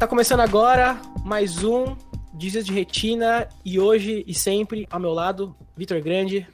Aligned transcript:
Tá 0.00 0.06
começando 0.06 0.40
agora 0.40 0.98
mais 1.22 1.62
um 1.62 1.94
Dias 2.32 2.64
de 2.64 2.72
Retina 2.72 3.46
e 3.62 3.78
hoje 3.78 4.24
e 4.26 4.32
sempre 4.32 4.88
ao 4.90 4.98
meu 4.98 5.12
lado, 5.12 5.54
Vitor 5.76 6.00
Grande. 6.00 6.48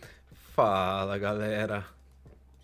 Fala, 0.53 1.17
galera. 1.17 1.87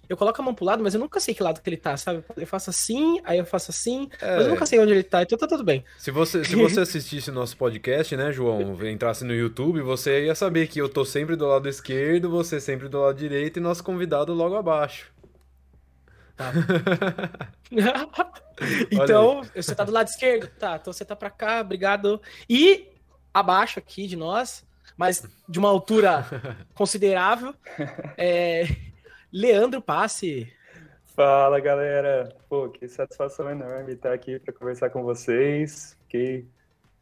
Eu 0.09 0.16
coloco 0.16 0.42
a 0.42 0.45
mão 0.45 0.53
pro 0.53 0.65
lado, 0.65 0.83
mas 0.83 0.92
eu 0.92 0.98
nunca 0.98 1.20
sei 1.20 1.34
que 1.34 1.42
lado 1.42 1.61
que 1.62 1.70
ele 1.70 1.77
tá, 1.77 1.97
sabe? 1.97 2.25
Eu 2.37 2.48
faço 2.48 2.69
assim, 2.69 3.20
aí 3.23 3.39
eu 3.39 3.47
faço 3.47 3.70
assim, 3.70 4.11
é... 4.20 4.34
mas 4.34 4.47
eu 4.47 4.51
nunca 4.51 4.66
sei 4.66 4.80
onde 4.80 4.91
ele 4.91 5.05
tá, 5.05 5.23
então 5.23 5.39
tá 5.39 5.47
tudo 5.47 5.62
bem. 5.62 5.84
Se 5.98 6.11
você, 6.11 6.45
se 6.45 6.56
você 6.56 6.80
assistisse 6.83 7.30
o 7.30 7.33
nosso 7.33 7.56
podcast, 7.56 8.17
né, 8.17 8.33
João, 8.33 8.77
entrasse 8.84 9.25
no 9.25 9.33
YouTube, 9.33 9.83
você 9.83 10.25
ia 10.25 10.34
saber 10.34 10.67
que 10.67 10.80
eu 10.80 10.89
tô 10.89 11.05
sempre 11.05 11.37
do 11.37 11.47
lado 11.47 11.69
esquerdo, 11.69 12.28
você 12.28 12.61
sempre 12.61 12.89
do 12.89 12.98
lado 12.98 13.17
direito 13.17 13.61
e 13.61 13.62
nosso 13.62 13.84
convidado 13.84 14.34
logo 14.34 14.56
abaixo. 14.56 15.12
Tá. 16.42 17.30
então, 18.91 19.42
você 19.55 19.74
tá 19.74 19.84
do 19.84 19.92
lado 19.92 20.09
esquerdo? 20.09 20.48
Tá, 20.59 20.78
então 20.80 20.92
você 20.92 21.05
tá 21.05 21.14
pra 21.14 21.30
cá, 21.30 21.60
obrigado. 21.60 22.20
E 22.48 22.88
abaixo 23.33 23.78
aqui 23.78 24.06
de 24.06 24.16
nós, 24.16 24.66
mas 24.97 25.27
de 25.48 25.59
uma 25.59 25.69
altura 25.69 26.27
considerável, 26.74 27.55
é 28.16 28.64
Leandro 29.33 29.80
Passe. 29.80 30.52
Fala, 31.14 31.61
galera. 31.61 32.34
Pô, 32.48 32.69
que 32.69 32.89
satisfação 32.89 33.50
enorme 33.50 33.92
estar 33.92 34.12
aqui 34.12 34.39
para 34.39 34.52
conversar 34.52 34.91
com 34.91 35.02
vocês. 35.02 35.97
Fiquei 36.02 36.47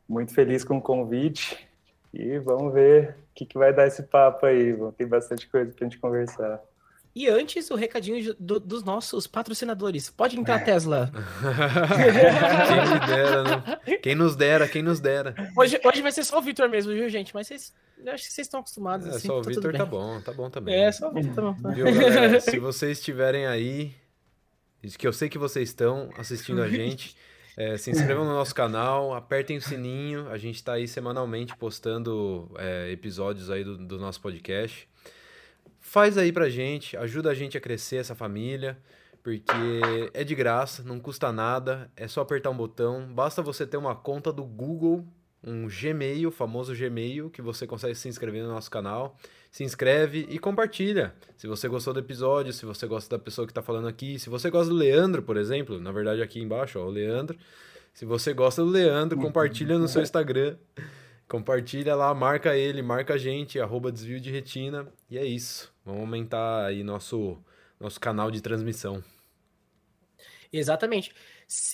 muito 0.09 0.35
feliz 0.35 0.65
com 0.65 0.79
o 0.79 0.83
convite. 0.83 1.69
E 2.13 2.39
vamos 2.39 2.75
ver 2.75 3.11
o 3.11 3.35
que, 3.35 3.47
que 3.47 3.57
vai 3.57 3.73
dar 3.73 3.87
esse 3.87 4.03
papo 4.03 4.47
aí. 4.47 4.75
Tem 4.97 5.07
bastante 5.07 5.49
coisa 5.49 5.73
para 5.73 5.87
a 5.87 5.89
gente 5.89 6.01
conversar. 6.01 6.61
E 7.15 7.29
antes, 7.29 7.71
o 7.71 7.75
recadinho 7.75 8.35
do, 8.39 8.61
dos 8.61 8.85
nossos 8.85 9.27
patrocinadores. 9.27 10.09
Pode 10.09 10.39
entrar, 10.39 10.65
Tesla. 10.65 11.11
quem 13.01 13.17
dera, 13.17 13.43
né? 13.45 13.99
Quem 14.01 14.15
nos 14.15 14.37
dera, 14.37 14.69
quem 14.69 14.83
nos 14.83 15.01
dera. 15.01 15.35
Hoje, 15.57 15.81
hoje 15.85 16.03
vai 16.03 16.13
ser 16.13 16.23
só 16.25 16.39
o 16.39 16.43
Vitor 16.43 16.69
mesmo, 16.69 16.93
viu, 16.93 17.09
gente? 17.09 17.35
Mas 17.35 17.49
vocês, 17.49 17.75
eu 17.99 18.13
acho 18.13 18.25
que 18.25 18.33
vocês 18.33 18.47
estão 18.47 18.61
acostumados. 18.61 19.09
É, 19.09 19.11
assim, 19.11 19.27
só 19.27 19.41
o 19.41 19.43
tá 19.43 19.51
Vitor 19.51 19.73
tá 19.73 19.85
bom, 19.85 20.21
tá 20.21 20.33
bom 20.33 20.49
também. 20.49 20.73
É, 20.73 20.93
só 20.93 21.11
o 21.11 21.13
Vitor 21.13 21.35
tá 21.35 21.43
bom. 21.43 21.75
Viu, 21.75 21.85
galera? 21.87 22.41
Se 22.41 22.61
vocês 22.61 22.99
estiverem 22.99 23.45
aí, 23.45 23.93
que 24.97 25.07
eu 25.07 25.13
sei 25.13 25.29
que 25.29 25.39
vocês 25.39 25.69
estão 25.69 26.11
assistindo 26.17 26.63
a 26.63 26.69
gente, 26.71 27.17
é, 27.57 27.77
se 27.77 27.91
inscrevam 27.91 28.25
no 28.25 28.35
nosso 28.35 28.55
canal, 28.55 29.15
apertem 29.15 29.57
o 29.57 29.61
sininho. 29.61 30.29
A 30.31 30.39
gente 30.39 30.63
tá 30.63 30.75
aí 30.75 30.87
semanalmente 30.87 31.57
postando 31.57 32.49
é, 32.57 32.89
episódios 32.93 33.51
aí 33.51 33.65
do, 33.65 33.77
do 33.77 33.99
nosso 33.99 34.21
podcast 34.21 34.89
faz 35.91 36.17
aí 36.17 36.31
pra 36.31 36.49
gente, 36.49 36.97
ajuda 36.97 37.31
a 37.31 37.35
gente 37.35 37.59
a 37.59 37.61
crescer 37.61 37.97
essa 37.97 38.15
família, 38.15 38.79
porque 39.25 39.51
é 40.15 40.23
de 40.23 40.37
graça, 40.37 40.85
não 40.85 41.01
custa 41.01 41.33
nada, 41.33 41.91
é 41.97 42.07
só 42.07 42.21
apertar 42.21 42.49
um 42.51 42.57
botão, 42.57 43.13
basta 43.13 43.43
você 43.43 43.67
ter 43.67 43.77
uma 43.77 43.97
conta 43.97 44.33
do 44.33 44.45
Google, 44.45 45.05
um 45.43 45.67
Gmail, 45.67 46.31
famoso 46.31 46.77
Gmail, 46.77 47.29
que 47.29 47.43
você 47.43 47.67
consegue 47.67 47.97
se 47.97 48.09
inscrever 48.09 48.45
no 48.45 48.51
nosso 48.51 48.71
canal. 48.71 49.17
Se 49.51 49.65
inscreve 49.65 50.29
e 50.31 50.39
compartilha. 50.39 51.13
Se 51.37 51.49
você 51.49 51.67
gostou 51.67 51.93
do 51.93 51.99
episódio, 51.99 52.53
se 52.53 52.65
você 52.65 52.87
gosta 52.87 53.17
da 53.17 53.21
pessoa 53.21 53.45
que 53.45 53.51
está 53.51 53.63
falando 53.63 53.89
aqui, 53.89 54.17
se 54.17 54.31
você 54.31 54.49
gosta 54.49 54.73
do 54.73 54.79
Leandro, 54.79 55.25
por 55.25 55.37
exemplo, 55.37 55.81
na 55.81 55.91
verdade 55.91 56.23
aqui 56.23 56.41
embaixo, 56.41 56.79
ó, 56.79 56.85
o 56.85 56.91
Leandro. 56.91 57.37
Se 57.93 58.05
você 58.05 58.33
gosta 58.33 58.63
do 58.63 58.71
Leandro, 58.71 59.19
compartilha 59.19 59.77
no 59.77 59.89
seu 59.89 60.03
Instagram. 60.03 60.57
Compartilha 61.31 61.95
lá, 61.95 62.13
marca 62.13 62.57
ele, 62.57 62.83
marca 62.83 63.15
a 63.15 63.17
gente, 63.17 63.61
arroba 63.61 63.93
desvio 63.93 64.21
de 64.21 64.33
retina. 64.33 64.89
E 65.09 65.17
é 65.17 65.25
isso. 65.25 65.73
Vamos 65.91 66.03
aumentar 66.03 66.67
aí 66.67 66.83
nosso, 66.85 67.39
nosso 67.79 68.01
canal 68.01 68.31
de 68.31 68.41
transmissão. 68.41 69.03
Exatamente. 70.53 71.13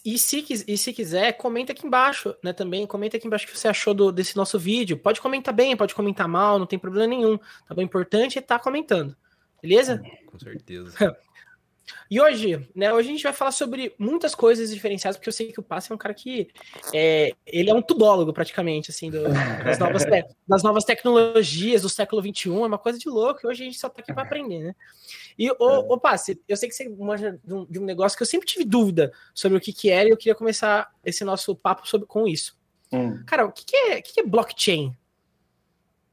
E 0.04 0.18
se, 0.18 0.44
e 0.66 0.76
se 0.78 0.92
quiser, 0.92 1.32
comenta 1.34 1.72
aqui 1.72 1.86
embaixo, 1.86 2.34
né? 2.42 2.52
Também 2.52 2.86
comenta 2.86 3.16
aqui 3.16 3.26
embaixo 3.26 3.44
o 3.44 3.48
que 3.48 3.58
você 3.58 3.68
achou 3.68 3.92
do, 3.92 4.10
desse 4.10 4.36
nosso 4.36 4.58
vídeo. 4.58 4.96
Pode 4.96 5.20
comentar 5.20 5.52
bem, 5.52 5.76
pode 5.76 5.94
comentar 5.94 6.26
mal, 6.26 6.58
não 6.58 6.66
tem 6.66 6.78
problema 6.78 7.06
nenhum. 7.06 7.38
Tá 7.38 7.74
bom? 7.74 7.80
O 7.80 7.84
importante 7.84 8.38
é 8.38 8.40
estar 8.40 8.58
tá 8.58 8.64
comentando. 8.64 9.16
Beleza? 9.62 10.02
Com 10.26 10.38
certeza. 10.38 10.94
E 12.10 12.20
hoje, 12.20 12.68
né, 12.74 12.92
hoje 12.92 13.08
a 13.08 13.12
gente 13.12 13.22
vai 13.22 13.32
falar 13.32 13.50
sobre 13.50 13.94
muitas 13.98 14.34
coisas 14.34 14.70
diferenciadas, 14.70 15.16
porque 15.16 15.28
eu 15.28 15.32
sei 15.32 15.52
que 15.52 15.60
o 15.60 15.62
Passe 15.62 15.90
é 15.90 15.94
um 15.94 15.98
cara 15.98 16.14
que 16.14 16.48
é, 16.92 17.32
ele 17.46 17.70
é 17.70 17.74
um 17.74 17.82
tudólogo 17.82 18.32
praticamente, 18.32 18.90
assim, 18.90 19.10
do, 19.10 19.22
das, 19.64 19.78
novas 19.78 20.04
das 20.46 20.62
novas 20.62 20.84
tecnologias 20.84 21.82
do 21.82 21.88
século 21.88 22.22
XXI, 22.22 22.48
é 22.48 22.66
uma 22.66 22.78
coisa 22.78 22.98
de 22.98 23.08
louco, 23.08 23.40
e 23.42 23.46
hoje 23.46 23.62
a 23.62 23.66
gente 23.66 23.78
só 23.78 23.88
tá 23.88 24.00
aqui 24.00 24.12
para 24.12 24.22
aprender, 24.22 24.60
né? 24.60 24.74
E, 25.38 25.50
o, 25.50 25.54
é. 25.54 25.78
o 25.88 25.98
Passe, 25.98 26.40
eu 26.48 26.56
sei 26.56 26.68
que 26.68 26.74
você 26.74 26.88
manja 26.88 27.38
de 27.44 27.54
um, 27.54 27.64
de 27.66 27.78
um, 27.78 27.84
negócio 27.84 28.16
que 28.16 28.22
eu 28.22 28.26
sempre 28.26 28.46
tive 28.46 28.64
dúvida 28.64 29.12
sobre 29.34 29.58
o 29.58 29.60
que 29.60 29.72
que 29.72 29.90
era, 29.90 30.08
e 30.08 30.12
eu 30.12 30.16
queria 30.16 30.34
começar 30.34 30.90
esse 31.04 31.24
nosso 31.24 31.54
papo 31.54 31.86
sobre, 31.86 32.06
com 32.06 32.26
isso. 32.26 32.56
Hum. 32.92 33.22
Cara, 33.26 33.46
o 33.46 33.52
que 33.52 33.64
que 33.64 33.76
é, 33.76 33.98
o 33.98 34.02
que 34.02 34.14
que 34.14 34.20
é 34.20 34.26
blockchain? 34.26 34.96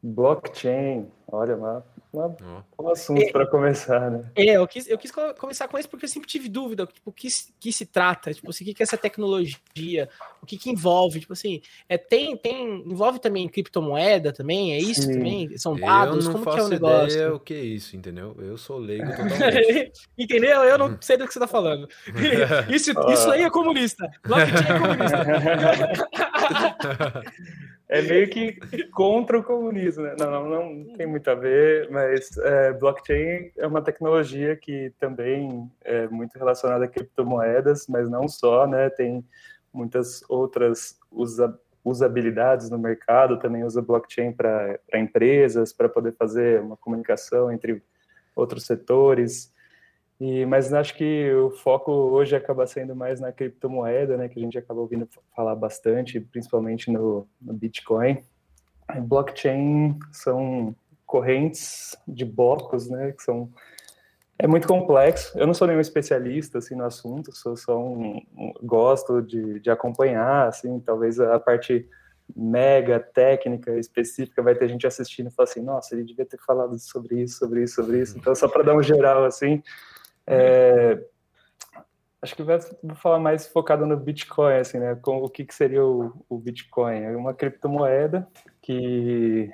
Blockchain, 0.01 1.07
olha 1.31 1.55
lá, 1.55 1.83
um 2.13 2.89
assunto 2.89 3.21
é, 3.21 3.31
para 3.31 3.47
começar, 3.47 4.11
né? 4.11 4.23
É, 4.35 4.57
eu 4.57 4.67
quis, 4.67 4.87
eu 4.87 4.97
quis 4.97 5.11
começar 5.11 5.67
com 5.67 5.79
isso 5.79 5.89
porque 5.89 6.05
eu 6.05 6.09
sempre 6.09 6.29
tive 6.29 6.47
dúvida, 6.47 6.85
tipo, 6.85 7.09
o 7.09 7.13
que, 7.13 7.27
que 7.59 7.73
se 7.73 7.87
trata, 7.87 8.33
tipo 8.33 8.49
assim, 8.51 8.63
o 8.63 8.67
que, 8.67 8.73
que 8.75 8.83
é 8.83 8.85
essa 8.85 8.97
tecnologia, 8.97 10.07
o 10.41 10.45
que, 10.45 10.57
que 10.57 10.69
envolve, 10.69 11.19
tipo 11.21 11.33
assim, 11.33 11.61
é, 11.89 11.97
tem, 11.97 12.37
tem, 12.37 12.83
envolve 12.85 13.19
também 13.19 13.49
criptomoeda 13.49 14.31
também, 14.31 14.73
é 14.73 14.77
isso 14.77 15.01
Sim. 15.01 15.13
também? 15.13 15.57
São 15.57 15.75
dados, 15.75 16.27
como 16.27 16.43
que 16.43 16.59
é 16.59 16.63
o 16.63 16.69
negócio? 16.69 17.15
Ideia 17.17 17.33
o 17.33 17.39
que 17.39 17.53
é 17.53 17.61
isso, 17.61 17.95
entendeu? 17.95 18.35
Eu 18.39 18.57
sou 18.57 18.77
leigo 18.77 19.09
totalmente. 19.09 19.91
entendeu? 20.15 20.63
Eu 20.63 20.77
não 20.77 20.97
sei 21.01 21.17
do 21.17 21.25
que 21.25 21.33
você 21.33 21.39
tá 21.39 21.47
falando. 21.47 21.89
isso, 22.69 22.91
isso 23.11 23.31
aí 23.31 23.41
é 23.41 23.49
comunista. 23.49 24.07
Blockchain 24.23 24.67
é 24.69 24.79
comunista. 24.79 25.23
é 27.89 28.01
meio 28.01 28.29
que 28.29 28.57
contra 28.91 29.37
o 29.37 29.43
comunismo, 29.43 30.03
né? 30.03 30.15
Não, 30.17 30.31
não, 30.49 30.73
não 30.73 30.93
tem 30.95 31.05
muito 31.05 31.29
a 31.29 31.35
ver, 31.35 31.89
mas 31.91 32.35
é, 32.37 32.73
blockchain 32.73 33.51
é 33.57 33.67
uma 33.67 33.81
tecnologia 33.81 34.55
que 34.55 34.91
também 34.99 35.69
é 35.83 36.07
muito 36.07 36.37
relacionada 36.39 36.85
a 36.85 36.87
criptomoedas, 36.87 37.85
mas 37.87 38.09
não 38.09 38.27
só, 38.27 38.65
né? 38.65 38.89
Tem 38.89 39.23
muitas 39.71 40.23
outras 40.27 40.97
usa, 41.11 41.59
usabilidades 41.83 42.69
no 42.69 42.79
mercado, 42.79 43.37
também 43.37 43.63
usa 43.63 43.81
blockchain 43.81 44.31
para 44.31 44.79
empresas, 44.93 45.73
para 45.73 45.89
poder 45.89 46.13
fazer 46.13 46.61
uma 46.61 46.77
comunicação 46.77 47.51
entre 47.51 47.83
outros 48.35 48.65
setores. 48.65 49.52
E, 50.23 50.45
mas 50.45 50.73
acho 50.73 50.95
que 50.95 51.33
o 51.33 51.49
foco 51.49 51.91
hoje 51.91 52.33
acaba 52.33 52.65
sendo 52.65 52.95
mais 52.95 53.19
na 53.19 53.33
criptomoeda, 53.33 54.15
né, 54.15 54.29
que 54.29 54.39
a 54.39 54.41
gente 54.41 54.57
acaba 54.57 54.79
ouvindo 54.79 55.05
falar 55.35 55.53
bastante, 55.53 56.17
principalmente 56.17 56.89
no, 56.89 57.27
no 57.41 57.51
Bitcoin. 57.51 58.23
Blockchain 59.01 59.99
são 60.13 60.73
correntes 61.05 61.93
de 62.07 62.23
blocos, 62.23 62.89
né, 62.89 63.11
que 63.11 63.21
são 63.21 63.51
é 64.39 64.47
muito 64.47 64.65
complexo. 64.65 65.37
Eu 65.37 65.45
não 65.45 65.53
sou 65.53 65.67
nenhum 65.67 65.81
especialista 65.81 66.59
assim 66.59 66.73
no 66.73 66.85
assunto, 66.85 67.35
sou 67.35 67.57
só 67.57 67.77
um, 67.77 68.21
um 68.37 68.53
gosto 68.63 69.21
de, 69.21 69.59
de 69.59 69.69
acompanhar, 69.69 70.47
assim, 70.47 70.79
talvez 70.79 71.19
a 71.19 71.37
parte 71.37 71.85
mega 72.33 72.97
técnica 72.97 73.77
específica 73.77 74.41
vai 74.41 74.55
ter 74.55 74.69
gente 74.69 74.87
assistindo 74.87 75.27
e 75.27 75.31
falar 75.31 75.49
assim, 75.49 75.61
nossa, 75.61 75.93
ele 75.93 76.05
devia 76.05 76.25
ter 76.25 76.39
falado 76.39 76.79
sobre 76.79 77.23
isso, 77.23 77.39
sobre 77.39 77.63
isso, 77.63 77.75
sobre 77.75 77.99
isso. 77.99 78.17
Então 78.17 78.33
só 78.33 78.47
para 78.47 78.63
dar 78.63 78.73
um 78.73 78.81
geral 78.81 79.25
assim, 79.25 79.61
é, 80.27 81.03
acho 82.21 82.35
que 82.35 82.43
vai, 82.43 82.59
falar 82.95 83.19
mais 83.19 83.47
focado 83.47 83.85
no 83.85 83.97
Bitcoin, 83.97 84.55
assim, 84.55 84.79
né? 84.79 84.95
Com 84.95 85.17
o 85.17 85.29
que, 85.29 85.43
que 85.43 85.53
seria 85.53 85.85
o, 85.85 86.25
o 86.29 86.37
Bitcoin? 86.37 87.01
É 87.01 87.15
uma 87.15 87.33
criptomoeda 87.33 88.27
que 88.61 89.51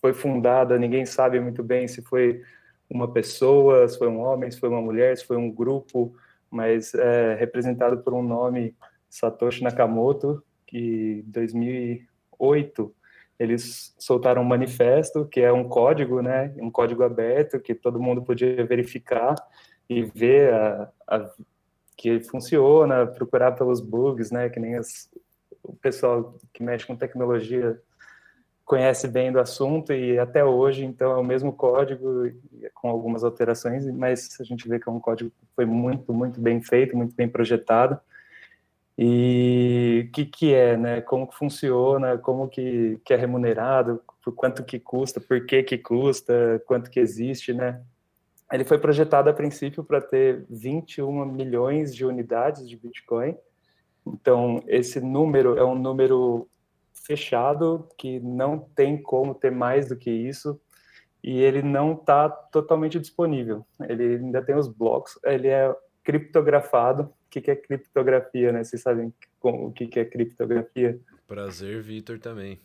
foi 0.00 0.12
fundada, 0.14 0.78
ninguém 0.78 1.04
sabe 1.04 1.40
muito 1.40 1.62
bem 1.62 1.88
se 1.88 2.02
foi 2.02 2.42
uma 2.88 3.12
pessoa, 3.12 3.88
se 3.88 3.98
foi 3.98 4.08
um 4.08 4.20
homem, 4.20 4.50
se 4.50 4.60
foi 4.60 4.68
uma 4.68 4.80
mulher, 4.80 5.16
se 5.16 5.24
foi 5.24 5.36
um 5.36 5.50
grupo, 5.50 6.14
mas 6.50 6.94
é 6.94 7.34
representado 7.34 7.98
por 7.98 8.14
um 8.14 8.22
nome 8.22 8.76
Satoshi 9.10 9.64
Nakamoto, 9.64 10.42
que 10.66 11.24
em 11.26 11.30
2008 11.30 12.94
eles 13.38 13.94
soltaram 13.98 14.42
um 14.42 14.46
manifesto, 14.46 15.26
que 15.26 15.40
é 15.40 15.52
um 15.52 15.68
código, 15.68 16.22
né, 16.22 16.54
um 16.58 16.70
código 16.70 17.02
aberto, 17.02 17.60
que 17.60 17.74
todo 17.74 18.00
mundo 18.00 18.22
podia 18.22 18.64
verificar 18.64 19.34
e 19.88 20.02
ver 20.02 20.52
a, 20.52 20.90
a, 21.06 21.30
que 21.96 22.20
funciona, 22.20 23.06
procurar 23.06 23.52
pelos 23.52 23.80
bugs, 23.80 24.30
né, 24.30 24.48
que 24.48 24.58
nem 24.58 24.76
as, 24.76 25.10
o 25.62 25.74
pessoal 25.74 26.34
que 26.52 26.62
mexe 26.62 26.86
com 26.86 26.96
tecnologia 26.96 27.80
conhece 28.64 29.06
bem 29.06 29.30
do 29.30 29.38
assunto 29.38 29.92
e 29.92 30.18
até 30.18 30.44
hoje, 30.44 30.84
então, 30.84 31.12
é 31.12 31.16
o 31.16 31.24
mesmo 31.24 31.52
código 31.52 32.28
com 32.74 32.90
algumas 32.90 33.22
alterações, 33.22 33.86
mas 33.86 34.36
a 34.40 34.44
gente 34.44 34.68
vê 34.68 34.80
que 34.80 34.88
é 34.88 34.92
um 34.92 34.98
código 34.98 35.30
que 35.30 35.46
foi 35.54 35.64
muito, 35.64 36.12
muito 36.12 36.40
bem 36.40 36.60
feito, 36.60 36.96
muito 36.96 37.14
bem 37.14 37.28
projetado, 37.28 37.98
e 38.98 40.06
o 40.08 40.12
que, 40.12 40.24
que 40.24 40.54
é, 40.54 40.76
né? 40.76 41.00
Como 41.00 41.26
que 41.26 41.36
funciona, 41.36 42.16
como 42.18 42.48
que, 42.48 42.98
que 43.04 43.12
é 43.12 43.16
remunerado, 43.16 44.02
por 44.22 44.34
quanto 44.34 44.64
que 44.64 44.78
custa, 44.78 45.20
por 45.20 45.44
que 45.44 45.62
que 45.62 45.78
custa, 45.78 46.62
quanto 46.66 46.90
que 46.90 46.98
existe, 46.98 47.52
né? 47.52 47.82
Ele 48.50 48.64
foi 48.64 48.78
projetado 48.78 49.28
a 49.28 49.34
princípio 49.34 49.84
para 49.84 50.00
ter 50.00 50.46
21 50.48 51.26
milhões 51.26 51.94
de 51.94 52.04
unidades 52.04 52.68
de 52.68 52.76
Bitcoin, 52.76 53.36
Então, 54.06 54.62
esse 54.68 55.00
número 55.00 55.58
é 55.58 55.64
um 55.64 55.74
número 55.74 56.48
fechado, 56.92 57.88
que 57.98 58.20
não 58.20 58.58
tem 58.58 59.00
como 59.00 59.34
ter 59.34 59.50
mais 59.50 59.88
do 59.88 59.96
que 59.96 60.10
isso, 60.10 60.60
e 61.22 61.40
ele 61.40 61.60
não 61.60 61.92
está 61.94 62.28
totalmente 62.28 63.00
disponível. 63.00 63.66
Ele 63.88 64.16
ainda 64.16 64.40
tem 64.42 64.54
os 64.54 64.68
blocos, 64.68 65.18
ele 65.24 65.48
é 65.48 65.74
criptografado. 66.04 67.12
O 67.38 67.42
que, 67.42 67.50
é 67.50 67.56
criptografia, 67.56 68.52
né? 68.52 68.64
Vocês 68.64 68.80
sabem 68.80 69.12
o 69.42 69.70
que, 69.70 69.98
é 69.98 70.04
criptografia? 70.04 70.98
Prazer, 71.26 71.82
Vitor, 71.82 72.18
também. 72.18 72.58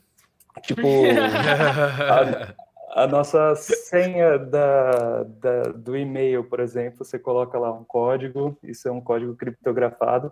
Tipo, 0.63 0.81
a, 2.95 3.03
a, 3.03 3.07
nossa 3.07 3.55
senha 3.55 4.37
da, 4.37 5.23
da, 5.23 5.63
do 5.73 5.97
e-mail, 5.97 6.43
por 6.43 6.59
exemplo, 6.59 7.03
você 7.03 7.19
coloca 7.19 7.57
lá 7.57 7.71
um 7.71 7.83
código, 7.83 8.57
isso 8.63 8.87
é 8.87 8.91
um 8.91 9.01
código 9.01 9.35
criptografado, 9.35 10.31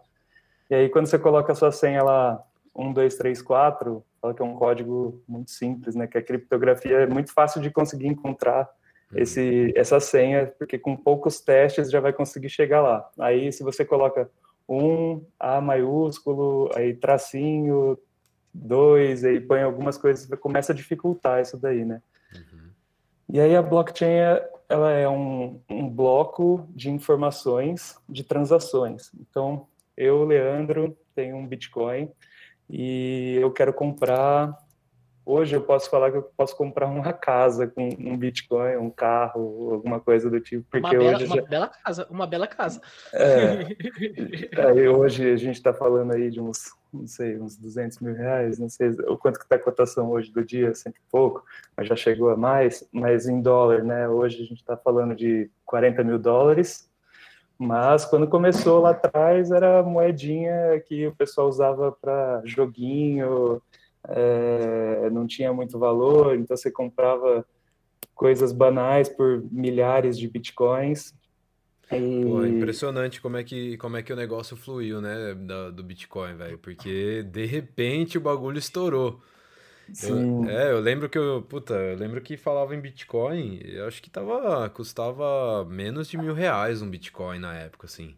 e 0.70 0.76
aí 0.76 0.90
quando 0.90 1.08
você 1.08 1.18
coloca 1.18 1.52
a 1.52 1.56
sua 1.56 1.72
senha 1.72 2.04
lá, 2.04 2.44
1, 2.76 2.94
2, 2.94 3.16
3, 3.16 3.42
4, 3.42 4.04
fala 4.22 4.34
que 4.34 4.42
é 4.42 4.46
um 4.46 4.56
código 4.56 5.22
muito 5.28 5.52
simples, 5.52 5.96
né? 5.96 6.08
Que 6.08 6.18
a 6.18 6.24
criptografia 6.24 7.00
é 7.00 7.08
muito 7.08 7.34
fácil 7.34 7.62
de 7.62 7.72
conseguir 7.72 8.08
encontrar. 8.08 8.70
Esse, 9.14 9.74
essa 9.76 10.00
senha, 10.00 10.48
porque 10.58 10.78
com 10.78 10.96
poucos 10.96 11.40
testes 11.42 11.90
já 11.90 12.00
vai 12.00 12.14
conseguir 12.14 12.50
chegar 12.50 12.82
lá. 12.82 13.10
Aí, 13.20 13.52
se 13.52 13.64
você 13.64 13.84
coloca 13.84 14.30
um 14.68 15.24
A 15.40 15.60
maiúsculo, 15.60 16.70
aí 16.76 16.94
tracinho, 16.94 17.98
dois, 18.54 19.24
aí 19.26 19.40
põe 19.40 19.64
algumas 19.64 19.98
coisas, 19.98 20.30
começa 20.40 20.72
a 20.72 20.76
dificultar 20.76 21.42
isso 21.42 21.58
daí, 21.58 21.84
né? 21.84 22.02
Uhum. 22.36 22.70
E 23.34 23.40
aí 23.40 23.56
a 23.56 23.62
blockchain, 23.62 24.42
ela 24.68 24.92
é 24.92 25.10
um, 25.10 25.60
um 25.70 25.90
bloco 25.90 26.68
de 26.70 26.92
informações 26.92 27.98
de 28.08 28.24
transações. 28.24 29.12
Então, 29.20 29.66
eu, 29.98 30.24
Leandro, 30.24 30.96
tenho 31.16 31.36
um 31.36 31.48
Bitcoin, 31.48 32.12
e 32.70 33.38
eu 33.42 33.52
quero 33.52 33.74
comprar. 33.74 34.56
Hoje 35.32 35.56
eu 35.56 35.62
posso 35.62 35.92
falar 35.92 36.10
que 36.10 36.18
eu 36.18 36.24
posso 36.24 36.58
comprar 36.58 36.88
uma 36.88 37.14
casa 37.14 37.68
com 37.68 37.88
um 38.00 38.18
Bitcoin, 38.18 38.78
um 38.78 38.90
carro, 38.90 39.74
alguma 39.74 40.00
coisa 40.00 40.28
do 40.28 40.40
tipo, 40.40 40.66
porque 40.72 40.98
uma 40.98 41.14
hoje 41.14 41.28
bela, 41.28 41.28
já... 41.28 41.36
uma 41.36 41.48
bela 41.48 41.68
casa, 41.68 42.08
uma 42.10 42.28
bela 42.28 42.48
casa. 42.48 42.82
É, 43.14 43.68
é 44.82 44.90
hoje 44.90 45.32
a 45.32 45.38
gente 45.38 45.58
está 45.58 45.72
falando 45.72 46.14
aí 46.14 46.32
de 46.32 46.42
uns, 46.42 46.74
não 46.92 47.06
sei, 47.06 47.40
uns 47.40 47.56
200 47.56 48.00
mil 48.00 48.16
reais, 48.16 48.58
não 48.58 48.70
sei 48.70 48.90
o 49.08 49.16
quanto 49.16 49.38
que 49.38 49.46
está 49.46 49.58
a 49.58 49.60
cotação 49.60 50.10
hoje 50.10 50.32
do 50.32 50.44
dia, 50.44 50.74
cento 50.74 50.96
e 50.96 51.12
pouco, 51.12 51.46
mas 51.78 51.88
já 51.88 51.96
chegou 51.96 52.32
a 52.32 52.36
mais, 52.36 52.90
mas 52.92 53.28
em 53.28 53.40
dólar, 53.40 53.84
né? 53.84 54.10
Hoje 54.10 54.38
a 54.38 54.46
gente 54.46 54.62
está 54.62 54.76
falando 54.76 55.16
de 55.16 55.48
40 55.64 56.04
mil 56.04 56.18
dólares, 56.18 56.90
mas 57.56 58.04
quando 58.04 58.28
começou 58.28 58.82
lá 58.82 58.92
atrás 58.92 59.52
era 59.52 59.84
moedinha 59.84 60.80
que 60.88 61.06
o 61.06 61.16
pessoal 61.16 61.48
usava 61.48 61.92
para 61.92 62.42
joguinho, 62.46 63.62
é, 64.08 65.10
não 65.12 65.28
tinha 65.28 65.52
muito 65.54 65.78
valor, 65.78 66.36
então 66.36 66.56
você 66.56 66.72
comprava 66.72 67.46
coisas 68.16 68.52
banais 68.52 69.10
por 69.10 69.44
milhares 69.52 70.18
de 70.18 70.28
bitcoins. 70.28 71.14
E... 71.92 72.24
Pô, 72.24 72.44
é 72.44 72.50
impressionante 72.50 73.20
como 73.20 73.38
é 73.38 73.44
que 73.44 73.76
como 73.78 73.98
é 73.98 74.04
que 74.04 74.14
o 74.14 74.16
negócio 74.16 74.56
fluiu, 74.56 75.02
né, 75.02 75.34
do, 75.34 75.72
do 75.72 75.84
Bitcoin, 75.84 76.36
velho, 76.36 76.58
porque 76.60 77.24
de 77.24 77.46
repente 77.46 78.18
o 78.18 78.22
bagulho 78.22 78.60
estourou. 78.60 79.20
Sim. 79.92 80.46
Eu, 80.46 80.50
é, 80.50 80.72
eu 80.72 80.80
lembro 80.80 81.10
que 81.10 81.18
eu, 81.18 81.42
puta, 81.42 81.74
eu 81.74 81.98
lembro 81.98 82.22
que 82.22 82.38
falava 82.38 82.76
em 82.76 82.80
Bitcoin, 82.80 83.60
eu 83.64 83.88
acho 83.88 84.04
que 84.04 84.10
tava, 84.10 84.70
custava 84.70 85.66
menos 85.66 86.08
de 86.08 86.18
mil 86.18 86.34
reais 86.34 86.82
um 86.82 86.90
Bitcoin 86.90 87.40
na 87.40 87.56
época, 87.56 87.88
assim. 87.88 88.16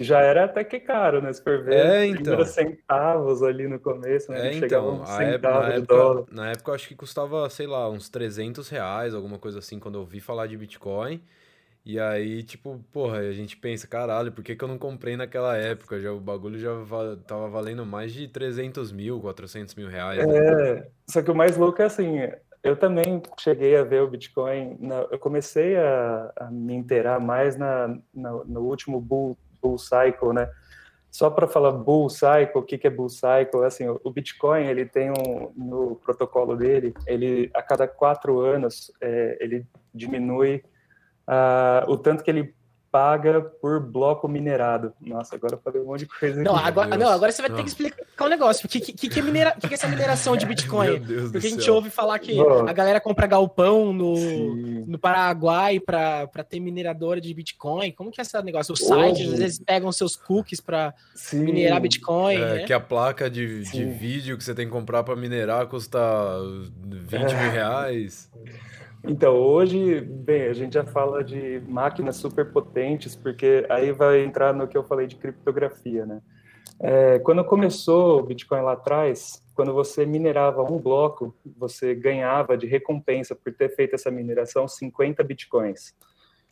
Já 0.00 0.20
era 0.20 0.44
até 0.44 0.64
que 0.64 0.80
caro, 0.80 1.20
né? 1.20 1.32
Se 1.32 1.42
for 1.42 1.62
ver, 1.62 1.74
é, 1.74 2.06
então. 2.06 2.44
centavos 2.44 3.42
ali 3.42 3.68
no 3.68 3.78
começo, 3.78 4.30
né? 4.30 4.48
É, 4.48 4.54
então, 4.54 5.00
um 5.00 5.04
a 5.04 5.22
época, 5.22 5.50
na, 5.50 5.72
época, 5.72 6.24
na 6.32 6.50
época 6.50 6.70
eu 6.70 6.74
acho 6.74 6.88
que 6.88 6.94
custava, 6.94 7.48
sei 7.50 7.66
lá, 7.66 7.88
uns 7.90 8.08
300 8.08 8.68
reais, 8.68 9.14
alguma 9.14 9.38
coisa 9.38 9.58
assim, 9.58 9.78
quando 9.78 9.96
eu 9.96 10.00
ouvi 10.00 10.20
falar 10.20 10.46
de 10.46 10.56
Bitcoin. 10.56 11.22
E 11.86 12.00
aí, 12.00 12.42
tipo, 12.42 12.82
porra, 12.90 13.18
a 13.18 13.32
gente 13.32 13.58
pensa, 13.58 13.86
caralho, 13.86 14.32
por 14.32 14.42
que, 14.42 14.56
que 14.56 14.64
eu 14.64 14.68
não 14.68 14.78
comprei 14.78 15.18
naquela 15.18 15.54
época? 15.54 16.00
Já, 16.00 16.12
o 16.12 16.18
bagulho 16.18 16.58
já 16.58 16.72
va 16.72 17.14
tava 17.26 17.46
valendo 17.48 17.84
mais 17.84 18.10
de 18.10 18.26
300 18.26 18.90
mil, 18.90 19.20
400 19.20 19.74
mil 19.74 19.88
reais. 19.88 20.18
É, 20.18 20.26
né? 20.76 20.86
só 21.06 21.22
que 21.22 21.30
o 21.30 21.34
mais 21.34 21.58
louco 21.58 21.82
é 21.82 21.84
assim, 21.84 22.20
eu 22.62 22.74
também 22.74 23.22
cheguei 23.38 23.76
a 23.76 23.84
ver 23.84 24.00
o 24.00 24.08
Bitcoin, 24.08 24.78
na, 24.80 25.06
eu 25.10 25.18
comecei 25.18 25.76
a, 25.76 26.32
a, 26.34 26.50
me 26.50 26.72
inteirar 26.72 27.20
mais 27.20 27.58
na, 27.58 27.88
na, 28.14 28.32
no 28.46 28.62
último 28.62 28.98
bull, 28.98 29.36
bull 29.64 29.78
cycle, 29.78 30.34
né? 30.34 30.48
Só 31.10 31.30
para 31.30 31.46
falar 31.46 31.70
bull 31.70 32.10
cycle, 32.10 32.56
o 32.56 32.62
que, 32.62 32.76
que 32.76 32.86
é 32.86 32.90
bull 32.90 33.08
cycle? 33.08 33.64
Assim, 33.64 33.86
o 33.88 34.10
Bitcoin, 34.10 34.66
ele 34.66 34.84
tem 34.84 35.10
um, 35.10 35.52
no 35.56 35.96
protocolo 35.96 36.56
dele, 36.56 36.92
ele, 37.06 37.50
a 37.54 37.62
cada 37.62 37.86
quatro 37.86 38.40
anos, 38.40 38.92
é, 39.00 39.38
ele 39.40 39.64
diminui 39.94 40.64
uh, 41.28 41.88
o 41.88 41.96
tanto 41.96 42.24
que 42.24 42.30
ele 42.30 42.54
paga 42.94 43.40
por 43.40 43.80
bloco 43.80 44.28
minerado. 44.28 44.92
Nossa, 45.00 45.34
agora 45.34 45.54
eu 45.54 45.58
falei 45.58 45.82
um 45.82 45.86
monte 45.86 46.00
de 46.00 46.06
coisa 46.06 46.40
aqui. 46.40 46.48
Não, 46.48 46.56
agora, 46.56 46.96
não, 46.96 47.08
agora 47.08 47.32
você 47.32 47.42
vai 47.42 47.48
não. 47.48 47.56
ter 47.56 47.64
que 47.64 47.68
explicar 47.70 48.24
um 48.24 48.28
negócio. 48.28 48.66
O 48.66 48.68
que, 48.68 48.78
que, 48.78 49.08
que, 49.08 49.18
é 49.18 49.20
minera, 49.20 49.50
que, 49.50 49.66
que 49.66 49.74
é 49.74 49.76
essa 49.76 49.88
mineração 49.88 50.36
de 50.36 50.46
Bitcoin? 50.46 51.00
Porque 51.32 51.38
a 51.44 51.50
gente 51.50 51.68
ouve 51.68 51.90
falar 51.90 52.20
que 52.20 52.38
a 52.38 52.72
galera 52.72 53.00
compra 53.00 53.26
galpão 53.26 53.92
no, 53.92 54.54
no 54.86 54.96
Paraguai 54.96 55.80
para 55.80 56.28
ter 56.48 56.60
mineradora 56.60 57.20
de 57.20 57.34
Bitcoin. 57.34 57.90
Como 57.90 58.12
que 58.12 58.20
é 58.20 58.22
esse 58.22 58.40
negócio? 58.42 58.72
Os 58.72 58.78
sites, 58.78 59.32
às 59.32 59.38
vezes, 59.40 59.58
pegam 59.58 59.90
seus 59.90 60.14
cookies 60.14 60.60
para 60.60 60.94
minerar 61.32 61.80
Bitcoin. 61.80 62.36
É, 62.36 62.54
né? 62.58 62.62
Que 62.64 62.72
a 62.72 62.78
placa 62.78 63.28
de, 63.28 63.64
de 63.64 63.84
vídeo 63.86 64.38
que 64.38 64.44
você 64.44 64.54
tem 64.54 64.66
que 64.66 64.72
comprar 64.72 65.02
para 65.02 65.16
minerar 65.16 65.66
custa 65.66 65.98
20 66.78 67.12
é. 67.12 67.42
mil 67.42 67.50
reais. 67.50 68.30
Então, 69.06 69.36
hoje, 69.36 70.00
bem, 70.00 70.44
a 70.44 70.54
gente 70.54 70.74
já 70.74 70.84
fala 70.84 71.22
de 71.22 71.62
máquinas 71.68 72.16
super 72.16 72.50
potentes, 72.50 73.14
porque 73.14 73.66
aí 73.68 73.92
vai 73.92 74.24
entrar 74.24 74.54
no 74.54 74.66
que 74.66 74.76
eu 74.76 74.82
falei 74.82 75.06
de 75.06 75.16
criptografia, 75.16 76.06
né? 76.06 76.22
É, 76.80 77.18
quando 77.18 77.44
começou 77.44 78.18
o 78.18 78.22
Bitcoin 78.22 78.62
lá 78.62 78.72
atrás, 78.72 79.42
quando 79.54 79.72
você 79.72 80.04
minerava 80.06 80.62
um 80.62 80.78
bloco, 80.78 81.36
você 81.56 81.94
ganhava 81.94 82.56
de 82.56 82.66
recompensa 82.66 83.34
por 83.34 83.52
ter 83.52 83.74
feito 83.76 83.94
essa 83.94 84.10
mineração 84.10 84.66
50 84.66 85.22
Bitcoins. 85.22 85.94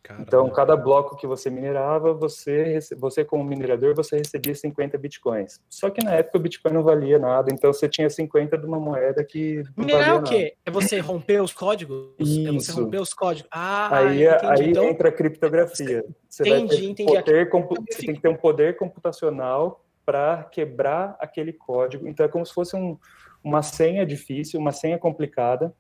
Caramba. 0.03 0.25
Então, 0.27 0.51
cada 0.51 0.77
bloco 0.77 1.17
que 1.17 1.29
você 1.29 1.49
minerava, 1.49 2.13
você, 2.13 2.81
você 2.99 3.25
como 3.25 3.45
minerador, 3.45 3.95
você 3.95 4.17
recebia 4.17 4.55
50 4.55 4.99
bitcoins. 4.99 5.61
Só 5.71 5.91
que 5.91 6.05
na 6.05 6.13
época 6.13 6.39
o 6.39 6.41
bitcoin 6.41 6.73
não 6.73 6.83
valia 6.83 7.21
nada, 7.21 7.53
então 7.53 7.73
você 7.73 7.89
tinha 7.89 8.11
50 8.11 8.59
de 8.59 8.67
uma 8.67 8.81
moeda 8.81 9.25
que 9.25 9.63
Minerar 9.77 10.09
é 10.09 10.15
o 10.15 10.23
quê? 10.25 10.55
É 10.67 10.71
você 10.73 10.99
romper 10.99 11.41
os 11.41 11.53
códigos? 11.53 12.15
Isso. 12.19 12.49
É 12.49 12.53
você 12.53 12.73
romper 12.73 13.01
os 13.01 13.15
códigos? 13.15 13.49
Ah, 13.53 13.99
aí, 13.99 14.25
é, 14.25 14.45
aí 14.45 14.71
então, 14.71 14.85
entra 14.85 15.09
a 15.09 15.13
criptografia. 15.13 16.05
Você 16.29 16.49
entendi, 16.49 16.91
entendi. 16.91 17.13
Poder, 17.13 17.49
você 17.49 18.07
tem 18.07 18.15
que 18.15 18.21
ter 18.21 18.29
um 18.29 18.37
poder 18.37 18.77
computacional 18.77 19.85
para 20.05 20.43
quebrar 20.51 21.17
aquele 21.21 21.53
código. 21.53 22.09
Então, 22.09 22.27
é 22.27 22.29
como 22.29 22.45
se 22.45 22.53
fosse 22.53 22.75
um, 22.75 22.99
uma 23.43 23.63
senha 23.63 24.05
difícil, 24.05 24.59
uma 24.59 24.73
senha 24.73 24.99
complicada. 24.99 25.73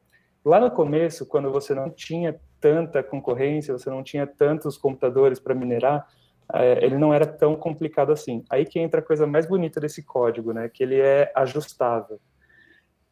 Lá 0.44 0.60
no 0.60 0.70
começo, 0.70 1.26
quando 1.26 1.50
você 1.50 1.74
não 1.74 1.90
tinha 1.90 2.38
tanta 2.62 3.02
concorrência, 3.02 3.76
você 3.76 3.90
não 3.90 4.04
tinha 4.04 4.24
tantos 4.26 4.78
computadores 4.78 5.40
para 5.40 5.54
minerar, 5.54 6.08
é, 6.54 6.84
ele 6.84 6.96
não 6.96 7.12
era 7.12 7.26
tão 7.26 7.56
complicado 7.56 8.12
assim. 8.12 8.44
Aí 8.48 8.64
que 8.64 8.78
entra 8.78 9.00
a 9.00 9.04
coisa 9.04 9.26
mais 9.26 9.46
bonita 9.46 9.80
desse 9.80 10.02
código, 10.02 10.52
né? 10.52 10.68
Que 10.68 10.84
ele 10.84 11.00
é 11.00 11.32
ajustável. 11.34 12.20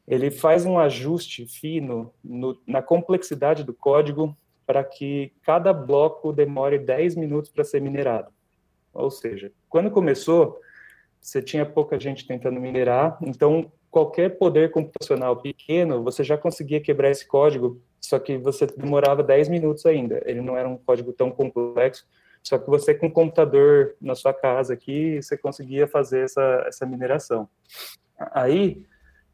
Ele 0.06 0.30
faz 0.30 0.64
um 0.64 0.78
ajuste 0.78 1.46
fino 1.46 2.12
no, 2.22 2.60
na 2.66 2.80
complexidade 2.80 3.64
do 3.64 3.74
código 3.74 4.36
para 4.66 4.84
que 4.84 5.32
cada 5.42 5.72
bloco 5.72 6.32
demore 6.32 6.78
10 6.78 7.16
minutos 7.16 7.50
para 7.50 7.64
ser 7.64 7.80
minerado. 7.80 8.30
Ou 8.92 9.10
seja, 9.10 9.52
quando 9.68 9.90
começou, 9.90 10.60
você 11.20 11.42
tinha 11.42 11.66
pouca 11.66 11.98
gente 11.98 12.26
tentando 12.26 12.60
minerar, 12.60 13.18
então 13.20 13.70
qualquer 13.90 14.38
poder 14.38 14.70
computacional 14.70 15.36
pequeno, 15.36 16.02
você 16.02 16.22
já 16.22 16.38
conseguia 16.38 16.80
quebrar 16.80 17.10
esse 17.10 17.26
código, 17.26 17.80
só 18.00 18.18
que 18.18 18.38
você 18.38 18.66
demorava 18.66 19.22
10 19.22 19.48
minutos 19.48 19.84
ainda. 19.84 20.22
Ele 20.24 20.40
não 20.40 20.56
era 20.56 20.68
um 20.68 20.76
código 20.76 21.12
tão 21.12 21.30
complexo, 21.30 22.06
só 22.42 22.58
que 22.58 22.68
você 22.70 22.94
com 22.94 23.06
um 23.06 23.10
computador 23.10 23.94
na 24.00 24.14
sua 24.14 24.32
casa 24.32 24.72
aqui, 24.74 25.20
você 25.20 25.36
conseguia 25.36 25.86
fazer 25.86 26.20
essa, 26.24 26.64
essa 26.66 26.86
mineração. 26.86 27.48
Aí, 28.32 28.86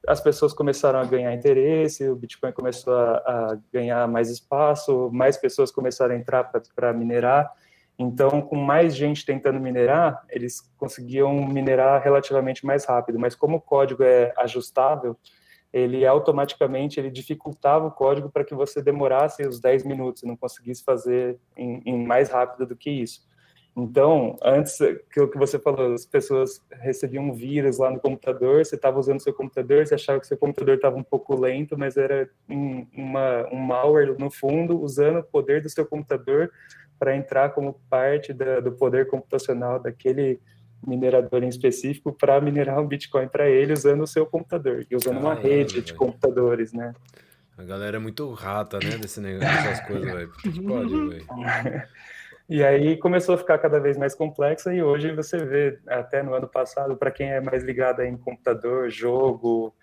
as 0.06 0.20
pessoas 0.20 0.52
começaram 0.52 1.00
a 1.00 1.04
ganhar 1.04 1.34
interesse, 1.34 2.08
o 2.08 2.16
Bitcoin 2.16 2.52
começou 2.52 2.94
a, 2.94 3.16
a 3.16 3.58
ganhar 3.72 4.06
mais 4.08 4.30
espaço, 4.30 5.10
mais 5.12 5.36
pessoas 5.36 5.70
começaram 5.70 6.14
a 6.14 6.18
entrar 6.18 6.50
para 6.74 6.92
minerar, 6.92 7.52
então, 7.98 8.42
com 8.42 8.56
mais 8.56 8.94
gente 8.94 9.24
tentando 9.24 9.58
minerar, 9.58 10.22
eles 10.28 10.60
conseguiam 10.76 11.34
minerar 11.46 12.02
relativamente 12.02 12.66
mais 12.66 12.84
rápido. 12.84 13.18
Mas 13.18 13.34
como 13.34 13.56
o 13.56 13.60
código 13.60 14.02
é 14.02 14.34
ajustável, 14.36 15.16
ele 15.72 16.06
automaticamente 16.06 17.00
ele 17.00 17.10
dificultava 17.10 17.86
o 17.86 17.90
código 17.90 18.30
para 18.30 18.44
que 18.44 18.54
você 18.54 18.82
demorasse 18.82 19.46
os 19.46 19.60
10 19.60 19.84
minutos 19.84 20.22
e 20.22 20.26
não 20.26 20.36
conseguisse 20.36 20.84
fazer 20.84 21.38
em, 21.56 21.82
em, 21.86 22.06
mais 22.06 22.28
rápido 22.28 22.66
do 22.66 22.76
que 22.76 22.90
isso. 22.90 23.26
Então, 23.74 24.36
antes 24.42 24.78
que 25.12 25.20
o 25.20 25.28
que 25.28 25.36
você 25.36 25.58
falou, 25.58 25.92
as 25.92 26.06
pessoas 26.06 26.64
recebiam 26.80 27.24
um 27.24 27.34
vírus 27.34 27.76
lá 27.76 27.90
no 27.90 28.00
computador, 28.00 28.64
você 28.64 28.74
estava 28.74 28.98
usando 28.98 29.20
seu 29.20 29.34
computador, 29.34 29.86
você 29.86 29.94
achava 29.94 30.18
que 30.18 30.26
seu 30.26 30.38
computador 30.38 30.76
estava 30.76 30.96
um 30.96 31.02
pouco 31.02 31.38
lento, 31.38 31.76
mas 31.76 31.98
era 31.98 32.28
um, 32.48 32.86
uma, 32.94 33.46
um 33.52 33.58
malware 33.58 34.18
no 34.18 34.30
fundo 34.30 34.80
usando 34.80 35.18
o 35.18 35.24
poder 35.24 35.60
do 35.60 35.68
seu 35.68 35.84
computador 35.84 36.50
para 36.98 37.16
entrar 37.16 37.50
como 37.50 37.80
parte 37.88 38.32
da, 38.32 38.60
do 38.60 38.72
poder 38.72 39.08
computacional 39.08 39.78
daquele 39.80 40.40
minerador 40.86 41.42
em 41.42 41.48
específico 41.48 42.12
para 42.12 42.40
minerar 42.40 42.80
um 42.80 42.86
Bitcoin 42.86 43.28
para 43.28 43.48
ele 43.48 43.72
usando 43.72 44.02
o 44.02 44.06
seu 44.06 44.26
computador 44.26 44.86
e 44.90 44.96
usando 44.96 45.18
uma 45.18 45.34
rede 45.34 45.80
de 45.82 45.94
computadores, 45.94 46.72
né? 46.72 46.92
A 47.58 47.64
galera 47.64 47.96
é 47.96 48.00
muito 48.00 48.30
rata, 48.32 48.78
né, 48.78 48.98
desse 48.98 49.18
negócio, 49.18 49.48
dessas 49.48 49.86
coisas, 49.86 50.12
velho. 50.12 50.32
Pode, 50.66 51.08
velho. 51.08 51.26
E 52.48 52.62
aí 52.62 52.96
começou 52.96 53.34
a 53.34 53.38
ficar 53.38 53.58
cada 53.58 53.80
vez 53.80 53.96
mais 53.96 54.14
complexa 54.14 54.72
e 54.72 54.80
hoje 54.80 55.12
você 55.12 55.36
vê, 55.44 55.80
até 55.88 56.22
no 56.22 56.32
ano 56.32 56.46
passado, 56.46 56.96
para 56.96 57.10
quem 57.10 57.32
é 57.32 57.40
mais 57.40 57.64
ligado 57.64 58.02
em 58.02 58.16
computador, 58.16 58.88
jogo, 58.88 59.74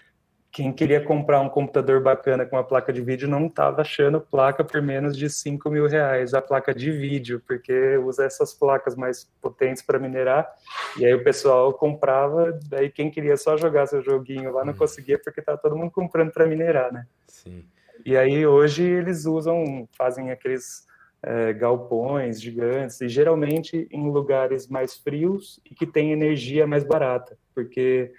quem 0.53 0.71
queria 0.71 1.03
comprar 1.03 1.41
um 1.41 1.49
computador 1.49 1.99
bacana 1.99 2.45
com 2.45 2.55
uma 2.55 2.63
placa 2.63 2.93
de 2.93 3.01
vídeo 3.01 3.27
não 3.27 3.47
estava 3.47 3.81
achando 3.81 4.21
placa 4.21 4.63
por 4.63 4.83
menos 4.83 5.17
de 5.17 5.27
5 5.27 5.67
mil 5.71 5.87
reais, 5.87 6.35
a 6.35 6.43
placa 6.43 6.75
de 6.75 6.91
vídeo, 6.91 7.41
porque 7.47 7.97
usa 7.97 8.23
essas 8.23 8.53
placas 8.53 8.95
mais 8.95 9.27
potentes 9.41 9.81
para 9.81 9.97
minerar, 9.97 10.47
e 10.95 11.03
aí 11.03 11.13
o 11.15 11.23
pessoal 11.23 11.73
comprava, 11.73 12.57
daí 12.69 12.91
quem 12.91 13.09
queria 13.09 13.35
só 13.35 13.57
jogar 13.57 13.87
seu 13.87 14.03
joguinho 14.03 14.53
lá 14.53 14.63
não 14.63 14.73
hum. 14.73 14.77
conseguia, 14.77 15.17
porque 15.17 15.41
tá 15.41 15.57
todo 15.57 15.75
mundo 15.75 15.89
comprando 15.89 16.31
para 16.31 16.45
minerar, 16.45 16.93
né? 16.93 17.07
Sim. 17.27 17.65
E 18.05 18.15
aí 18.15 18.45
hoje 18.45 18.83
eles 18.83 19.25
usam, 19.25 19.89
fazem 19.97 20.29
aqueles 20.29 20.85
é, 21.23 21.51
galpões 21.51 22.39
gigantes, 22.39 23.01
e 23.01 23.09
geralmente 23.09 23.87
em 23.89 24.11
lugares 24.11 24.67
mais 24.67 24.95
frios 24.97 25.59
e 25.65 25.73
que 25.73 25.87
tem 25.87 26.11
energia 26.11 26.67
mais 26.67 26.83
barata, 26.83 27.35
porque 27.55 28.11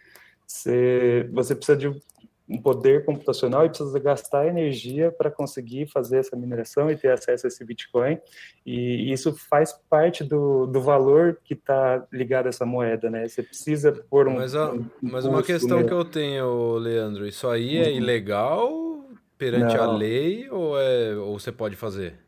você, 0.44 1.28
você 1.32 1.54
precisa 1.54 1.78
de 1.78 2.02
um 2.48 2.60
poder 2.60 3.04
computacional 3.04 3.64
e 3.64 3.68
precisa 3.68 3.98
gastar 3.98 4.46
energia 4.46 5.10
para 5.10 5.30
conseguir 5.30 5.86
fazer 5.86 6.18
essa 6.18 6.36
mineração 6.36 6.90
e 6.90 6.96
ter 6.96 7.10
acesso 7.10 7.46
a 7.46 7.48
esse 7.48 7.64
Bitcoin. 7.64 8.18
E 8.66 9.10
isso 9.10 9.34
faz 9.34 9.72
parte 9.88 10.22
do, 10.22 10.66
do 10.66 10.80
valor 10.80 11.38
que 11.42 11.54
está 11.54 12.06
ligado 12.12 12.46
a 12.46 12.48
essa 12.50 12.66
moeda, 12.66 13.08
né? 13.08 13.26
Você 13.26 13.42
precisa 13.42 13.92
pôr 14.10 14.28
um. 14.28 14.34
Mas, 14.34 14.54
a, 14.54 14.72
um 14.72 14.86
mas 15.00 15.24
uma 15.24 15.42
questão 15.42 15.84
que 15.86 15.92
eu 15.92 16.04
tenho, 16.04 16.76
Leandro, 16.76 17.26
isso 17.26 17.48
aí 17.48 17.78
é 17.78 17.88
uhum. 17.88 17.96
ilegal 17.96 19.04
perante 19.38 19.76
Não. 19.76 19.82
a 19.82 19.96
lei 19.96 20.48
ou, 20.50 20.78
é, 20.78 21.16
ou 21.16 21.38
você 21.38 21.50
pode 21.50 21.76
fazer? 21.76 22.23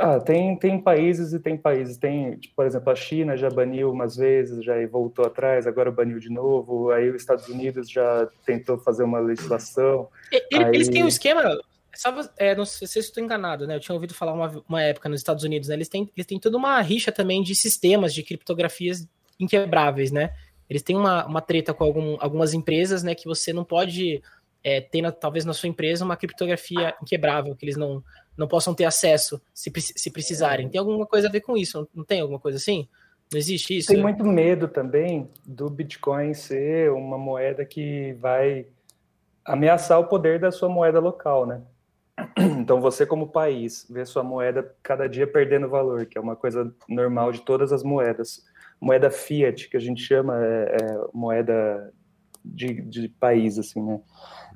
Ah, 0.00 0.18
tem, 0.18 0.56
tem 0.56 0.80
países 0.80 1.32
e 1.32 1.38
tem 1.38 1.56
países. 1.56 1.96
Tem, 1.98 2.36
tipo, 2.36 2.54
por 2.54 2.66
exemplo, 2.66 2.90
a 2.90 2.96
China 2.96 3.36
já 3.36 3.50
baniu 3.50 3.90
umas 3.90 4.16
vezes, 4.16 4.64
já 4.64 4.74
voltou 4.86 5.26
atrás, 5.26 5.66
agora 5.66 5.90
baniu 5.90 6.18
de 6.18 6.30
novo. 6.30 6.90
Aí 6.90 7.10
os 7.10 7.16
Estados 7.16 7.46
Unidos 7.48 7.90
já 7.90 8.26
tentou 8.46 8.78
fazer 8.78 9.04
uma 9.04 9.18
legislação. 9.18 10.08
Ele, 10.50 10.64
aí... 10.64 10.74
Eles 10.74 10.88
têm 10.88 11.04
um 11.04 11.08
esquema. 11.08 11.42
Só, 11.94 12.14
é, 12.38 12.54
não 12.54 12.64
sei 12.64 12.86
se 12.86 12.98
estou 13.00 13.22
enganado, 13.22 13.66
né? 13.66 13.76
Eu 13.76 13.80
tinha 13.80 13.94
ouvido 13.94 14.14
falar 14.14 14.32
uma, 14.32 14.62
uma 14.68 14.82
época 14.82 15.08
nos 15.08 15.20
Estados 15.20 15.44
Unidos, 15.44 15.68
né? 15.68 15.74
Eles 15.74 15.88
têm, 15.88 16.10
eles 16.16 16.26
têm 16.26 16.38
toda 16.38 16.56
uma 16.56 16.80
rixa 16.80 17.12
também 17.12 17.42
de 17.42 17.54
sistemas 17.54 18.14
de 18.14 18.22
criptografias 18.22 19.06
inquebráveis, 19.38 20.10
né? 20.10 20.32
Eles 20.68 20.82
têm 20.82 20.96
uma, 20.96 21.26
uma 21.26 21.40
treta 21.40 21.74
com 21.74 21.84
algum, 21.84 22.16
algumas 22.20 22.54
empresas, 22.54 23.02
né? 23.02 23.14
Que 23.14 23.26
você 23.26 23.52
não 23.52 23.64
pode 23.64 24.22
é, 24.62 24.80
ter, 24.80 25.02
na, 25.02 25.10
talvez, 25.10 25.44
na 25.44 25.52
sua 25.52 25.68
empresa 25.68 26.04
uma 26.04 26.16
criptografia 26.16 26.94
inquebrável, 27.02 27.56
que 27.56 27.64
eles 27.64 27.76
não 27.76 28.02
não 28.40 28.48
possam 28.48 28.74
ter 28.74 28.86
acesso 28.86 29.38
se, 29.52 29.70
se 29.76 30.10
precisarem. 30.10 30.66
Tem 30.70 30.78
alguma 30.78 31.04
coisa 31.04 31.28
a 31.28 31.30
ver 31.30 31.42
com 31.42 31.58
isso? 31.58 31.86
Não 31.94 32.02
tem 32.02 32.22
alguma 32.22 32.40
coisa 32.40 32.56
assim? 32.56 32.88
Não 33.30 33.38
existe 33.38 33.76
isso? 33.76 33.88
Tem 33.88 34.00
muito 34.00 34.24
medo 34.24 34.66
também 34.66 35.28
do 35.44 35.68
Bitcoin 35.68 36.32
ser 36.32 36.90
uma 36.90 37.18
moeda 37.18 37.66
que 37.66 38.14
vai 38.14 38.66
ameaçar 39.44 40.00
o 40.00 40.06
poder 40.06 40.40
da 40.40 40.50
sua 40.50 40.70
moeda 40.70 40.98
local, 40.98 41.46
né? 41.46 41.60
Então 42.58 42.80
você 42.80 43.04
como 43.04 43.28
país 43.28 43.86
vê 43.90 44.06
sua 44.06 44.22
moeda 44.22 44.74
cada 44.82 45.06
dia 45.06 45.26
perdendo 45.26 45.68
valor, 45.68 46.06
que 46.06 46.16
é 46.16 46.20
uma 46.20 46.34
coisa 46.34 46.74
normal 46.88 47.32
de 47.32 47.42
todas 47.42 47.74
as 47.74 47.82
moedas. 47.82 48.42
Moeda 48.80 49.10
fiat, 49.10 49.68
que 49.68 49.76
a 49.76 49.80
gente 49.80 50.02
chama 50.02 50.42
é, 50.42 50.76
é 50.80 51.00
moeda 51.12 51.92
de, 52.42 52.80
de 52.80 53.06
país, 53.06 53.58
assim, 53.58 53.82
né? 53.82 54.00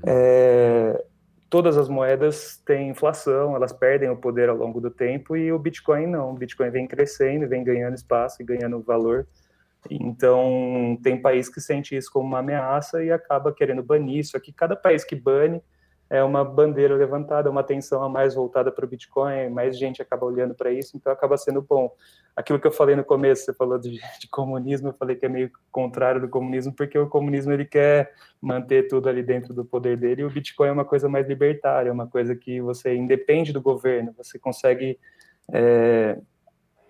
É, 0.07 1.05
todas 1.55 1.79
as 1.79 1.89
moedas 1.89 2.61
têm 2.67 2.89
inflação, 2.89 3.55
elas 3.55 3.73
perdem 3.73 4.11
o 4.11 4.17
poder 4.17 4.49
ao 4.49 4.57
longo 4.57 4.81
do 4.81 4.91
tempo 4.91 5.37
e 5.37 5.53
o 5.53 5.59
Bitcoin 5.59 6.09
não. 6.09 6.33
O 6.33 6.35
Bitcoin 6.35 6.69
vem 6.69 6.85
crescendo, 6.85 7.47
vem 7.47 7.63
ganhando 7.63 7.95
espaço 7.95 8.43
e 8.43 8.45
ganhando 8.45 8.83
valor. 8.83 9.25
Então, 9.89 10.99
tem 11.01 11.23
país 11.23 11.49
que 11.49 11.61
sente 11.61 11.97
isso 11.97 12.11
como 12.13 12.27
uma 12.27 12.41
ameaça 12.41 13.05
e 13.05 13.13
acaba 13.13 13.55
querendo 13.55 13.85
banir 13.85 14.19
isso 14.19 14.37
aqui. 14.37 14.53
Cada 14.53 14.75
país 14.75 15.05
que 15.05 15.15
bane 15.15 15.63
é 16.11 16.23
uma 16.23 16.45
bandeira 16.45 16.95
levantada, 16.95 17.51
uma 17.51 17.61
atenção 17.61 18.03
a 18.03 18.09
mais 18.09 18.35
voltada 18.35 18.71
para 18.71 18.85
o 18.85 18.89
Bitcoin, 18.89 19.49
mais 19.49 19.79
gente 19.79 20.03
acaba 20.03 20.27
olhando 20.27 20.55
para 20.55 20.71
isso, 20.71 20.97
então 20.97 21.13
acaba 21.13 21.37
sendo 21.37 21.63
bom. 21.63 21.91
Aquilo 22.37 22.61
que 22.61 22.67
eu 22.67 22.73
falei 22.73 22.95
no 22.95 23.05
começo, 23.05 23.45
você 23.45 23.55
falou 23.55 23.79
de, 23.79 23.91
de, 24.21 24.29
comunismo, 24.29 24.89
eu 24.89 24.93
falei 24.93 25.17
que 25.17 25.27
é 25.27 25.29
meio 25.29 25.51
contrário 25.73 26.21
do 26.21 26.29
comunismo, 26.29 26.73
porque 26.73 26.99
o 26.99 27.09
comunismo 27.09 27.53
ele 27.53 27.65
quer 27.65 28.13
manter 28.41 28.87
tudo 28.89 29.09
ali 29.09 29.23
dentro 29.23 29.55
do 29.55 29.65
poder 29.65 29.97
dele, 29.97 30.23
e 30.23 30.25
o 30.25 30.31
Bitcoin 30.31 30.69
é 30.69 30.73
uma 30.73 30.85
coisa 30.85 31.09
mais 31.09 31.27
libertária, 31.27 31.89
é 31.89 31.93
uma 31.93 32.07
coisa 32.07 32.37
que 32.37 32.61
você 32.61 32.95
independe 32.95 33.53
do 33.53 33.63
governo, 33.63 34.15
você 34.17 34.39
consegue 34.39 34.99
é, 35.53 36.19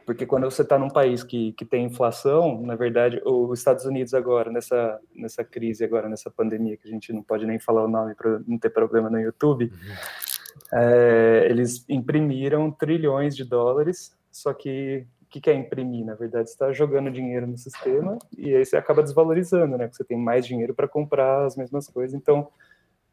porque 0.04 0.26
quando 0.26 0.44
você 0.44 0.62
está 0.62 0.78
num 0.78 0.90
país 0.90 1.22
que, 1.22 1.52
que 1.52 1.64
tem 1.64 1.84
inflação, 1.84 2.60
na 2.60 2.74
verdade, 2.74 3.20
os 3.24 3.58
Estados 3.58 3.84
Unidos 3.84 4.12
agora, 4.14 4.50
nessa, 4.50 5.00
nessa 5.14 5.42
crise 5.42 5.84
agora, 5.84 6.08
nessa 6.08 6.30
pandemia, 6.30 6.76
que 6.76 6.86
a 6.86 6.90
gente 6.90 7.12
não 7.12 7.22
pode 7.22 7.46
nem 7.46 7.58
falar 7.58 7.84
o 7.84 7.88
nome 7.88 8.14
para 8.14 8.40
não 8.46 8.58
ter 8.58 8.70
problema 8.70 9.08
no 9.08 9.18
YouTube, 9.18 9.64
uhum. 9.64 10.78
é, 10.78 11.46
eles 11.50 11.84
imprimiram 11.88 12.70
trilhões 12.70 13.34
de 13.34 13.44
dólares, 13.44 14.16
só 14.30 14.52
que 14.52 15.06
o 15.22 15.26
que, 15.34 15.40
que 15.40 15.50
é 15.50 15.54
imprimir? 15.54 16.04
Na 16.04 16.14
verdade, 16.14 16.48
você 16.48 16.54
está 16.54 16.72
jogando 16.72 17.10
dinheiro 17.10 17.46
no 17.46 17.58
sistema 17.58 18.18
e 18.36 18.54
aí 18.54 18.64
você 18.64 18.76
acaba 18.76 19.02
desvalorizando, 19.02 19.76
né? 19.76 19.86
Porque 19.86 19.96
você 19.96 20.04
tem 20.04 20.16
mais 20.16 20.46
dinheiro 20.46 20.74
para 20.74 20.86
comprar 20.86 21.44
as 21.44 21.56
mesmas 21.56 21.88
coisas. 21.88 22.14
Então, 22.14 22.48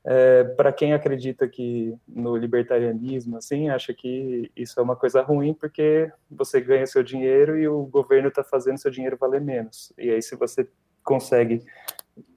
é, 0.04 0.44
para 0.44 0.74
quem 0.74 0.94
acredita 0.94 1.48
que 1.48 1.96
no 2.08 2.36
libertarianismo, 2.36 3.38
assim, 3.38 3.70
acha 3.70 3.94
que 3.94 4.52
isso 4.56 4.80
é 4.80 4.84
uma 4.84 4.96
coisa 4.96 5.22
ruim 5.22 5.54
porque 5.54 6.12
você 6.30 6.60
ganha 6.60 6.88
seu 6.88 7.04
dinheiro 7.04 7.58
e 7.58 7.68
o 7.68 7.84
governo 7.86 8.30
está 8.30 8.44
fazendo 8.44 8.80
seu 8.80 8.90
dinheiro 8.90 9.18
valer 9.18 9.42
menos. 9.42 9.94
E 9.98 10.10
aí, 10.10 10.22
se 10.22 10.36
você 10.36 10.68
consegue 11.04 11.64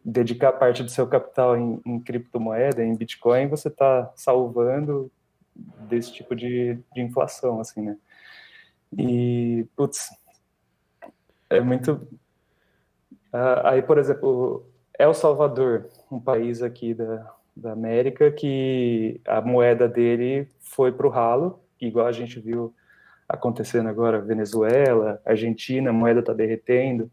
dedicar 0.05 0.53
parte 0.53 0.83
do 0.83 0.91
seu 0.91 1.07
capital 1.07 1.57
em, 1.57 1.81
em 1.87 2.01
criptomoeda, 2.01 2.85
em 2.85 2.95
Bitcoin, 2.95 3.49
você 3.49 3.69
está 3.69 4.13
salvando 4.15 5.11
desse 5.89 6.13
tipo 6.13 6.37
de, 6.37 6.79
de 6.95 7.01
inflação, 7.01 7.61
assim, 7.61 7.81
né? 7.81 7.97
E, 8.97 9.67
putz, 9.75 10.11
é 11.49 11.61
muito... 11.61 11.93
Uh, 13.33 13.65
aí, 13.65 13.83
por 13.83 13.99
exemplo, 13.99 14.67
El 14.97 15.15
Salvador, 15.15 15.89
um 16.11 16.21
país 16.21 16.63
aqui 16.63 16.95
da, 16.95 17.35
da 17.57 17.73
América 17.73 18.31
que 18.31 19.21
a 19.27 19.41
moeda 19.41 19.89
dele 19.89 20.49
foi 20.59 20.91
para 20.93 21.07
o 21.07 21.11
ralo, 21.11 21.61
igual 21.81 22.07
a 22.07 22.13
gente 22.13 22.41
viu 22.41 22.75
acontecendo 23.29 23.89
agora 23.89 24.21
Venezuela, 24.21 25.21
Argentina, 25.25 25.91
a 25.91 25.93
moeda 25.93 26.21
está 26.21 26.33
derretendo. 26.33 27.11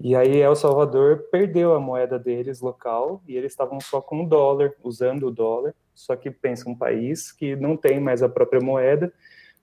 E 0.00 0.14
aí 0.14 0.40
El 0.40 0.54
Salvador 0.54 1.24
perdeu 1.30 1.74
a 1.74 1.80
moeda 1.80 2.18
deles 2.18 2.60
local 2.60 3.22
e 3.26 3.36
eles 3.36 3.52
estavam 3.52 3.80
só 3.80 4.00
com 4.00 4.24
o 4.24 4.28
dólar, 4.28 4.72
usando 4.82 5.26
o 5.26 5.30
dólar. 5.30 5.74
Só 5.94 6.14
que 6.14 6.30
pensa 6.30 6.68
um 6.68 6.74
país 6.74 7.32
que 7.32 7.56
não 7.56 7.76
tem 7.76 7.98
mais 7.98 8.22
a 8.22 8.28
própria 8.28 8.60
moeda, 8.60 9.12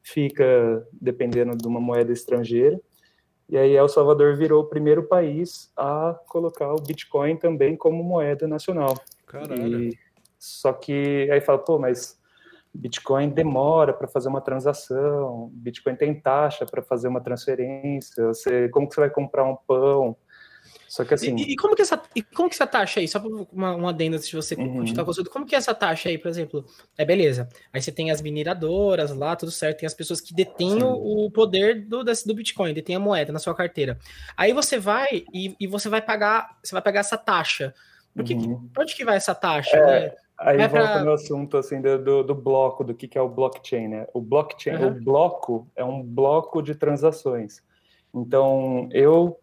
fica 0.03 0.85
dependendo 0.91 1.55
de 1.55 1.67
uma 1.67 1.79
moeda 1.79 2.11
estrangeira. 2.11 2.79
E 3.47 3.57
aí 3.57 3.75
El 3.75 3.87
Salvador 3.87 4.35
virou 4.35 4.63
o 4.63 4.67
primeiro 4.67 5.03
país 5.03 5.71
a 5.77 6.19
colocar 6.27 6.73
o 6.73 6.81
Bitcoin 6.81 7.37
também 7.37 7.77
como 7.77 8.03
moeda 8.03 8.47
nacional. 8.47 8.95
Caralho. 9.25 9.83
E 9.83 10.04
só 10.45 10.71
que 10.73 11.29
aí 11.31 11.41
fala, 11.41 11.57
pô, 11.57 11.79
mas 11.79 12.19
Bitcoin 12.73 13.29
demora 13.29 13.93
para 13.93 14.07
fazer 14.07 14.29
uma 14.29 14.41
transação, 14.41 15.49
Bitcoin 15.53 15.95
tem 15.95 16.13
taxa 16.13 16.65
para 16.65 16.81
fazer 16.81 17.07
uma 17.07 17.21
transferência, 17.21 18.27
você, 18.27 18.69
como 18.69 18.87
que 18.87 18.95
você 18.95 19.01
vai 19.01 19.09
comprar 19.09 19.43
um 19.43 19.55
pão? 19.55 20.15
Só 20.87 21.03
que 21.03 21.13
assim. 21.13 21.35
E, 21.35 21.53
e, 21.53 21.55
como 21.55 21.75
que 21.75 21.81
essa, 21.81 22.01
e 22.15 22.21
como 22.21 22.47
que 22.47 22.55
essa 22.55 22.67
taxa 22.67 22.99
aí, 22.99 23.07
só 23.07 23.19
uma, 23.51 23.75
uma 23.75 23.89
adenda 23.89 24.17
se 24.17 24.33
você 24.35 24.55
uhum. 24.55 24.77
continuar 24.77 25.05
como 25.31 25.45
que 25.45 25.55
é 25.55 25.57
essa 25.57 25.73
taxa 25.73 26.09
aí, 26.09 26.17
por 26.17 26.29
exemplo? 26.29 26.65
É 26.97 27.03
beleza. 27.03 27.49
Aí 27.73 27.81
você 27.81 27.91
tem 27.91 28.11
as 28.11 28.21
mineradoras 28.21 29.11
lá, 29.11 29.35
tudo 29.35 29.51
certo, 29.51 29.79
tem 29.79 29.87
as 29.87 29.93
pessoas 29.93 30.21
que 30.21 30.33
detêm 30.33 30.83
o, 30.83 31.25
o, 31.25 31.31
poder 31.31 31.85
do, 31.85 32.03
do 32.03 32.35
Bitcoin, 32.35 32.73
detêm 32.73 32.95
a 32.95 32.99
moeda 32.99 33.33
na 33.33 33.39
sua 33.39 33.55
carteira. 33.55 33.97
Aí 34.37 34.53
você 34.53 34.77
vai 34.77 35.25
e, 35.33 35.55
e 35.59 35.67
você 35.67 35.89
vai 35.89 36.01
pagar, 36.01 36.57
você 36.63 36.73
vai 36.73 36.81
pagar 36.81 36.99
essa 37.01 37.17
taxa. 37.17 37.73
Porque 38.15 38.33
uhum. 38.33 38.69
onde 38.77 38.95
que 38.95 39.03
vai 39.03 39.17
essa 39.17 39.35
taxa? 39.35 39.75
É, 39.75 39.99
né? 39.99 40.15
Aí 40.37 40.59
é 40.59 40.67
volta 40.67 40.93
pra... 40.93 41.03
no 41.03 41.13
assunto 41.13 41.57
assim 41.57 41.81
do, 41.81 42.23
do, 42.23 42.35
bloco, 42.35 42.83
do 42.83 42.93
que, 42.93 43.07
que 43.07 43.17
é 43.17 43.21
o 43.21 43.29
blockchain, 43.29 43.87
né? 43.87 44.07
O 44.13 44.19
blockchain, 44.19 44.75
uhum. 44.75 44.87
o 44.87 45.01
bloco 45.01 45.67
é 45.75 45.83
um 45.83 46.03
bloco 46.03 46.61
de 46.61 46.75
transações. 46.75 47.63
Então, 48.13 48.89
eu 48.91 49.39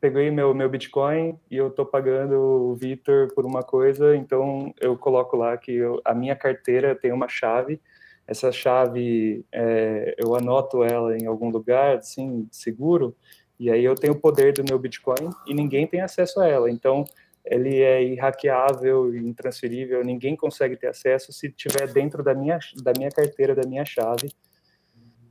peguei 0.00 0.30
meu, 0.30 0.54
meu 0.54 0.68
Bitcoin 0.68 1.38
e 1.50 1.56
eu 1.56 1.68
estou 1.68 1.84
pagando 1.84 2.34
o 2.34 2.74
Vitor 2.74 3.32
por 3.34 3.44
uma 3.44 3.62
coisa, 3.62 4.14
então 4.14 4.72
eu 4.80 4.96
coloco 4.96 5.36
lá 5.36 5.56
que 5.56 5.72
eu, 5.72 6.00
a 6.04 6.14
minha 6.14 6.36
carteira 6.36 6.94
tem 6.94 7.12
uma 7.12 7.28
chave, 7.28 7.80
essa 8.26 8.52
chave 8.52 9.44
é, 9.50 10.14
eu 10.18 10.34
anoto 10.34 10.82
ela 10.82 11.16
em 11.16 11.26
algum 11.26 11.50
lugar, 11.50 11.96
assim, 11.96 12.46
seguro, 12.50 13.16
e 13.58 13.70
aí 13.70 13.84
eu 13.84 13.94
tenho 13.94 14.12
o 14.12 14.20
poder 14.20 14.52
do 14.52 14.64
meu 14.64 14.78
Bitcoin 14.78 15.30
e 15.46 15.54
ninguém 15.54 15.86
tem 15.86 16.00
acesso 16.00 16.40
a 16.40 16.46
ela. 16.46 16.70
Então, 16.70 17.04
ele 17.46 17.80
é 17.80 18.02
irraqueável, 18.02 19.14
intransferível, 19.14 20.02
ninguém 20.02 20.34
consegue 20.34 20.76
ter 20.76 20.88
acesso 20.88 21.32
se 21.32 21.50
tiver 21.50 21.86
dentro 21.92 22.22
da 22.22 22.34
minha, 22.34 22.58
da 22.82 22.92
minha 22.96 23.10
carteira, 23.10 23.54
da 23.54 23.66
minha 23.66 23.84
chave. 23.84 24.30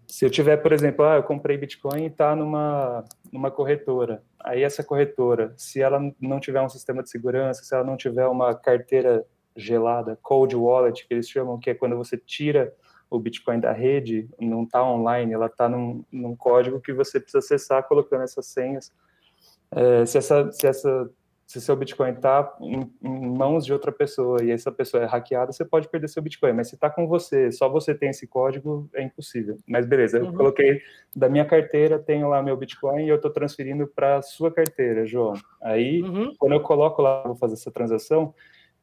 Se 0.08 0.24
eu 0.24 0.30
tiver, 0.30 0.58
por 0.58 0.72
exemplo, 0.72 1.04
ah, 1.04 1.16
eu 1.16 1.24
comprei 1.24 1.58
Bitcoin 1.58 2.04
e 2.04 2.08
está 2.08 2.36
numa, 2.36 3.04
numa 3.32 3.52
corretora, 3.52 4.24
aí 4.40 4.64
essa 4.64 4.84
corretora, 4.84 5.54
se 5.58 5.82
ela 5.82 6.00
não 6.22 6.40
tiver 6.40 6.62
um 6.62 6.70
sistema 6.70 7.04
de 7.04 7.10
segurança, 7.10 7.64
se 7.64 7.76
ela 7.76 7.84
não 7.84 7.98
tiver 7.98 8.26
uma 8.28 8.56
carteira 8.56 9.26
gelada, 9.56 10.18
cold 10.22 10.56
wallet, 10.56 11.06
que 11.06 11.14
eles 11.14 11.30
chamam, 11.30 11.60
que 11.60 11.70
é 11.70 11.74
quando 11.74 11.98
você 11.98 12.18
tira 12.18 12.74
o 13.10 13.20
Bitcoin 13.20 13.60
da 13.60 13.72
rede, 13.72 14.30
não 14.40 14.64
está 14.64 14.84
online, 14.84 15.34
ela 15.34 15.48
está 15.48 15.68
num, 15.68 16.04
num, 16.12 16.36
código 16.36 16.82
que 16.82 16.94
você 16.94 17.20
precisa 17.20 17.40
acessar 17.40 17.84
colocando 17.84 18.24
essas 18.24 18.46
senhas. 18.48 18.92
É, 19.72 20.06
se, 20.06 20.18
essa, 20.18 20.52
se, 20.52 20.68
essa, 20.68 21.10
se 21.46 21.62
seu 21.62 21.76
Bitcoin 21.76 22.12
está 22.12 22.56
em, 22.60 22.92
em, 23.04 23.38
mãos 23.38 23.66
de 23.66 23.72
outra 23.72 23.92
pessoa 23.92 24.44
e 24.44 24.50
essa 24.50 24.72
pessoa 24.72 25.04
é 25.04 25.06
hackeada, 25.06 25.52
você 25.52 25.64
pode 25.64 25.88
perder 25.88 26.08
seu 26.08 26.22
Bitcoin. 26.22 26.54
Mas 26.54 26.70
se 26.70 26.76
está 26.76 26.90
com 26.90 27.08
você, 27.08 27.52
só 27.52 27.70
você 27.70 27.94
tem 27.94 28.10
esse 28.10 28.26
código, 28.26 28.90
é 28.96 29.04
impossível. 29.04 29.58
Mas 29.68 29.86
beleza, 29.86 30.18
eu 30.18 30.26
uhum. 30.26 30.34
coloquei 30.34 30.82
da 31.16 31.30
minha 31.30 31.46
carteira, 31.46 32.00
tenho 32.00 32.28
lá 32.28 32.42
meu 32.42 32.58
Bitcoin 32.58 33.06
e 33.06 33.10
eu 33.10 33.18
estou 33.18 33.32
transferindo 33.32 33.86
para 33.86 34.24
sua 34.24 34.52
carteira, 34.52 35.06
João. 35.06 35.34
Aí, 35.62 36.02
uhum. 36.02 36.34
quando 36.38 36.54
eu 36.54 36.62
coloco 36.62 37.02
lá, 37.02 37.22
vou 37.24 37.36
fazer 37.36 37.54
essa 37.54 37.72
transação, 37.72 38.34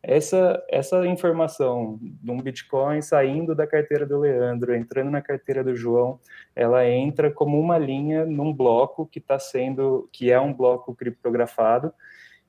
essa, 0.00 0.62
essa 0.68 1.04
informação 1.06 1.98
de 2.00 2.30
um 2.30 2.38
Bitcoin 2.38 3.02
saindo 3.02 3.56
da 3.56 3.66
carteira 3.66 4.06
do 4.06 4.20
Leandro, 4.20 4.74
entrando 4.74 5.10
na 5.10 5.20
carteira 5.20 5.64
do 5.64 5.74
João, 5.74 6.20
ela 6.54 6.88
entra 6.88 7.28
como 7.30 7.58
uma 7.58 7.76
linha 7.76 8.24
num 8.24 8.52
bloco 8.52 9.04
que 9.04 9.18
está 9.18 9.38
sendo, 9.38 10.08
que 10.12 10.30
é 10.30 10.40
um 10.40 10.54
bloco 10.54 10.94
criptografado 10.94 11.92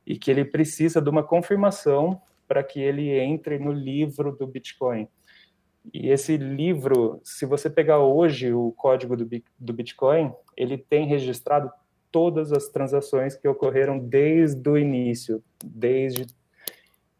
e 0.06 0.18
que 0.18 0.30
ele 0.30 0.46
precisa 0.46 1.02
de 1.02 1.10
uma 1.10 1.24
confirmação 1.24 2.22
para 2.48 2.64
que 2.64 2.80
ele 2.80 3.10
entre 3.20 3.58
no 3.58 3.72
livro 3.72 4.36
do 4.36 4.46
Bitcoin. 4.46 5.08
E 5.94 6.10
esse 6.10 6.38
livro, 6.38 7.20
se 7.24 7.46
você 7.46 7.70
pegar 7.70 8.00
hoje 8.00 8.54
o 8.54 8.72
código 8.72 9.18
do, 9.18 9.28
do 9.60 9.74
Bitcoin, 9.74 10.32
ele 10.56 10.78
tem 10.78 11.06
registrado 11.08 11.72
todas 12.12 12.52
as 12.54 12.68
transações 12.68 13.36
que 13.36 13.48
ocorreram 13.48 13.98
desde 14.00 14.70
o 14.70 14.78
início, 14.78 15.44
desde 15.64 16.28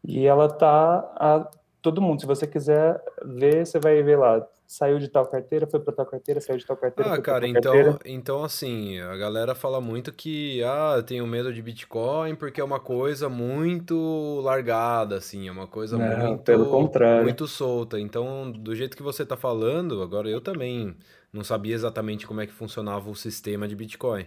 e 0.06 0.26
ela 0.26 0.48
tá 0.48 0.98
a 1.16 1.50
todo 1.80 2.02
mundo. 2.02 2.20
Se 2.20 2.26
você 2.26 2.46
quiser 2.46 3.00
ver, 3.24 3.66
você 3.66 3.80
vai 3.80 4.02
ver 4.02 4.18
lá. 4.18 4.46
Saiu 4.66 4.98
de 4.98 5.08
tal 5.08 5.26
carteira, 5.26 5.66
foi 5.66 5.78
para 5.78 5.92
tal 5.92 6.06
carteira, 6.06 6.40
saiu 6.40 6.58
de 6.58 6.64
tal 6.64 6.76
carteira. 6.76 7.12
Ah, 7.12 7.20
cara, 7.20 7.46
então, 7.46 7.72
carteira. 7.72 7.98
então 8.06 8.42
assim, 8.42 8.98
a 8.98 9.14
galera 9.16 9.54
fala 9.54 9.80
muito 9.80 10.10
que 10.12 10.62
ah, 10.64 10.94
eu 10.96 11.02
tenho 11.02 11.26
medo 11.26 11.52
de 11.52 11.60
Bitcoin 11.60 12.34
porque 12.34 12.60
é 12.60 12.64
uma 12.64 12.80
coisa 12.80 13.28
muito 13.28 14.40
largada, 14.42 15.16
assim, 15.16 15.48
é 15.48 15.52
uma 15.52 15.66
coisa 15.66 15.98
Não, 15.98 16.28
muito 16.28 16.42
pelo 16.44 16.66
contrário. 16.70 17.22
muito 17.22 17.46
solta. 17.46 18.00
Então, 18.00 18.50
do 18.50 18.74
jeito 18.74 18.96
que 18.96 19.02
você 19.02 19.24
tá 19.24 19.36
falando, 19.36 20.02
agora 20.02 20.28
eu 20.28 20.40
também 20.40 20.96
não 21.30 21.44
sabia 21.44 21.74
exatamente 21.74 22.26
como 22.26 22.40
é 22.40 22.46
que 22.46 22.52
funcionava 22.52 23.10
o 23.10 23.14
sistema 23.14 23.68
de 23.68 23.76
Bitcoin. 23.76 24.26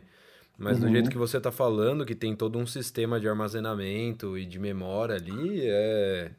Mas 0.58 0.78
uhum. 0.78 0.86
do 0.86 0.92
jeito 0.92 1.10
que 1.10 1.18
você 1.18 1.38
está 1.38 1.52
falando, 1.52 2.06
que 2.06 2.16
tem 2.16 2.36
todo 2.36 2.58
um 2.58 2.66
sistema 2.66 3.20
de 3.20 3.28
armazenamento 3.30 4.38
e 4.38 4.46
de 4.46 4.60
memória 4.60 5.16
ali, 5.16 5.62
é... 5.64 6.32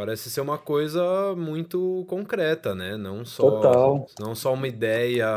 parece 0.00 0.30
ser 0.30 0.40
uma 0.40 0.56
coisa 0.56 1.34
muito 1.36 2.06
concreta, 2.08 2.74
né? 2.74 2.96
Não 2.96 3.22
só, 3.22 3.60
Total. 3.60 4.06
não 4.18 4.34
só 4.34 4.54
uma 4.54 4.66
ideia 4.66 5.28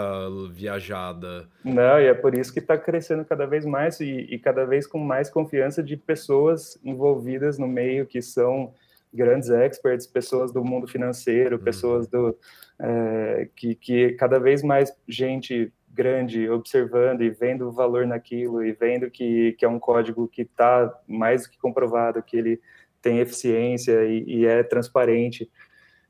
viajada. 0.54 1.50
Não, 1.66 2.00
e 2.00 2.06
é 2.06 2.14
por 2.14 2.34
isso 2.34 2.54
que 2.54 2.60
está 2.60 2.78
crescendo 2.78 3.26
cada 3.26 3.46
vez 3.46 3.66
mais 3.66 4.00
e, 4.00 4.06
e 4.06 4.40
cada 4.40 4.64
vez 4.66 4.88
com 4.88 4.98
mais 4.98 5.30
confiança 5.30 5.84
de 5.84 5.98
pessoas 5.98 6.80
envolvidas 6.82 7.60
no 7.60 7.68
meio 7.68 8.06
que 8.06 8.22
são 8.22 8.74
grandes 9.14 9.50
experts, 9.50 10.08
pessoas 10.08 10.54
do 10.54 10.64
mundo 10.64 10.88
financeiro, 10.88 11.58
uhum. 11.58 11.64
pessoas 11.64 12.08
do 12.08 12.34
é, 12.80 13.50
que, 13.58 13.76
que 13.76 14.14
cada 14.14 14.40
vez 14.40 14.64
mais 14.64 14.96
gente 15.06 15.74
grande 15.94 16.50
observando 16.50 17.22
e 17.22 17.30
vendo 17.30 17.68
o 17.68 17.72
valor 17.72 18.08
naquilo 18.08 18.64
e 18.64 18.72
vendo 18.72 19.12
que, 19.12 19.58
que 19.60 19.66
é 19.66 19.70
um 19.70 19.78
código 19.78 20.26
que 20.26 20.44
está 20.44 20.90
mais 21.06 21.44
do 21.44 21.50
que 21.50 21.58
comprovado, 21.60 22.24
que 22.24 22.38
ele 22.38 22.62
tem 23.04 23.20
eficiência 23.20 24.06
e, 24.06 24.24
e 24.26 24.46
é 24.48 24.64
transparente. 24.64 25.52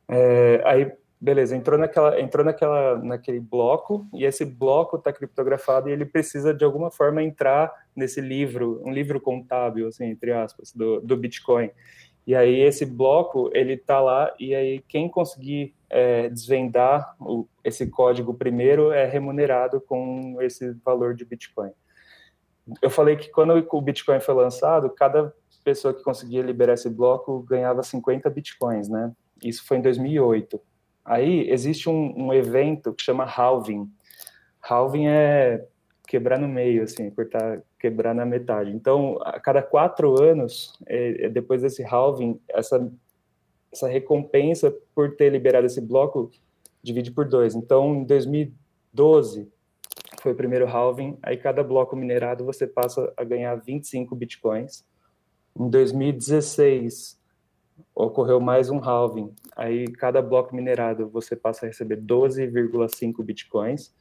É, 0.08 0.62
aí, 0.64 0.92
beleza, 1.20 1.58
entrou 1.58 1.78
naquela, 1.78 2.22
entrou 2.22 2.46
naquela, 2.46 2.98
naquele 3.00 3.40
bloco 3.40 4.08
e 4.14 4.24
esse 4.24 4.46
bloco 4.46 4.96
está 4.96 5.12
criptografado 5.12 5.90
e 5.90 5.92
ele 5.92 6.06
precisa 6.06 6.54
de 6.54 6.64
alguma 6.64 6.92
forma 6.92 7.22
entrar 7.24 7.74
nesse 7.96 8.22
livro, 8.22 8.82
um 8.86 8.94
livro 8.94 9.20
contábil, 9.20 9.88
assim, 9.88 10.06
entre 10.06 10.32
aspas, 10.32 10.72
do, 10.72 11.02
do 11.02 11.18
Bitcoin. 11.18 11.72
E 12.26 12.36
aí 12.36 12.62
esse 12.62 12.86
bloco 12.86 13.50
ele 13.54 13.74
está 13.74 14.00
lá 14.00 14.34
e 14.40 14.56
aí 14.56 14.80
quem 14.88 15.10
conseguir 15.10 15.74
é, 15.90 16.30
desvendar 16.30 17.16
o, 17.20 17.48
esse 17.64 17.90
código 17.90 18.34
primeiro 18.34 18.92
é 18.92 19.06
remunerado 19.06 19.82
com 19.82 20.38
esse 20.42 20.72
valor 20.86 21.16
de 21.16 21.26
Bitcoin. 21.26 21.72
Eu 22.82 22.90
falei 22.90 23.18
que 23.18 23.30
quando 23.30 23.68
o 23.70 23.82
Bitcoin 23.82 24.22
foi 24.22 24.36
lançado, 24.36 24.90
cada 24.90 25.34
pessoa 25.64 25.94
que 25.94 26.04
conseguia 26.04 26.42
liberar 26.42 26.74
esse 26.74 26.90
bloco 26.90 27.42
ganhava 27.44 27.84
50 27.84 28.30
Bitcoins, 28.30 28.90
né? 28.90 29.12
Isso 29.44 29.66
foi 29.66 29.78
em 29.78 29.82
2008. 29.82 30.60
Aí 31.06 31.50
existe 31.50 31.90
um, 31.90 32.28
um 32.28 32.34
evento 32.34 32.94
que 32.94 33.04
chama 33.04 33.26
halving. 33.26 33.90
Halving 34.62 35.08
é 35.08 35.66
quebrar 36.08 36.40
no 36.40 36.48
meio, 36.48 36.84
assim, 36.84 37.10
cortar, 37.10 37.62
quebrar 37.80 38.14
na 38.14 38.26
metade. 38.26 38.72
Então, 38.72 39.18
a 39.22 39.40
cada 39.40 39.62
quatro 39.62 40.22
anos, 40.22 40.74
é, 40.88 41.26
é, 41.26 41.30
depois 41.30 41.62
desse 41.62 41.84
halving, 41.84 42.40
essa, 42.50 42.92
essa 43.72 43.88
recompensa 43.88 44.74
por 44.94 45.16
ter 45.16 45.30
liberado 45.30 45.66
esse 45.66 45.82
bloco 45.82 46.32
divide 46.82 47.12
por 47.12 47.28
dois. 47.28 47.56
Então, 47.56 47.96
em 47.96 48.04
2012, 48.04 49.52
foi 50.22 50.32
o 50.32 50.36
primeiro 50.36 50.68
halving, 50.68 51.18
aí 51.22 51.36
cada 51.36 51.64
bloco 51.64 51.96
minerado 51.96 52.46
você 52.46 52.66
passa 52.66 53.12
a 53.18 53.24
ganhar 53.24 53.56
25 53.56 54.16
bitcoins. 54.16 54.86
Em 55.60 55.70
2016, 55.70 57.20
ocorreu 57.94 58.40
mais 58.40 58.70
um 58.70 58.80
halving, 58.80 59.34
aí 59.56 59.88
cada 59.92 60.22
bloco 60.22 60.56
minerado 60.56 61.08
você 61.08 61.36
passa 61.36 61.66
a 61.66 61.68
receber 61.68 61.98
12,5 62.02 63.24
bitcoins. 63.24 63.94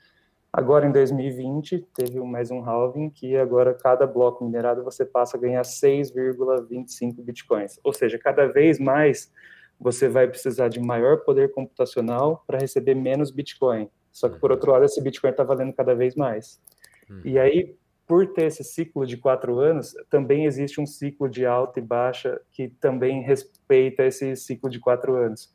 Agora, 0.51 0.87
em 0.87 0.93
2020, 0.93 1.87
teve 1.95 2.21
mais 2.21 2.51
um 2.51 2.61
halving, 2.61 3.11
que 3.11 3.37
agora 3.37 3.75
cada 3.75 4.07
bloco 4.07 4.45
minerado 4.45 4.85
você 4.85 5.05
passa 5.05 5.37
a 5.37 5.41
ganhar 5.41 5.63
6,25 5.63 7.23
bitcoins. 7.23 7.81
Ou 7.83 7.93
seja, 7.93 8.19
cada 8.19 8.47
vez 8.47 8.79
mais 8.79 9.33
você 9.81 10.09
vai 10.09 10.29
precisar 10.29 10.69
de 10.69 10.79
maior 10.79 11.19
poder 11.25 11.53
computacional 11.53 12.45
para 12.47 12.59
receber 12.59 12.95
menos 12.95 13.31
bitcoin. 13.31 13.91
Só 14.11 14.29
que, 14.29 14.39
por 14.39 14.51
uhum. 14.51 14.57
outro 14.57 14.73
lado, 14.73 14.85
esse 14.85 15.01
bitcoin 15.01 15.31
está 15.31 15.43
valendo 15.43 15.73
cada 15.73 15.95
vez 15.95 16.15
mais. 16.15 16.61
Uhum. 17.09 17.23
E 17.25 17.39
aí, 17.39 17.75
por 18.13 18.27
ter 18.27 18.45
esse 18.45 18.63
ciclo 18.63 19.07
de 19.07 19.17
quatro 19.17 19.59
anos, 19.59 19.95
também 20.11 20.45
existe 20.45 20.79
um 20.79 20.85
ciclo 20.85 21.31
de 21.31 21.47
alta 21.47 21.81
e 21.81 21.83
baixa 21.83 22.39
que 22.51 22.69
também 22.69 23.23
respeita 23.23 24.05
esse 24.05 24.37
ciclo 24.37 24.69
de 24.69 24.79
quatro 24.79 25.15
anos. 25.15 25.51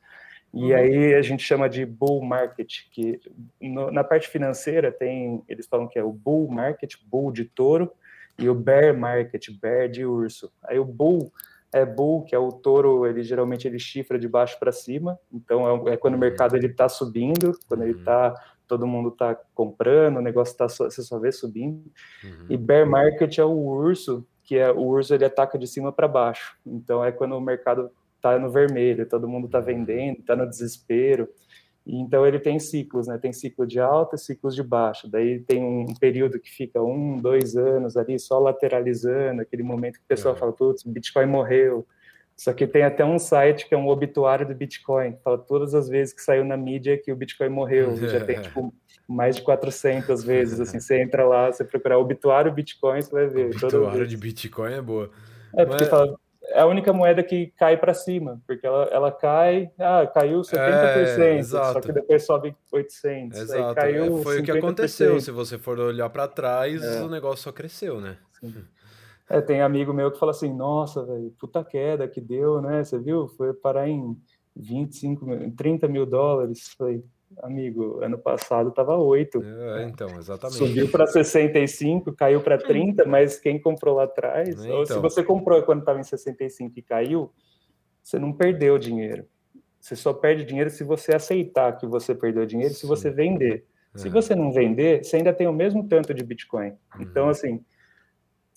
E 0.51 0.71
uhum. 0.71 0.75
aí 0.75 1.13
a 1.13 1.21
gente 1.21 1.43
chama 1.43 1.69
de 1.69 1.85
bull 1.85 2.19
market, 2.25 2.89
que 2.89 3.21
no, 3.61 3.91
na 3.91 4.03
parte 4.03 4.27
financeira 4.27 4.91
tem, 4.91 5.43
eles 5.47 5.67
falam 5.67 5.87
que 5.87 5.99
é 5.99 6.03
o 6.03 6.11
bull 6.11 6.49
market, 6.49 6.95
bull 7.05 7.31
de 7.31 7.45
touro, 7.45 7.91
e 8.39 8.49
o 8.49 8.55
bear 8.55 8.97
market, 8.97 9.51
bear 9.61 9.87
de 9.87 10.03
urso. 10.03 10.51
Aí 10.63 10.79
o 10.79 10.85
bull 10.85 11.31
é 11.71 11.85
bull, 11.85 12.23
que 12.23 12.33
é 12.33 12.39
o 12.39 12.51
touro, 12.51 13.05
ele 13.05 13.21
geralmente 13.21 13.67
ele 13.67 13.77
chifra 13.77 14.17
de 14.17 14.27
baixo 14.27 14.57
para 14.57 14.71
cima, 14.71 15.19
então 15.31 15.87
é, 15.87 15.93
é, 15.93 15.97
quando 15.97 16.15
o 16.15 16.17
mercado 16.17 16.57
ele 16.57 16.65
está 16.65 16.89
subindo, 16.89 17.55
quando 17.67 17.83
ele 17.83 17.99
está 17.99 18.33
todo 18.67 18.88
mundo 18.88 19.10
está 19.10 19.36
comprando, 19.53 20.17
o 20.17 20.21
negócio 20.21 20.51
está 20.51 20.67
você 20.67 21.01
só 21.01 21.19
vê 21.19 21.32
subindo. 21.32 21.84
Uhum. 22.23 22.45
E 22.49 22.58
bear 22.58 22.88
market 22.88 23.38
é 23.38 23.43
o 23.43 23.51
urso, 23.51 24.25
que 24.43 24.58
é 24.58 24.71
o 24.71 24.80
urso 24.80 25.13
ele 25.13 25.25
ataca 25.25 25.58
de 25.58 25.67
cima 25.67 25.91
para 25.91 26.08
baixo. 26.08 26.58
Então 26.65 27.03
é 27.03 27.12
quando 27.12 27.36
o 27.36 27.41
mercado 27.41 27.91
está 28.15 28.38
no 28.38 28.49
vermelho, 28.49 29.08
todo 29.08 29.27
mundo 29.27 29.45
está 29.45 29.60
vendendo, 29.60 30.19
está 30.19 30.36
no 30.36 30.47
desespero. 30.47 31.27
Então 31.86 32.27
ele 32.27 32.39
tem 32.39 32.60
ciclos, 32.60 33.08
né? 33.08 33.17
Tem 33.17 33.32
ciclo 33.32 33.65
de 33.65 33.80
alta 33.80 34.15
e 34.15 34.19
ciclos 34.19 34.53
de 34.53 34.62
baixa. 34.62 35.08
Daí 35.10 35.39
tem 35.39 35.63
um 35.63 35.86
período 35.99 36.39
que 36.39 36.49
fica 36.49 36.82
um, 36.82 37.17
dois 37.17 37.56
anos 37.56 37.95
ali 37.95 38.19
só 38.19 38.39
lateralizando, 38.39 39.41
aquele 39.41 39.63
momento 39.63 39.93
que 39.93 40.03
o 40.03 40.08
pessoal 40.08 40.36
é. 40.36 40.38
fala, 40.38 40.51
putz, 40.51 40.84
Bitcoin 40.84 41.27
morreu. 41.27 41.88
Só 42.38 42.54
que 42.54 42.67
tem 42.67 42.84
até 42.84 43.04
um 43.04 43.17
site 43.17 43.67
que 43.67 43.73
é 43.73 43.78
um 43.78 43.88
obituário 43.88 44.47
do 44.47 44.54
Bitcoin, 44.54 45.17
fala 45.23 45.39
todas 45.39 45.73
as 45.73 45.89
vezes 45.89 46.13
que 46.13 46.21
saiu 46.21 46.45
na 46.45 46.56
mídia 46.56 46.95
que 46.95 47.12
o 47.12 47.15
Bitcoin 47.15 47.50
morreu. 47.50 47.95
Já 48.08 48.23
tem 48.23 48.39
tipo 48.39 48.71
mais 49.08 49.38
de 49.38 49.41
400 49.41 50.23
vezes. 50.23 50.60
Assim, 50.60 50.80
você 50.80 51.02
entra 51.02 51.28
lá, 51.28 51.52
você 51.52 51.63
procurar 51.63 51.97
obituário 51.97 52.52
Bitcoin, 52.54 53.02
você 53.02 53.12
vai 53.12 53.28
ver. 53.28 53.45
Obituário 53.47 54.06
de 54.06 54.15
Bitcoin 54.15 54.73
é 54.73 54.82
boa. 54.82 55.10
É, 55.56 55.65
porque 55.65 55.86
Mas... 55.86 55.89
fala, 55.89 56.15
é 56.50 56.62
a 56.62 56.65
única 56.67 56.93
moeda 56.93 57.23
que 57.23 57.47
cai 57.58 57.76
para 57.76 57.93
cima, 57.95 58.39
porque 58.45 58.67
ela, 58.67 58.84
ela 58.86 59.12
cai, 59.12 59.71
ah, 59.80 60.06
caiu 60.06 60.41
70%, 60.41 61.19
é, 61.19 61.43
só 61.43 61.82
que 61.82 61.91
depois 61.91 62.23
sobe 62.23 62.56
800. 62.71 63.39
Exato. 63.39 63.76
Caiu 63.76 64.19
é, 64.19 64.23
foi 64.23 64.38
50%. 64.38 64.39
o 64.39 64.43
que 64.43 64.52
aconteceu. 64.52 65.19
Se 65.19 65.32
você 65.32 65.58
for 65.58 65.80
olhar 65.80 66.10
para 66.10 66.28
trás, 66.28 66.84
é. 66.84 67.02
o 67.02 67.10
negócio 67.10 67.45
só 67.45 67.52
cresceu, 67.52 68.00
né? 68.00 68.17
É, 69.29 69.41
tem 69.41 69.61
amigo 69.61 69.93
meu 69.93 70.11
que 70.11 70.19
fala 70.19 70.31
assim: 70.31 70.53
nossa, 70.53 71.05
velho, 71.05 71.33
puta 71.39 71.63
queda 71.63 72.07
que 72.07 72.21
deu, 72.21 72.61
né? 72.61 72.83
Você 72.83 72.97
viu? 72.97 73.27
Foi 73.27 73.53
parar 73.53 73.87
em 73.87 74.17
25, 74.55 75.51
30 75.55 75.87
mil 75.87 76.05
dólares. 76.05 76.73
Falei, 76.77 77.03
amigo, 77.43 77.99
ano 78.01 78.17
passado 78.17 78.69
estava 78.69 78.95
8. 78.95 79.43
É, 79.43 79.83
então, 79.83 80.07
exatamente. 80.17 80.57
Subiu 80.57 80.89
para 80.89 81.07
65, 81.07 82.13
caiu 82.13 82.41
para 82.41 82.57
30, 82.57 83.05
mas 83.05 83.37
quem 83.37 83.59
comprou 83.59 83.95
lá 83.95 84.05
atrás, 84.05 84.49
então. 84.49 84.77
ou 84.77 84.85
se 84.85 84.93
então. 84.93 85.01
você 85.01 85.23
comprou 85.23 85.61
quando 85.63 85.79
estava 85.79 85.99
em 85.99 86.03
65 86.03 86.79
e 86.79 86.81
caiu, 86.81 87.31
você 88.01 88.17
não 88.17 88.31
perdeu 88.31 88.77
dinheiro. 88.77 89.25
Você 89.79 89.95
só 89.95 90.13
perde 90.13 90.43
dinheiro 90.43 90.69
se 90.69 90.83
você 90.83 91.15
aceitar 91.15 91.77
que 91.77 91.85
você 91.85 92.15
perdeu 92.15 92.45
dinheiro, 92.45 92.73
Sim. 92.73 92.81
se 92.81 92.87
você 92.87 93.09
vender. 93.09 93.65
É. 93.93 93.97
Se 93.97 94.09
você 94.09 94.35
não 94.35 94.51
vender, 94.51 95.03
você 95.03 95.17
ainda 95.17 95.33
tem 95.33 95.47
o 95.47 95.53
mesmo 95.53 95.87
tanto 95.87 96.13
de 96.13 96.23
Bitcoin. 96.23 96.69
Uhum. 96.69 97.01
Então, 97.01 97.29
assim, 97.29 97.63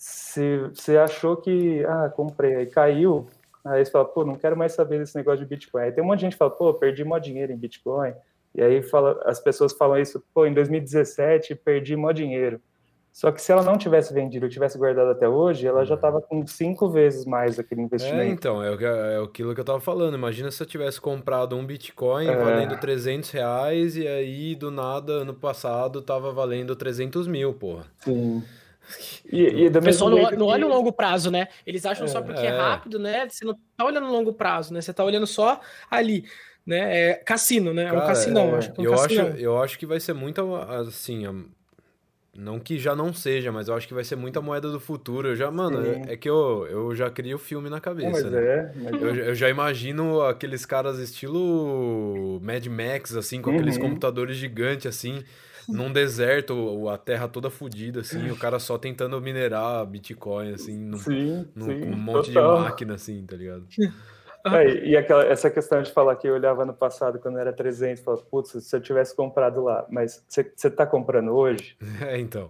se 0.01 0.57
você 0.73 0.97
achou 0.97 1.37
que, 1.37 1.85
ah, 1.85 2.09
comprei, 2.09 2.55
aí 2.55 2.65
caiu, 2.65 3.27
aí 3.63 3.85
você 3.85 3.91
fala, 3.91 4.05
pô, 4.05 4.25
não 4.25 4.33
quero 4.33 4.57
mais 4.57 4.71
saber 4.71 4.97
desse 4.97 5.15
negócio 5.15 5.41
de 5.41 5.45
Bitcoin. 5.45 5.83
Aí 5.83 5.91
tem 5.91 6.03
um 6.03 6.07
monte 6.07 6.17
de 6.17 6.25
gente 6.25 6.31
que 6.31 6.39
fala, 6.39 6.49
pô, 6.49 6.73
perdi 6.73 7.03
mó 7.03 7.19
dinheiro 7.19 7.51
em 7.51 7.55
Bitcoin. 7.55 8.11
E 8.55 8.63
aí 8.63 8.81
fala, 8.81 9.21
as 9.25 9.39
pessoas 9.39 9.73
falam 9.73 9.99
isso, 9.99 10.23
pô, 10.33 10.47
em 10.47 10.55
2017 10.55 11.53
perdi 11.53 11.95
mó 11.95 12.11
dinheiro. 12.11 12.59
Só 13.13 13.31
que 13.31 13.39
se 13.39 13.51
ela 13.51 13.61
não 13.61 13.77
tivesse 13.77 14.11
vendido, 14.11 14.49
tivesse 14.49 14.75
guardado 14.75 15.11
até 15.11 15.29
hoje, 15.29 15.67
ela 15.67 15.85
já 15.85 15.93
estava 15.93 16.19
com 16.19 16.47
cinco 16.47 16.89
vezes 16.89 17.23
mais 17.23 17.59
aquele 17.59 17.83
investimento. 17.83 18.21
É, 18.21 18.27
então, 18.27 18.63
é, 18.63 18.73
é 18.73 19.23
aquilo 19.23 19.53
que 19.53 19.59
eu 19.59 19.63
estava 19.63 19.79
falando. 19.79 20.15
Imagina 20.15 20.49
se 20.49 20.63
eu 20.63 20.65
tivesse 20.65 20.99
comprado 20.99 21.55
um 21.55 21.63
Bitcoin 21.63 22.27
é. 22.27 22.35
valendo 22.35 22.75
300 22.79 23.29
reais 23.29 23.95
e 23.95 24.07
aí, 24.07 24.55
do 24.55 24.71
nada, 24.71 25.11
ano 25.11 25.35
passado, 25.35 25.99
estava 25.99 26.31
valendo 26.31 26.75
300 26.75 27.27
mil, 27.27 27.53
porra. 27.53 27.85
Sim. 27.99 28.41
E, 29.31 29.41
e 29.41 29.67
o 29.67 29.81
pessoal 29.81 30.09
não, 30.09 30.29
que... 30.29 30.35
não 30.35 30.45
olha 30.47 30.65
o 30.65 30.69
longo 30.69 30.91
prazo, 30.91 31.31
né? 31.31 31.47
Eles 31.65 31.85
acham 31.85 32.05
é, 32.05 32.07
só 32.07 32.21
porque 32.21 32.41
é. 32.41 32.47
é 32.47 32.57
rápido, 32.57 32.99
né? 32.99 33.27
Você 33.29 33.45
não 33.45 33.57
tá 33.77 33.85
olhando 33.85 34.07
o 34.07 34.11
longo 34.11 34.33
prazo, 34.33 34.73
né? 34.73 34.81
Você 34.81 34.93
tá 34.93 35.03
olhando 35.03 35.27
só 35.27 35.59
ali 35.89 36.25
né? 36.65 37.09
É 37.09 37.13
cassino, 37.15 37.73
né? 37.73 37.85
É 37.85 37.93
um 37.93 38.01
cassinão, 38.01 38.55
é, 38.55 38.57
acho 38.57 38.71
que 38.71 38.79
é 38.79 38.83
um 38.83 38.85
eu 38.85 38.93
acho, 38.93 39.13
eu 39.13 39.63
acho 39.63 39.79
que 39.79 39.85
vai 39.85 39.99
ser 39.99 40.13
muito 40.13 40.55
assim, 40.55 41.25
não 42.33 42.59
que 42.59 42.79
já 42.79 42.95
não 42.95 43.13
seja, 43.13 43.51
mas 43.51 43.67
eu 43.67 43.75
acho 43.75 43.87
que 43.87 43.93
vai 43.93 44.03
ser 44.03 44.15
muita 44.15 44.41
moeda 44.41 44.69
do 44.69 44.79
futuro. 44.79 45.29
Eu 45.29 45.35
já, 45.35 45.51
mano, 45.51 45.85
é, 45.85 46.13
é, 46.13 46.17
que 46.17 46.29
eu, 46.29 46.65
eu 46.69 46.95
já 46.95 47.09
crio 47.09 47.35
o 47.35 47.39
filme 47.39 47.69
na 47.69 47.81
cabeça, 47.81 48.29
né? 48.29 48.39
É, 48.39 48.71
mas 48.75 49.01
eu, 49.01 49.15
eu, 49.15 49.35
já 49.35 49.49
imagino 49.49 50.21
aqueles 50.21 50.65
caras 50.65 50.97
estilo 50.97 52.39
Mad 52.41 52.65
Max, 52.67 53.15
assim, 53.15 53.41
com 53.41 53.49
uhum. 53.49 53.57
aqueles 53.57 53.77
computadores 53.77 54.37
gigantes, 54.37 54.85
assim, 54.85 55.23
num 55.71 55.91
deserto, 55.91 56.87
a 56.89 56.97
terra 56.97 57.27
toda 57.27 57.49
fodida, 57.49 58.01
assim, 58.01 58.29
o 58.29 58.37
cara 58.37 58.59
só 58.59 58.77
tentando 58.77 59.19
minerar 59.21 59.85
Bitcoin, 59.85 60.53
assim, 60.53 60.77
num, 60.77 60.97
sim, 60.97 61.47
num, 61.55 61.65
sim, 61.65 61.83
um 61.83 61.97
monte 61.97 62.33
total. 62.33 62.57
de 62.57 62.63
máquina, 62.63 62.93
assim, 62.95 63.25
tá 63.25 63.35
ligado? 63.35 63.65
É, 64.45 64.85
e 64.85 64.97
aquela, 64.97 65.23
essa 65.23 65.49
questão 65.49 65.81
de 65.81 65.91
falar 65.91 66.15
que 66.15 66.27
eu 66.27 66.33
olhava 66.33 66.65
no 66.65 66.73
passado 66.73 67.19
quando 67.19 67.37
era 67.37 67.53
300, 67.53 68.03
falava, 68.03 68.23
putz, 68.23 68.51
se 68.63 68.75
eu 68.75 68.81
tivesse 68.81 69.15
comprado 69.15 69.63
lá, 69.63 69.85
mas 69.89 70.23
você 70.27 70.51
está 70.63 70.85
comprando 70.85 71.31
hoje? 71.31 71.77
É, 72.01 72.19
então. 72.19 72.49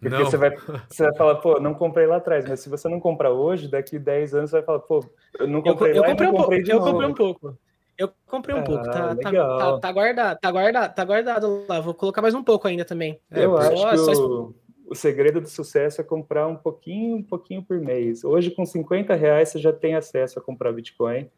Porque 0.00 0.08
não. 0.08 0.24
Você, 0.24 0.36
vai, 0.36 0.56
você 0.88 1.04
vai 1.04 1.14
falar, 1.16 1.34
pô, 1.36 1.58
não 1.60 1.74
comprei 1.74 2.06
lá 2.06 2.16
atrás, 2.16 2.48
mas 2.48 2.60
se 2.60 2.68
você 2.68 2.88
não 2.88 3.00
comprar 3.00 3.32
hoje, 3.32 3.68
daqui 3.68 3.98
10 3.98 4.34
anos 4.34 4.50
você 4.50 4.56
vai 4.56 4.64
falar, 4.64 4.78
pô, 4.80 5.04
eu 5.38 5.48
não 5.48 5.60
comprei 5.60 5.92
eu, 5.92 6.02
lá, 6.02 6.08
eu 6.08 6.10
comprei, 6.10 6.28
um 6.28 6.32
comprei 6.32 6.62
pouco, 6.62 6.72
Eu 6.72 6.80
comprei 6.80 7.08
um 7.08 7.14
pouco. 7.14 7.58
Eu 7.98 8.10
comprei 8.26 8.54
um 8.54 8.60
ah, 8.60 8.62
pouco, 8.62 8.84
tá, 8.84 8.92
tá, 8.92 9.16
tá, 9.16 9.78
tá, 9.78 9.92
guardado, 9.92 10.38
tá 10.40 10.50
guardado, 10.50 10.94
tá 10.94 11.04
guardado 11.04 11.66
lá. 11.68 11.80
Vou 11.80 11.94
colocar 11.94 12.20
mais 12.20 12.34
um 12.34 12.42
pouco 12.42 12.68
ainda 12.68 12.84
também. 12.84 13.18
Eu 13.30 13.58
é, 13.58 13.68
acho 13.68 13.90
que 13.90 14.20
o, 14.20 14.54
o 14.88 14.94
segredo 14.94 15.40
do 15.40 15.48
sucesso 15.48 16.00
é 16.00 16.04
comprar 16.04 16.46
um 16.46 16.56
pouquinho, 16.56 17.16
um 17.16 17.22
pouquinho 17.22 17.62
por 17.62 17.80
mês. 17.80 18.22
Hoje, 18.22 18.50
com 18.50 18.66
50 18.66 19.14
reais, 19.14 19.48
você 19.48 19.58
já 19.58 19.72
tem 19.72 19.94
acesso 19.94 20.38
a 20.38 20.42
comprar 20.42 20.72
Bitcoin. 20.72 21.30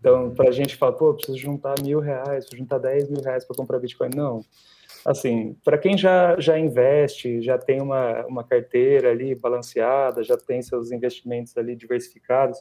Então, 0.00 0.30
para 0.34 0.48
a 0.48 0.52
gente 0.52 0.76
falar, 0.76 0.92
pô, 0.92 1.12
preciso 1.12 1.36
juntar 1.36 1.74
mil 1.82 2.00
reais, 2.00 2.44
preciso 2.44 2.58
juntar 2.58 2.78
10 2.78 3.10
mil 3.10 3.20
reais 3.20 3.44
para 3.44 3.56
comprar 3.56 3.78
Bitcoin. 3.78 4.10
Não. 4.14 4.44
Assim, 5.04 5.56
para 5.64 5.78
quem 5.78 5.96
já, 5.96 6.38
já 6.38 6.58
investe, 6.58 7.40
já 7.42 7.56
tem 7.56 7.80
uma, 7.80 8.26
uma 8.26 8.44
carteira 8.44 9.10
ali 9.10 9.34
balanceada, 9.34 10.22
já 10.22 10.36
tem 10.36 10.60
seus 10.62 10.90
investimentos 10.90 11.56
ali 11.56 11.74
diversificados, 11.74 12.58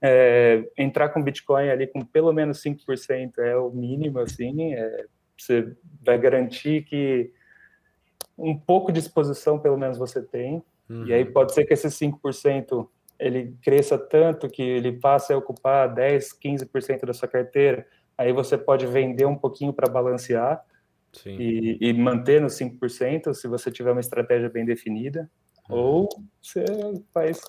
é, 0.00 0.68
entrar 0.76 1.08
com 1.08 1.22
Bitcoin 1.22 1.68
ali 1.70 1.86
com 1.86 2.04
pelo 2.04 2.32
menos 2.32 2.62
5% 2.62 3.38
é 3.38 3.56
o 3.56 3.70
mínimo, 3.70 4.18
assim, 4.18 4.74
é, 4.74 5.06
você 5.36 5.72
vai 6.02 6.18
garantir 6.18 6.84
que 6.84 7.30
um 8.36 8.56
pouco 8.56 8.92
de 8.92 8.98
exposição, 8.98 9.58
pelo 9.58 9.78
menos 9.78 9.96
você 9.96 10.22
tem, 10.22 10.62
uhum. 10.88 11.06
e 11.06 11.14
aí 11.14 11.24
uhum. 11.24 11.32
pode 11.32 11.54
ser 11.54 11.64
que 11.64 11.72
esses 11.72 11.94
5% 11.98 12.86
ele 13.18 13.56
cresça 13.62 13.96
tanto 13.96 14.48
que 14.48 14.62
ele 14.62 14.92
passe 14.92 15.32
a 15.32 15.38
ocupar 15.38 15.92
10, 15.92 16.38
15% 16.38 17.06
da 17.06 17.14
sua 17.14 17.28
carteira, 17.28 17.86
aí 18.16 18.32
você 18.32 18.58
pode 18.58 18.86
vender 18.86 19.24
um 19.26 19.36
pouquinho 19.36 19.72
para 19.72 19.90
balancear 19.90 20.62
e, 21.24 21.78
e, 21.80 21.92
manter 21.94 22.42
nos 22.42 22.58
5% 22.58 23.32
se 23.32 23.48
você 23.48 23.70
tiver 23.70 23.92
uma 23.92 24.00
estratégia 24.00 24.50
bem 24.50 24.66
definida. 24.66 25.30
Ou 25.68 26.08
você 26.40 26.64
faz, 27.12 27.40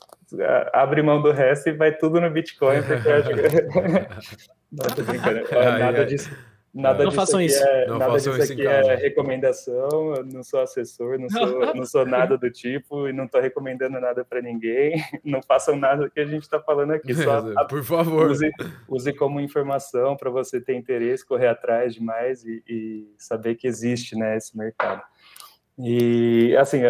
abre 0.73 1.01
mão 1.01 1.21
do 1.21 1.32
resto 1.32 1.69
e 1.69 1.73
vai 1.73 1.95
tudo 1.95 2.19
no 2.19 2.30
Bitcoin, 2.30 2.82
porque 2.84 3.10
acho 3.10 3.30
que... 3.30 4.38
Não, 4.69 4.84
tô 4.93 5.01
brincando, 5.01 5.49
nada 5.80 6.06
disso 6.06 6.30
Nada 6.77 7.03
não 7.03 7.12
façam 7.12 7.41
isso. 7.41 7.63
É, 7.63 7.88
não 7.88 7.97
nada 7.97 8.12
façam 8.12 8.38
disso 8.38 8.53
aqui 8.53 8.67
é 8.67 8.95
recomendação. 8.95 10.15
Eu 10.15 10.23
não 10.23 10.43
sou 10.43 10.62
assessor, 10.62 11.17
não 11.17 11.30
sou, 11.30 11.60
não 11.75 11.86
sou 11.86 12.06
nada 12.06 12.38
do 12.38 12.51
tipo 12.51 13.08
e 13.08 13.13
não 13.13 13.25
estou 13.25 13.41
recomendando 13.41 13.99
nada 13.99 14.23
para 14.23 14.41
ninguém. 14.41 14.95
Não 15.25 15.41
façam 15.41 15.75
nada 15.75 16.10
que 16.10 16.19
a 16.19 16.25
gente 16.25 16.43
está 16.43 16.60
falando 16.60 16.91
aqui. 16.91 17.13
Só 17.13 17.65
Por 17.65 17.84
favor. 17.84 18.30
Use, 18.30 18.49
use 18.88 19.13
como 19.13 19.41
informação 19.41 20.15
para 20.15 20.30
você 20.30 20.62
ter 20.62 20.75
interesse, 20.75 21.25
correr 21.25 21.47
atrás 21.47 21.93
de 21.93 22.01
mais 22.01 22.45
e, 22.45 22.63
e, 22.67 23.13
saber 23.17 23.56
que 23.56 23.67
existe 23.67 24.15
né, 24.15 24.38
esse 24.38 24.58
mercado. 24.58 25.01
E 25.77 26.56
assim, 26.58 26.82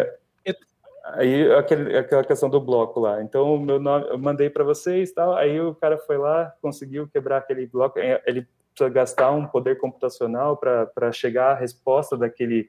aí 1.14 1.52
aquele, 1.52 1.96
aquela 1.96 2.24
questão 2.24 2.48
do 2.48 2.60
bloco 2.60 3.00
lá. 3.00 3.22
Então, 3.22 3.58
meu 3.58 3.78
nome, 3.78 4.06
eu 4.08 4.18
mandei 4.18 4.50
para 4.50 4.64
vocês, 4.64 5.12
tal. 5.12 5.34
Aí 5.34 5.60
o 5.60 5.74
cara 5.74 5.98
foi 5.98 6.18
lá, 6.18 6.52
conseguiu 6.60 7.08
quebrar 7.08 7.38
aquele 7.38 7.66
bloco. 7.66 7.98
É, 7.98 8.22
ele 8.26 8.46
precisa 8.74 8.88
gastar 8.88 9.30
um 9.30 9.46
poder 9.46 9.78
computacional 9.78 10.56
para 10.56 11.12
chegar 11.12 11.52
à 11.52 11.54
resposta 11.54 12.16
daquele, 12.16 12.68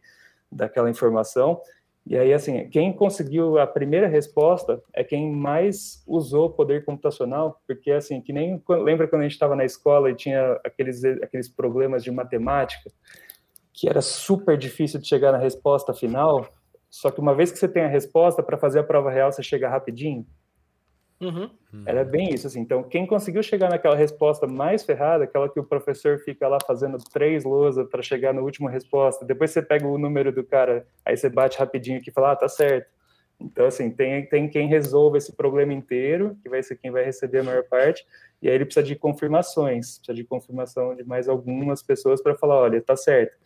daquela 0.51 0.89
informação. 0.89 1.61
E 2.05 2.17
aí, 2.17 2.33
assim, 2.33 2.67
quem 2.69 2.91
conseguiu 2.91 3.59
a 3.59 3.67
primeira 3.67 4.07
resposta 4.07 4.81
é 4.93 5.03
quem 5.03 5.31
mais 5.31 6.03
usou 6.07 6.49
poder 6.49 6.83
computacional, 6.83 7.61
porque, 7.67 7.91
assim, 7.91 8.19
que 8.19 8.33
nem 8.33 8.63
lembra 8.67 9.07
quando 9.07 9.21
a 9.21 9.25
gente 9.25 9.33
estava 9.33 9.55
na 9.55 9.63
escola 9.63 10.09
e 10.09 10.15
tinha 10.15 10.59
aqueles, 10.65 11.03
aqueles 11.03 11.47
problemas 11.47 12.03
de 12.03 12.09
matemática, 12.09 12.89
que 13.71 13.87
era 13.87 14.01
super 14.01 14.57
difícil 14.57 14.99
de 14.99 15.07
chegar 15.07 15.31
na 15.31 15.37
resposta 15.37 15.93
final, 15.93 16.47
só 16.89 17.11
que 17.11 17.19
uma 17.19 17.35
vez 17.35 17.51
que 17.51 17.57
você 17.57 17.67
tem 17.67 17.83
a 17.83 17.87
resposta, 17.87 18.41
para 18.41 18.57
fazer 18.57 18.79
a 18.79 18.83
prova 18.83 19.11
real, 19.11 19.31
você 19.31 19.43
chega 19.43 19.69
rapidinho. 19.69 20.25
Uhum. 21.21 21.49
Era 21.85 22.03
bem 22.05 22.33
isso, 22.33 22.47
assim. 22.47 22.61
Então, 22.61 22.81
quem 22.81 23.05
conseguiu 23.05 23.43
chegar 23.43 23.69
naquela 23.69 23.95
resposta 23.95 24.47
mais 24.47 24.83
ferrada, 24.83 25.25
aquela 25.25 25.49
que 25.49 25.59
o 25.59 25.63
professor 25.63 26.17
fica 26.19 26.47
lá 26.47 26.57
fazendo 26.65 26.97
três 27.11 27.43
lousas 27.43 27.87
para 27.89 28.01
chegar 28.01 28.33
na 28.33 28.41
última 28.41 28.69
resposta, 28.69 29.25
depois 29.25 29.51
você 29.51 29.61
pega 29.61 29.85
o 29.85 29.97
número 29.97 30.31
do 30.31 30.43
cara, 30.43 30.87
aí 31.05 31.17
você 31.17 31.29
bate 31.29 31.59
rapidinho 31.59 31.99
aqui 31.99 32.09
e 32.09 32.13
fala, 32.13 32.31
ah, 32.31 32.35
tá 32.35 32.47
certo. 32.47 32.87
Então, 33.39 33.65
assim, 33.65 33.89
tem, 33.89 34.25
tem 34.25 34.49
quem 34.49 34.67
resolva 34.67 35.17
esse 35.17 35.33
problema 35.33 35.73
inteiro, 35.73 36.37
que 36.41 36.49
vai 36.49 36.63
ser 36.63 36.77
quem 36.77 36.91
vai 36.91 37.03
receber 37.03 37.39
a 37.39 37.43
maior 37.43 37.63
parte, 37.63 38.05
e 38.41 38.49
aí 38.49 38.55
ele 38.55 38.65
precisa 38.65 38.85
de 38.85 38.95
confirmações, 38.95 39.97
precisa 39.97 40.13
de 40.13 40.23
confirmação 40.23 40.95
de 40.95 41.03
mais 41.03 41.27
algumas 41.29 41.81
pessoas 41.81 42.21
para 42.21 42.35
falar, 42.35 42.55
olha, 42.55 42.81
tá 42.81 42.95
certo. 42.95 43.37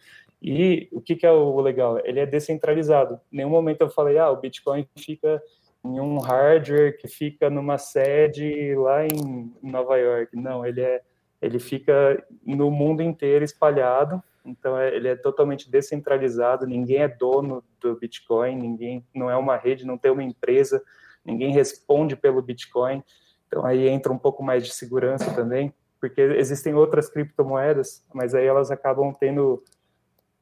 E 0.43 0.89
o 0.91 0.99
que, 0.99 1.15
que 1.15 1.25
é 1.25 1.31
o 1.31 1.61
legal? 1.61 1.99
Ele 2.03 2.19
é 2.19 2.25
descentralizado. 2.25 3.19
Em 3.31 3.37
nenhum 3.37 3.49
momento 3.49 3.81
eu 3.81 3.89
falei, 3.89 4.17
ah, 4.17 4.29
o 4.29 4.35
Bitcoin 4.35 4.85
fica 4.97 5.41
em 5.85 5.99
um 6.01 6.17
hardware 6.17 6.97
que 6.97 7.07
fica 7.07 7.49
numa 7.49 7.77
sede 7.77 8.75
lá 8.75 9.05
em 9.05 9.53
Nova 9.61 9.95
York. 9.95 10.35
Não, 10.35 10.65
ele 10.65 10.81
é 10.81 11.01
ele 11.41 11.59
fica 11.59 12.25
no 12.45 12.71
mundo 12.71 13.01
inteiro 13.03 13.43
espalhado. 13.43 14.23
Então 14.45 14.77
é, 14.77 14.95
ele 14.95 15.09
é 15.09 15.15
totalmente 15.15 15.69
descentralizado. 15.69 16.65
Ninguém 16.65 16.99
é 16.99 17.07
dono 17.07 17.61
do 17.81 17.95
Bitcoin. 17.95 18.55
Ninguém 18.55 19.05
não 19.13 19.29
é 19.29 19.35
uma 19.35 19.57
rede, 19.57 19.85
não 19.85 19.97
tem 19.97 20.11
uma 20.11 20.23
empresa. 20.23 20.81
Ninguém 21.23 21.51
responde 21.51 22.15
pelo 22.15 22.41
Bitcoin. 22.41 23.03
Então 23.47 23.65
aí 23.65 23.87
entra 23.89 24.11
um 24.11 24.17
pouco 24.17 24.41
mais 24.41 24.65
de 24.65 24.73
segurança 24.73 25.33
também, 25.33 25.73
porque 25.99 26.21
existem 26.21 26.73
outras 26.73 27.09
criptomoedas, 27.09 28.03
mas 28.13 28.33
aí 28.33 28.45
elas 28.45 28.71
acabam 28.71 29.13
tendo 29.13 29.61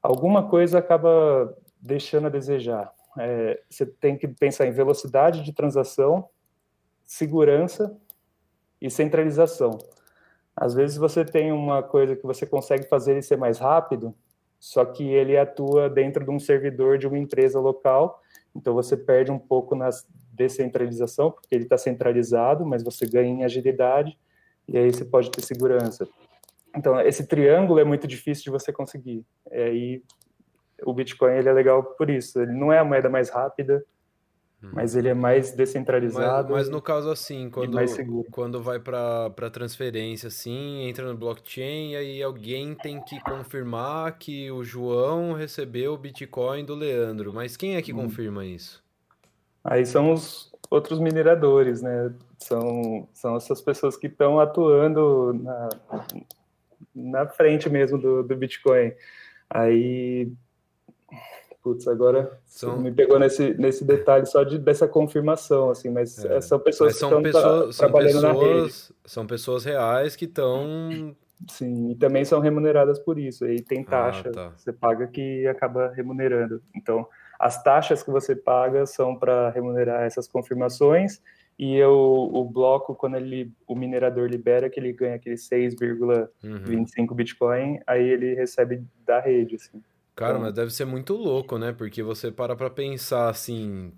alguma 0.02 0.48
coisa 0.48 0.80
acaba 0.80 1.56
deixando 1.80 2.28
a 2.28 2.30
desejar. 2.30 2.92
É, 3.18 3.62
você 3.70 3.86
tem 3.86 4.18
que 4.18 4.28
pensar 4.28 4.66
em 4.66 4.72
velocidade 4.72 5.44
de 5.44 5.52
transação, 5.52 6.30
segurança 7.04 7.96
e 8.82 8.90
centralização. 8.90 9.78
Às 10.56 10.74
vezes 10.74 10.98
você 10.98 11.26
tem 11.26 11.52
uma 11.52 11.82
coisa 11.82 12.16
que 12.16 12.26
você 12.26 12.46
consegue 12.46 12.88
fazer 12.88 13.14
ele 13.14 13.22
ser 13.22 13.38
mais 13.38 13.60
rápido, 13.60 14.14
só 14.60 14.86
que 14.86 15.04
ele 15.04 15.38
atua 15.38 15.90
dentro 15.90 16.24
de 16.24 16.30
um 16.30 16.40
servidor 16.40 16.98
de 16.98 17.08
uma 17.08 17.18
empresa 17.18 17.60
local, 17.60 18.22
então 18.56 18.74
você 18.74 18.96
perde 18.96 19.32
um 19.32 19.40
pouco 19.40 19.76
na 19.76 19.90
descentralização, 20.34 21.32
porque 21.32 21.54
ele 21.56 21.64
está 21.64 21.78
centralizado, 21.78 22.66
mas 22.66 22.84
você 22.84 23.06
ganha 23.06 23.30
em 23.30 23.44
agilidade, 23.44 24.18
e 24.68 24.78
aí 24.78 24.92
você 24.92 25.04
pode 25.04 25.32
ter 25.32 25.42
segurança. 25.42 26.08
Então, 26.76 27.00
esse 27.02 27.28
triângulo 27.28 27.80
é 27.80 27.84
muito 27.84 28.08
difícil 28.08 28.46
de 28.46 28.50
você 28.50 28.72
conseguir. 28.72 29.26
E 29.52 29.62
aí, 29.62 30.04
o 30.84 30.94
Bitcoin 30.94 31.34
ele 31.34 31.50
é 31.50 31.54
legal 31.54 31.84
por 31.84 32.10
isso. 32.10 32.42
Ele 32.42 32.54
não 32.54 32.72
é 32.72 32.80
a 32.80 32.84
moeda 32.84 33.10
mais 33.10 33.30
rápida, 33.30 33.84
Uhum. 34.62 34.70
Mas 34.74 34.96
ele 34.96 35.10
é 35.10 35.14
mais 35.14 35.52
descentralizado. 35.52 36.54
Mas, 36.54 36.68
mas 36.68 36.70
no 36.70 36.82
caso 36.82 37.10
assim, 37.10 37.50
quando, 37.50 37.78
quando 38.30 38.62
vai 38.62 38.80
para 38.80 39.50
transferência, 39.52 40.28
assim, 40.28 40.88
entra 40.88 41.12
no 41.12 41.18
blockchain 41.18 41.92
e 41.92 41.96
aí 41.96 42.24
alguém 42.24 42.76
tem 42.76 43.02
que 43.02 43.20
confirmar 43.22 44.18
que 44.20 44.52
o 44.52 44.64
João 44.64 45.34
recebeu 45.34 45.94
o 45.94 45.98
Bitcoin 45.98 46.64
do 46.64 46.76
Leandro. 46.76 47.34
Mas 47.34 47.58
quem 47.58 47.76
é 47.76 47.82
que 47.82 47.92
hum. 47.92 48.04
confirma 48.04 48.46
isso? 48.46 48.84
Aí 49.64 49.86
são 49.86 50.14
os 50.14 50.52
outros 50.70 51.00
mineradores, 51.00 51.82
né? 51.82 52.14
São, 52.38 53.08
são 53.14 53.36
essas 53.36 53.62
pessoas 53.62 53.98
que 53.98 54.08
estão 54.08 54.40
atuando 54.40 55.34
na, 55.34 55.70
na 56.94 57.28
frente 57.28 57.70
mesmo 57.70 57.98
do, 57.98 58.24
do 58.24 58.36
Bitcoin. 58.36 58.94
Aí 59.50 60.32
Putz, 61.64 61.88
agora 61.88 62.40
são... 62.46 62.80
me 62.80 62.92
pegou 62.92 63.20
nesse, 63.20 63.54
nesse 63.54 63.86
detalhe 63.86 64.26
só 64.26 64.44
de, 64.44 64.58
dessa 64.58 64.88
confirmação, 64.88 65.70
assim, 65.70 65.90
mas 65.90 66.24
é. 66.26 66.42
são 66.42 66.60
pessoas 66.60 66.94
mas 66.94 67.00
são 67.00 67.22
que 67.22 67.28
estão 67.28 67.42
pessoas, 67.42 67.78
tra 67.78 67.88
trabalhando 67.88 68.14
pessoas, 68.14 68.34
na 68.34 68.62
rede. 68.62 68.74
São 69.06 69.28
pessoas 69.28 69.66
reais 69.66 70.16
que 70.16 70.26
estão... 70.26 71.16
Sim, 71.48 71.92
e 71.92 71.96
também 71.96 72.24
são 72.24 72.40
remuneradas 72.40 73.00
por 73.00 73.18
isso, 73.18 73.46
aí 73.46 73.62
tem 73.62 73.84
taxa, 73.84 74.30
ah, 74.30 74.32
tá. 74.32 74.54
você 74.56 74.72
paga 74.72 75.08
que 75.08 75.48
acaba 75.48 75.90
remunerando. 75.90 76.62
Então, 76.76 77.08
as 77.40 77.62
taxas 77.64 78.04
que 78.04 78.12
você 78.12 78.36
paga 78.36 78.86
são 78.86 79.16
para 79.16 79.50
remunerar 79.50 80.04
essas 80.04 80.28
confirmações, 80.28 81.22
e 81.62 81.78
eu, 81.78 81.94
o 81.94 82.44
bloco, 82.44 82.96
quando 82.96 83.18
ele, 83.18 83.54
o 83.68 83.76
minerador 83.76 84.28
libera, 84.28 84.68
que 84.68 84.80
ele 84.80 84.92
ganha 84.92 85.14
aquele 85.14 85.36
6,25 85.36 86.28
uhum. 86.44 87.16
Bitcoin, 87.16 87.80
aí 87.86 88.02
ele 88.02 88.34
recebe 88.34 88.84
da 89.06 89.20
rede, 89.20 89.58
assim. 89.58 89.80
Cara, 90.16 90.32
então 90.32 90.42
mas 90.42 90.54
deve 90.56 90.74
ser 90.74 90.86
muito 90.86 91.14
louco, 91.14 91.60
né? 91.60 91.72
Porque 91.72 92.02
você 92.02 92.32
para 92.32 92.56
pra 92.56 92.72
pensar 92.72 93.30
assim. 93.30 93.94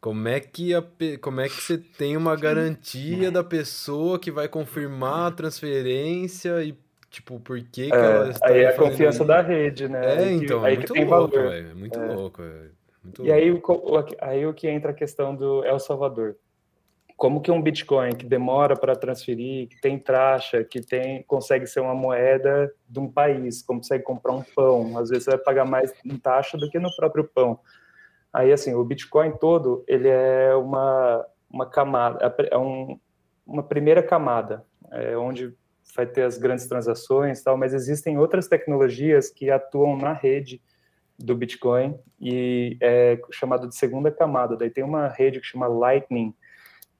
Como 0.00 0.26
é 0.26 0.40
que 0.40 0.74
a, 0.74 0.82
como 1.20 1.42
é 1.42 1.50
que 1.50 1.60
você 1.60 1.76
tem 1.76 2.16
uma 2.16 2.34
garantia 2.34 3.30
da 3.30 3.44
pessoa 3.44 4.18
que 4.18 4.30
vai 4.30 4.48
confirmar 4.48 5.26
a 5.26 5.30
transferência 5.30 6.64
e 6.64 6.74
tipo, 7.10 7.38
por 7.40 7.60
que, 7.60 7.90
que 7.90 7.94
é, 7.94 7.98
ela 7.98 8.30
está 8.30 8.48
Aí 8.48 8.60
é 8.60 8.68
a 8.68 8.74
confiança 8.74 9.22
da 9.22 9.42
rede, 9.42 9.86
né? 9.86 10.02
É, 10.02 10.18
aí 10.20 10.34
então, 10.34 10.64
aí 10.64 10.72
é 10.72 10.76
muito 10.78 10.94
tem 10.94 11.04
louco. 11.04 11.36
É 11.36 11.74
muito 11.74 11.98
é. 11.98 12.14
louco, 12.14 12.42
muito 13.04 13.22
e 13.22 13.28
louco. 13.28 13.34
aí, 13.34 13.50
o, 13.52 14.26
aí 14.26 14.46
o 14.46 14.54
que 14.54 14.66
entra 14.66 14.92
a 14.92 14.94
questão 14.94 15.36
do 15.36 15.62
El 15.62 15.78
Salvador 15.78 16.36
como 17.20 17.42
que 17.42 17.50
um 17.50 17.60
Bitcoin 17.60 18.16
que 18.16 18.24
demora 18.24 18.74
para 18.74 18.96
transferir, 18.96 19.68
que 19.68 19.78
tem 19.78 19.98
taxa, 19.98 20.64
que 20.64 20.80
tem 20.80 21.22
consegue 21.24 21.66
ser 21.66 21.80
uma 21.80 21.94
moeda 21.94 22.72
de 22.88 22.98
um 22.98 23.12
país, 23.12 23.60
consegue 23.60 24.02
comprar 24.02 24.32
um 24.32 24.42
pão, 24.42 24.96
às 24.96 25.10
vezes 25.10 25.24
você 25.24 25.32
vai 25.32 25.38
pagar 25.38 25.66
mais 25.66 25.92
em 26.02 26.16
taxa 26.16 26.56
do 26.56 26.70
que 26.70 26.78
no 26.78 26.88
próprio 26.96 27.28
pão. 27.28 27.60
Aí 28.32 28.50
assim, 28.50 28.72
o 28.72 28.82
Bitcoin 28.82 29.32
todo, 29.32 29.84
ele 29.86 30.08
é 30.08 30.54
uma 30.54 31.26
uma 31.50 31.66
camada, 31.66 32.34
é 32.50 32.56
um, 32.56 32.98
uma 33.46 33.62
primeira 33.62 34.02
camada, 34.02 34.64
é 34.90 35.14
onde 35.14 35.54
vai 35.94 36.06
ter 36.06 36.22
as 36.22 36.38
grandes 36.38 36.66
transações, 36.66 37.42
tal, 37.42 37.54
mas 37.54 37.74
existem 37.74 38.16
outras 38.16 38.48
tecnologias 38.48 39.28
que 39.28 39.50
atuam 39.50 39.94
na 39.94 40.14
rede 40.14 40.62
do 41.18 41.36
Bitcoin 41.36 41.98
e 42.18 42.78
é 42.80 43.20
chamado 43.30 43.68
de 43.68 43.76
segunda 43.76 44.10
camada. 44.10 44.56
Daí 44.56 44.70
tem 44.70 44.82
uma 44.82 45.06
rede 45.06 45.38
que 45.38 45.46
chama 45.46 45.66
Lightning, 45.66 46.34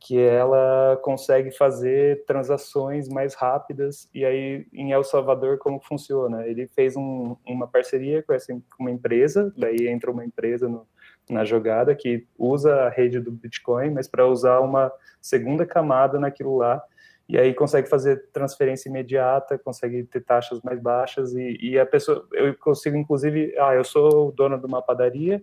que 0.00 0.18
ela 0.18 0.98
consegue 1.02 1.50
fazer 1.50 2.24
transações 2.24 3.06
mais 3.06 3.34
rápidas. 3.34 4.08
E 4.14 4.24
aí, 4.24 4.66
em 4.72 4.92
El 4.92 5.04
Salvador, 5.04 5.58
como 5.58 5.78
funciona? 5.78 6.46
Ele 6.46 6.66
fez 6.68 6.96
um, 6.96 7.36
uma 7.46 7.68
parceria 7.68 8.22
com 8.22 8.32
essa 8.32 8.56
uma 8.78 8.90
empresa, 8.90 9.52
daí 9.56 9.88
entra 9.88 10.10
uma 10.10 10.24
empresa 10.24 10.66
no, 10.66 10.86
na 11.28 11.44
jogada 11.44 11.94
que 11.94 12.26
usa 12.38 12.74
a 12.74 12.88
rede 12.88 13.20
do 13.20 13.30
Bitcoin, 13.30 13.90
mas 13.90 14.08
para 14.08 14.26
usar 14.26 14.60
uma 14.60 14.90
segunda 15.20 15.66
camada 15.66 16.18
naquilo 16.18 16.56
lá. 16.56 16.82
E 17.28 17.38
aí 17.38 17.54
consegue 17.54 17.88
fazer 17.88 18.30
transferência 18.32 18.88
imediata, 18.88 19.58
consegue 19.58 20.02
ter 20.04 20.20
taxas 20.20 20.60
mais 20.62 20.80
baixas 20.80 21.34
e, 21.34 21.58
e 21.60 21.78
a 21.78 21.84
pessoa, 21.84 22.26
eu 22.32 22.56
consigo 22.56 22.96
inclusive, 22.96 23.54
ah, 23.58 23.74
eu 23.74 23.84
sou 23.84 24.32
dono 24.32 24.58
de 24.58 24.66
uma 24.66 24.82
padaria, 24.82 25.40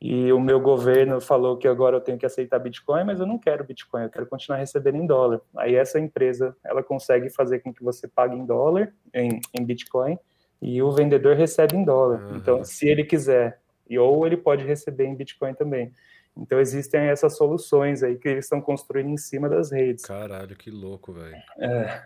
e 0.00 0.32
o 0.32 0.38
meu 0.38 0.60
governo 0.60 1.20
falou 1.20 1.56
que 1.56 1.66
agora 1.66 1.96
eu 1.96 2.00
tenho 2.00 2.18
que 2.18 2.26
aceitar 2.26 2.58
Bitcoin, 2.60 3.04
mas 3.04 3.18
eu 3.18 3.26
não 3.26 3.38
quero 3.38 3.64
Bitcoin, 3.64 4.04
eu 4.04 4.10
quero 4.10 4.26
continuar 4.26 4.58
recebendo 4.58 4.96
em 4.96 5.06
dólar. 5.06 5.40
Aí 5.56 5.74
essa 5.74 5.98
empresa, 5.98 6.56
ela 6.64 6.82
consegue 6.82 7.28
fazer 7.30 7.58
com 7.60 7.72
que 7.72 7.82
você 7.82 8.06
pague 8.06 8.36
em 8.36 8.46
dólar, 8.46 8.92
em, 9.12 9.40
em 9.58 9.64
Bitcoin, 9.64 10.16
e 10.62 10.80
o 10.80 10.92
vendedor 10.92 11.34
recebe 11.36 11.76
em 11.76 11.84
dólar. 11.84 12.22
Uhum. 12.22 12.36
Então, 12.36 12.64
se 12.64 12.88
ele 12.88 13.04
quiser, 13.04 13.60
e 13.88 13.98
ou 13.98 14.24
ele 14.26 14.36
pode 14.36 14.64
receber 14.64 15.06
em 15.06 15.16
Bitcoin 15.16 15.54
também. 15.54 15.92
Então 16.36 16.60
existem 16.60 17.08
essas 17.08 17.36
soluções 17.36 18.02
aí 18.02 18.16
que 18.16 18.28
eles 18.28 18.44
estão 18.44 18.60
construindo 18.60 19.08
em 19.08 19.16
cima 19.16 19.48
das 19.48 19.72
redes. 19.72 20.04
Caralho, 20.04 20.54
que 20.54 20.70
louco, 20.70 21.12
velho. 21.12 21.36
É. 21.58 22.02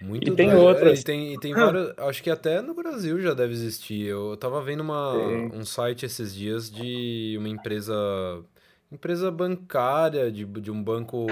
Muito 0.00 0.28
e 0.28 0.36
tem 0.36 0.50
doido. 0.50 0.62
outras. 0.62 0.98
É, 0.98 1.00
e 1.00 1.04
tem, 1.04 1.34
e 1.34 1.38
tem 1.38 1.54
vários, 1.54 1.92
acho 1.98 2.22
que 2.22 2.30
até 2.30 2.62
no 2.62 2.74
Brasil 2.74 3.20
já 3.20 3.34
deve 3.34 3.52
existir. 3.52 4.06
Eu 4.06 4.36
tava 4.36 4.60
vendo 4.62 4.80
uma, 4.80 5.14
um 5.14 5.64
site 5.64 6.06
esses 6.06 6.34
dias 6.34 6.70
de 6.70 7.36
uma 7.38 7.48
empresa 7.48 7.94
empresa 8.90 9.30
bancária 9.30 10.32
de, 10.32 10.44
de 10.46 10.70
um 10.70 10.82
banco 10.82 11.26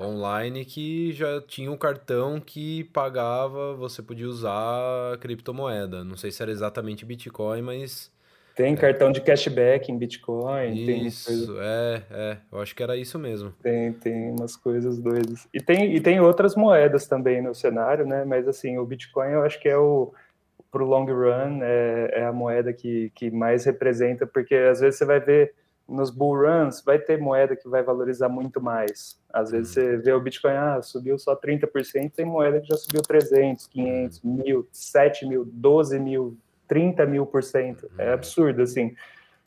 online 0.00 0.64
que 0.64 1.12
já 1.12 1.40
tinha 1.42 1.70
um 1.70 1.76
cartão 1.76 2.40
que 2.40 2.84
pagava, 2.84 3.74
você 3.74 4.02
podia 4.02 4.26
usar 4.26 5.18
criptomoeda. 5.18 6.02
Não 6.02 6.16
sei 6.16 6.30
se 6.30 6.42
era 6.42 6.50
exatamente 6.50 7.04
Bitcoin, 7.04 7.60
mas 7.62 8.10
tem 8.54 8.74
é. 8.74 8.76
cartão 8.76 9.10
de 9.10 9.20
cashback 9.20 9.90
em 9.90 9.98
Bitcoin. 9.98 10.74
Isso, 11.06 11.26
tem 11.26 11.36
coisa... 11.36 11.62
é, 11.62 12.02
é. 12.10 12.36
Eu 12.52 12.60
acho 12.60 12.74
que 12.74 12.82
era 12.82 12.96
isso 12.96 13.18
mesmo. 13.18 13.52
Tem, 13.62 13.92
tem 13.92 14.30
umas 14.30 14.56
coisas 14.56 14.98
doidas. 14.98 15.48
E 15.52 15.60
tem, 15.60 15.94
e 15.94 16.00
tem 16.00 16.20
outras 16.20 16.54
moedas 16.54 17.06
também 17.06 17.42
no 17.42 17.54
cenário, 17.54 18.06
né? 18.06 18.24
Mas 18.24 18.46
assim, 18.46 18.78
o 18.78 18.84
Bitcoin 18.84 19.30
eu 19.30 19.42
acho 19.42 19.60
que 19.60 19.68
é 19.68 19.76
o 19.76 20.12
pro 20.70 20.84
long 20.84 21.04
run 21.04 21.62
é, 21.62 22.10
é 22.14 22.24
a 22.24 22.32
moeda 22.32 22.72
que, 22.72 23.10
que 23.14 23.30
mais 23.30 23.64
representa, 23.64 24.26
porque 24.26 24.56
às 24.56 24.80
vezes 24.80 24.98
você 24.98 25.04
vai 25.04 25.20
ver 25.20 25.54
nos 25.88 26.10
bull 26.10 26.36
runs 26.38 26.80
vai 26.80 26.98
ter 26.98 27.18
moeda 27.18 27.54
que 27.54 27.68
vai 27.68 27.82
valorizar 27.82 28.28
muito 28.28 28.60
mais. 28.60 29.18
Às 29.32 29.50
vezes 29.50 29.70
hum. 29.70 29.74
você 29.74 29.96
vê 29.98 30.12
o 30.12 30.20
Bitcoin, 30.20 30.54
ah, 30.54 30.80
subiu 30.82 31.18
só 31.18 31.36
30%, 31.36 32.10
tem 32.12 32.24
moeda 32.24 32.60
que 32.60 32.68
já 32.68 32.76
subiu 32.76 33.02
300, 33.02 33.66
500, 33.66 34.22
mil, 34.22 34.66
7 34.72 35.26
mil, 35.26 35.44
12 35.44 35.98
mil, 35.98 36.36
30 36.74 37.06
mil 37.06 37.24
por 37.24 37.44
cento. 37.44 37.88
É 37.96 38.08
uhum. 38.08 38.14
absurdo, 38.14 38.62
assim. 38.62 38.94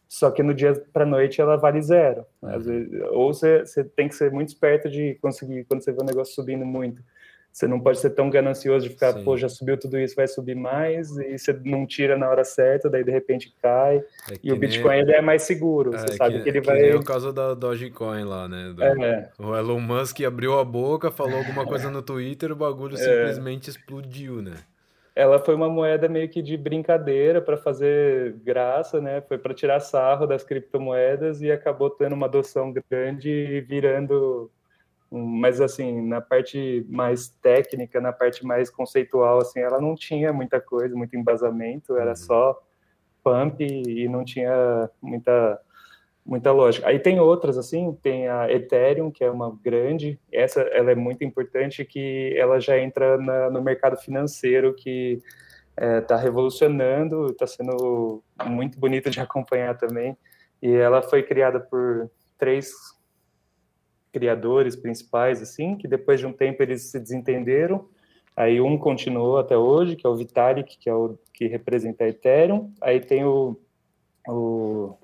Só 0.08 0.32
que 0.32 0.42
no 0.42 0.54
dia 0.54 0.74
para 0.94 1.06
noite 1.06 1.42
ela 1.42 1.58
vale 1.58 1.82
zero. 1.82 2.26
Uhum. 2.42 2.60
vezes, 2.60 3.02
ou 3.12 3.34
você, 3.34 3.66
você 3.66 3.84
tem 3.84 4.08
que 4.08 4.16
ser 4.16 4.32
muito 4.32 4.48
esperto 4.48 4.90
de 4.90 5.16
conseguir, 5.22 5.66
quando 5.66 5.82
você 5.82 5.92
vê 5.92 6.02
o 6.02 6.06
negócio 6.06 6.34
subindo 6.34 6.66
muito. 6.66 7.04
Você 7.52 7.68
não 7.68 7.80
pode 7.80 8.00
ser 8.00 8.12
tão 8.12 8.30
ganancioso 8.30 8.88
de 8.88 8.94
ficar, 8.94 9.14
Sim. 9.14 9.24
pô, 9.24 9.36
já 9.36 9.50
subiu 9.50 9.76
tudo 9.78 9.98
isso, 10.00 10.16
vai 10.16 10.28
subir 10.28 10.56
mais, 10.56 11.18
e 11.18 11.40
você 11.40 11.52
não 11.66 11.88
tira 11.88 12.16
na 12.16 12.30
hora 12.30 12.44
certa, 12.44 12.88
daí 12.88 13.04
de 13.04 13.10
repente 13.10 13.52
cai. 13.60 13.98
É 14.32 14.38
e 14.44 14.52
o 14.52 14.56
Bitcoin 14.56 14.92
nem... 14.92 15.00
ele 15.00 15.12
é 15.14 15.22
mais 15.22 15.42
seguro, 15.42 15.96
é, 15.96 15.98
você 15.98 16.18
sabe 16.18 16.38
que, 16.38 16.44
que 16.44 16.50
ele 16.50 16.62
que 16.62 16.68
vai. 16.68 16.88
É 16.88 16.96
o 16.96 17.04
caso 17.04 17.34
da 17.34 17.56
Dogecoin 17.56 18.26
lá, 18.26 18.48
né? 18.48 18.74
Do... 18.74 18.84
É. 18.84 19.32
O 19.40 19.56
Elon 19.56 19.80
Musk 19.80 20.22
abriu 20.22 20.60
a 20.60 20.64
boca, 20.64 21.10
falou 21.10 21.40
alguma 21.40 21.66
coisa 21.66 21.90
no 21.90 22.04
Twitter, 22.04 22.52
o 22.52 22.56
bagulho 22.56 22.94
é. 22.94 22.98
simplesmente 22.98 23.72
explodiu, 23.72 24.40
né? 24.40 24.58
Ela 25.18 25.40
foi 25.40 25.56
uma 25.56 25.68
moeda 25.68 26.08
meio 26.08 26.30
que 26.30 26.44
de 26.44 26.56
brincadeira 26.56 27.42
para 27.42 27.58
fazer 27.58 28.34
graça, 28.44 29.02
né? 29.02 29.20
Foi 29.22 29.36
para 29.40 29.52
tirar 29.52 29.80
sarro 29.80 30.28
das 30.28 30.44
criptomoedas 30.44 31.42
e 31.42 31.52
acabou 31.52 31.90
tendo 31.90 32.14
uma 32.14 32.28
adoção 32.28 32.72
grande 32.72 33.30
e 33.30 33.62
virando 33.62 34.52
mas 35.10 35.60
assim, 35.62 36.02
na 36.02 36.20
parte 36.20 36.86
mais 36.90 37.30
técnica, 37.42 38.00
na 38.02 38.12
parte 38.12 38.46
mais 38.46 38.70
conceitual, 38.70 39.40
assim, 39.40 39.62
ela 39.62 39.80
não 39.80 39.96
tinha 39.96 40.34
muita 40.34 40.60
coisa, 40.60 40.94
muito 40.96 41.16
embasamento, 41.16 41.96
era 41.96 42.10
uhum. 42.10 42.16
só 42.16 42.62
pump 43.24 43.62
e 43.62 44.08
não 44.10 44.24
tinha 44.24 44.90
muita 45.02 45.60
muita 46.28 46.52
lógica. 46.52 46.88
Aí 46.88 47.00
tem 47.00 47.20
outras 47.22 47.58
assim, 47.58 47.98
tem 48.04 48.28
a 48.28 48.52
Ethereum, 48.52 49.10
que 49.10 49.24
é 49.24 49.32
uma 49.32 49.58
grande, 49.64 50.20
essa 50.32 50.60
ela 50.62 50.92
é 50.92 50.96
muito 50.96 51.24
importante 51.24 51.86
que 51.86 52.36
ela 52.38 52.60
já 52.60 52.78
entra 52.78 53.18
na, 53.18 53.50
no 53.50 53.62
mercado 53.62 53.96
financeiro 53.96 54.74
que 54.74 55.22
está 55.78 56.20
é, 56.20 56.22
revolucionando, 56.22 57.28
está 57.28 57.48
sendo 57.48 58.22
muito 58.46 58.78
bonito 58.78 59.10
de 59.10 59.22
acompanhar 59.22 59.78
também. 59.78 60.18
E 60.62 60.70
ela 60.70 61.02
foi 61.02 61.24
criada 61.24 61.60
por 61.62 62.12
três 62.38 62.74
criadores 64.12 64.76
principais, 64.76 65.42
assim, 65.42 65.76
que 65.76 65.88
depois 65.88 66.20
de 66.20 66.26
um 66.26 66.34
tempo 66.34 66.62
eles 66.62 66.92
se 66.92 67.00
desentenderam. 67.00 67.88
Aí 68.36 68.60
um 68.60 68.78
continuou 68.78 69.38
até 69.38 69.58
hoje, 69.58 69.96
que 69.96 70.06
é 70.06 70.10
o 70.10 70.16
Vitalik, 70.16 70.78
que 70.78 70.90
é 70.90 70.94
o 70.94 71.18
que 71.34 71.48
representa 71.48 72.04
a 72.04 72.10
Ethereum. 72.10 72.72
Aí 72.82 73.00
tem 73.00 73.24
o, 73.24 73.58
o 74.28 74.98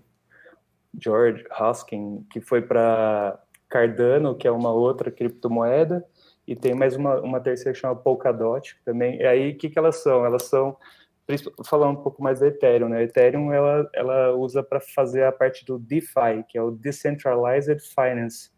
George 1.00 1.44
Hoskin, 1.60 2.26
que 2.30 2.40
foi 2.40 2.62
para 2.62 3.40
Cardano, 3.70 4.36
que 4.36 4.48
é 4.48 4.52
uma 4.52 4.72
outra 4.72 5.12
criptomoeda 5.12 6.06
e 6.48 6.56
tem 6.56 6.74
mais 6.74 6.96
uma, 6.96 7.20
uma 7.22 7.40
terceira 7.40 7.74
que 7.74 7.80
chama 7.80 7.96
Polkadot 7.96 8.78
também. 8.84 9.18
E 9.20 9.26
aí, 9.26 9.52
o 9.52 9.58
que, 9.58 9.70
que 9.70 9.80
elas 9.80 9.98
são? 9.98 10.26
Elas 10.26 10.44
são, 10.44 10.76
falando 11.66 12.00
um 12.00 12.04
pouco 12.04 12.22
mais 12.22 12.40
da 12.40 12.48
Ethereum, 12.48 12.90
né? 12.90 12.98
A 12.98 13.04
Ethereum, 13.04 13.52
ela, 13.52 13.90
ela 13.94 14.36
usa 14.36 14.62
para 14.62 14.80
fazer 14.82 15.24
a 15.24 15.32
parte 15.32 15.66
do 15.66 15.80
DeFi, 15.80 16.44
que 16.50 16.58
é 16.58 16.62
o 16.62 16.72
Decentralized 16.72 17.80
Finance. 17.80 18.52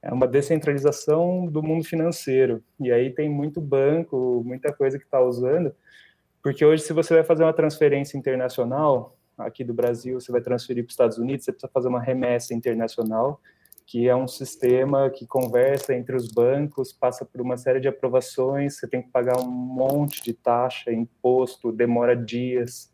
É 0.00 0.12
uma 0.12 0.28
descentralização 0.28 1.46
do 1.46 1.62
mundo 1.62 1.84
financeiro. 1.84 2.62
E 2.78 2.92
aí 2.92 3.10
tem 3.10 3.28
muito 3.28 3.60
banco, 3.60 4.42
muita 4.44 4.72
coisa 4.72 4.98
que 4.98 5.04
está 5.04 5.20
usando, 5.20 5.74
porque 6.42 6.64
hoje, 6.64 6.82
se 6.82 6.92
você 6.92 7.14
vai 7.14 7.24
fazer 7.24 7.42
uma 7.42 7.54
transferência 7.54 8.18
internacional, 8.18 9.16
aqui 9.38 9.64
do 9.64 9.74
Brasil, 9.74 10.20
você 10.20 10.30
vai 10.30 10.40
transferir 10.40 10.84
para 10.84 10.88
os 10.88 10.94
Estados 10.94 11.18
Unidos, 11.18 11.44
você 11.44 11.52
precisa 11.52 11.70
fazer 11.72 11.88
uma 11.88 12.00
remessa 12.00 12.54
internacional, 12.54 13.40
que 13.86 14.08
é 14.08 14.16
um 14.16 14.26
sistema 14.26 15.10
que 15.10 15.26
conversa 15.26 15.94
entre 15.94 16.16
os 16.16 16.28
bancos, 16.28 16.92
passa 16.92 17.24
por 17.24 17.40
uma 17.40 17.56
série 17.56 17.80
de 17.80 17.88
aprovações, 17.88 18.76
você 18.76 18.88
tem 18.88 19.02
que 19.02 19.10
pagar 19.10 19.38
um 19.40 19.50
monte 19.50 20.22
de 20.22 20.32
taxa, 20.32 20.92
imposto, 20.92 21.70
demora 21.70 22.16
dias. 22.16 22.90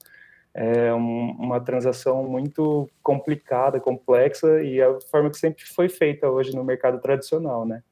É 0.52 0.92
um, 0.92 1.30
uma 1.38 1.60
transação 1.60 2.24
muito 2.24 2.90
complicada, 3.04 3.78
complexa 3.78 4.60
e 4.62 4.82
a 4.82 5.00
forma 5.02 5.30
que 5.30 5.38
sempre 5.38 5.64
foi 5.64 5.88
feita 5.88 6.28
hoje 6.28 6.54
no 6.56 6.64
mercado 6.64 7.00
tradicional, 7.00 7.64
né? 7.64 7.84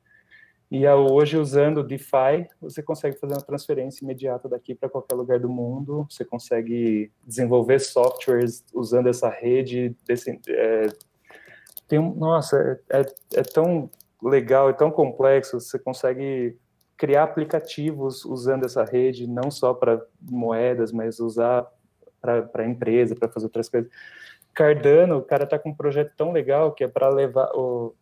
E 0.70 0.86
hoje, 0.86 1.38
usando 1.38 1.78
o 1.78 1.82
DeFi, 1.82 2.46
você 2.60 2.82
consegue 2.82 3.18
fazer 3.18 3.34
uma 3.34 3.42
transferência 3.42 4.04
imediata 4.04 4.48
daqui 4.48 4.74
para 4.74 4.88
qualquer 4.88 5.14
lugar 5.14 5.40
do 5.40 5.48
mundo. 5.48 6.06
Você 6.10 6.26
consegue 6.26 7.10
desenvolver 7.24 7.78
softwares 7.78 8.62
usando 8.74 9.08
essa 9.08 9.30
rede, 9.30 9.96
desse, 10.06 10.38
é, 10.46 10.88
tem 11.88 11.98
nossa, 11.98 12.80
é, 12.90 13.00
é, 13.00 13.06
é 13.36 13.42
tão 13.42 13.90
legal, 14.22 14.68
é 14.68 14.74
tão 14.74 14.90
complexo, 14.90 15.58
você 15.58 15.78
consegue 15.78 16.56
criar 16.98 17.22
aplicativos 17.22 18.24
usando 18.24 18.66
essa 18.66 18.84
rede, 18.84 19.26
não 19.26 19.50
só 19.50 19.72
para 19.72 20.04
moedas, 20.20 20.92
mas 20.92 21.18
usar 21.18 21.66
para 22.20 22.66
empresa, 22.66 23.14
para 23.14 23.28
fazer 23.28 23.46
outras 23.46 23.68
coisas. 23.68 23.90
Cardano, 24.52 25.18
o 25.18 25.22
cara 25.22 25.44
está 25.44 25.58
com 25.58 25.70
um 25.70 25.74
projeto 25.74 26.12
tão 26.16 26.32
legal 26.32 26.72
que 26.72 26.82
é 26.82 26.88
para 26.88 27.08
levar 27.08 27.48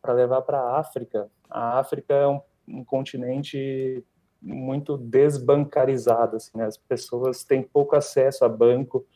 para 0.00 0.14
levar 0.14 0.40
para 0.42 0.59
a 0.59 0.81
África. 0.81 1.29
A 1.50 1.79
África 1.79 2.14
é 2.14 2.26
um, 2.26 2.40
um 2.68 2.85
continente 2.85 4.05
muito 4.40 4.96
desbancarizado, 4.96 6.37
assim, 6.37 6.57
né? 6.57 6.66
as 6.66 6.76
pessoas 6.76 7.44
têm 7.44 7.62
pouco 7.62 7.96
acesso 7.96 8.44
a 8.44 8.48
banco, 8.48 9.07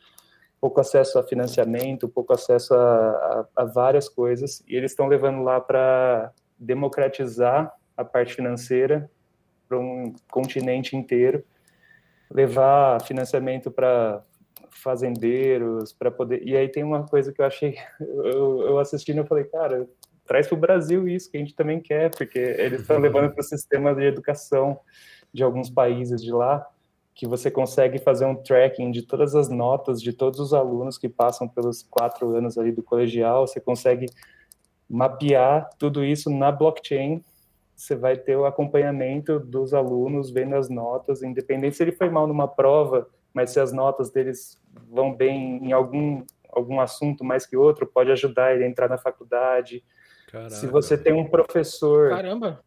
pouco 0.59 0.79
acesso 0.79 1.17
a 1.17 1.23
financiamento, 1.23 2.09
pouco 2.09 2.33
acesso 2.33 2.73
a, 2.73 3.09
a, 3.09 3.47
a 3.63 3.65
várias 3.65 4.09
coisas, 4.09 4.63
e 4.67 4.75
eles 4.75 4.91
estão 4.91 5.07
levando 5.07 5.41
lá 5.41 5.59
para 5.59 6.31
democratizar 6.57 7.73
a 7.95 8.03
parte 8.03 8.35
financeira 8.35 9.09
para 9.67 9.79
um 9.79 10.13
continente 10.29 10.95
inteiro, 10.95 11.43
levar 12.29 13.01
financiamento 13.01 13.71
para 13.71 14.23
fazendeiros, 14.69 15.93
para 15.93 16.11
poder. 16.11 16.43
E 16.43 16.55
aí 16.55 16.67
tem 16.69 16.83
uma 16.83 17.05
coisa 17.05 17.31
que 17.31 17.41
eu 17.41 17.45
achei, 17.45 17.77
eu, 17.99 18.61
eu 18.61 18.79
assistindo, 18.79 19.17
eu 19.19 19.25
falei, 19.25 19.45
cara, 19.45 19.87
traz 20.31 20.47
para 20.47 20.55
o 20.55 20.61
Brasil 20.61 21.09
isso 21.09 21.29
que 21.29 21.35
a 21.35 21.41
gente 21.41 21.53
também 21.53 21.81
quer, 21.81 22.09
porque 22.09 22.39
eles 22.39 22.79
estão 22.79 22.97
levando 22.99 23.33
para 23.33 23.41
o 23.41 23.43
sistema 23.43 23.93
de 23.93 24.05
educação 24.05 24.79
de 25.33 25.43
alguns 25.43 25.69
países 25.69 26.21
de 26.21 26.31
lá 26.31 26.65
que 27.13 27.27
você 27.27 27.51
consegue 27.51 27.99
fazer 27.99 28.23
um 28.23 28.35
tracking 28.35 28.91
de 28.91 29.01
todas 29.01 29.35
as 29.35 29.49
notas 29.49 30.01
de 30.01 30.13
todos 30.13 30.39
os 30.39 30.53
alunos 30.53 30.97
que 30.97 31.09
passam 31.09 31.49
pelos 31.49 31.83
quatro 31.83 32.33
anos 32.33 32.57
ali 32.57 32.71
do 32.71 32.81
colegial, 32.81 33.45
você 33.45 33.59
consegue 33.59 34.05
mapear 34.89 35.69
tudo 35.77 36.01
isso 36.01 36.29
na 36.29 36.49
blockchain, 36.49 37.21
você 37.75 37.93
vai 37.93 38.15
ter 38.15 38.37
o 38.37 38.45
acompanhamento 38.45 39.37
dos 39.37 39.73
alunos, 39.73 40.31
vendo 40.31 40.55
as 40.55 40.69
notas, 40.69 41.21
independente 41.23 41.75
se 41.75 41.83
ele 41.83 41.91
foi 41.91 42.09
mal 42.09 42.25
numa 42.25 42.47
prova, 42.47 43.05
mas 43.33 43.49
se 43.49 43.59
as 43.59 43.73
notas 43.73 44.09
deles 44.09 44.57
vão 44.89 45.13
bem 45.13 45.57
em 45.57 45.73
algum, 45.73 46.23
algum 46.49 46.79
assunto 46.79 47.21
mais 47.21 47.45
que 47.45 47.57
outro, 47.57 47.85
pode 47.85 48.13
ajudar 48.13 48.55
ele 48.55 48.63
a 48.63 48.67
entrar 48.67 48.87
na 48.87 48.97
faculdade. 48.97 49.83
Caraca. 50.31 50.55
Se 50.55 50.67
você 50.67 50.97
tem 50.97 51.13
um 51.13 51.27
professor... 51.27 52.09
Caramba! 52.09 52.63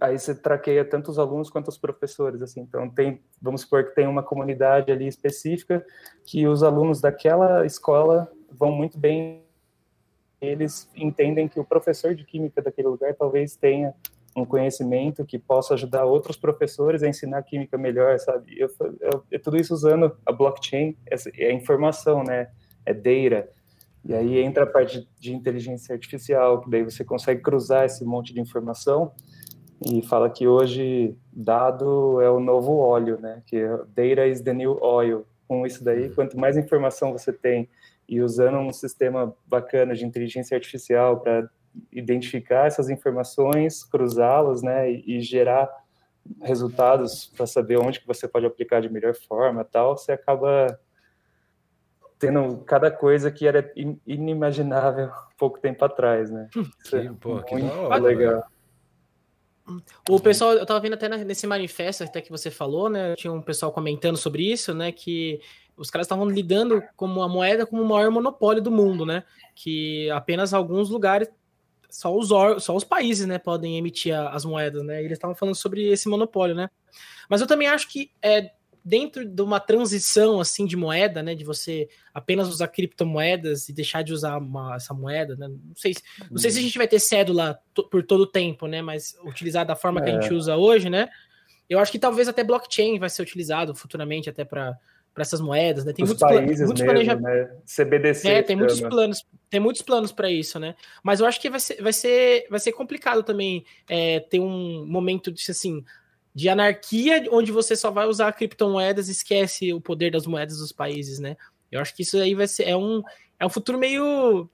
aí 0.00 0.18
você 0.18 0.34
traqueia 0.34 0.82
tanto 0.82 1.10
os 1.10 1.18
alunos 1.18 1.50
quanto 1.50 1.68
os 1.68 1.76
professores, 1.76 2.40
assim. 2.40 2.60
Então 2.60 2.88
tem, 2.88 3.22
vamos 3.40 3.62
supor 3.62 3.84
que 3.84 3.94
tem 3.94 4.06
uma 4.06 4.22
comunidade 4.22 4.90
ali 4.90 5.06
específica 5.06 5.84
que 6.24 6.46
os 6.46 6.62
alunos 6.62 7.00
daquela 7.00 7.66
escola 7.66 8.30
vão 8.50 8.72
muito 8.72 8.98
bem, 8.98 9.44
eles 10.40 10.90
entendem 10.94 11.48
que 11.48 11.60
o 11.60 11.64
professor 11.64 12.14
de 12.14 12.24
química 12.24 12.62
daquele 12.62 12.88
lugar 12.88 13.14
talvez 13.14 13.56
tenha 13.56 13.92
um 14.34 14.44
conhecimento 14.44 15.24
que 15.24 15.38
possa 15.38 15.74
ajudar 15.74 16.04
outros 16.04 16.36
professores 16.36 17.02
a 17.02 17.08
ensinar 17.08 17.42
química 17.42 17.76
melhor, 17.76 18.18
sabe? 18.20 18.58
Eu, 18.58 18.70
eu, 19.00 19.24
eu 19.30 19.42
tudo 19.42 19.56
isso 19.56 19.74
usando 19.74 20.16
a 20.24 20.32
blockchain, 20.32 20.96
é 21.36 21.52
informação, 21.52 22.22
né? 22.22 22.50
É 22.86 22.94
data. 22.94 23.50
E 24.04 24.14
aí 24.14 24.38
entra 24.38 24.64
a 24.64 24.66
parte 24.66 25.08
de 25.18 25.34
inteligência 25.34 25.94
artificial, 25.94 26.60
que 26.60 26.70
daí 26.70 26.82
você 26.82 27.04
consegue 27.04 27.42
cruzar 27.42 27.84
esse 27.84 28.04
monte 28.04 28.32
de 28.32 28.40
informação 28.40 29.12
e 29.84 30.02
fala 30.02 30.28
que 30.30 30.46
hoje 30.46 31.16
dado 31.32 32.20
é 32.20 32.30
o 32.30 32.40
novo 32.40 32.78
óleo, 32.78 33.18
né? 33.20 33.42
Que 33.46 33.60
data 33.94 34.26
is 34.26 34.40
the 34.40 34.52
new 34.52 34.78
oil. 34.80 35.24
Com 35.46 35.66
isso 35.66 35.82
daí, 35.82 36.08
uhum. 36.08 36.14
quanto 36.14 36.38
mais 36.38 36.56
informação 36.56 37.12
você 37.12 37.32
tem 37.32 37.68
e 38.08 38.20
usando 38.20 38.58
um 38.58 38.72
sistema 38.72 39.34
bacana 39.46 39.94
de 39.94 40.04
inteligência 40.04 40.56
artificial 40.56 41.20
para 41.20 41.48
identificar 41.92 42.66
essas 42.66 42.88
informações, 42.88 43.84
cruzá-las, 43.84 44.62
né, 44.62 44.90
e, 44.90 45.18
e 45.18 45.20
gerar 45.20 45.70
resultados 46.42 47.32
para 47.36 47.46
saber 47.46 47.78
onde 47.78 48.00
que 48.00 48.06
você 48.06 48.26
pode 48.26 48.46
aplicar 48.46 48.80
de 48.80 48.90
melhor 48.90 49.14
forma, 49.14 49.64
tal, 49.64 49.96
você 49.96 50.12
acaba 50.12 50.78
tendo 52.18 52.58
cada 52.58 52.90
coisa 52.90 53.30
que 53.30 53.46
era 53.46 53.72
inimaginável 54.06 55.10
pouco 55.38 55.60
tempo 55.60 55.84
atrás, 55.84 56.30
né? 56.30 56.48
Que, 56.88 56.96
é 56.96 57.12
pô, 57.12 57.42
que 57.42 57.54
muito 57.54 58.02
legal. 58.02 58.44
O 60.08 60.18
pessoal, 60.18 60.54
eu 60.54 60.64
tava 60.64 60.80
vendo 60.80 60.94
até 60.94 61.08
nesse 61.08 61.46
manifesto 61.46 62.02
até 62.02 62.20
que 62.20 62.30
você 62.30 62.50
falou, 62.50 62.88
né? 62.88 63.14
Tinha 63.14 63.32
um 63.32 63.42
pessoal 63.42 63.70
comentando 63.70 64.16
sobre 64.16 64.50
isso, 64.50 64.72
né? 64.72 64.90
Que 64.90 65.40
os 65.76 65.90
caras 65.90 66.06
estavam 66.06 66.28
lidando 66.28 66.82
como 66.96 67.22
a 67.22 67.28
moeda 67.28 67.66
como 67.66 67.82
o 67.82 67.86
maior 67.86 68.10
monopólio 68.10 68.62
do 68.62 68.70
mundo, 68.70 69.04
né? 69.04 69.22
Que 69.54 70.10
apenas 70.10 70.54
alguns 70.54 70.88
lugares, 70.88 71.28
só 71.90 72.14
os, 72.16 72.28
só 72.62 72.74
os 72.74 72.84
países, 72.84 73.26
né, 73.26 73.38
podem 73.38 73.78
emitir 73.78 74.14
as 74.14 74.44
moedas, 74.44 74.82
né? 74.82 75.02
E 75.02 75.04
eles 75.04 75.18
estavam 75.18 75.36
falando 75.36 75.54
sobre 75.54 75.86
esse 75.88 76.08
monopólio, 76.08 76.54
né? 76.54 76.70
Mas 77.28 77.40
eu 77.40 77.46
também 77.46 77.68
acho 77.68 77.88
que 77.88 78.10
é, 78.22 78.50
dentro 78.88 79.22
de 79.22 79.42
uma 79.42 79.60
transição 79.60 80.40
assim 80.40 80.64
de 80.64 80.76
moeda, 80.76 81.22
né, 81.22 81.34
de 81.34 81.44
você 81.44 81.88
apenas 82.14 82.48
usar 82.48 82.68
criptomoedas 82.68 83.68
e 83.68 83.72
deixar 83.72 84.02
de 84.02 84.14
usar 84.14 84.38
uma, 84.38 84.76
essa 84.76 84.94
moeda, 84.94 85.36
né? 85.36 85.46
Não 85.46 85.76
sei, 85.76 85.94
não 86.30 86.38
sei 86.38 86.50
se 86.50 86.58
a 86.58 86.62
gente 86.62 86.78
vai 86.78 86.88
ter 86.88 86.98
cédula 86.98 87.58
por 87.90 88.02
todo 88.02 88.22
o 88.22 88.26
tempo, 88.26 88.66
né, 88.66 88.80
mas 88.80 89.14
utilizar 89.24 89.66
da 89.66 89.76
forma 89.76 90.00
é. 90.00 90.04
que 90.04 90.10
a 90.10 90.20
gente 90.20 90.32
é. 90.32 90.34
usa 90.34 90.56
hoje, 90.56 90.88
né? 90.88 91.10
Eu 91.68 91.78
acho 91.78 91.92
que 91.92 91.98
talvez 91.98 92.28
até 92.28 92.42
blockchain 92.42 92.98
vai 92.98 93.10
ser 93.10 93.20
utilizado 93.20 93.74
futuramente 93.74 94.30
até 94.30 94.42
para 94.42 94.74
para 95.12 95.22
essas 95.22 95.40
moedas, 95.40 95.84
né? 95.84 95.92
Tem 95.92 96.04
Os 96.04 96.10
muitos, 96.10 96.28
países 96.28 96.64
muitos 96.64 96.84
mesmo, 96.84 97.20
né? 97.20 97.50
CBDC. 97.66 98.28
É, 98.28 98.40
tem 98.40 98.54
muitos 98.54 98.80
planos, 98.80 99.26
tem 99.50 99.58
muitos 99.58 99.82
planos 99.82 100.12
para 100.12 100.30
isso, 100.30 100.60
né? 100.60 100.76
Mas 101.02 101.18
eu 101.18 101.26
acho 101.26 101.40
que 101.40 101.50
vai 101.50 101.58
ser, 101.58 101.82
vai 101.82 101.92
ser, 101.92 102.46
vai 102.48 102.60
ser 102.60 102.70
complicado 102.70 103.24
também 103.24 103.64
é, 103.88 104.20
ter 104.20 104.38
um 104.38 104.86
momento 104.86 105.32
de 105.32 105.50
assim, 105.50 105.84
de 106.34 106.48
anarquia, 106.48 107.26
onde 107.30 107.50
você 107.50 107.74
só 107.74 107.90
vai 107.90 108.06
usar 108.06 108.32
criptomoedas 108.32 109.08
e 109.08 109.12
esquece 109.12 109.72
o 109.72 109.80
poder 109.80 110.10
das 110.10 110.26
moedas 110.26 110.58
dos 110.58 110.72
países, 110.72 111.18
né? 111.18 111.36
Eu 111.70 111.80
acho 111.80 111.94
que 111.94 112.02
isso 112.02 112.16
aí 112.16 112.34
vai 112.34 112.46
ser 112.46 112.64
é 112.64 112.76
um, 112.76 113.02
é 113.38 113.46
um 113.46 113.50
futuro 113.50 113.78
meio 113.78 114.48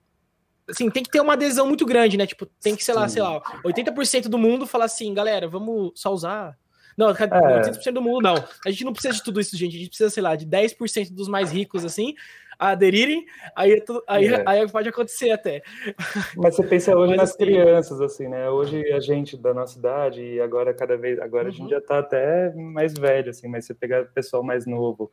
assim, 0.68 0.90
tem 0.90 1.02
que 1.02 1.10
ter 1.10 1.20
uma 1.20 1.34
adesão 1.34 1.66
muito 1.66 1.84
grande, 1.84 2.16
né? 2.16 2.26
Tipo, 2.26 2.46
tem 2.60 2.74
que, 2.74 2.84
sei 2.84 2.94
lá, 2.94 3.06
Sim. 3.08 3.14
sei 3.14 3.22
lá, 3.22 3.40
80% 3.62 4.28
do 4.28 4.38
mundo 4.38 4.66
falar 4.66 4.86
assim, 4.86 5.12
galera, 5.12 5.46
vamos 5.46 5.92
só 5.94 6.12
usar 6.12 6.56
não, 6.96 7.12
80% 7.12 7.86
é. 7.86 7.92
do 7.92 8.02
mundo 8.02 8.22
não. 8.22 8.34
A 8.64 8.70
gente 8.70 8.84
não 8.84 8.92
precisa 8.92 9.14
de 9.14 9.22
tudo 9.22 9.40
isso, 9.40 9.56
gente. 9.56 9.76
A 9.76 9.78
gente 9.78 9.88
precisa, 9.88 10.10
sei 10.10 10.22
lá, 10.22 10.36
de 10.36 10.46
10% 10.46 11.12
dos 11.12 11.28
mais 11.28 11.50
ricos, 11.50 11.84
assim, 11.84 12.14
aderirem, 12.58 13.24
aí, 13.56 13.72
é 13.72 13.84
aí, 14.06 14.26
é. 14.26 14.42
aí 14.46 14.70
pode 14.70 14.88
acontecer 14.88 15.30
até. 15.30 15.62
Mas 16.36 16.56
você 16.56 16.62
pensa 16.62 16.96
hoje 16.96 17.10
Mas, 17.10 17.16
nas 17.16 17.30
assim, 17.30 17.38
crianças, 17.38 18.00
assim, 18.00 18.28
né? 18.28 18.48
Hoje 18.50 18.92
a 18.92 19.00
gente 19.00 19.36
da 19.36 19.52
nossa 19.52 19.78
idade, 19.78 20.22
e 20.22 20.40
agora 20.40 20.72
cada 20.72 20.96
vez, 20.96 21.18
agora 21.18 21.44
uhum. 21.44 21.48
a 21.48 21.52
gente 21.52 21.62
uhum. 21.62 21.70
já 21.70 21.80
tá 21.80 21.98
até 21.98 22.52
mais 22.54 22.94
velho, 22.94 23.30
assim, 23.30 23.48
mas 23.48 23.66
você 23.66 23.74
pegar 23.74 24.02
o 24.02 24.06
pessoal 24.06 24.42
mais 24.42 24.66
novo, 24.66 25.10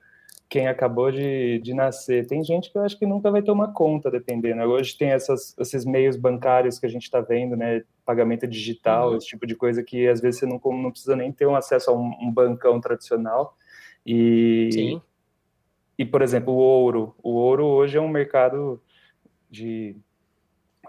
quem 0.49 0.67
acabou 0.67 1.09
de, 1.11 1.59
de 1.59 1.73
nascer. 1.73 2.27
Tem 2.27 2.43
gente 2.43 2.69
que 2.69 2.77
eu 2.77 2.83
acho 2.83 2.99
que 2.99 3.05
nunca 3.05 3.31
vai 3.31 3.41
ter 3.41 3.51
uma 3.51 3.71
conta, 3.71 4.11
dependendo. 4.11 4.61
Hoje 4.63 4.97
tem 4.97 5.11
essas, 5.11 5.55
esses 5.57 5.85
meios 5.85 6.17
bancários 6.17 6.77
que 6.77 6.85
a 6.85 6.89
gente 6.89 7.03
está 7.03 7.21
vendo, 7.21 7.55
né? 7.55 7.83
Pagamento 8.11 8.45
digital, 8.45 9.11
uhum. 9.11 9.17
esse 9.17 9.27
tipo 9.27 9.47
de 9.47 9.55
coisa 9.55 9.81
que 9.81 10.05
às 10.05 10.19
vezes 10.19 10.41
você 10.41 10.45
não, 10.45 10.59
não 10.73 10.91
precisa 10.91 11.15
nem 11.15 11.31
ter 11.31 11.45
um 11.45 11.55
acesso 11.55 11.91
a 11.91 11.93
um, 11.93 12.11
um 12.21 12.29
bancão 12.29 12.81
tradicional. 12.81 13.55
E, 14.05 14.69
Sim. 14.73 15.01
e, 15.97 16.03
por 16.03 16.21
exemplo, 16.21 16.53
o 16.53 16.57
ouro. 16.57 17.15
O 17.23 17.31
ouro 17.31 17.65
hoje 17.65 17.97
é 17.97 18.01
um 18.01 18.09
mercado 18.09 18.81
de 19.49 19.95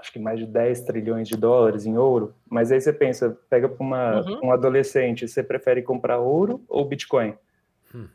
acho 0.01 0.12
que 0.12 0.18
mais 0.18 0.41
de 0.41 0.47
10 0.47 0.81
trilhões 0.81 1.29
de 1.29 1.37
dólares 1.37 1.87
em 1.87 1.97
ouro, 1.97 2.35
mas 2.51 2.73
aí 2.73 2.81
você 2.81 2.93
pensa, 2.93 3.39
pega 3.49 3.68
para 3.68 4.20
uhum. 4.20 4.49
um 4.49 4.51
adolescente, 4.53 5.29
você 5.29 5.45
prefere 5.45 5.81
comprar 5.81 6.18
ouro 6.18 6.61
ou 6.68 6.85
Bitcoin? 6.85 7.35
Hum. 7.95 8.09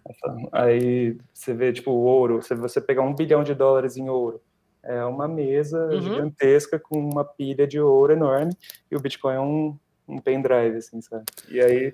Aí 0.52 1.18
você 1.34 1.54
vê, 1.54 1.72
tipo, 1.72 1.92
o 1.92 2.04
ouro, 2.04 2.42
se 2.42 2.54
você 2.56 2.82
pegar 2.82 3.04
um 3.04 3.16
bilhão 3.16 3.42
de 3.42 3.54
dólares 3.54 3.96
em 3.96 4.10
ouro, 4.10 4.42
é 4.88 5.04
uma 5.04 5.28
mesa 5.28 5.86
uhum. 5.88 6.02
gigantesca 6.02 6.80
com 6.80 6.98
uma 6.98 7.26
pilha 7.26 7.68
de 7.68 7.80
ouro 7.80 8.14
enorme, 8.14 8.54
e 8.90 8.96
o 8.96 9.00
Bitcoin 9.00 9.36
é 9.36 9.40
um, 9.40 9.78
um 10.08 10.20
pendrive, 10.20 10.78
assim, 10.78 11.02
sabe? 11.02 11.26
E 11.50 11.60
aí, 11.60 11.94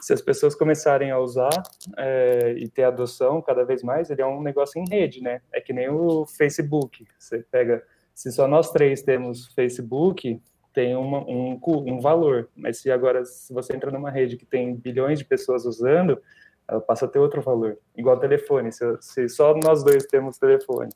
se 0.00 0.12
as 0.12 0.20
pessoas 0.20 0.54
começarem 0.54 1.10
a 1.10 1.18
usar 1.18 1.62
é, 1.96 2.54
e 2.56 2.68
ter 2.68 2.84
adoção 2.84 3.40
cada 3.40 3.64
vez 3.64 3.82
mais, 3.82 4.10
ele 4.10 4.22
é 4.22 4.26
um 4.26 4.42
negócio 4.42 4.80
em 4.80 4.88
rede, 4.88 5.22
né? 5.22 5.40
É 5.52 5.60
que 5.60 5.72
nem 5.72 5.88
o 5.88 6.26
Facebook. 6.26 7.06
Você 7.18 7.44
pega, 7.50 7.82
se 8.14 8.30
só 8.30 8.46
nós 8.46 8.70
três 8.70 9.02
temos 9.02 9.46
Facebook, 9.54 10.40
tem 10.72 10.94
uma, 10.94 11.20
um, 11.20 11.58
um 11.66 12.00
valor, 12.00 12.48
mas 12.54 12.78
se 12.78 12.90
agora, 12.90 13.24
se 13.24 13.52
você 13.52 13.74
entra 13.74 13.90
numa 13.90 14.10
rede 14.10 14.36
que 14.36 14.46
tem 14.46 14.74
bilhões 14.74 15.18
de 15.18 15.24
pessoas 15.24 15.64
usando, 15.64 16.20
ela 16.68 16.80
passa 16.80 17.06
a 17.06 17.08
ter 17.08 17.18
outro 17.18 17.42
valor. 17.42 17.78
Igual 17.96 18.18
telefone, 18.18 18.70
se, 18.70 18.84
se 19.00 19.28
só 19.28 19.54
nós 19.54 19.82
dois 19.82 20.06
temos 20.06 20.38
telefone, 20.38 20.90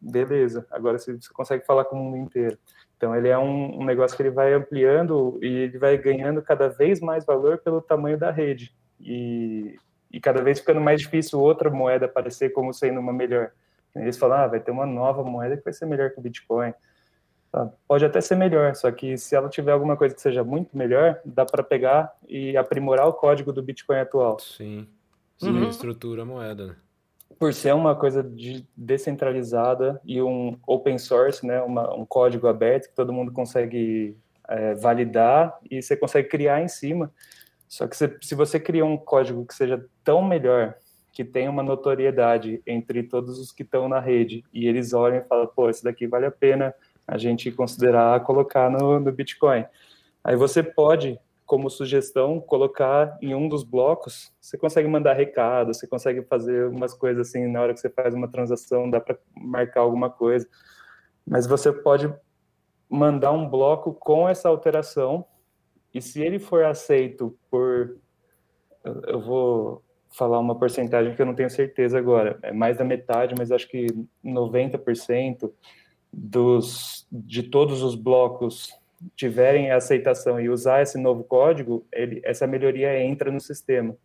beleza, 0.00 0.66
agora 0.70 0.98
você 0.98 1.18
consegue 1.32 1.64
falar 1.64 1.84
com 1.84 1.96
o 1.96 2.04
mundo 2.04 2.16
inteiro. 2.16 2.58
Então 2.96 3.14
ele 3.14 3.28
é 3.28 3.38
um, 3.38 3.80
um, 3.80 3.84
negócio 3.84 4.16
que 4.16 4.22
ele 4.22 4.30
vai 4.30 4.52
ampliando 4.52 5.38
e 5.40 5.46
ele 5.46 5.78
vai 5.78 5.96
ganhando 5.96 6.42
cada 6.42 6.68
vez 6.68 7.00
mais 7.00 7.24
valor 7.24 7.58
pelo 7.58 7.80
tamanho 7.80 8.18
da 8.18 8.30
rede. 8.30 8.74
E, 9.00 9.76
e 10.10 10.20
cada 10.20 10.42
vez 10.42 10.58
ficando 10.58 10.80
mais 10.80 11.00
difícil 11.00 11.38
outra 11.38 11.70
moeda 11.70 12.06
aparecer 12.06 12.50
como 12.50 12.72
sendo 12.74 12.98
uma 12.98 13.12
melhor. 13.12 13.52
Eles 13.94 14.16
falam, 14.16 14.38
ah, 14.38 14.46
vai 14.46 14.60
ter 14.60 14.70
uma 14.70 14.86
nova 14.86 15.22
moeda 15.22 15.56
que 15.56 15.64
vai 15.64 15.72
ser 15.72 15.86
melhor 15.86 16.10
que 16.10 16.18
o 16.18 16.22
Bitcoin. 16.22 16.72
Tá? 17.50 17.70
Pode 17.86 18.04
até 18.04 18.20
ser 18.20 18.36
melhor, 18.36 18.74
só 18.74 18.90
que 18.90 19.16
se 19.16 19.34
ela 19.34 19.48
tiver 19.48 19.72
alguma 19.72 19.96
coisa 19.96 20.14
que 20.14 20.20
seja 20.20 20.44
muito 20.44 20.76
melhor, 20.76 21.20
dá 21.24 21.44
para 21.46 21.62
pegar 21.62 22.12
e 22.28 22.56
aprimorar 22.56 23.06
o 23.06 23.12
código 23.12 23.52
do 23.52 23.62
Bitcoin 23.62 23.98
atual. 23.98 24.38
Sim. 24.38 24.88
Sim, 25.38 25.50
uhum. 25.50 25.68
estrutura 25.68 26.22
a 26.22 26.24
moeda, 26.24 26.66
né? 26.66 26.76
Por 27.36 27.52
ser 27.52 27.74
uma 27.74 27.94
coisa 27.94 28.22
de 28.22 28.66
descentralizada 28.76 30.00
e 30.04 30.22
um 30.22 30.56
open 30.66 30.98
source, 30.98 31.44
né, 31.44 31.60
uma, 31.62 31.94
um 31.94 32.06
código 32.06 32.46
aberto 32.46 32.88
que 32.88 32.94
todo 32.94 33.12
mundo 33.12 33.32
consegue 33.32 34.16
é, 34.48 34.74
validar 34.74 35.56
e 35.70 35.82
você 35.82 35.96
consegue 35.96 36.28
criar 36.28 36.62
em 36.62 36.68
cima. 36.68 37.12
Só 37.68 37.86
que 37.86 37.96
se, 37.96 38.16
se 38.22 38.34
você 38.34 38.58
cria 38.58 38.84
um 38.84 38.96
código 38.96 39.44
que 39.44 39.54
seja 39.54 39.84
tão 40.02 40.22
melhor, 40.22 40.74
que 41.12 41.24
tenha 41.24 41.50
uma 41.50 41.62
notoriedade 41.62 42.62
entre 42.66 43.02
todos 43.02 43.38
os 43.38 43.52
que 43.52 43.62
estão 43.62 43.88
na 43.88 44.00
rede, 44.00 44.44
e 44.52 44.66
eles 44.66 44.92
olham 44.92 45.18
e 45.18 45.24
falam, 45.24 45.46
pô, 45.48 45.68
esse 45.68 45.82
daqui 45.82 46.06
vale 46.06 46.26
a 46.26 46.30
pena 46.30 46.72
a 47.06 47.18
gente 47.18 47.50
considerar 47.50 48.20
colocar 48.20 48.70
no, 48.70 49.00
no 49.00 49.10
Bitcoin. 49.10 49.64
Aí 50.22 50.36
você 50.36 50.62
pode, 50.62 51.18
como 51.48 51.70
sugestão, 51.70 52.38
colocar 52.42 53.16
em 53.22 53.34
um 53.34 53.48
dos 53.48 53.64
blocos, 53.64 54.30
você 54.38 54.58
consegue 54.58 54.86
mandar 54.86 55.14
recado, 55.14 55.72
você 55.72 55.86
consegue 55.86 56.22
fazer 56.22 56.68
umas 56.68 56.92
coisas 56.92 57.26
assim, 57.26 57.46
na 57.46 57.62
hora 57.62 57.72
que 57.72 57.80
você 57.80 57.88
faz 57.88 58.14
uma 58.14 58.28
transação, 58.28 58.90
dá 58.90 59.00
para 59.00 59.18
marcar 59.34 59.80
alguma 59.80 60.10
coisa. 60.10 60.46
Mas 61.26 61.46
você 61.46 61.72
pode 61.72 62.14
mandar 62.86 63.32
um 63.32 63.48
bloco 63.48 63.94
com 63.94 64.28
essa 64.28 64.46
alteração, 64.46 65.24
e 65.94 66.02
se 66.02 66.20
ele 66.20 66.38
for 66.38 66.66
aceito 66.66 67.34
por. 67.50 67.96
Eu 69.06 69.18
vou 69.18 69.82
falar 70.10 70.38
uma 70.38 70.58
porcentagem 70.58 71.14
que 71.16 71.22
eu 71.22 71.26
não 71.26 71.34
tenho 71.34 71.48
certeza 71.48 71.98
agora, 71.98 72.38
é 72.42 72.52
mais 72.52 72.76
da 72.76 72.84
metade, 72.84 73.34
mas 73.38 73.50
acho 73.50 73.66
que 73.68 73.86
90% 74.22 75.50
dos, 76.12 77.06
de 77.10 77.42
todos 77.42 77.82
os 77.82 77.94
blocos 77.94 78.70
tiverem 79.16 79.70
aceitação 79.70 80.40
e 80.40 80.48
usar 80.48 80.82
esse 80.82 80.98
novo 80.98 81.24
código, 81.24 81.86
ele, 81.92 82.20
essa 82.24 82.46
melhoria 82.46 83.00
entra 83.00 83.30
no 83.30 83.40
sistema. 83.40 83.96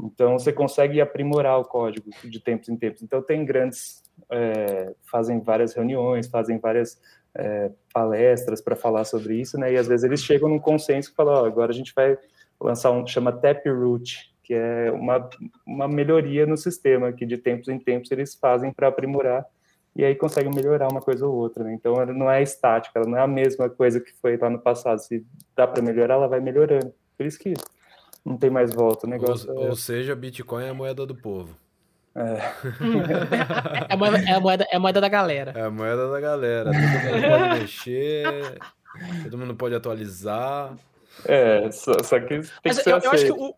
Então, 0.00 0.38
você 0.38 0.52
consegue 0.52 1.00
aprimorar 1.00 1.58
o 1.58 1.64
código 1.64 2.10
de 2.24 2.40
tempos 2.40 2.68
em 2.68 2.76
tempos. 2.76 3.02
Então, 3.02 3.22
tem 3.22 3.44
grandes, 3.44 4.02
é, 4.30 4.94
fazem 5.10 5.40
várias 5.40 5.74
reuniões, 5.74 6.28
fazem 6.28 6.58
várias 6.58 7.00
é, 7.34 7.70
palestras 7.92 8.60
para 8.60 8.76
falar 8.76 9.04
sobre 9.04 9.40
isso, 9.40 9.58
né? 9.58 9.72
E 9.72 9.76
às 9.76 9.86
vezes 9.86 10.04
eles 10.04 10.22
chegam 10.22 10.48
num 10.48 10.58
consenso 10.58 11.10
e 11.10 11.14
falam, 11.14 11.42
oh, 11.42 11.46
agora 11.46 11.70
a 11.70 11.74
gente 11.74 11.92
vai 11.94 12.16
lançar 12.60 12.90
um 12.90 13.06
chama 13.06 13.32
Taproot, 13.32 14.32
que 14.42 14.54
é 14.54 14.90
uma, 14.90 15.28
uma 15.66 15.88
melhoria 15.88 16.46
no 16.46 16.56
sistema 16.56 17.12
que 17.12 17.26
de 17.26 17.38
tempos 17.38 17.68
em 17.68 17.78
tempos 17.78 18.10
eles 18.10 18.34
fazem 18.34 18.72
para 18.72 18.88
aprimorar 18.88 19.46
e 19.94 20.04
aí 20.04 20.14
consegue 20.14 20.48
melhorar 20.48 20.88
uma 20.88 21.00
coisa 21.00 21.26
ou 21.26 21.34
outra, 21.34 21.64
né? 21.64 21.74
Então 21.74 21.94
ela 21.94 22.12
não 22.12 22.30
é 22.30 22.42
estática, 22.42 22.98
ela 22.98 23.08
não 23.08 23.18
é 23.18 23.22
a 23.22 23.26
mesma 23.26 23.68
coisa 23.68 24.00
que 24.00 24.12
foi 24.12 24.36
lá 24.36 24.48
no 24.48 24.58
passado. 24.58 24.98
Se 24.98 25.24
dá 25.54 25.66
para 25.66 25.82
melhorar, 25.82 26.14
ela 26.14 26.28
vai 26.28 26.40
melhorando. 26.40 26.92
Por 27.16 27.26
isso 27.26 27.38
que 27.38 27.52
não 28.24 28.36
tem 28.36 28.48
mais 28.48 28.72
volta. 28.72 29.06
O 29.06 29.10
negócio 29.10 29.52
ou, 29.52 29.66
é... 29.66 29.68
ou 29.68 29.76
seja, 29.76 30.14
Bitcoin 30.14 30.64
é 30.64 30.68
a 30.70 30.74
moeda 30.74 31.04
do 31.04 31.14
povo. 31.14 31.56
É. 32.14 32.20
é, 33.88 33.92
a 33.92 33.96
moeda, 33.96 34.18
é, 34.18 34.32
a 34.32 34.40
moeda, 34.40 34.66
é 34.70 34.76
a 34.76 34.80
moeda 34.80 35.00
da 35.00 35.08
galera. 35.08 35.52
É 35.56 35.62
a 35.62 35.70
moeda 35.70 36.10
da 36.10 36.20
galera. 36.20 36.70
Todo 36.70 36.80
mundo 37.14 37.28
pode 37.28 37.48
mexer, 37.60 38.58
todo 39.24 39.38
mundo 39.38 39.54
pode 39.54 39.74
atualizar. 39.74 40.74
É, 41.26 41.70
só, 41.70 41.92
só 42.02 42.20
que 42.20 42.26
tem 42.28 42.42
Mas 42.64 42.78
que 42.78 42.84
ser 42.84 42.92
eu, 42.92 42.98
eu 42.98 43.10
acho 43.10 43.24
que 43.24 43.32
o, 43.32 43.54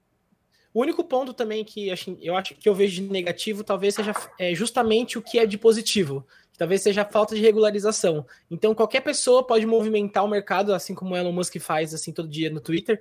o 0.75 0.83
único 0.83 1.05
ponto 1.05 1.33
também 1.33 1.65
que 1.65 1.89
eu 2.21 2.37
acho 2.37 2.55
que 2.57 2.69
eu 2.69 2.75
vejo 2.75 3.01
de 3.01 3.09
negativo 3.09 3.63
talvez 3.63 3.95
seja 3.95 4.13
é, 4.37 4.53
justamente 4.55 5.17
o 5.17 5.23
que 5.23 5.39
é 5.39 5.47
de 5.47 5.57
positivo. 5.57 6.27
Talvez 6.59 6.83
seja 6.83 7.03
a 7.03 7.05
falta 7.05 7.35
de 7.35 7.41
regularização. 7.41 8.25
Então, 8.49 8.75
qualquer 8.75 9.01
pessoa 9.01 9.45
pode 9.45 9.67
movimentar 9.67 10.25
o 10.25 10.29
mercado, 10.29 10.73
assim 10.73 10.95
como 10.95 11.15
o 11.15 11.17
Elon 11.17 11.33
Musk 11.33 11.59
faz 11.59 11.93
assim 11.93 12.13
todo 12.13 12.29
dia 12.29 12.49
no 12.49 12.61
Twitter, 12.61 13.01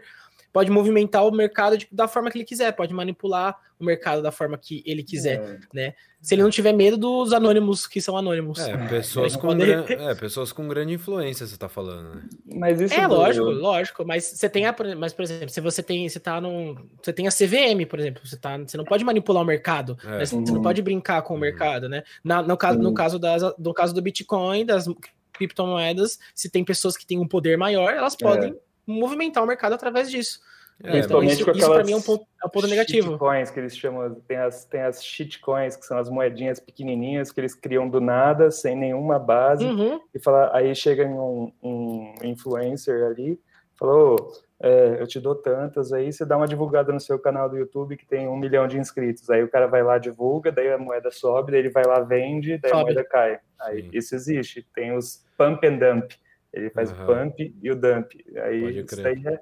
pode 0.54 0.70
movimentar 0.70 1.26
o 1.26 1.32
mercado 1.32 1.76
de, 1.76 1.88
da 1.92 2.08
forma 2.08 2.30
que 2.30 2.38
ele 2.38 2.46
quiser, 2.46 2.72
pode 2.74 2.94
manipular 2.94 3.60
o 3.80 3.84
mercado 3.84 4.22
da 4.22 4.32
forma 4.32 4.56
que 4.56 4.84
ele 4.86 5.04
quiser, 5.04 5.42
é. 5.42 5.60
né? 5.74 5.96
Se 6.22 6.36
ele 6.36 6.44
não 6.44 6.50
tiver 6.52 6.72
medo 6.72 6.96
dos 6.96 7.34
anônimos 7.34 7.88
que 7.88 8.00
são 8.00 8.16
anônimos. 8.16 8.60
É, 8.60 8.78
pessoas, 8.88 9.36
com, 9.36 9.58
gran... 9.58 9.84
é, 9.90 10.16
pessoas 10.16 10.54
com 10.54 10.68
grande 10.68 10.94
influência, 10.94 11.46
você 11.46 11.58
tá 11.58 11.68
falando, 11.68 12.16
né? 12.16 12.22
Mas 12.46 12.80
isso 12.80 12.94
é, 12.94 13.08
lógico, 13.08 13.50
lógico, 13.50 14.06
mas 14.06 14.26
você 14.26 14.48
tem 14.48 14.68
a, 14.68 14.76
mas 14.96 15.12
por 15.12 15.24
exemplo, 15.24 15.50
se 15.50 15.60
você 15.60 15.82
tem, 15.82 16.08
você 16.08 16.20
tá 16.20 16.40
num, 16.40 16.76
você 17.02 17.12
tem 17.12 17.28
a 17.28 17.32
CVM, 17.32 17.86
por 17.90 18.00
exemplo, 18.00 18.22
você 18.24 18.38
tá, 18.38 18.58
você 18.58 18.78
não 18.78 18.86
pode 18.86 19.04
manipular 19.04 19.42
o 19.42 19.46
mercado, 19.46 19.98
é. 20.06 20.08
né? 20.08 20.26
você 20.26 20.36
uhum. 20.36 20.44
não 20.44 20.62
pode 20.62 20.82
brincar 20.84 21.24
com 21.24 21.34
o 21.34 21.36
uhum. 21.36 21.42
mercado, 21.42 21.90
né? 21.90 22.04
Na, 22.24 22.44
no 22.44 22.56
caso, 22.56 22.78
uhum. 22.78 22.84
no 22.84 22.94
caso 22.94 23.18
das, 23.18 23.42
no 23.58 23.74
caso 23.74 23.94
do 23.94 24.02
Bitcoin, 24.02 24.66
das 24.66 24.86
criptomoedas, 25.34 26.20
se 26.36 26.48
tem 26.48 26.64
pessoas 26.64 26.96
que 26.96 27.08
têm 27.08 27.20
um 27.20 27.28
poder 27.28 27.58
maior, 27.58 27.92
elas 27.92 28.16
podem 28.16 28.52
é. 28.52 28.56
Movimentar 28.86 29.44
o 29.44 29.48
mercado 29.48 29.74
através 29.74 30.10
disso. 30.10 30.40
É, 30.84 30.92
Principalmente 30.92 31.42
então, 31.42 31.54
isso, 31.54 31.60
isso 31.60 31.72
para 31.72 31.84
mim 31.84 31.92
é 31.92 31.96
um 31.96 32.02
ponto, 32.02 32.26
é 32.44 32.48
um 32.48 32.50
ponto 32.50 32.68
negativo. 32.68 33.18
Coins 33.18 33.52
que 33.52 33.60
eles 33.60 33.78
chamam, 33.78 34.16
tem 34.28 34.38
as, 34.38 34.66
tem 34.66 34.82
as 34.82 35.04
shitcoins, 35.04 35.76
que 35.76 35.86
são 35.86 35.98
as 35.98 36.10
moedinhas 36.10 36.60
pequenininhas 36.60 37.32
que 37.32 37.40
eles 37.40 37.54
criam 37.54 37.88
do 37.88 38.02
nada, 38.02 38.50
sem 38.50 38.76
nenhuma 38.76 39.20
base, 39.20 39.64
uhum. 39.64 40.02
e 40.14 40.20
fala, 40.20 40.50
aí 40.54 40.74
chega 40.76 41.06
um, 41.06 41.52
um 41.62 42.16
influencer 42.24 43.06
ali, 43.06 43.40
falou, 43.78 44.32
é, 44.62 44.98
eu 45.00 45.08
te 45.08 45.20
dou 45.20 45.36
tantas, 45.36 45.94
aí 45.94 46.12
você 46.12 46.26
dá 46.26 46.38
uma 46.38 46.48
divulgada 46.48 46.92
no 46.92 47.00
seu 47.00 47.20
canal 47.20 47.50
do 47.50 47.58
YouTube 47.58 47.98
que 47.98 48.06
tem 48.06 48.28
um 48.28 48.38
milhão 48.38 48.68
de 48.68 48.78
inscritos, 48.78 49.30
aí 49.30 49.44
o 49.44 49.50
cara 49.50 49.68
vai 49.68 49.84
lá, 49.84 49.98
divulga, 49.98 50.52
daí 50.52 50.72
a 50.72 50.78
moeda 50.78 51.12
sobe, 51.12 51.52
daí 51.52 51.62
ele 51.62 51.70
vai 51.70 51.86
lá, 51.86 52.00
vende, 52.00 52.58
daí 52.58 52.72
sobe. 52.72 52.82
a 52.82 52.86
moeda 52.86 53.04
cai. 53.04 53.40
Aí 53.60 53.84
Sim. 53.84 53.90
isso 53.94 54.16
existe, 54.16 54.68
tem 54.74 54.96
os 54.96 55.24
pump 55.38 55.66
and 55.68 55.78
dump, 55.78 56.14
ele 56.54 56.70
faz 56.70 56.92
uhum. 56.92 57.04
o 57.04 57.06
pump 57.08 57.56
e 57.62 57.72
o 57.72 57.76
dump, 57.76 58.14
aí 58.38 58.80
é 58.80 59.40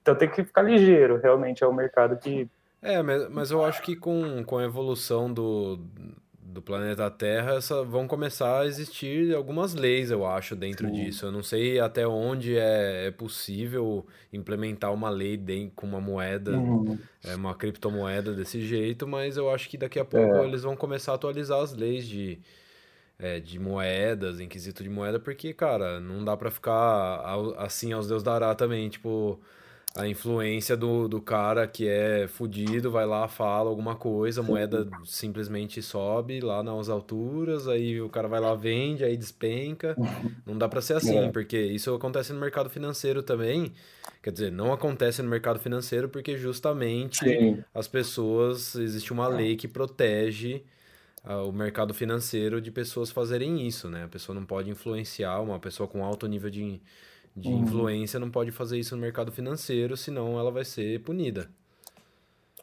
então 0.00 0.14
tem 0.14 0.28
que 0.28 0.44
ficar 0.44 0.62
ligeiro, 0.62 1.18
realmente 1.18 1.62
é 1.62 1.66
o 1.66 1.72
mercado 1.72 2.16
que. 2.16 2.48
É, 2.82 3.02
mas, 3.02 3.28
mas 3.30 3.50
eu 3.50 3.64
acho 3.64 3.80
que 3.82 3.96
com, 3.96 4.44
com 4.44 4.58
a 4.58 4.64
evolução 4.64 5.32
do, 5.32 5.78
do 6.54 6.62
planeta 6.62 7.10
Terra, 7.10 7.58
vão 7.88 8.06
começar 8.06 8.60
a 8.60 8.66
existir 8.66 9.34
algumas 9.34 9.74
leis, 9.74 10.10
eu 10.10 10.26
acho, 10.26 10.54
dentro 10.54 10.86
Sim. 10.88 10.92
disso. 10.92 11.26
Eu 11.26 11.32
não 11.32 11.42
sei 11.42 11.80
até 11.80 12.06
onde 12.06 12.56
é, 12.56 13.06
é 13.06 13.10
possível 13.10 14.06
implementar 14.32 14.92
uma 14.92 15.08
lei 15.08 15.36
dentro, 15.36 15.72
com 15.74 15.86
uma 15.86 16.00
moeda, 16.00 16.52
uhum. 16.52 16.98
é, 17.24 17.34
uma 17.34 17.54
criptomoeda 17.54 18.32
desse 18.32 18.60
jeito, 18.60 19.06
mas 19.06 19.36
eu 19.36 19.50
acho 19.50 19.68
que 19.68 19.76
daqui 19.76 19.98
a 19.98 20.04
pouco 20.04 20.36
é. 20.36 20.46
eles 20.46 20.62
vão 20.62 20.76
começar 20.76 21.12
a 21.12 21.14
atualizar 21.16 21.60
as 21.60 21.74
leis 21.74 22.06
de, 22.06 22.38
é, 23.18 23.40
de 23.40 23.58
moedas, 23.58 24.40
em 24.40 24.48
quesito 24.48 24.82
de 24.82 24.88
moeda, 24.88 25.18
porque, 25.18 25.52
cara, 25.52 26.00
não 26.00 26.24
dá 26.24 26.36
para 26.36 26.50
ficar 26.50 27.22
assim 27.58 27.92
aos 27.92 28.08
Deus 28.08 28.22
dará 28.22 28.54
também, 28.54 28.88
tipo 28.88 29.40
a 29.96 30.08
influência 30.08 30.76
do, 30.76 31.06
do 31.06 31.20
cara 31.20 31.68
que 31.68 31.86
é 31.86 32.26
fudido, 32.26 32.90
vai 32.90 33.06
lá, 33.06 33.28
fala 33.28 33.70
alguma 33.70 33.94
coisa, 33.94 34.40
a 34.40 34.44
moeda 34.44 34.88
simplesmente 35.04 35.80
sobe 35.80 36.40
lá 36.40 36.64
nas 36.64 36.88
alturas, 36.88 37.68
aí 37.68 38.00
o 38.00 38.08
cara 38.08 38.26
vai 38.26 38.40
lá, 38.40 38.56
vende, 38.56 39.04
aí 39.04 39.16
despenca. 39.16 39.94
Não 40.44 40.58
dá 40.58 40.68
para 40.68 40.80
ser 40.80 40.94
assim, 40.94 41.16
é. 41.16 41.30
porque 41.30 41.60
isso 41.60 41.94
acontece 41.94 42.32
no 42.32 42.40
mercado 42.40 42.68
financeiro 42.68 43.22
também. 43.22 43.72
Quer 44.20 44.32
dizer, 44.32 44.50
não 44.50 44.72
acontece 44.72 45.22
no 45.22 45.28
mercado 45.28 45.58
financeiro 45.58 46.08
porque 46.08 46.36
justamente 46.36 47.18
Sim. 47.18 47.62
as 47.74 47.86
pessoas, 47.86 48.74
existe 48.74 49.12
uma 49.12 49.28
lei 49.28 49.54
que 49.54 49.68
protege 49.68 50.64
o 51.24 51.52
mercado 51.52 51.94
financeiro 51.94 52.60
de 52.60 52.70
pessoas 52.70 53.10
fazerem 53.10 53.66
isso, 53.66 53.88
né? 53.88 54.04
A 54.04 54.08
pessoa 54.08 54.34
não 54.34 54.44
pode 54.44 54.70
influenciar, 54.70 55.40
uma 55.40 55.58
pessoa 55.58 55.88
com 55.88 56.04
alto 56.04 56.26
nível 56.26 56.50
de 56.50 56.80
de 57.36 57.48
uhum. 57.48 57.62
influência 57.62 58.20
não 58.20 58.30
pode 58.30 58.50
fazer 58.50 58.78
isso 58.78 58.94
no 58.94 59.02
mercado 59.02 59.32
financeiro, 59.32 59.96
senão 59.96 60.38
ela 60.38 60.50
vai 60.50 60.64
ser 60.64 61.00
punida. 61.00 61.48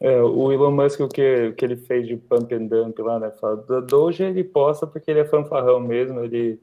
É, 0.00 0.20
o 0.20 0.50
Elon 0.50 0.70
Musk, 0.70 1.00
o 1.00 1.08
que, 1.08 1.48
o 1.48 1.54
que 1.54 1.64
ele 1.64 1.76
fez 1.76 2.08
de 2.08 2.16
pump 2.16 2.52
and 2.54 2.66
dump 2.66 2.98
lá, 3.00 3.20
né? 3.20 3.30
Fala, 3.40 3.56
do 3.56 3.82
Doge 3.82 4.22
ele 4.22 4.42
posta 4.42 4.86
porque 4.86 5.10
ele 5.10 5.20
é 5.20 5.24
fanfarrão 5.24 5.78
mesmo, 5.78 6.20
ele, 6.20 6.58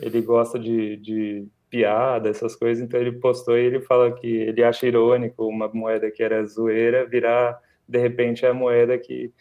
ele 0.00 0.22
gosta 0.22 0.58
de, 0.58 0.96
de 0.96 1.46
piada, 1.68 2.28
essas 2.28 2.56
coisas, 2.56 2.82
então 2.82 2.98
ele 2.98 3.12
postou 3.12 3.56
e 3.56 3.64
ele 3.64 3.80
fala 3.80 4.10
que 4.10 4.26
ele 4.26 4.64
acha 4.64 4.86
irônico 4.86 5.46
uma 5.46 5.68
moeda 5.68 6.10
que 6.10 6.22
era 6.22 6.44
zoeira 6.44 7.06
virar, 7.06 7.60
de 7.86 7.98
repente, 7.98 8.46
a 8.46 8.54
moeda 8.54 8.96
que 8.98 9.32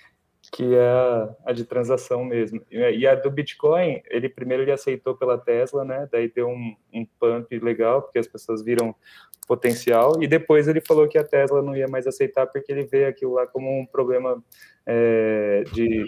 que 0.52 0.76
é 0.76 0.88
a, 0.88 1.36
a, 1.46 1.54
de 1.54 1.64
transação 1.64 2.24
mesmo. 2.24 2.62
E 2.72 3.06
a 3.06 3.16
do 3.16 3.30
Bitcoin, 3.30 4.02
ele 4.10 4.28
primeiro 4.28 4.64
ele 4.64 4.72
aceitou 4.72 5.16
pela 5.16 5.38
Tesla, 5.38 5.86
né? 5.86 6.08
Daí 6.12 6.28
deu 6.30 6.48
um, 6.48 6.76
um 6.94 7.06
pump 7.20 7.58
legal, 7.60 8.02
porque 8.02 8.20
as 8.20 8.28
pessoas 8.28 8.64
viram 8.64 8.96
potencial, 9.48 10.22
e 10.22 10.28
depois 10.28 10.68
ele 10.68 10.80
falou 10.80 11.08
que 11.08 11.18
a 11.18 11.24
Tesla 11.24 11.62
não 11.62 11.76
ia 11.76 11.88
mais 11.88 12.06
aceitar 12.06 12.46
porque 12.46 12.72
ele 12.72 12.84
vê 12.84 13.06
aquilo 13.06 13.34
lá 13.34 13.48
como 13.48 13.80
um 13.80 13.86
problema 13.86 14.44
é, 14.86 15.64
de, 15.74 16.06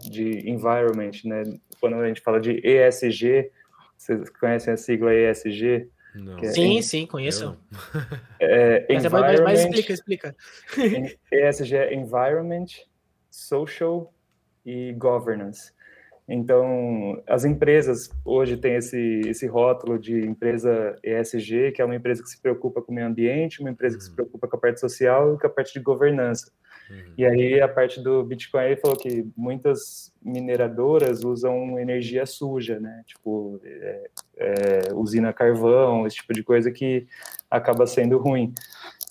de 0.00 0.48
environment, 0.48 1.10
né? 1.24 1.42
Quando 1.80 1.96
a 1.96 2.06
gente 2.06 2.20
fala 2.20 2.40
de 2.40 2.60
ESG, 2.64 3.50
vocês 3.96 4.30
conhecem 4.30 4.74
a 4.74 4.76
sigla 4.76 5.12
ESG? 5.12 5.88
É 6.40 6.46
sim, 6.46 6.80
sim, 6.82 7.06
conheço. 7.06 7.58
É, 8.38 8.86
mas, 8.88 9.10
mas, 9.10 9.40
mas 9.40 9.60
explica, 9.60 9.92
explica. 9.92 10.36
ESG 11.32 11.76
é 11.76 11.94
Environment, 11.94 12.66
social 13.34 14.12
e 14.64 14.92
governance. 14.92 15.72
Então, 16.26 17.22
as 17.26 17.44
empresas 17.44 18.10
hoje 18.24 18.56
têm 18.56 18.76
esse, 18.76 19.20
esse 19.26 19.46
rótulo 19.46 19.98
de 19.98 20.26
empresa 20.26 20.96
ESG, 21.02 21.72
que 21.72 21.82
é 21.82 21.84
uma 21.84 21.96
empresa 21.96 22.22
que 22.22 22.30
se 22.30 22.40
preocupa 22.40 22.80
com 22.80 22.92
o 22.92 22.94
meio 22.94 23.06
ambiente, 23.06 23.60
uma 23.60 23.70
empresa 23.70 23.98
que 23.98 24.04
se 24.04 24.08
uhum. 24.08 24.16
preocupa 24.16 24.48
com 24.48 24.56
a 24.56 24.60
parte 24.60 24.80
social 24.80 25.34
e 25.34 25.38
com 25.38 25.46
a 25.46 25.50
parte 25.50 25.74
de 25.74 25.80
governança. 25.80 26.50
Uhum. 26.88 27.14
E 27.18 27.26
aí, 27.26 27.60
a 27.60 27.68
parte 27.68 28.00
do 28.00 28.24
Bitcoin, 28.24 28.64
ele 28.64 28.76
falou 28.76 28.96
que 28.96 29.26
muitas 29.36 30.14
mineradoras 30.22 31.22
usam 31.24 31.78
energia 31.78 32.24
suja, 32.24 32.80
né? 32.80 33.02
Tipo, 33.04 33.60
é, 33.62 34.10
é, 34.38 34.94
usina 34.94 35.32
carvão, 35.32 36.06
esse 36.06 36.16
tipo 36.16 36.32
de 36.32 36.42
coisa 36.42 36.70
que 36.70 37.06
acaba 37.50 37.86
sendo 37.86 38.16
ruim. 38.16 38.54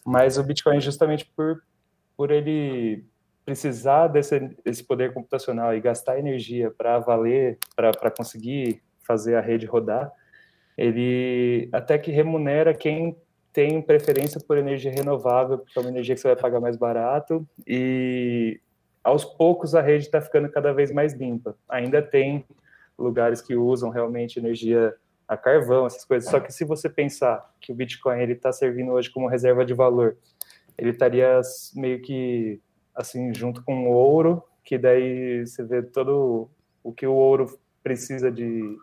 Mas 0.03 0.39
o 0.39 0.43
Bitcoin, 0.43 0.81
justamente 0.81 1.31
por, 1.35 1.61
por 2.17 2.31
ele 2.31 3.05
precisar 3.45 4.07
desse, 4.07 4.39
desse 4.63 4.83
poder 4.83 5.13
computacional 5.13 5.75
e 5.75 5.81
gastar 5.81 6.17
energia 6.17 6.71
para 6.71 6.99
valer, 6.99 7.57
para 7.75 8.11
conseguir 8.11 8.81
fazer 9.05 9.35
a 9.35 9.41
rede 9.41 9.65
rodar, 9.65 10.11
ele 10.77 11.69
até 11.71 11.97
que 11.97 12.11
remunera 12.11 12.73
quem 12.73 13.15
tem 13.51 13.81
preferência 13.81 14.41
por 14.41 14.57
energia 14.57 14.91
renovável, 14.91 15.59
porque 15.59 15.77
é 15.77 15.81
uma 15.81 15.91
energia 15.91 16.15
que 16.15 16.21
você 16.21 16.29
vai 16.29 16.37
pagar 16.37 16.59
mais 16.59 16.75
barato, 16.75 17.47
e 17.67 18.59
aos 19.03 19.23
poucos 19.23 19.75
a 19.75 19.81
rede 19.81 20.05
está 20.05 20.19
ficando 20.19 20.49
cada 20.49 20.73
vez 20.73 20.91
mais 20.91 21.13
limpa. 21.13 21.55
Ainda 21.69 22.01
tem 22.01 22.45
lugares 22.97 23.41
que 23.41 23.55
usam 23.55 23.89
realmente 23.89 24.39
energia 24.39 24.95
a 25.27 25.37
carvão, 25.37 25.85
essas 25.85 26.03
coisas, 26.03 26.29
só 26.29 26.39
que 26.39 26.51
se 26.51 26.65
você 26.65 26.89
pensar 26.89 27.53
que 27.59 27.71
o 27.71 27.75
Bitcoin 27.75 28.19
está 28.31 28.51
servindo 28.51 28.91
hoje 28.91 29.09
como 29.09 29.27
reserva 29.27 29.65
de 29.65 29.73
valor, 29.73 30.17
ele 30.77 30.89
estaria 30.89 31.39
meio 31.75 32.01
que 32.01 32.59
assim, 32.95 33.33
junto 33.33 33.63
com 33.63 33.87
o 33.87 33.91
ouro, 33.91 34.43
que 34.63 34.77
daí 34.77 35.45
você 35.45 35.63
vê 35.63 35.81
todo 35.81 36.49
o 36.83 36.91
que 36.91 37.07
o 37.07 37.13
ouro 37.13 37.59
precisa 37.81 38.31
de 38.31 38.77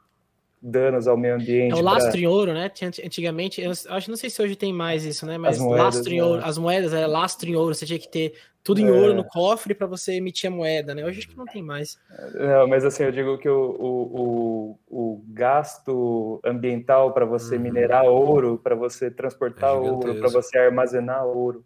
danos 0.63 1.09
ao 1.09 1.17
meio 1.17 1.37
ambiente. 1.37 1.73
É 1.73 1.77
o 1.77 1.81
lastro 1.81 2.13
pra... 2.13 2.21
em 2.21 2.27
ouro, 2.27 2.53
né? 2.53 2.71
Antigamente, 3.05 3.63
eu 3.63 3.71
acho, 3.71 4.11
não 4.11 4.17
sei 4.17 4.29
se 4.29 4.43
hoje 4.43 4.57
tem 4.57 4.73
mais 4.73 5.05
isso, 5.05 5.25
né? 5.25 5.39
Mas 5.39 5.59
moedas, 5.59 5.85
lastro 5.85 6.13
em 6.13 6.19
né? 6.19 6.25
ouro, 6.25 6.45
as 6.45 6.59
moedas 6.59 6.93
é 6.93 7.07
lastro 7.07 7.49
em 7.49 7.57
ouro, 7.57 7.75
você 7.75 7.87
tinha 7.87 7.99
que 7.99 8.11
ter 8.11 8.35
tudo 8.63 8.81
em 8.81 8.89
é... 8.89 8.93
ouro 8.93 9.15
no 9.15 9.25
cofre 9.25 9.75
para 9.75 9.87
você 9.87 10.15
emitir 10.15 10.51
a 10.51 10.55
moeda, 10.55 10.95
né? 10.95 11.05
Hoje 11.05 11.21
acho 11.21 11.29
que 11.29 11.37
não 11.37 11.47
tem 11.47 11.63
mais. 11.63 11.99
Não, 12.35 12.69
mas 12.69 12.85
assim, 12.85 13.05
eu 13.05 13.13
digo 13.13 13.39
que 13.39 13.49
o, 13.49 13.71
o, 13.81 14.79
o, 14.91 15.13
o 15.15 15.25
gasto 15.29 16.41
ambiental 16.45 17.15
para 17.15 17.25
você 17.25 17.57
uhum. 17.57 17.63
minerar 17.63 18.05
ouro, 18.05 18.61
para 18.63 18.75
você 18.75 19.11
transportar 19.11 19.71
é 19.71 19.79
ouro, 19.79 20.15
para 20.17 20.29
você 20.29 20.59
armazenar 20.59 21.25
ouro, 21.25 21.65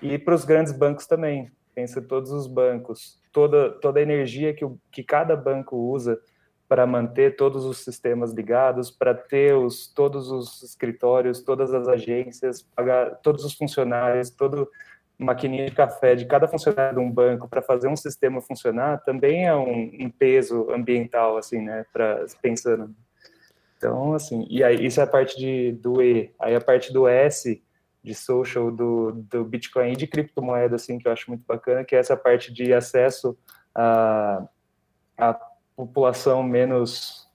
e 0.00 0.18
para 0.18 0.34
os 0.34 0.44
grandes 0.44 0.72
bancos 0.72 1.06
também 1.06 1.48
pensa 1.74 2.00
todos 2.00 2.30
os 2.30 2.46
bancos, 2.46 3.20
toda, 3.32 3.70
toda 3.70 3.98
a 3.98 4.02
energia 4.02 4.52
que, 4.52 4.64
que 4.90 5.02
cada 5.02 5.36
banco 5.36 5.76
usa 5.76 6.20
para 6.68 6.86
manter 6.86 7.36
todos 7.36 7.66
os 7.66 7.78
sistemas 7.78 8.32
ligados, 8.32 8.90
para 8.90 9.14
ter 9.14 9.54
os, 9.54 9.86
todos 9.86 10.30
os 10.30 10.62
escritórios, 10.62 11.42
todas 11.42 11.74
as 11.74 11.86
agências, 11.86 12.62
pagar 12.62 13.16
todos 13.16 13.44
os 13.44 13.52
funcionários, 13.52 14.30
toda 14.30 14.66
maquininha 15.18 15.66
de 15.66 15.72
café 15.72 16.14
de 16.14 16.24
cada 16.24 16.48
funcionário 16.48 16.98
de 16.98 17.04
um 17.04 17.10
banco 17.10 17.48
para 17.48 17.62
fazer 17.62 17.88
um 17.88 17.96
sistema 17.96 18.40
funcionar, 18.40 19.02
também 19.02 19.46
é 19.46 19.54
um, 19.54 19.90
um 20.00 20.10
peso 20.10 20.70
ambiental, 20.70 21.36
assim, 21.36 21.60
né, 21.60 21.84
para 21.92 22.24
pensando. 22.40 22.94
Então, 23.76 24.14
assim, 24.14 24.46
e 24.48 24.62
aí 24.62 24.86
isso 24.86 25.00
é 25.00 25.04
a 25.04 25.06
parte 25.06 25.36
de, 25.36 25.72
do 25.72 26.02
E. 26.02 26.32
Aí 26.38 26.54
a 26.54 26.60
parte 26.60 26.92
do 26.92 27.06
S, 27.08 27.62
de 28.02 28.14
social 28.14 28.70
do, 28.70 29.12
do 29.12 29.44
Bitcoin 29.44 29.92
e 29.92 29.96
de 29.96 30.06
criptomoeda, 30.06 30.76
assim, 30.76 30.98
que 30.98 31.06
eu 31.06 31.12
acho 31.12 31.30
muito 31.30 31.44
bacana, 31.46 31.84
que 31.84 31.94
é 31.94 31.98
essa 31.98 32.16
parte 32.16 32.52
de 32.52 32.72
acesso 32.72 33.38
à, 33.74 34.44
à 35.16 35.34
população 35.76 36.42
menos, 36.42 37.28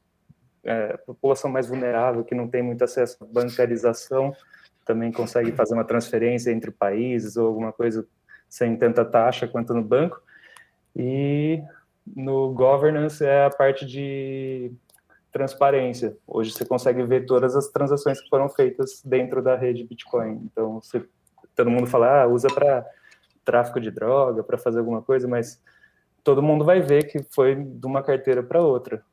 é, 0.64 0.98
população 0.98 1.50
mais 1.50 1.68
vulnerável, 1.68 2.24
que 2.24 2.36
não 2.36 2.48
tem 2.48 2.62
muito 2.62 2.84
acesso 2.84 3.24
à 3.24 3.26
bancarização, 3.26 4.36
também 4.86 5.12
consegue 5.12 5.52
fazer 5.52 5.74
uma 5.74 5.86
transferência 5.86 6.52
entre 6.52 6.72
países 6.72 7.38
ou 7.38 7.48
alguma 7.48 7.72
coisa 7.72 8.08
sem 8.50 8.76
tanta 8.78 9.04
taxa 9.04 9.48
quanto 9.48 9.74
no 9.74 9.84
banco. 9.84 10.22
E 10.96 11.62
no 12.16 12.54
governance 12.54 13.24
é 13.24 13.46
a 13.46 13.50
parte 13.50 13.86
de 13.86 14.72
transparência. 15.38 16.18
Hoje 16.26 16.52
você 16.52 16.66
consegue 16.66 17.04
ver 17.04 17.28
todas 17.28 17.56
as 17.56 17.68
transações 17.68 18.20
que 18.20 18.28
foram 18.28 18.50
feitas 18.50 19.04
dentro 19.06 19.40
da 19.40 19.56
rede 19.56 19.84
Bitcoin. 19.84 20.42
Então, 20.52 20.82
você, 20.82 21.06
todo 21.56 21.70
mundo 21.70 21.86
fala, 21.86 22.24
ah, 22.24 22.28
usa 22.28 22.48
para 22.48 22.84
tráfico 23.46 23.80
de 23.80 23.92
droga, 23.92 24.44
para 24.44 24.58
fazer 24.58 24.80
alguma 24.80 25.02
coisa, 25.02 25.28
mas 25.28 25.62
todo 26.24 26.42
mundo 26.42 26.66
vai 26.66 26.82
ver 26.82 27.04
que 27.04 27.24
foi 27.30 27.56
de 27.56 27.86
uma 27.86 28.02
carteira 28.02 28.42
para 28.42 28.60
outra. 28.60 29.04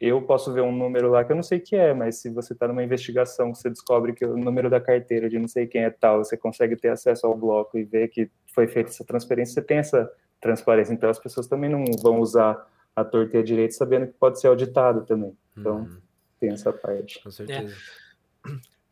Eu 0.00 0.22
posso 0.22 0.52
ver 0.52 0.62
um 0.62 0.70
número 0.70 1.10
lá 1.10 1.24
que 1.24 1.32
eu 1.32 1.36
não 1.36 1.42
sei 1.42 1.58
que 1.58 1.74
é, 1.74 1.92
mas 1.92 2.20
se 2.20 2.30
você 2.30 2.52
está 2.52 2.68
numa 2.68 2.84
investigação, 2.84 3.52
você 3.52 3.68
descobre 3.68 4.12
que 4.12 4.24
o 4.24 4.36
número 4.36 4.70
da 4.70 4.80
carteira 4.80 5.28
de 5.28 5.36
não 5.36 5.48
sei 5.48 5.66
quem 5.66 5.82
é 5.82 5.90
tal, 5.90 6.24
você 6.24 6.36
consegue 6.36 6.76
ter 6.76 6.90
acesso 6.90 7.26
ao 7.26 7.36
bloco 7.36 7.76
e 7.76 7.82
ver 7.82 8.06
que 8.08 8.30
foi 8.54 8.68
feita 8.68 8.90
essa 8.90 9.04
transferência, 9.04 9.54
você 9.54 9.62
tem 9.62 9.78
essa 9.78 10.08
transparência. 10.40 10.92
Então, 10.92 11.10
as 11.10 11.18
pessoas 11.18 11.48
também 11.48 11.68
não 11.68 11.84
vão 12.00 12.20
usar 12.20 12.64
a 12.94 13.04
torta 13.04 13.36
e 13.36 13.40
a 13.40 13.42
direita 13.42 13.74
sabendo 13.74 14.06
que 14.06 14.12
pode 14.12 14.40
ser 14.40 14.46
auditado 14.46 15.04
também. 15.04 15.36
Então, 15.56 15.78
uhum. 15.78 15.98
tem 16.40 16.50
essa 16.50 16.72
parte. 16.72 17.22
Com 17.22 17.30
certeza. 17.30 17.74
É. 17.74 18.82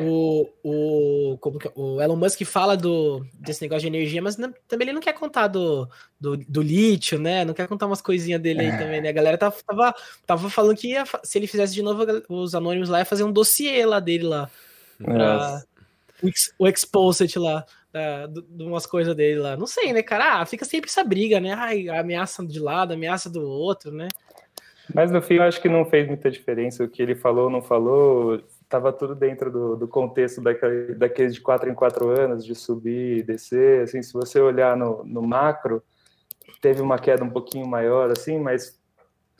O, 0.00 0.48
o, 0.62 1.38
como 1.38 1.58
que, 1.58 1.68
o 1.74 2.00
Elon 2.00 2.14
Musk 2.14 2.44
fala 2.44 2.76
do, 2.76 3.26
desse 3.34 3.60
negócio 3.60 3.80
de 3.80 3.88
energia, 3.88 4.22
mas 4.22 4.36
não, 4.36 4.54
também 4.68 4.86
ele 4.86 4.92
não 4.92 5.00
quer 5.00 5.12
contar 5.12 5.48
do, 5.48 5.88
do, 6.20 6.36
do, 6.36 6.62
lítio, 6.62 7.18
né? 7.18 7.44
Não 7.44 7.52
quer 7.52 7.66
contar 7.66 7.88
umas 7.88 8.00
coisinhas 8.00 8.40
dele 8.40 8.60
aí 8.60 8.68
é. 8.68 8.78
também, 8.78 9.00
né? 9.00 9.08
A 9.08 9.12
galera 9.12 9.36
tava, 9.36 9.56
tava, 9.66 9.94
tava 10.24 10.50
falando 10.50 10.76
que 10.76 10.90
ia, 10.90 11.02
se 11.24 11.36
ele 11.36 11.48
fizesse 11.48 11.74
de 11.74 11.82
novo, 11.82 12.04
os 12.28 12.54
anônimos 12.54 12.88
lá 12.88 13.00
ia 13.00 13.04
fazer 13.04 13.24
um 13.24 13.32
dossiê 13.32 13.84
lá 13.84 13.98
dele 13.98 14.24
lá. 14.24 14.48
Pra, 15.02 15.64
o, 16.22 16.64
o 16.64 16.68
Exposit 16.68 17.36
lá, 17.36 17.66
da, 17.92 18.26
de 18.28 18.62
umas 18.62 18.86
coisas 18.86 19.16
dele 19.16 19.40
lá. 19.40 19.56
Não 19.56 19.66
sei, 19.66 19.92
né, 19.92 20.00
cara? 20.00 20.40
Ah, 20.40 20.46
fica 20.46 20.64
sempre 20.64 20.88
essa 20.88 21.02
briga, 21.02 21.40
né? 21.40 21.54
Ai, 21.54 21.88
ameaça 21.88 22.46
de 22.46 22.60
lado, 22.60 22.94
ameaça 22.94 23.28
do 23.28 23.42
outro, 23.42 23.90
né? 23.90 24.06
Mas 24.94 25.10
no 25.10 25.20
fim 25.20 25.34
eu 25.34 25.42
acho 25.42 25.60
que 25.60 25.68
não 25.68 25.84
fez 25.84 26.06
muita 26.06 26.30
diferença 26.30 26.84
o 26.84 26.88
que 26.88 27.02
ele 27.02 27.14
falou 27.14 27.44
ou 27.44 27.50
não 27.50 27.62
falou, 27.62 28.42
estava 28.62 28.92
tudo 28.92 29.14
dentro 29.14 29.50
do, 29.50 29.76
do 29.76 29.88
contexto 29.88 30.40
daquele, 30.40 30.94
daqueles 30.94 31.34
de 31.34 31.40
quatro 31.40 31.68
em 31.68 31.74
quatro 31.74 32.08
anos, 32.08 32.44
de 32.44 32.54
subir 32.54 33.18
e 33.18 33.22
descer, 33.22 33.82
assim, 33.82 34.02
se 34.02 34.12
você 34.12 34.40
olhar 34.40 34.76
no, 34.76 35.04
no 35.04 35.22
macro, 35.22 35.82
teve 36.60 36.80
uma 36.80 36.98
queda 36.98 37.24
um 37.24 37.30
pouquinho 37.30 37.66
maior, 37.66 38.10
assim, 38.10 38.38
mas 38.38 38.78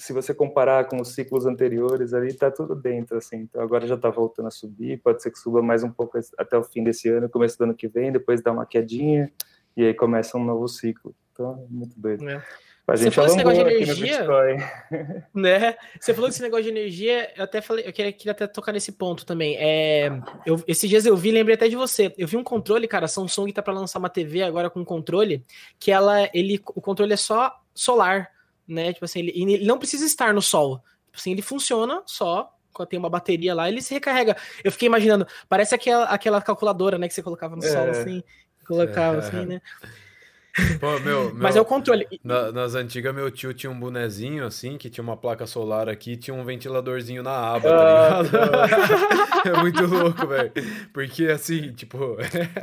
se 0.01 0.15
você 0.15 0.33
comparar 0.33 0.87
com 0.87 1.01
os 1.01 1.15
ciclos 1.15 1.45
anteriores 1.45 2.15
ali, 2.15 2.33
tá 2.33 2.51
tudo 2.51 2.75
dentro, 2.75 3.19
assim. 3.19 3.43
Então 3.43 3.63
agora 3.63 3.87
já 3.87 3.97
tá 3.97 4.09
voltando 4.09 4.49
a 4.49 4.51
subir, 4.51 4.99
pode 5.03 5.23
ser 5.23 5.31
que 5.31 5.39
suba 5.39 5.63
mais 5.63 5.85
um 5.85 5.91
pouco 5.91 6.19
até 6.39 6.57
o 6.57 6.65
fim 6.65 6.83
desse 6.83 7.09
ano, 7.11 7.29
começo 7.29 7.59
do 7.59 7.65
ano 7.65 7.75
que 7.75 7.87
vem, 7.87 8.11
depois 8.11 8.43
dá 8.43 8.51
uma 8.51 8.65
quedinha 8.65 9.31
e 9.77 9.85
aí 9.85 9.95
começa 9.95 10.39
um 10.39 10.45
novo 10.45 10.67
ciclo. 10.67 11.15
Então, 11.33 11.67
muito 11.69 12.01
doido. 12.01 12.29
É. 12.29 12.43
Você 12.97 13.11
falou 13.11 13.29
esse 13.29 13.37
negócio 13.37 13.65
de 13.65 13.75
energia, 13.75 14.27
né? 15.35 15.77
Você 15.99 16.15
falou 16.15 16.29
desse 16.29 16.43
negócio 16.43 16.65
de 16.65 16.71
energia, 16.71 17.33
eu 17.37 17.45
até 17.45 17.61
falei, 17.61 17.87
eu 17.87 17.93
queria, 17.93 18.13
queria 18.13 18.33
até 18.33 18.47
tocar 18.47 18.73
nesse 18.73 18.93
ponto 18.93 19.25
também. 19.25 19.57
É, 19.59 20.11
eu, 20.47 20.63
esses 20.67 20.89
dias 20.89 21.07
eu 21.07 21.17
vi, 21.17 21.31
lembrei 21.31 21.55
até 21.55 21.69
de 21.69 21.77
você. 21.77 22.13
Eu 22.17 22.27
vi 22.27 22.37
um 22.37 22.45
controle, 22.45 22.89
cara, 22.89 23.05
a 23.05 23.09
Samsung 23.09 23.53
tá 23.53 23.63
para 23.63 23.73
lançar 23.73 23.99
uma 23.99 24.09
TV 24.09 24.43
agora 24.43 24.71
com 24.71 24.81
um 24.81 24.85
controle 24.85 25.45
que 25.79 25.91
ela, 25.91 26.29
ele, 26.35 26.61
o 26.67 26.81
controle 26.81 27.13
é 27.13 27.17
só 27.17 27.55
solar 27.75 28.31
né? 28.71 28.93
Tipo 28.93 29.05
assim, 29.05 29.19
ele, 29.19 29.33
ele 29.55 29.67
não 29.67 29.79
precisa 29.79 30.07
estar 30.07 30.33
no 30.33 30.41
sol. 30.41 30.79
Tipo 31.07 31.19
assim, 31.19 31.33
ele 31.33 31.43
funciona 31.43 32.03
só 32.07 32.55
quando 32.73 32.89
tem 32.89 32.99
uma 32.99 33.11
bateria 33.11 33.53
lá, 33.53 33.69
ele 33.69 33.83
se 33.83 33.93
recarrega. 33.93 34.37
Eu 34.63 34.71
fiquei 34.71 34.87
imaginando, 34.87 35.27
parece 35.49 35.75
aquela, 35.75 36.05
aquela 36.05 36.41
calculadora, 36.41 36.97
né, 36.97 37.09
que 37.09 37.15
você 37.15 37.23
colocava 37.23 37.57
no 37.57 37.65
é. 37.65 37.69
sol, 37.69 37.91
assim, 37.91 38.23
colocava 38.67 39.17
é. 39.17 39.19
assim, 39.19 39.45
né? 39.45 39.61
Pô, 40.81 40.99
meu, 41.01 41.33
Mas 41.37 41.57
é 41.57 41.61
o 41.61 41.65
controle. 41.65 42.07
Na, 42.25 42.51
nas 42.51 42.75
antigas, 42.75 43.15
meu 43.15 43.31
tio 43.31 43.55
tinha 43.55 43.71
um 43.71 43.79
bonezinho 43.79 44.45
assim, 44.45 44.77
que 44.77 44.91
tinha 44.91 45.03
uma 45.03 45.17
placa 45.17 45.47
solar 45.47 45.89
aqui, 45.89 46.17
tinha 46.17 46.35
um 46.35 46.45
ventiladorzinho 46.45 47.23
na 47.23 47.55
aba, 47.55 47.69
tá 47.69 48.19
ah, 48.19 48.23
ligado? 48.23 49.49
é 49.57 49.61
muito 49.61 49.87
louco, 49.87 50.27
velho. 50.27 50.53
Porque 50.93 51.27
assim, 51.27 51.73
tipo. 51.73 52.17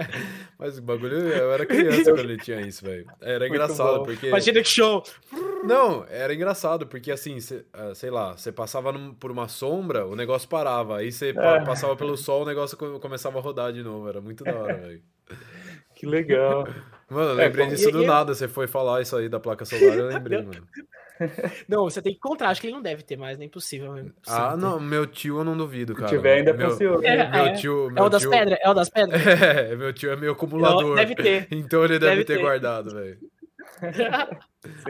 Mas 0.60 0.78
o 0.78 0.82
bagulho. 0.82 1.18
Eu 1.18 1.52
era 1.52 1.66
criança 1.66 2.12
quando 2.12 2.20
ele 2.20 2.38
tinha 2.38 2.62
isso, 2.62 2.84
velho. 2.84 3.06
Era 3.22 3.48
engraçado, 3.48 4.04
porque. 4.04 4.28
Imagina 4.28 4.62
que 4.62 4.70
show! 4.70 5.04
Não, 5.64 6.06
era 6.10 6.34
engraçado, 6.34 6.86
porque 6.86 7.12
assim, 7.12 7.40
cê, 7.40 7.66
ah, 7.74 7.94
sei 7.96 8.10
lá, 8.10 8.38
você 8.38 8.52
passava 8.52 8.94
por 9.20 9.32
uma 9.32 9.48
sombra, 9.48 10.06
o 10.06 10.16
negócio 10.16 10.48
parava. 10.48 10.98
Aí 10.98 11.12
você 11.12 11.30
é. 11.30 11.64
passava 11.64 11.96
pelo 11.96 12.18
sol, 12.18 12.44
o 12.44 12.46
negócio 12.46 12.78
começava 13.00 13.40
a 13.40 13.42
rodar 13.42 13.72
de 13.72 13.82
novo. 13.82 14.08
Era 14.08 14.22
muito 14.22 14.44
da 14.44 14.56
hora, 14.56 14.78
velho. 14.78 15.02
Que 15.96 16.06
legal. 16.06 16.68
Mano, 17.10 17.32
eu 17.32 17.40
é, 17.40 17.46
lembrei 17.46 17.66
é, 17.66 17.70
disso 17.70 17.90
e, 17.90 17.92
do 17.92 18.04
e... 18.04 18.08
nada. 18.08 18.34
Você 18.34 18.48
foi 18.48 18.68
falar 18.68 19.02
isso 19.02 19.16
aí 19.16 19.30
da 19.30 19.40
placa 19.40 19.66
solar, 19.66 19.98
eu 19.98 20.08
lembrei, 20.08 20.42
mano. 20.44 20.68
Não, 21.68 21.84
você 21.84 22.02
tem 22.02 22.14
que 22.14 22.18
encontrar. 22.18 22.50
Acho 22.50 22.62
que 22.62 22.68
ele 22.68 22.76
não 22.76 22.82
deve 22.82 23.04
ter 23.04 23.18
mais, 23.18 23.38
nem 23.38 23.50
possível. 23.50 23.98
É 23.98 24.06
ah, 24.28 24.56
não, 24.56 24.80
meu 24.80 25.06
tio 25.06 25.40
eu 25.40 25.44
não 25.44 25.58
duvido, 25.58 25.96
cara. 25.96 26.08
Se 26.08 26.16
tiver, 26.16 26.36
ainda 26.36 26.54
meu, 26.54 26.70
funciona. 26.70 27.08
É, 27.08 27.32
meu 27.32 27.56
tio, 27.56 27.90
meu 27.92 28.04
é 28.04 28.06
o 28.06 28.10
das 28.10 28.22
tio... 28.22 28.32
pedras? 28.32 28.60
É 28.62 28.70
o 28.70 28.74
das 28.74 28.90
pedras? 28.90 29.22
É, 29.28 29.76
meu 29.76 29.94
tio 29.94 30.12
é 30.12 30.16
meu 30.16 30.34
acumulador. 30.34 30.96
deve 30.96 31.16
ter. 31.16 31.48
Então 31.52 31.84
ele 31.84 32.00
deve, 32.00 32.12
deve 32.18 32.26
ter, 32.26 32.36
ter, 32.36 32.42
guardado, 32.42 32.92
velho. 32.92 33.18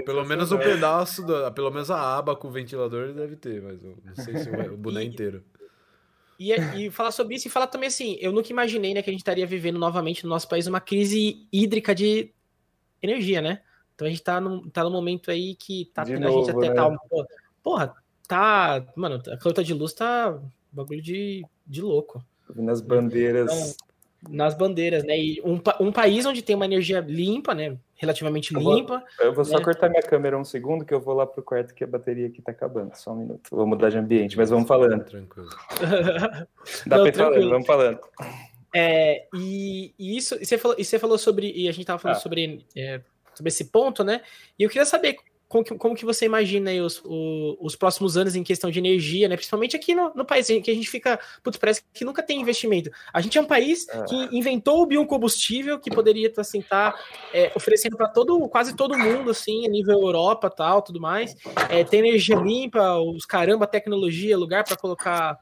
pelo 0.06 0.26
menos 0.26 0.52
um 0.52 0.58
pedaço, 0.58 1.26
da, 1.26 1.52
pelo 1.52 1.72
menos 1.72 1.92
a 1.92 2.18
aba 2.18 2.36
com 2.36 2.48
o 2.48 2.52
ventilador 2.52 3.06
ele 3.06 3.14
deve 3.14 3.36
ter, 3.36 3.62
mas 3.62 3.84
eu 3.84 3.98
não 4.04 4.16
sei 4.16 4.38
se 4.38 4.50
o, 4.50 4.74
o 4.74 4.78
boné 4.78 5.04
inteiro. 5.04 5.44
E, 6.40 6.54
e 6.54 6.92
falar 6.92 7.12
sobre 7.12 7.36
isso 7.36 7.48
e 7.48 7.52
falar 7.52 7.68
também 7.68 7.88
assim, 7.88 8.18
eu 8.20 8.32
nunca 8.32 8.52
imaginei 8.52 8.94
né, 8.94 9.02
que 9.02 9.10
a 9.10 9.14
gente 9.14 9.22
estaria 9.22 9.48
vivendo 9.48 9.80
novamente 9.80 10.24
no 10.24 10.30
nosso 10.30 10.48
país 10.48 10.68
uma 10.68 10.80
crise 10.80 11.48
hídrica 11.52 11.96
de 11.96 12.32
energia, 13.02 13.42
né? 13.42 13.62
Então 13.96 14.06
a 14.08 14.10
gente 14.10 14.22
tá 14.22 14.40
num, 14.40 14.70
tá 14.70 14.84
num 14.84 14.92
momento 14.92 15.32
aí 15.32 15.56
que 15.56 15.86
tá 15.94 16.06
tendo 16.06 16.28
a 16.28 16.32
gente 16.32 16.52
até 16.52 16.70
né? 16.70 16.76
tá. 16.76 16.96
Porra, 17.64 17.96
tá. 18.28 18.86
Mano, 18.96 19.22
a 19.28 19.38
cota 19.38 19.64
de 19.64 19.74
luz 19.74 19.94
tá 19.94 20.40
bagulho 20.72 21.02
de, 21.02 21.44
de 21.66 21.82
louco. 21.82 22.24
Nas 22.56 22.80
bandeiras. 22.82 23.52
Então, 23.52 23.88
nas 24.30 24.54
bandeiras, 24.54 25.04
né? 25.04 25.20
E 25.20 25.42
um, 25.44 25.60
um 25.80 25.92
país 25.92 26.26
onde 26.26 26.44
tem 26.44 26.56
uma 26.56 26.66
energia 26.66 27.00
limpa, 27.00 27.56
né? 27.56 27.78
Relativamente 27.98 28.54
eu 28.54 28.60
limpa. 28.60 29.04
Vou, 29.18 29.26
eu 29.28 29.34
vou 29.34 29.44
só 29.44 29.58
né? 29.58 29.64
cortar 29.64 29.90
minha 29.90 30.04
câmera 30.04 30.38
um 30.38 30.44
segundo 30.44 30.86
que 30.86 30.94
eu 30.94 31.00
vou 31.00 31.16
lá 31.16 31.26
pro 31.26 31.42
quarto 31.42 31.74
que 31.74 31.84
a 31.84 31.88
bateria 31.88 32.28
aqui 32.28 32.42
tá 32.42 32.52
acabando. 32.52 32.96
Só 32.96 33.12
um 33.12 33.16
minuto. 33.16 33.50
Vou 33.50 33.66
mudar 33.66 33.90
de 33.90 33.98
ambiente, 33.98 34.38
mas 34.38 34.52
vamos 34.52 34.68
falando. 34.68 35.04
Tranquilo. 35.04 35.50
Dá 36.86 37.08
ir 37.08 37.16
falando, 37.16 37.50
vamos 37.50 37.66
falando. 37.68 38.00
É, 38.76 39.26
e, 39.34 39.94
e, 39.98 40.16
isso, 40.16 40.36
e 40.40 40.46
você, 40.46 40.58
falou, 40.58 40.78
e 40.80 40.86
você 40.86 41.00
falou 41.00 41.18
sobre, 41.18 41.52
e 41.52 41.68
a 41.68 41.72
gente 41.72 41.86
tava 41.86 41.98
falando 41.98 42.18
ah. 42.18 42.22
sobre, 42.22 42.64
é, 42.76 43.02
sobre 43.34 43.48
esse 43.48 43.66
ponto, 43.66 44.04
né? 44.04 44.22
E 44.60 44.64
eu 44.64 44.70
queria 44.70 44.86
saber 44.86 45.18
como 45.48 45.64
que, 45.64 45.76
como 45.76 45.96
que 45.96 46.04
você 46.04 46.26
imagina 46.26 46.70
aí 46.70 46.82
os, 46.82 47.02
os, 47.06 47.58
os, 47.60 47.76
próximos 47.76 48.18
anos 48.18 48.36
em 48.36 48.44
questão 48.44 48.70
de 48.70 48.80
energia, 48.80 49.30
né? 49.30 49.36
Principalmente 49.36 49.76
aqui 49.78 49.96
no, 49.96 50.14
no 50.14 50.26
país, 50.26 50.48
que 50.48 50.72
a 50.72 50.74
gente 50.74 50.90
fica, 50.90 51.18
putz, 51.42 51.58
parece 51.58 51.84
que 51.94 52.04
nunca 52.04 52.22
tem 52.22 52.42
investimento. 52.42 52.92
A 53.14 53.22
gente 53.22 53.38
é 53.38 53.42
um 53.42 53.46
país 53.46 53.88
é. 53.88 54.04
que 54.04 54.36
inventou 54.36 54.82
o 54.82 54.86
biocombustível 54.86 55.80
que 55.80 55.90
poderia 55.90 56.32
assim, 56.38 56.60
estar 56.60 56.92
tá, 56.92 57.00
é, 57.34 57.52
oferecendo 57.56 57.96
para 57.96 58.10
todo, 58.10 58.48
quase 58.50 58.76
todo 58.76 58.98
mundo, 58.98 59.32
assim, 59.32 59.66
a 59.66 59.70
nível 59.70 60.02
Europa, 60.02 60.50
tal, 60.50 60.82
tudo 60.82 61.00
mais. 61.00 61.34
É, 61.70 61.84
tem 61.84 62.02
energia 62.02 62.36
limpa, 62.36 62.98
os 62.98 63.26
caramba, 63.26 63.66
tecnologia, 63.66 64.38
lugar 64.38 64.66
para 64.66 64.76
colocar 64.76 65.40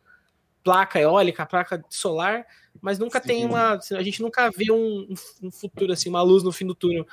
placa 0.63 0.99
eólica, 0.99 1.45
placa 1.45 1.83
solar, 1.89 2.45
mas 2.81 2.99
nunca 2.99 3.19
Sim. 3.21 3.27
tem 3.27 3.45
uma, 3.45 3.79
a 3.93 4.03
gente 4.03 4.21
nunca 4.21 4.51
vê 4.55 4.71
um, 4.71 5.13
um 5.41 5.51
futuro 5.51 5.93
assim, 5.93 6.09
uma 6.09 6.21
luz 6.21 6.43
no 6.43 6.51
fim 6.51 6.65
do 6.65 6.75
túnel 6.75 7.05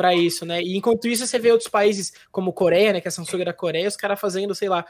para 0.00 0.14
isso, 0.14 0.46
né? 0.46 0.62
E 0.62 0.78
enquanto 0.78 1.06
isso, 1.06 1.26
você 1.26 1.38
vê 1.38 1.52
outros 1.52 1.68
países 1.68 2.10
como 2.32 2.54
Coreia, 2.54 2.94
né? 2.94 3.02
Que 3.02 3.08
é 3.08 3.10
a 3.10 3.12
Samsung 3.12 3.44
da 3.44 3.52
Coreia, 3.52 3.86
os 3.86 3.98
caras 3.98 4.18
fazendo, 4.18 4.54
sei 4.54 4.66
lá, 4.66 4.82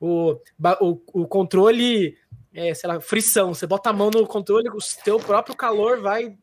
o, 0.00 0.40
o, 0.80 1.00
o 1.22 1.28
controle, 1.28 2.18
é, 2.52 2.74
sei 2.74 2.88
lá, 2.88 3.00
frição. 3.00 3.54
Você 3.54 3.64
bota 3.64 3.90
a 3.90 3.92
mão 3.92 4.10
no 4.10 4.26
controle, 4.26 4.68
o 4.68 4.78
teu 5.04 5.20
próprio 5.20 5.54
calor 5.54 6.00
vai 6.00 6.36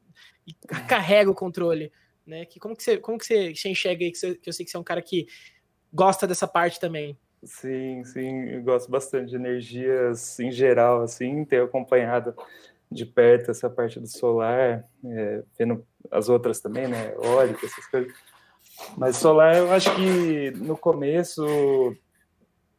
e 0.48 0.54
carrega 0.88 1.30
o 1.30 1.36
controle, 1.36 1.92
né? 2.26 2.46
Que, 2.46 2.62
como, 2.62 2.78
que 2.78 2.84
você, 2.84 2.98
como 2.98 3.18
que 3.18 3.26
você 3.26 3.52
enxerga 3.68 4.06
aí, 4.06 4.12
que, 4.14 4.18
você, 4.18 4.36
que 4.36 4.48
eu 4.48 4.54
sei 4.54 4.64
que 4.64 4.72
você 4.72 4.78
é 4.78 4.80
um 4.80 4.86
cara 4.86 5.02
que 5.02 5.28
gosta 5.94 6.26
dessa 6.26 6.48
parte 6.48 6.80
também? 6.80 7.20
Sim, 7.44 8.06
sim, 8.06 8.52
eu 8.52 8.64
gosto 8.64 8.90
bastante 8.90 9.32
de 9.32 9.36
energias 9.36 10.40
em 10.40 10.50
geral, 10.50 11.02
assim, 11.02 11.44
ter 11.44 11.62
acompanhado 11.62 12.34
de 12.94 13.06
perto 13.06 13.52
essa 13.52 13.70
parte 13.70 14.00
do 14.00 14.08
solar, 14.08 14.86
é, 15.06 15.44
vendo 15.58 15.86
as 16.12 16.30
outras 16.30 16.60
também, 16.62 16.88
né? 16.88 17.14
Eólica, 17.16 17.66
essas 17.66 17.86
coisas. 17.88 18.14
Mas 18.98 19.18
solar, 19.18 19.56
eu 19.58 19.72
acho 19.72 19.94
que 19.96 20.52
no 20.52 20.78
começo, 20.78 21.46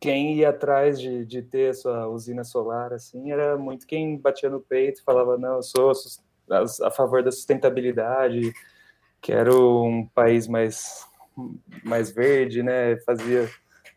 quem 0.00 0.36
ia 0.36 0.50
atrás 0.50 1.00
de, 1.00 1.24
de 1.24 1.42
ter 1.42 1.70
a 1.70 1.74
sua 1.74 2.08
usina 2.08 2.44
solar, 2.44 2.92
assim, 2.92 3.30
era 3.30 3.56
muito 3.56 3.86
quem 3.86 4.18
batia 4.18 4.50
no 4.50 4.60
peito 4.60 5.00
e 5.00 5.04
falava, 5.04 5.36
não, 5.38 5.56
eu 5.56 5.62
sou 5.62 5.92
a, 6.50 6.86
a 6.86 6.90
favor 6.90 7.22
da 7.22 7.32
sustentabilidade, 7.32 8.52
quero 9.20 9.82
um 9.82 10.06
país 10.06 10.46
mais, 10.46 11.06
mais 11.82 12.10
verde, 12.10 12.62
né? 12.62 12.96
Fazia 13.06 13.48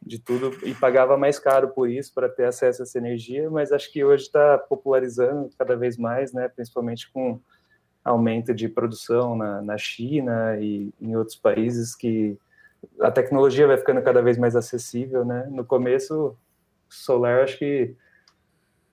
de 0.08 0.20
tudo 0.20 0.58
e 0.64 0.74
pagava 0.74 1.18
mais 1.18 1.38
caro 1.38 1.70
por 1.70 1.90
isso 1.90 2.14
para 2.14 2.30
ter 2.30 2.46
acesso 2.46 2.82
a 2.82 2.84
essa 2.84 2.98
energia, 2.98 3.50
mas 3.50 3.72
acho 3.72 3.92
que 3.92 4.04
hoje 4.04 4.24
está 4.24 4.58
popularizando 4.58 5.50
cada 5.58 5.76
vez 5.76 5.98
mais, 5.98 6.34
né? 6.34 6.48
Principalmente 6.48 7.12
com 7.12 7.40
aumento 8.04 8.54
de 8.54 8.70
produção 8.70 9.36
na, 9.36 9.62
na 9.62 9.78
China 9.78 10.58
e 10.60 10.94
em 11.02 11.16
outros 11.16 11.36
países 11.36 11.94
que 11.94 12.38
a 13.02 13.12
tecnologia 13.12 13.68
vai 13.68 13.78
ficando 13.78 14.02
cada 14.02 14.22
vez 14.22 14.38
mais 14.38 14.56
acessível, 14.56 15.26
né? 15.26 15.48
No 15.50 15.66
começo, 15.66 16.36
solar 16.90 17.44
acho 17.44 17.58
que 17.58 17.96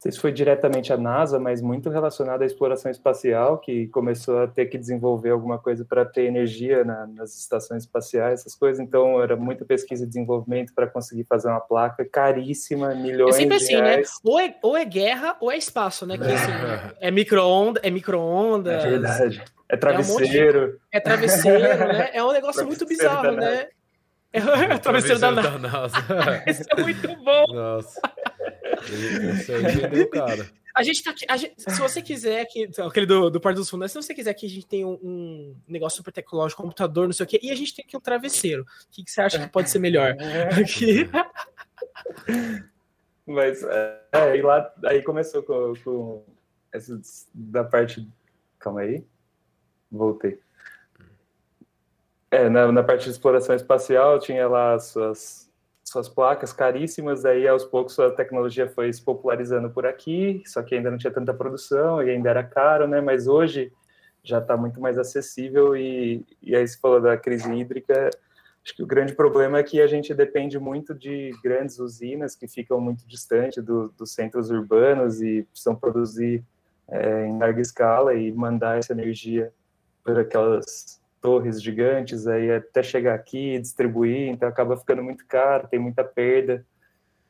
sei 0.05 0.13
se 0.13 0.21
foi 0.21 0.33
diretamente 0.33 0.93
a 0.93 0.99
NASA, 0.99 1.39
mas 1.39 1.63
muito 1.63 1.89
relacionado 1.89 2.43
à 2.43 2.45
exploração 2.45 2.91
espacial, 2.91 3.57
que 3.57 3.87
começou 3.89 4.43
a 4.43 4.47
ter 4.47 4.67
que 4.67 4.77
desenvolver 4.77 5.31
alguma 5.31 5.59
coisa 5.59 5.83
para 5.83 6.05
ter 6.05 6.25
energia 6.25 6.85
na, 6.85 7.07
nas 7.07 7.35
estações 7.39 7.85
espaciais, 7.85 8.41
essas 8.41 8.55
coisas. 8.55 8.79
Então, 8.81 9.23
era 9.23 9.35
muita 9.35 9.65
pesquisa 9.65 10.05
e 10.05 10.07
desenvolvimento 10.07 10.75
para 10.75 10.87
conseguir 10.87 11.25
fazer 11.25 11.49
uma 11.49 11.61
placa 11.61 12.05
caríssima, 12.05 12.95
milhões 12.95 13.35
é 13.35 13.39
sempre 13.39 13.57
de 13.57 13.65
assim, 13.65 13.77
né? 13.77 13.95
reais. 13.95 14.09
né? 14.09 14.31
Ou 14.31 14.39
é, 14.41 14.55
ou 14.63 14.77
é 14.77 14.85
guerra 14.85 15.37
ou 15.41 15.51
é 15.51 15.57
espaço, 15.57 16.05
né? 16.05 16.19
Que, 16.19 16.25
assim, 16.25 16.53
é 17.01 17.11
micro-onda, 17.11 17.81
é 17.83 17.91
micro-onda. 17.91 18.73
É 18.73 18.91
verdade. 18.91 19.43
É 19.71 19.77
travesseiro. 19.77 20.59
É, 20.59 20.67
um 20.67 20.69
de... 20.69 20.79
é 20.93 21.01
travesseiro, 21.01 21.79
né? 21.89 22.11
É 22.13 22.23
um 22.23 22.31
negócio 22.31 22.67
muito 22.67 22.85
bizarro, 22.85 23.33
né? 23.33 23.69
É 24.35 24.75
o 24.75 24.79
travesseiro 24.81 25.21
da 25.21 25.31
NASA. 25.31 25.51
Da 25.51 25.59
NASA. 25.59 25.97
Isso 26.51 26.65
é 26.77 26.83
muito 26.83 27.17
bom. 27.23 27.45
Nossa. 27.55 28.01
Isso 28.93 29.53
aí 29.53 30.07
cara. 30.07 30.51
A 30.75 30.83
gente 30.83 31.05
tá 31.05 31.11
aqui. 31.13 31.25
Gente, 31.39 31.55
se 31.57 31.81
você 31.81 32.03
quiser 32.03 32.45
que. 32.47 32.69
Aquele 32.81 33.07
do, 33.07 33.31
do 33.31 33.39
dos 33.39 33.71
Fundos, 33.71 33.93
se 33.93 34.03
você 34.03 34.13
quiser 34.13 34.35
que 34.35 34.45
a 34.45 34.49
gente 34.49 34.67
tenha 34.67 34.87
um, 34.87 34.99
um, 35.03 35.57
negócio 35.69 35.99
super 35.99 36.13
tecnológico, 36.13 36.63
computador, 36.63 37.07
não 37.07 37.13
sei 37.13 37.25
o 37.25 37.29
quê, 37.29 37.39
e 37.41 37.51
a 37.51 37.55
gente 37.55 37.77
tem 37.77 37.85
aqui 37.87 37.97
um 37.97 38.01
travesseiro. 38.01 38.63
O 38.63 38.67
que, 38.91 39.05
que 39.05 39.11
você 39.11 39.21
acha 39.21 39.39
que 39.39 39.53
pode 39.53 39.71
ser 39.71 39.79
melhor? 39.79 40.17
Aqui. 40.61 41.09
Mas 43.25 43.63
é, 43.63 44.01
aí 44.13 44.43
lá 44.43 44.73
aí 44.85 45.01
começou 45.03 45.43
com, 45.45 45.75
com 45.85 46.25
essa 46.73 47.01
da 47.33 47.63
parte. 47.63 48.09
Calma 48.59 48.81
aí. 48.81 49.05
Voltei. 49.91 50.41
É, 52.33 52.49
na, 52.49 52.73
na 52.73 52.83
parte 52.83 53.05
de 53.05 53.11
exploração 53.11 53.55
espacial 53.55 54.19
tinha 54.19 54.49
lá 54.49 54.75
as 54.75 54.87
suas, 54.87 55.44
suas 55.85 56.09
placas 56.09 56.53
caríssimas, 56.53 57.25
aí 57.25 57.47
aos 57.47 57.65
poucos 57.65 57.99
a 57.99 58.11
tecnologia 58.11 58.69
foi 58.69 58.93
se 58.93 59.03
popularizando 59.03 59.71
por 59.71 59.87
aqui, 59.87 60.43
só 60.47 60.63
que 60.63 60.75
ainda 60.75 60.91
não 60.91 60.99
tinha 60.99 61.13
tanta 61.13 61.35
produção 61.35 62.03
e 62.03 62.11
ainda 62.11 62.31
era 62.31 62.43
caro, 62.43 62.89
né? 62.89 63.01
Mas 63.01 63.29
hoje 63.29 63.71
já 64.23 64.39
está 64.39 64.57
muito 64.57 64.81
mais 64.81 64.99
acessível 64.99 65.77
e, 65.77 66.25
e 66.43 66.57
aí 66.57 66.67
você 66.67 66.79
falou 66.79 67.01
da 67.01 67.17
crise 67.17 67.53
hídrica, 67.53 68.11
Acho 68.65 68.77
que 68.77 68.83
o 68.83 68.87
grande 68.87 69.15
problema 69.15 69.59
é 69.59 69.63
que 69.63 69.79
a 69.79 69.87
gente 69.87 70.15
depende 70.15 70.59
muito 70.59 70.95
de 70.95 71.33
grandes 71.43 71.79
usinas 71.79 72.35
que 72.35 72.49
ficam 72.49 72.81
muito 72.81 73.07
distante 73.07 73.61
do, 73.61 73.91
dos 73.91 74.13
centros 74.15 74.49
urbanos 74.49 75.21
e 75.21 75.43
precisam 75.43 75.77
produzir 75.77 76.43
é, 76.89 77.27
em 77.27 77.39
larga 77.39 77.61
escala 77.61 78.15
e 78.15 78.33
mandar 78.33 78.79
essa 78.79 78.95
energia 78.95 79.53
por 80.03 80.19
aquelas 80.19 80.99
torres 81.25 81.63
gigantes 81.63 82.27
aí 82.27 82.53
até 82.53 82.83
chegar 82.83 83.15
aqui 83.15 83.55
e 83.55 83.59
distribuir, 83.59 84.29
então 84.29 84.47
acaba 84.47 84.77
ficando 84.77 85.03
muito 85.03 85.25
caro, 85.27 85.67
tem 85.67 85.81
muita 85.81 86.05
perda. 86.05 86.63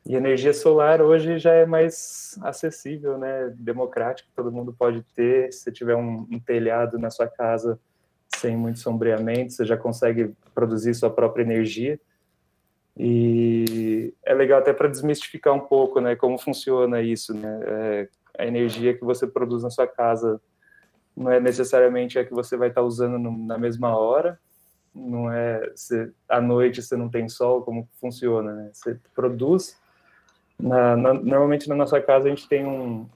E 0.05 0.15
energia 0.15 0.53
solar 0.53 1.01
hoje 1.01 1.39
já 1.39 1.53
é 1.53 1.65
mais 1.65 2.37
acessível, 2.41 3.17
né? 3.17 3.53
Democrático, 3.57 4.29
todo 4.35 4.51
mundo 4.51 4.75
pode 4.77 5.01
ter. 5.15 5.49
Se 5.53 5.71
tiver 5.71 5.95
um, 5.95 6.27
um 6.29 6.37
telhado 6.37 6.99
na 6.99 7.09
sua 7.09 7.25
casa 7.25 7.79
sem 8.35 8.57
muito 8.57 8.79
sombreamento, 8.79 9.53
você 9.53 9.63
já 9.63 9.77
consegue 9.77 10.35
produzir 10.53 10.93
sua 10.93 11.09
própria 11.09 11.43
energia. 11.43 11.97
E 12.97 14.13
é 14.25 14.33
legal 14.33 14.59
até 14.59 14.73
para 14.73 14.89
desmistificar 14.89 15.53
um 15.53 15.61
pouco, 15.61 16.01
né, 16.01 16.17
como 16.17 16.37
funciona 16.37 17.01
isso, 17.01 17.33
né? 17.33 17.59
É, 17.65 18.09
a 18.37 18.45
energia 18.45 18.93
que 18.93 19.05
você 19.05 19.25
produz 19.25 19.63
na 19.63 19.69
sua 19.69 19.87
casa 19.87 20.41
não 21.15 21.31
é 21.31 21.39
necessariamente 21.39 22.19
a 22.19 22.25
que 22.25 22.33
você 22.33 22.57
vai 22.57 22.69
estar 22.69 22.81
usando 22.81 23.17
no, 23.17 23.37
na 23.45 23.57
mesma 23.57 23.95
hora, 23.97 24.39
não 24.93 25.31
é 25.31 25.71
se, 25.75 26.11
à 26.27 26.39
noite 26.39 26.81
você 26.81 26.95
não 26.95 27.09
tem 27.09 27.27
sol, 27.27 27.61
como 27.61 27.87
funciona, 27.99 28.53
né? 28.53 28.69
Você 28.73 28.97
produz 29.13 29.77
na, 30.59 30.95
na, 30.95 31.13
normalmente 31.13 31.67
na 31.67 31.75
nossa 31.75 32.01
casa 32.01 32.25
a 32.25 32.29
gente 32.29 32.47
tem 32.47 32.65
um, 32.65 33.07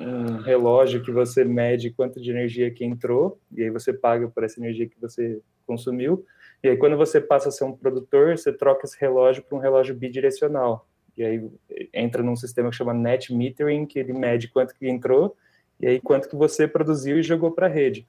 um 0.00 0.38
relógio 0.38 1.02
que 1.02 1.10
você 1.10 1.44
mede 1.44 1.90
quanto 1.90 2.20
de 2.20 2.30
energia 2.30 2.70
que 2.70 2.84
entrou, 2.84 3.38
e 3.50 3.62
aí 3.62 3.70
você 3.70 3.92
paga 3.92 4.28
por 4.28 4.42
essa 4.42 4.58
energia 4.58 4.88
que 4.88 5.00
você 5.00 5.40
consumiu. 5.66 6.24
E 6.62 6.68
aí, 6.68 6.76
quando 6.76 6.96
você 6.96 7.20
passa 7.20 7.48
a 7.48 7.52
ser 7.52 7.64
um 7.64 7.72
produtor, 7.72 8.38
você 8.38 8.52
troca 8.52 8.86
esse 8.86 8.96
relógio 9.00 9.42
para 9.42 9.56
um 9.56 9.60
relógio 9.60 9.94
bidirecional. 9.94 10.86
E 11.16 11.24
aí 11.24 11.50
entra 11.92 12.22
num 12.22 12.36
sistema 12.36 12.70
que 12.70 12.76
chama 12.76 12.94
net 12.94 13.34
metering, 13.34 13.84
que 13.84 13.98
ele 13.98 14.12
mede 14.12 14.48
quanto 14.48 14.74
que 14.74 14.88
entrou 14.88 15.36
e 15.82 15.88
aí 15.88 16.00
quanto 16.00 16.28
que 16.28 16.36
você 16.36 16.68
produziu 16.68 17.18
e 17.18 17.22
jogou 17.22 17.50
para 17.50 17.66
a 17.66 17.70
rede. 17.70 18.06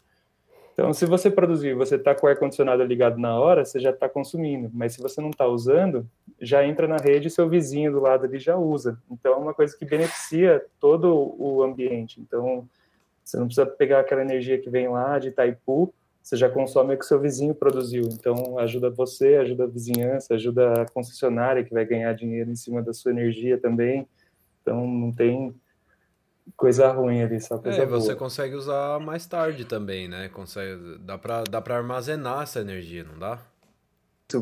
Então, 0.73 0.91
se 0.91 1.05
você 1.05 1.29
produzir, 1.29 1.75
você 1.75 1.95
está 1.95 2.15
com 2.15 2.25
o 2.25 2.29
ar-condicionado 2.29 2.83
ligado 2.83 3.19
na 3.19 3.39
hora, 3.39 3.63
você 3.63 3.79
já 3.79 3.91
está 3.91 4.09
consumindo. 4.09 4.71
Mas 4.73 4.93
se 4.93 5.01
você 5.01 5.21
não 5.21 5.29
está 5.29 5.45
usando, 5.45 6.07
já 6.41 6.65
entra 6.65 6.87
na 6.87 6.97
rede 6.97 7.27
e 7.27 7.31
seu 7.31 7.47
vizinho 7.47 7.91
do 7.91 7.99
lado 7.99 8.25
ali 8.25 8.39
já 8.39 8.57
usa. 8.57 8.97
Então, 9.11 9.33
é 9.33 9.37
uma 9.37 9.53
coisa 9.53 9.77
que 9.77 9.85
beneficia 9.85 10.65
todo 10.79 11.35
o 11.37 11.61
ambiente. 11.61 12.19
Então, 12.19 12.67
você 13.23 13.37
não 13.37 13.45
precisa 13.45 13.67
pegar 13.67 13.99
aquela 13.99 14.21
energia 14.21 14.59
que 14.59 14.69
vem 14.69 14.87
lá 14.87 15.19
de 15.19 15.27
Itaipu, 15.29 15.93
você 16.23 16.37
já 16.37 16.49
consome 16.49 16.95
o 16.95 16.97
que 16.97 17.05
seu 17.05 17.19
vizinho 17.19 17.53
produziu. 17.53 18.03
Então, 18.11 18.57
ajuda 18.57 18.89
você, 18.89 19.35
ajuda 19.35 19.65
a 19.65 19.67
vizinhança, 19.67 20.33
ajuda 20.33 20.81
a 20.81 20.85
concessionária 20.89 21.63
que 21.63 21.73
vai 21.73 21.85
ganhar 21.85 22.13
dinheiro 22.13 22.49
em 22.49 22.55
cima 22.55 22.81
da 22.81 22.93
sua 22.93 23.11
energia 23.11 23.57
também. 23.57 24.07
Então, 24.61 24.87
não 24.87 25.11
tem 25.11 25.53
coisa 26.55 26.91
ruim 26.91 27.21
ali, 27.21 27.39
só 27.39 27.57
coisa 27.57 27.83
é, 27.83 27.85
você 27.85 28.07
boa. 28.09 28.19
consegue 28.19 28.55
usar 28.55 28.99
mais 28.99 29.25
tarde 29.25 29.65
também, 29.65 30.07
né? 30.07 30.29
Consegue, 30.29 30.97
dá 30.99 31.17
para 31.17 31.43
dá 31.43 31.61
pra 31.61 31.77
armazenar 31.77 32.43
essa 32.43 32.59
energia, 32.59 33.03
não 33.03 33.17
dá? 33.17 33.39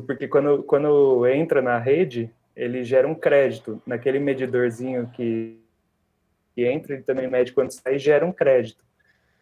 Porque 0.08 0.28
quando, 0.28 0.64
quando 0.64 1.28
entra 1.28 1.62
na 1.62 1.78
rede, 1.78 2.32
ele 2.56 2.84
gera 2.84 3.08
um 3.08 3.16
crédito. 3.16 3.82
Naquele 3.86 4.20
medidorzinho 4.20 5.08
que, 5.08 5.60
que 6.56 6.66
entra, 6.66 6.94
ele 6.94 7.04
também 7.04 7.30
mede 7.30 7.52
quando 7.52 7.72
sai 7.72 7.96
e 7.96 8.00
gera 8.00 8.26
um 8.26 8.32
crédito. 8.32 8.84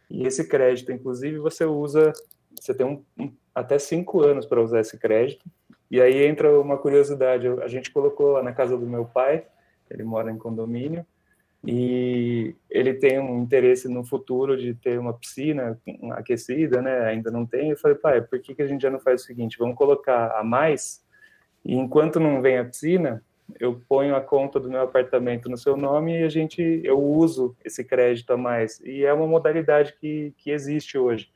E 0.09 0.25
esse 0.25 0.47
crédito, 0.47 0.91
inclusive, 0.91 1.37
você 1.37 1.65
usa, 1.65 2.13
você 2.59 2.73
tem 2.73 2.85
um, 2.85 3.03
um 3.17 3.31
até 3.53 3.77
cinco 3.77 4.21
anos 4.21 4.45
para 4.45 4.61
usar 4.61 4.79
esse 4.79 4.97
crédito. 4.97 5.45
E 5.91 6.01
aí 6.01 6.23
entra 6.25 6.59
uma 6.59 6.77
curiosidade, 6.77 7.47
a 7.47 7.67
gente 7.67 7.91
colocou 7.91 8.33
lá 8.33 8.43
na 8.43 8.53
casa 8.53 8.77
do 8.77 8.85
meu 8.85 9.05
pai, 9.05 9.45
ele 9.89 10.03
mora 10.03 10.31
em 10.31 10.37
condomínio, 10.37 11.05
e 11.65 12.55
ele 12.69 12.93
tem 12.93 13.19
um 13.19 13.41
interesse 13.41 13.89
no 13.89 14.03
futuro 14.05 14.57
de 14.57 14.73
ter 14.73 14.97
uma 14.97 15.13
piscina 15.13 15.79
aquecida, 16.11 16.81
né? 16.81 17.07
Ainda 17.07 17.29
não 17.29 17.45
tem. 17.45 17.71
Eu 17.71 17.77
falei, 17.77 17.97
pai, 17.97 18.21
por 18.21 18.39
que, 18.39 18.55
que 18.55 18.61
a 18.61 18.67
gente 18.67 18.81
já 18.81 18.89
não 18.89 18.99
faz 18.99 19.21
o 19.21 19.25
seguinte? 19.25 19.57
Vamos 19.59 19.75
colocar 19.75 20.37
a 20.39 20.43
mais 20.43 21.03
e 21.63 21.75
enquanto 21.75 22.19
não 22.19 22.41
vem 22.41 22.57
a 22.57 22.65
piscina, 22.65 23.23
eu 23.59 23.81
ponho 23.87 24.15
a 24.15 24.21
conta 24.21 24.59
do 24.59 24.69
meu 24.69 24.81
apartamento 24.81 25.49
no 25.49 25.57
seu 25.57 25.75
nome 25.75 26.19
e 26.19 26.23
a 26.23 26.29
gente 26.29 26.81
eu 26.83 26.99
uso 26.99 27.55
esse 27.63 27.83
crédito 27.83 28.31
a 28.31 28.37
mais. 28.37 28.79
E 28.81 29.03
é 29.03 29.13
uma 29.13 29.27
modalidade 29.27 29.95
que, 29.99 30.33
que 30.37 30.51
existe 30.51 30.97
hoje. 30.97 31.29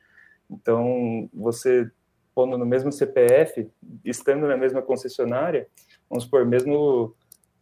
Então, 0.50 1.28
você 1.32 1.90
pondo 2.34 2.58
no 2.58 2.66
mesmo 2.66 2.90
CPF, 2.90 3.70
estando 4.04 4.48
na 4.48 4.56
mesma 4.56 4.82
concessionária, 4.82 5.68
vamos 6.10 6.24
supor, 6.24 6.44
mesmo 6.44 7.14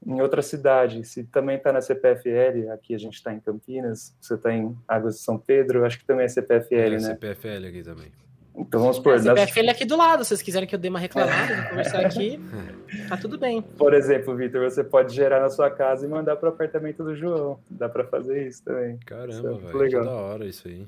em 0.07 0.20
outra 0.20 0.42
cidade, 0.42 1.05
se 1.05 1.24
também 1.24 1.57
está 1.57 1.72
na 1.72 1.80
CPFL, 1.80 2.70
aqui 2.72 2.94
a 2.94 2.98
gente 2.98 3.14
está 3.14 3.32
em 3.32 3.40
Campinas, 3.40 4.14
você 4.20 4.34
está 4.34 4.53
em 4.53 4.76
Águas 4.86 5.16
de 5.16 5.20
São 5.20 5.38
Pedro, 5.38 5.84
acho 5.84 5.98
que 5.98 6.05
também 6.05 6.24
é 6.24 6.28
CPFL, 6.28 6.74
é, 6.74 6.90
né? 6.90 6.98
CPFL 6.98 7.66
aqui 7.68 7.82
também. 7.82 8.12
Então 8.55 8.80
vamos 8.80 8.98
por. 8.98 9.14
É, 9.14 9.18
CPFL 9.18 9.66
é 9.66 9.70
aqui 9.70 9.84
do 9.84 9.96
lado, 9.96 10.24
se 10.24 10.28
vocês 10.28 10.42
quiserem 10.42 10.68
que 10.68 10.74
eu 10.74 10.78
dê 10.78 10.88
uma 10.88 10.98
reclamada, 10.98 11.68
conversar 11.70 12.05
aqui, 12.05 12.38
tá 13.09 13.16
tudo 13.16 13.38
bem. 13.38 13.62
Por 13.62 13.94
exemplo, 13.94 14.36
Vitor, 14.36 14.62
você 14.70 14.84
pode 14.84 15.14
gerar 15.14 15.40
na 15.40 15.48
sua 15.48 15.70
casa 15.70 16.05
e 16.05 16.09
mandar 16.09 16.36
para 16.36 16.50
o 16.50 16.53
apartamento 16.53 17.03
do 17.03 17.16
João. 17.16 17.59
Dá 17.70 17.88
para 17.88 18.05
fazer 18.05 18.46
isso 18.46 18.62
também. 18.62 18.98
Caramba, 19.07 19.53
isso 19.53 19.70
é 19.70 19.72
legal. 19.74 20.05
da 20.05 20.12
hora 20.12 20.46
isso 20.46 20.68
aí. 20.68 20.86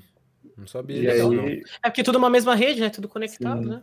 Não 0.55 0.67
sabia 0.67 0.97
e 0.97 1.01
disso, 1.01 1.31
aí... 1.31 1.35
não. 1.35 1.47
É 1.83 1.89
porque 1.89 2.03
tudo 2.03 2.17
uma 2.17 2.29
mesma 2.29 2.53
rede, 2.53 2.81
né? 2.81 2.89
Tudo 2.89 3.09
conectado, 3.09 3.63
Sim. 3.63 3.69
né? 3.69 3.81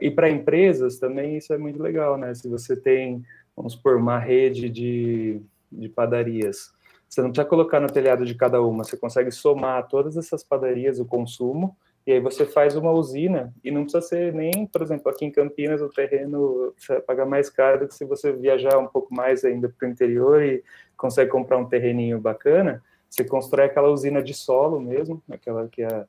E 0.00 0.10
para 0.10 0.30
empresas 0.30 0.98
também 0.98 1.36
isso 1.36 1.52
é 1.52 1.58
muito 1.58 1.82
legal, 1.82 2.16
né? 2.16 2.32
Se 2.34 2.48
você 2.48 2.74
tem 2.74 3.22
vamos 3.60 3.74
supor, 3.74 3.96
uma 3.96 4.18
rede 4.18 4.70
de, 4.70 5.40
de 5.70 5.88
padarias. 5.88 6.72
Você 7.06 7.20
não 7.20 7.28
precisa 7.28 7.46
colocar 7.46 7.78
no 7.78 7.88
telhado 7.88 8.24
de 8.24 8.34
cada 8.34 8.62
uma, 8.62 8.84
você 8.84 8.96
consegue 8.96 9.30
somar 9.30 9.86
todas 9.86 10.16
essas 10.16 10.42
padarias, 10.42 10.98
o 10.98 11.04
consumo, 11.04 11.76
e 12.06 12.12
aí 12.12 12.20
você 12.20 12.46
faz 12.46 12.74
uma 12.74 12.90
usina, 12.90 13.52
e 13.62 13.70
não 13.70 13.82
precisa 13.82 14.00
ser 14.00 14.32
nem, 14.32 14.66
por 14.66 14.80
exemplo, 14.80 15.10
aqui 15.10 15.26
em 15.26 15.30
Campinas, 15.30 15.82
o 15.82 15.88
terreno 15.88 16.72
você 16.76 16.94
vai 16.94 17.02
pagar 17.02 17.26
mais 17.26 17.50
caro 17.50 17.80
do 17.80 17.88
que 17.88 17.94
se 17.94 18.04
você 18.06 18.32
viajar 18.32 18.78
um 18.78 18.86
pouco 18.86 19.14
mais 19.14 19.44
ainda 19.44 19.68
para 19.68 19.86
o 19.86 19.90
interior 19.90 20.42
e 20.42 20.64
consegue 20.96 21.30
comprar 21.30 21.58
um 21.58 21.68
terreninho 21.68 22.18
bacana, 22.18 22.82
você 23.08 23.24
constrói 23.24 23.66
aquela 23.66 23.90
usina 23.90 24.22
de 24.22 24.32
solo 24.32 24.80
mesmo, 24.80 25.22
aquela 25.30 25.68
que 25.68 25.82
é, 25.82 26.06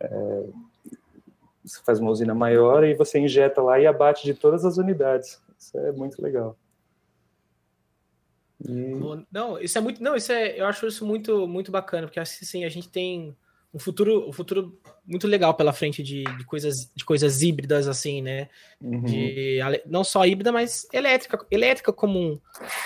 é 0.00 0.44
você 1.64 1.80
faz 1.82 1.98
uma 1.98 2.10
usina 2.10 2.34
maior 2.34 2.84
e 2.84 2.92
você 2.92 3.18
injeta 3.18 3.62
lá 3.62 3.80
e 3.80 3.86
abate 3.86 4.24
de 4.24 4.34
todas 4.34 4.66
as 4.66 4.76
unidades. 4.76 5.40
Isso 5.58 5.78
é 5.78 5.92
muito 5.92 6.20
legal. 6.20 6.58
E... 8.68 9.24
Não, 9.30 9.60
isso 9.60 9.76
é 9.76 9.80
muito. 9.80 10.02
Não, 10.02 10.16
isso 10.16 10.32
é. 10.32 10.58
Eu 10.58 10.66
acho 10.66 10.86
isso 10.86 11.06
muito, 11.06 11.46
muito 11.46 11.70
bacana, 11.70 12.06
porque 12.06 12.20
assim, 12.20 12.64
a 12.64 12.68
gente 12.68 12.88
tem 12.88 13.36
um 13.74 13.78
futuro, 13.78 14.28
um 14.28 14.32
futuro 14.32 14.78
muito 15.04 15.26
legal 15.26 15.52
pela 15.52 15.72
frente 15.72 16.00
de, 16.00 16.22
de 16.22 16.44
coisas, 16.44 16.88
de 16.94 17.04
coisas 17.04 17.42
híbridas, 17.42 17.88
assim, 17.88 18.22
né? 18.22 18.48
Uhum. 18.80 19.02
De, 19.02 19.58
não 19.84 20.04
só 20.04 20.24
híbrida, 20.24 20.52
mas 20.52 20.86
elétrica, 20.92 21.44
elétrica 21.50 21.92
como 21.92 22.18
um, 22.18 22.40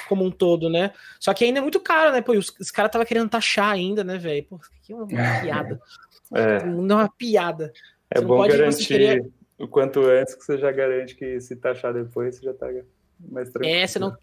como 0.08 0.24
um 0.24 0.30
todo, 0.30 0.70
né? 0.70 0.92
Só 1.20 1.34
que 1.34 1.44
ainda 1.44 1.58
é 1.58 1.62
muito 1.62 1.78
caro, 1.78 2.10
né? 2.10 2.22
Pô, 2.22 2.32
os, 2.32 2.48
os 2.58 2.70
caras 2.70 2.88
estavam 2.88 3.06
querendo 3.06 3.28
taxar 3.28 3.70
ainda, 3.70 4.02
né, 4.02 4.16
velho? 4.16 4.44
Pô, 4.44 4.58
que 4.82 4.94
é 4.94 4.96
uma, 4.96 5.06
piada. 5.42 5.80
É. 6.34 6.64
Não 6.64 7.00
é 7.00 7.02
uma 7.02 7.12
piada. 7.12 7.70
É 8.10 8.18
você 8.18 8.26
bom 8.26 8.48
garantir 8.48 8.88
teria... 8.88 9.30
o 9.58 9.68
quanto 9.68 10.00
antes 10.00 10.34
que 10.34 10.42
você 10.42 10.56
já 10.56 10.72
garante 10.72 11.14
que 11.14 11.38
se 11.38 11.54
taxar 11.54 11.92
depois, 11.92 12.36
você 12.36 12.44
já 12.46 12.54
tá 12.54 12.66
mais 13.20 13.50
tranquilo. 13.50 13.76
É, 13.76 13.86
você 13.86 13.98
não 13.98 14.16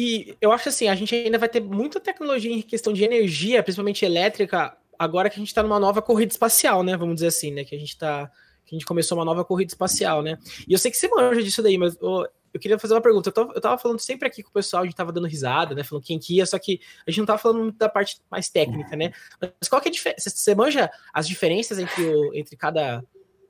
e 0.00 0.36
eu 0.40 0.52
acho 0.52 0.68
assim, 0.68 0.86
a 0.86 0.94
gente 0.94 1.12
ainda 1.12 1.38
vai 1.38 1.48
ter 1.48 1.60
muita 1.60 1.98
tecnologia 1.98 2.52
em 2.52 2.62
questão 2.62 2.92
de 2.92 3.02
energia, 3.02 3.64
principalmente 3.64 4.04
elétrica, 4.04 4.76
agora 4.96 5.28
que 5.28 5.34
a 5.34 5.40
gente 5.40 5.48
está 5.48 5.60
numa 5.60 5.80
nova 5.80 6.00
corrida 6.00 6.30
espacial, 6.30 6.84
né? 6.84 6.96
Vamos 6.96 7.16
dizer 7.16 7.26
assim, 7.26 7.50
né? 7.50 7.64
Que 7.64 7.74
a 7.74 7.78
gente 7.78 7.98
tá. 7.98 8.30
Que 8.64 8.76
a 8.76 8.78
gente 8.78 8.86
começou 8.86 9.18
uma 9.18 9.24
nova 9.24 9.44
corrida 9.44 9.72
espacial, 9.72 10.22
né? 10.22 10.38
E 10.68 10.72
eu 10.72 10.78
sei 10.78 10.92
que 10.92 10.96
você 10.96 11.08
manja 11.08 11.42
disso 11.42 11.60
daí, 11.64 11.76
mas 11.76 11.96
eu, 12.00 12.28
eu 12.54 12.60
queria 12.60 12.78
fazer 12.78 12.94
uma 12.94 13.00
pergunta. 13.00 13.28
Eu 13.28 13.32
tava, 13.32 13.52
eu 13.56 13.60
tava, 13.60 13.76
falando 13.76 13.98
sempre 13.98 14.28
aqui 14.28 14.40
com 14.40 14.50
o 14.50 14.52
pessoal, 14.52 14.84
a 14.84 14.86
gente 14.86 14.94
tava 14.94 15.10
dando 15.10 15.26
risada, 15.26 15.74
né? 15.74 15.82
Falando 15.82 16.04
quem 16.04 16.16
que 16.16 16.36
ia, 16.36 16.46
só 16.46 16.60
que 16.60 16.80
a 17.04 17.10
gente 17.10 17.18
não 17.18 17.26
tava 17.26 17.40
falando 17.40 17.64
muito 17.64 17.76
da 17.76 17.88
parte 17.88 18.20
mais 18.30 18.48
técnica, 18.48 18.94
né? 18.94 19.10
Mas 19.40 19.68
qual 19.68 19.82
que 19.82 19.88
é 19.88 19.90
a 19.90 19.92
diferença? 19.92 20.30
Você 20.30 20.54
manja 20.54 20.88
as 21.12 21.26
diferenças 21.26 21.76
entre, 21.76 22.04
o, 22.04 22.32
entre 22.34 22.56
cada, 22.56 23.02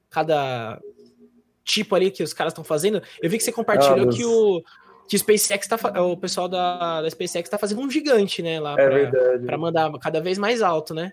cada 0.09 0.80
tipo 1.62 1.94
ali 1.94 2.11
que 2.11 2.22
os 2.22 2.32
caras 2.32 2.53
estão 2.53 2.64
fazendo? 2.64 3.03
Eu 3.20 3.28
vi 3.28 3.36
que 3.36 3.44
você 3.44 3.53
compartilhou 3.53 4.09
ah, 4.09 4.11
que 4.11 4.24
o 4.24 4.62
que 5.09 5.17
o 5.17 5.19
SpaceX 5.19 5.67
tá, 5.67 5.77
o 6.03 6.17
pessoal 6.17 6.49
da, 6.49 7.01
da 7.01 7.11
SpaceX 7.11 7.49
tá 7.49 7.59
fazendo 7.59 7.81
um 7.81 7.91
gigante, 7.91 8.43
né, 8.43 8.61
lá 8.61 8.77
é 8.79 9.09
para 9.45 9.59
mandar 9.59 9.91
cada 9.99 10.21
vez 10.21 10.37
mais 10.39 10.63
alto, 10.63 10.95
né? 10.95 11.13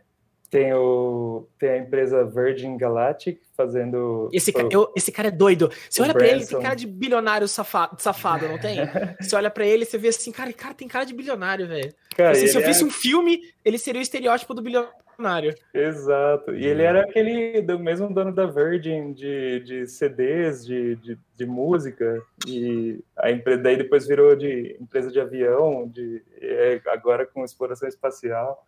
Tem, 0.50 0.72
o, 0.74 1.48
tem 1.58 1.70
a 1.70 1.78
empresa 1.78 2.24
Virgin 2.24 2.78
Galactic 2.78 3.40
fazendo. 3.58 4.30
Esse, 4.32 4.54
eu, 4.72 4.92
esse 4.96 5.12
cara 5.12 5.30
é 5.30 5.32
doido. 5.32 5.72
Você 5.90 6.02
olha 6.04 6.14
para 6.14 6.28
ele, 6.28 6.46
tem 6.46 6.62
cara 6.62 6.76
de 6.76 6.86
bilionário 6.86 7.48
safado, 7.48 8.00
safado 8.00 8.48
não 8.48 8.58
tem? 8.60 8.78
você 9.20 9.36
olha 9.36 9.50
para 9.50 9.66
ele, 9.66 9.86
você 9.86 9.98
vê 9.98 10.10
assim, 10.10 10.32
cara, 10.32 10.54
cara 10.54 10.74
tem 10.74 10.88
cara 10.88 11.04
de 11.04 11.14
bilionário, 11.14 11.68
velho. 11.68 11.94
Assim, 12.30 12.48
se 12.48 12.58
eu 12.58 12.62
é... 12.62 12.84
um 12.84 12.92
filme, 12.92 13.42
ele 13.66 13.78
seria 13.78 14.00
o 14.00 14.04
estereótipo 14.04 14.54
do 14.54 14.62
bilionário 14.62 15.05
Exato. 15.74 16.56
E 16.56 16.66
ele 16.66 16.84
era 16.84 17.02
aquele 17.02 17.62
do 17.62 17.80
mesmo 17.80 18.14
dono 18.14 18.34
da 18.34 18.46
Virgin 18.46 19.14
de, 19.14 19.60
de 19.62 19.88
CDs, 19.88 20.66
de, 20.66 20.96
de, 20.98 21.18
de 21.36 21.46
música. 21.46 22.22
E 22.48 23.04
a 23.18 23.32
empresa 23.32 23.62
daí 23.64 23.78
depois 23.78 24.08
virou 24.08 24.36
de 24.36 24.78
empresa 24.80 25.12
de 25.12 25.20
avião, 25.20 25.88
de 25.88 26.22
é, 26.42 26.82
agora 26.88 27.26
com 27.26 27.44
exploração 27.44 27.88
espacial. 27.88 28.66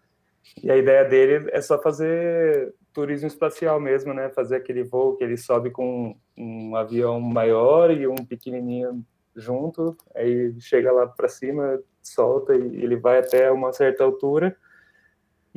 E 0.63 0.71
a 0.71 0.77
ideia 0.77 1.03
dele 1.03 1.49
é 1.51 1.61
só 1.61 1.81
fazer 1.81 2.73
turismo 2.93 3.27
espacial 3.27 3.79
mesmo, 3.79 4.13
né? 4.13 4.29
Fazer 4.29 4.55
aquele 4.55 4.83
voo 4.83 5.15
que 5.15 5.23
ele 5.23 5.37
sobe 5.37 5.69
com 5.69 6.15
um 6.37 6.75
avião 6.75 7.19
maior 7.19 7.91
e 7.91 8.07
um 8.07 8.15
pequenininho 8.15 9.05
junto, 9.35 9.95
aí 10.15 10.59
chega 10.59 10.91
lá 10.91 11.05
para 11.05 11.27
cima, 11.27 11.79
solta 12.01 12.55
e 12.55 12.83
ele 12.83 12.95
vai 12.95 13.19
até 13.19 13.51
uma 13.51 13.71
certa 13.71 14.03
altura 14.03 14.57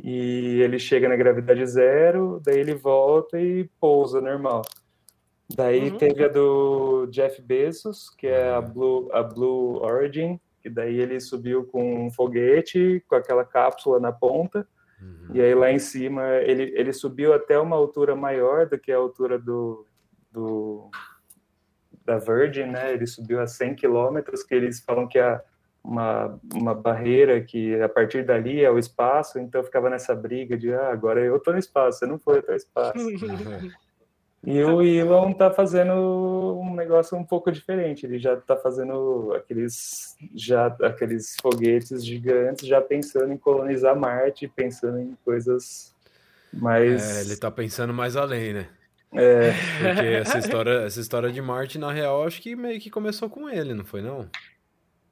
e 0.03 0.61
ele 0.61 0.79
chega 0.79 1.07
na 1.07 1.15
gravidade 1.15 1.63
zero, 1.65 2.41
daí 2.43 2.59
ele 2.59 2.73
volta 2.73 3.39
e 3.39 3.69
pousa 3.79 4.19
normal. 4.19 4.63
Daí 5.55 5.91
uhum. 5.91 5.97
teve 5.97 6.23
a 6.23 6.27
do 6.27 7.05
Jeff 7.11 7.39
Bezos, 7.41 8.09
que 8.09 8.25
é 8.25 8.49
a 8.49 8.61
Blue, 8.61 9.09
a 9.13 9.21
Blue 9.21 9.79
Origin, 9.83 10.39
que 10.61 10.69
daí 10.69 10.99
ele 10.99 11.19
subiu 11.19 11.65
com 11.65 12.07
um 12.07 12.11
foguete, 12.11 13.03
com 13.07 13.15
aquela 13.15 13.45
cápsula 13.45 13.99
na 13.99 14.11
ponta, 14.11 14.67
uhum. 14.99 15.35
e 15.35 15.41
aí 15.41 15.53
lá 15.53 15.71
em 15.71 15.79
cima 15.79 16.35
ele, 16.37 16.73
ele 16.75 16.93
subiu 16.93 17.33
até 17.33 17.59
uma 17.59 17.75
altura 17.75 18.15
maior 18.15 18.67
do 18.67 18.79
que 18.79 18.91
a 18.91 18.97
altura 18.97 19.37
do, 19.37 19.85
do 20.31 20.89
da 22.03 22.17
Virgin, 22.17 22.65
né? 22.65 22.93
Ele 22.93 23.05
subiu 23.05 23.39
a 23.39 23.45
100 23.45 23.75
quilômetros, 23.75 24.43
que 24.43 24.55
eles 24.55 24.79
falam 24.79 25.07
que 25.07 25.19
é 25.19 25.39
uma, 25.83 26.39
uma 26.53 26.75
barreira 26.75 27.41
que 27.41 27.79
a 27.81 27.89
partir 27.89 28.23
dali 28.23 28.63
é 28.63 28.69
o 28.69 28.77
espaço, 28.77 29.39
então 29.39 29.63
ficava 29.63 29.89
nessa 29.89 30.13
briga 30.15 30.57
de 30.57 30.73
ah, 30.73 30.91
agora 30.91 31.19
eu 31.21 31.39
tô 31.39 31.51
no 31.51 31.57
espaço, 31.57 31.99
você 31.99 32.05
não 32.05 32.19
foi 32.19 32.39
até 32.39 32.53
o 32.53 32.55
espaço. 32.55 33.09
e 34.45 34.63
o 34.63 34.81
Elon 34.81 35.33
tá 35.33 35.51
fazendo 35.51 35.93
um 35.93 36.75
negócio 36.75 37.17
um 37.17 37.23
pouco 37.23 37.51
diferente, 37.51 38.05
ele 38.05 38.19
já 38.19 38.37
tá 38.37 38.55
fazendo 38.55 39.33
aqueles 39.35 40.15
já 40.35 40.67
aqueles 40.67 41.35
foguetes 41.41 42.05
gigantes 42.05 42.67
já 42.67 42.79
pensando 42.79 43.33
em 43.33 43.37
colonizar 43.37 43.95
Marte, 43.95 44.47
pensando 44.47 44.99
em 44.99 45.17
coisas 45.25 45.95
mais 46.53 47.17
é, 47.17 47.21
ele 47.21 47.37
tá 47.37 47.49
pensando 47.49 47.93
mais 47.93 48.15
além, 48.15 48.53
né? 48.53 48.67
É. 49.13 49.51
Porque 49.81 50.05
essa 50.05 50.37
história, 50.37 50.83
essa 50.85 50.99
história 50.99 51.31
de 51.31 51.41
Marte, 51.41 51.77
na 51.77 51.91
real, 51.91 52.25
acho 52.25 52.41
que 52.41 52.55
meio 52.55 52.79
que 52.79 52.89
começou 52.89 53.29
com 53.29 53.49
ele, 53.49 53.73
não 53.73 53.83
foi 53.83 54.01
não? 54.01 54.29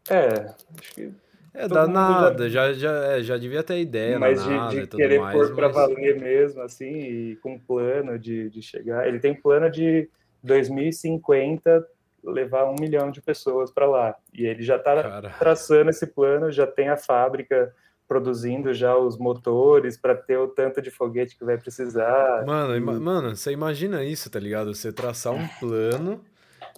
É, 0.09 0.53
acho 0.79 0.93
que. 0.93 1.11
É, 1.53 1.67
danada, 1.67 2.47
já, 2.49 2.71
já, 2.71 2.79
já, 2.79 3.05
é, 3.05 3.21
já 3.21 3.37
devia 3.37 3.63
ter 3.63 3.79
ideia, 3.79 4.19
mas 4.19 4.43
de, 4.43 4.81
de 4.81 4.87
querer 4.87 5.19
mais, 5.19 5.35
pôr 5.35 5.55
para 5.55 5.67
mas... 5.67 5.75
valer 5.75 6.19
mesmo, 6.19 6.61
assim, 6.61 6.85
e 6.85 7.35
com 7.37 7.57
plano 7.59 8.19
de, 8.19 8.49
de 8.49 8.61
chegar. 8.61 9.07
Ele 9.07 9.19
tem 9.19 9.33
plano 9.33 9.69
de 9.69 10.07
2050 10.43 11.85
levar 12.23 12.65
um 12.69 12.75
milhão 12.79 13.11
de 13.11 13.21
pessoas 13.21 13.71
para 13.71 13.87
lá. 13.87 14.15
E 14.33 14.45
ele 14.45 14.61
já 14.61 14.75
está 14.75 15.21
traçando 15.39 15.89
esse 15.89 16.05
plano, 16.05 16.51
já 16.51 16.67
tem 16.67 16.89
a 16.89 16.97
fábrica 16.97 17.73
produzindo 18.07 18.73
já 18.73 18.97
os 18.97 19.17
motores 19.17 19.95
para 19.95 20.15
ter 20.15 20.37
o 20.37 20.47
tanto 20.47 20.81
de 20.81 20.89
foguete 20.89 21.37
que 21.37 21.45
vai 21.45 21.57
precisar. 21.57 22.43
Mano, 22.45 22.75
e... 22.75 22.79
mano, 22.79 23.35
você 23.35 23.51
imagina 23.51 24.03
isso, 24.03 24.29
tá 24.29 24.39
ligado? 24.39 24.73
Você 24.73 24.91
traçar 24.91 25.33
um 25.33 25.47
plano 25.59 26.19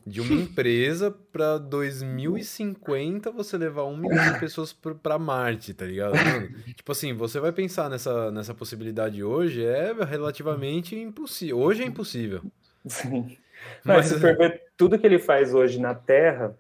de 0.06 0.22
uma 0.22 0.34
empresa 0.42 1.12
para 1.32 1.58
2050 1.58 3.32
você 3.32 3.58
levar 3.58 3.86
um 3.86 3.98
milhão 3.98 4.34
de 4.34 4.40
pessoas 4.40 4.74
para 4.74 5.20
Marte, 5.20 5.74
tá 5.74 5.86
ligado? 5.86 6.16
Mano, 6.16 6.50
tipo 6.76 6.92
assim, 6.92 7.14
você 7.14 7.40
vai 7.40 7.52
pensar 7.52 7.90
nessa, 7.90 8.32
nessa 8.32 8.54
possibilidade 8.54 9.24
hoje, 9.24 9.66
é 9.66 9.94
relativamente 10.04 10.96
impossível. 10.96 11.60
Hoje 11.60 11.84
é 11.84 11.86
impossível. 11.86 12.42
Sim. 12.86 13.38
Mas, 13.84 13.98
Mas 13.98 14.06
se 14.08 14.20
for 14.20 14.36
ver 14.36 14.64
tudo 14.76 14.98
que 14.98 15.06
ele 15.06 15.20
faz 15.20 15.54
hoje 15.54 15.80
na 15.80 15.94
Terra, 15.94 16.58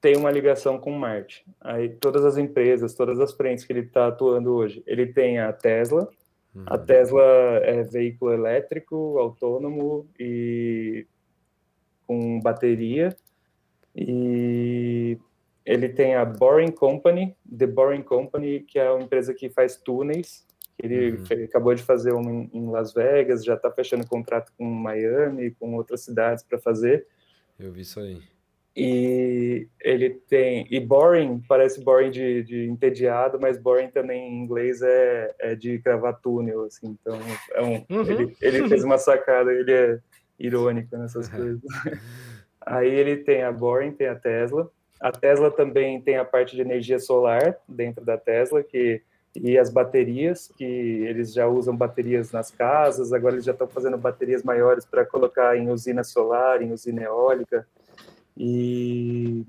tem 0.00 0.16
uma 0.16 0.30
ligação 0.30 0.78
com 0.78 0.90
Marte. 0.90 1.44
Aí 1.60 1.88
todas 1.88 2.24
as 2.24 2.36
empresas, 2.36 2.94
todas 2.94 3.20
as 3.20 3.32
frentes 3.32 3.64
que 3.64 3.72
ele 3.72 3.80
está 3.80 4.08
atuando 4.08 4.52
hoje, 4.52 4.82
ele 4.86 5.06
tem 5.06 5.38
a 5.38 5.52
Tesla. 5.52 6.08
Uhum. 6.54 6.64
A 6.66 6.76
Tesla 6.76 7.22
é 7.62 7.82
veículo 7.82 8.32
elétrico, 8.32 9.16
autônomo 9.18 10.06
e 10.18 11.06
com 12.12 12.40
bateria 12.40 13.16
e 13.94 15.18
ele 15.64 15.88
tem 15.88 16.14
a 16.14 16.24
Boring 16.24 16.72
Company, 16.72 17.36
The 17.56 17.66
Boring 17.66 18.02
Company, 18.02 18.60
que 18.60 18.78
é 18.78 18.90
uma 18.90 19.02
empresa 19.02 19.32
que 19.32 19.48
faz 19.48 19.76
túneis. 19.76 20.46
Ele, 20.82 21.12
uhum. 21.12 21.44
acabou 21.44 21.74
de 21.74 21.82
fazer 21.82 22.12
um 22.12 22.48
em 22.52 22.70
Las 22.70 22.92
Vegas, 22.92 23.44
já 23.44 23.54
está 23.54 23.70
fechando 23.70 24.06
contrato 24.06 24.52
com 24.58 24.64
Miami, 24.64 25.52
com 25.52 25.74
outras 25.76 26.02
cidades 26.02 26.42
para 26.42 26.58
fazer. 26.58 27.06
Eu 27.58 27.70
vi 27.70 27.82
isso 27.82 28.00
aí. 28.00 28.20
E 28.74 29.68
ele 29.80 30.10
tem. 30.10 30.66
E 30.70 30.80
boring, 30.80 31.42
parece 31.46 31.84
boring 31.84 32.10
de, 32.10 32.42
de 32.42 32.64
entediado, 32.64 33.38
mas 33.40 33.58
boring 33.58 33.90
também 33.90 34.32
em 34.32 34.42
inglês 34.42 34.80
é, 34.80 35.34
é 35.38 35.54
de 35.54 35.78
cravar 35.78 36.18
túnel, 36.20 36.64
assim. 36.64 36.96
Então, 36.98 37.18
é 37.52 37.62
um, 37.62 37.84
uhum. 37.90 38.10
ele, 38.10 38.36
ele 38.40 38.68
fez 38.68 38.82
uma 38.82 38.96
sacada, 38.96 39.52
ele 39.52 39.70
é 39.70 40.00
irônica 40.38 40.96
nessas 40.96 41.28
coisas. 41.28 41.60
Aí 42.64 42.88
ele 42.88 43.16
tem 43.18 43.42
a 43.42 43.52
Boring, 43.52 43.92
tem 43.92 44.08
a 44.08 44.14
Tesla. 44.14 44.70
A 45.00 45.10
Tesla 45.10 45.50
também 45.50 46.00
tem 46.00 46.16
a 46.16 46.24
parte 46.24 46.54
de 46.54 46.62
energia 46.62 46.98
solar 46.98 47.56
dentro 47.68 48.04
da 48.04 48.16
Tesla, 48.16 48.62
que 48.62 49.02
e 49.34 49.56
as 49.56 49.70
baterias, 49.70 50.48
que 50.58 50.64
eles 50.64 51.32
já 51.32 51.46
usam 51.46 51.74
baterias 51.74 52.30
nas 52.30 52.50
casas, 52.50 53.12
agora 53.14 53.34
eles 53.34 53.46
já 53.46 53.52
estão 53.52 53.66
fazendo 53.66 53.96
baterias 53.96 54.42
maiores 54.42 54.84
para 54.84 55.06
colocar 55.06 55.56
em 55.56 55.70
usina 55.70 56.04
solar, 56.04 56.60
em 56.60 56.70
usina 56.70 57.02
eólica. 57.02 57.66
E 58.36 59.42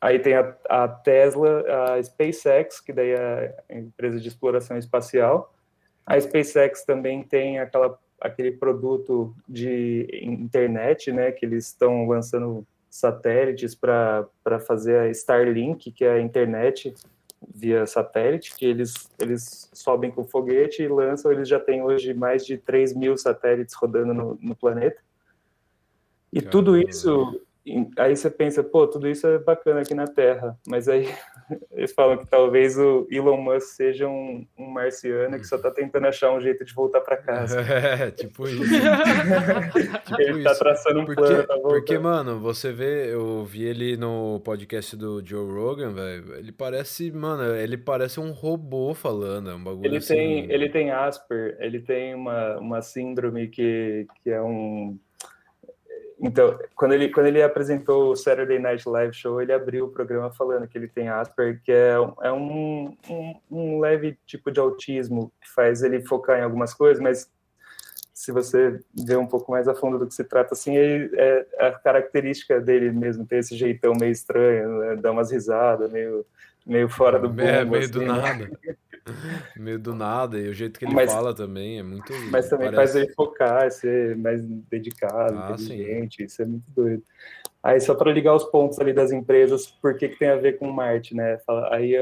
aí 0.00 0.18
tem 0.18 0.34
a, 0.34 0.56
a 0.70 0.88
Tesla, 0.88 1.64
a 1.94 2.02
SpaceX, 2.02 2.80
que 2.80 2.94
daí 2.94 3.10
é 3.10 3.62
a 3.68 3.74
empresa 3.74 4.18
de 4.18 4.28
exploração 4.28 4.78
espacial. 4.78 5.54
A 6.06 6.18
SpaceX 6.18 6.82
também 6.84 7.22
tem 7.22 7.58
aquela 7.58 7.98
aquele 8.20 8.52
produto 8.52 9.34
de 9.48 10.06
internet, 10.22 11.10
né, 11.12 11.32
que 11.32 11.46
eles 11.46 11.66
estão 11.66 12.06
lançando 12.06 12.66
satélites 12.88 13.74
para 13.74 14.28
fazer 14.66 14.98
a 14.98 15.08
Starlink, 15.10 15.92
que 15.92 16.04
é 16.04 16.14
a 16.14 16.20
internet 16.20 16.94
via 17.54 17.86
satélite, 17.86 18.54
que 18.54 18.66
eles, 18.66 19.10
eles 19.18 19.70
sobem 19.72 20.10
com 20.10 20.24
foguete 20.24 20.82
e 20.82 20.88
lançam, 20.88 21.32
eles 21.32 21.48
já 21.48 21.58
têm 21.58 21.82
hoje 21.82 22.12
mais 22.12 22.44
de 22.44 22.58
3 22.58 22.94
mil 22.94 23.16
satélites 23.16 23.74
rodando 23.74 24.12
no, 24.12 24.38
no 24.40 24.54
planeta. 24.54 25.00
E 26.32 26.40
Caramba. 26.40 26.50
tudo 26.50 26.76
isso 26.76 27.40
aí 27.98 28.16
você 28.16 28.30
pensa, 28.30 28.62
pô, 28.62 28.86
tudo 28.86 29.08
isso 29.08 29.26
é 29.26 29.38
bacana 29.38 29.80
aqui 29.80 29.94
na 29.94 30.06
Terra, 30.06 30.58
mas 30.66 30.88
aí 30.88 31.08
eles 31.72 31.92
falam 31.92 32.16
que 32.16 32.26
talvez 32.26 32.78
o 32.78 33.06
Elon 33.10 33.36
Musk 33.36 33.76
seja 33.76 34.08
um, 34.08 34.46
um 34.58 34.66
marciano 34.66 35.38
que 35.38 35.44
só 35.44 35.56
está 35.56 35.70
tentando 35.70 36.06
achar 36.06 36.32
um 36.32 36.40
jeito 36.40 36.64
de 36.64 36.74
voltar 36.74 37.00
para 37.00 37.16
casa. 37.16 37.60
É, 37.80 38.10
tipo 38.10 38.46
isso. 38.46 38.62
tipo 40.06 40.20
ele 40.20 40.38
está 40.38 40.54
traçando 40.54 41.00
um 41.00 41.04
porque, 41.04 41.20
plano 41.20 41.44
pra 41.44 41.56
voltar. 41.56 41.68
Porque, 41.70 41.98
mano, 41.98 42.38
você 42.38 42.72
vê, 42.72 43.12
eu 43.12 43.44
vi 43.44 43.64
ele 43.64 43.96
no 43.96 44.40
podcast 44.40 44.96
do 44.96 45.24
Joe 45.24 45.50
Rogan, 45.50 45.92
velho, 45.92 46.34
ele 46.36 46.52
parece, 46.52 47.10
mano, 47.10 47.54
ele 47.54 47.76
parece 47.76 48.20
um 48.20 48.32
robô 48.32 48.94
falando, 48.94 49.50
é 49.50 49.54
um 49.54 49.62
bagulho 49.62 49.86
ele 49.86 49.96
assim. 49.96 50.14
Tem, 50.14 50.52
ele 50.52 50.68
tem 50.68 50.90
Asper, 50.90 51.56
ele 51.58 51.80
tem 51.80 52.14
uma, 52.14 52.58
uma 52.58 52.82
síndrome 52.82 53.48
que, 53.48 54.06
que 54.22 54.30
é 54.30 54.42
um 54.42 54.98
então, 56.22 56.58
quando 56.76 56.92
ele, 56.92 57.08
quando 57.08 57.26
ele 57.26 57.42
apresentou 57.42 58.12
o 58.12 58.16
Saturday 58.16 58.58
Night 58.58 58.86
Live 58.86 59.14
Show, 59.14 59.40
ele 59.40 59.52
abriu 59.52 59.86
o 59.86 59.90
programa 59.90 60.30
falando 60.30 60.68
que 60.68 60.76
ele 60.76 60.86
tem 60.86 61.08
Asperger, 61.08 61.62
que 61.64 61.72
é, 61.72 61.94
é 62.22 62.32
um, 62.32 62.94
um, 63.08 63.40
um, 63.50 63.80
leve 63.80 64.18
tipo 64.26 64.50
de 64.50 64.60
autismo 64.60 65.32
que 65.40 65.48
faz 65.48 65.82
ele 65.82 66.02
focar 66.02 66.38
em 66.38 66.42
algumas 66.42 66.74
coisas, 66.74 67.02
mas 67.02 67.30
se 68.12 68.32
você 68.32 68.78
vê 68.94 69.16
um 69.16 69.26
pouco 69.26 69.50
mais 69.50 69.66
a 69.66 69.74
fundo 69.74 69.98
do 69.98 70.06
que 70.06 70.14
se 70.14 70.22
trata, 70.22 70.52
assim, 70.52 70.76
ele, 70.76 71.10
é 71.16 71.46
a 71.58 71.72
característica 71.72 72.60
dele 72.60 72.90
mesmo, 72.92 73.24
ter 73.24 73.38
esse 73.38 73.56
jeitão 73.56 73.94
meio 73.98 74.12
estranho, 74.12 74.78
né, 74.80 74.96
dar 74.96 75.12
umas 75.12 75.30
risadas, 75.32 75.90
meio, 75.90 76.26
meio 76.70 76.88
fora 76.88 77.18
do 77.18 77.28
mundo. 77.28 77.42
É, 77.42 77.64
meio 77.64 77.82
assim, 77.82 77.92
do 77.92 78.02
nada. 78.02 78.50
Meio 79.56 79.78
do 79.78 79.94
nada, 79.94 80.38
e 80.38 80.48
o 80.48 80.52
jeito 80.52 80.78
que 80.78 80.84
ele 80.84 80.94
mas, 80.94 81.12
fala 81.12 81.34
também 81.34 81.78
é 81.78 81.82
muito. 81.82 82.12
Mas 82.30 82.48
também 82.48 82.70
parece... 82.70 82.92
faz 82.92 83.04
ele 83.04 83.14
focar, 83.14 83.70
ser 83.72 84.14
mais 84.14 84.44
dedicado, 84.44 85.36
ah, 85.36 85.52
inteligente, 85.52 86.18
sim. 86.18 86.24
isso 86.24 86.42
é 86.42 86.44
muito 86.44 86.70
doido. 86.70 87.02
Aí, 87.62 87.80
só 87.80 87.94
para 87.94 88.12
ligar 88.12 88.34
os 88.34 88.44
pontos 88.44 88.78
ali 88.78 88.92
das 88.92 89.10
empresas, 89.10 89.66
por 89.66 89.96
que, 89.96 90.10
que 90.10 90.18
tem 90.18 90.28
a 90.28 90.36
ver 90.36 90.58
com 90.58 90.70
Marte, 90.70 91.16
né? 91.16 91.38
Aí, 91.70 91.94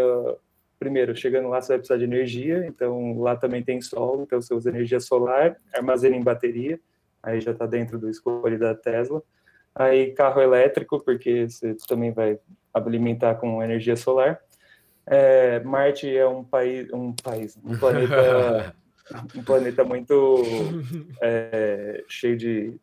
primeiro, 0.78 1.16
chegando 1.16 1.48
lá, 1.48 1.62
você 1.62 1.68
vai 1.68 1.78
precisar 1.78 1.98
de 1.98 2.04
energia, 2.04 2.66
então 2.66 3.18
lá 3.20 3.36
também 3.36 3.62
tem 3.62 3.80
sol, 3.80 4.24
então 4.24 4.42
você 4.42 4.52
usa 4.52 4.68
energia 4.68 5.00
solar, 5.00 5.56
armazena 5.72 6.16
em 6.16 6.22
bateria, 6.22 6.78
aí 7.22 7.40
já 7.40 7.52
está 7.52 7.64
dentro 7.64 7.98
do 7.98 8.10
escolhe 8.10 8.58
da 8.58 8.74
Tesla. 8.74 9.22
Aí, 9.74 10.12
carro 10.12 10.42
elétrico, 10.42 11.00
porque 11.02 11.48
você 11.48 11.74
também 11.88 12.12
vai 12.12 12.38
alimentar 12.74 13.36
com 13.36 13.62
energia 13.62 13.96
solar 13.96 14.42
É, 15.10 15.60
Marte 15.60 16.14
é 16.14 16.26
um 16.26 16.44
país, 16.44 16.92
um 16.92 17.12
país, 17.12 17.58
um 17.64 17.76
planeta, 17.78 18.74
um 19.34 19.42
planeta 19.42 19.84
muito 19.84 20.44
é, 21.22 22.04
cheio 22.08 22.36
de 22.36 22.74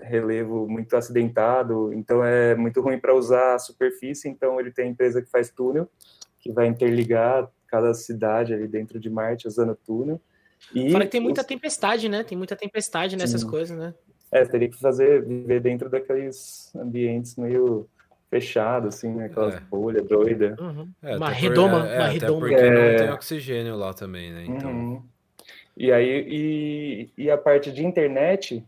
relevo, 0.00 0.68
muito 0.68 0.96
acidentado, 0.96 1.92
então 1.92 2.24
é 2.24 2.54
muito 2.54 2.80
ruim 2.80 2.98
para 2.98 3.14
usar 3.14 3.54
a 3.54 3.58
superfície. 3.58 4.28
Então 4.28 4.60
ele 4.60 4.70
tem 4.70 4.90
empresa 4.90 5.20
que 5.20 5.30
faz 5.30 5.50
túnel, 5.50 5.88
que 6.38 6.52
vai 6.52 6.66
interligar 6.66 7.50
cada 7.66 7.94
cidade 7.94 8.52
ali 8.52 8.68
dentro 8.68 9.00
de 9.00 9.10
Marte 9.10 9.48
usando 9.48 9.74
túnel. 9.74 10.20
E 10.74 10.92
Fora 10.92 11.04
que 11.04 11.10
tem 11.10 11.20
muita 11.20 11.40
os... 11.40 11.46
tempestade, 11.46 12.08
né? 12.08 12.22
Tem 12.22 12.38
muita 12.38 12.54
tempestade 12.54 13.16
nessas 13.16 13.40
Sim. 13.40 13.50
coisas, 13.50 13.76
né? 13.76 13.94
É, 14.30 14.44
teria 14.44 14.68
que 14.68 14.78
fazer, 14.78 15.24
viver 15.24 15.60
dentro 15.60 15.90
daqueles 15.90 16.74
ambientes 16.74 17.36
meio 17.36 17.88
fechados, 18.32 18.94
assim, 18.94 19.14
né? 19.14 19.26
Aquelas 19.26 19.56
é. 19.56 19.60
bolhas 19.60 20.06
doidas. 20.08 20.58
Uhum. 20.58 20.88
É, 21.02 21.16
uma 21.18 21.28
redoma, 21.28 21.80
por, 21.80 21.90
é, 21.90 21.98
uma 21.98 22.08
redoma. 22.08 22.40
porque 22.40 22.70
não 22.70 22.80
é. 22.80 22.94
tem 22.96 23.10
oxigênio 23.10 23.76
lá 23.76 23.92
também, 23.92 24.32
né? 24.32 24.44
Então... 24.48 24.70
Uhum. 24.70 25.02
E 25.76 25.92
aí, 25.92 26.26
e, 26.28 27.10
e 27.24 27.30
a 27.30 27.36
parte 27.36 27.70
de 27.70 27.84
internet 27.84 28.64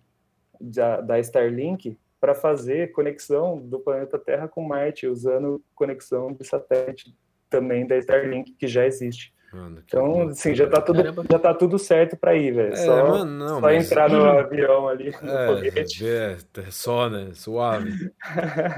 da, 0.61 1.01
da 1.01 1.19
Starlink 1.19 1.99
para 2.21 2.35
fazer 2.35 2.93
conexão 2.93 3.59
do 3.59 3.79
planeta 3.79 4.19
Terra 4.19 4.49
com 4.49 4.63
Marte, 4.63 5.07
usando 5.07 5.63
conexão 5.75 6.33
de 6.33 6.47
satélite 6.47 7.15
também 7.49 7.87
da 7.87 7.97
Starlink, 7.99 8.53
que 8.53 8.67
já 8.67 8.87
existe. 8.87 9.33
Mano, 9.55 9.81
então, 9.87 10.29
assim, 10.31 10.53
já 10.53 10.69
tá 10.69 10.81
tudo, 10.81 11.01
já 11.31 11.39
tá 11.39 11.55
tudo 11.55 11.79
certo 11.79 12.17
para 12.17 12.35
ir, 12.35 12.53
velho. 12.53 12.73
É, 12.73 12.77
só, 12.77 13.09
mano, 13.09 13.39
não, 13.39 13.55
só 13.55 13.61
mas... 13.61 13.87
entrar 13.87 14.11
no 14.11 14.25
avião 14.27 14.89
ali, 14.89 15.15
no 15.23 15.31
é, 15.31 16.37
É, 16.57 16.71
só, 16.73 17.09
né? 17.09 17.31
Suave. 17.35 18.11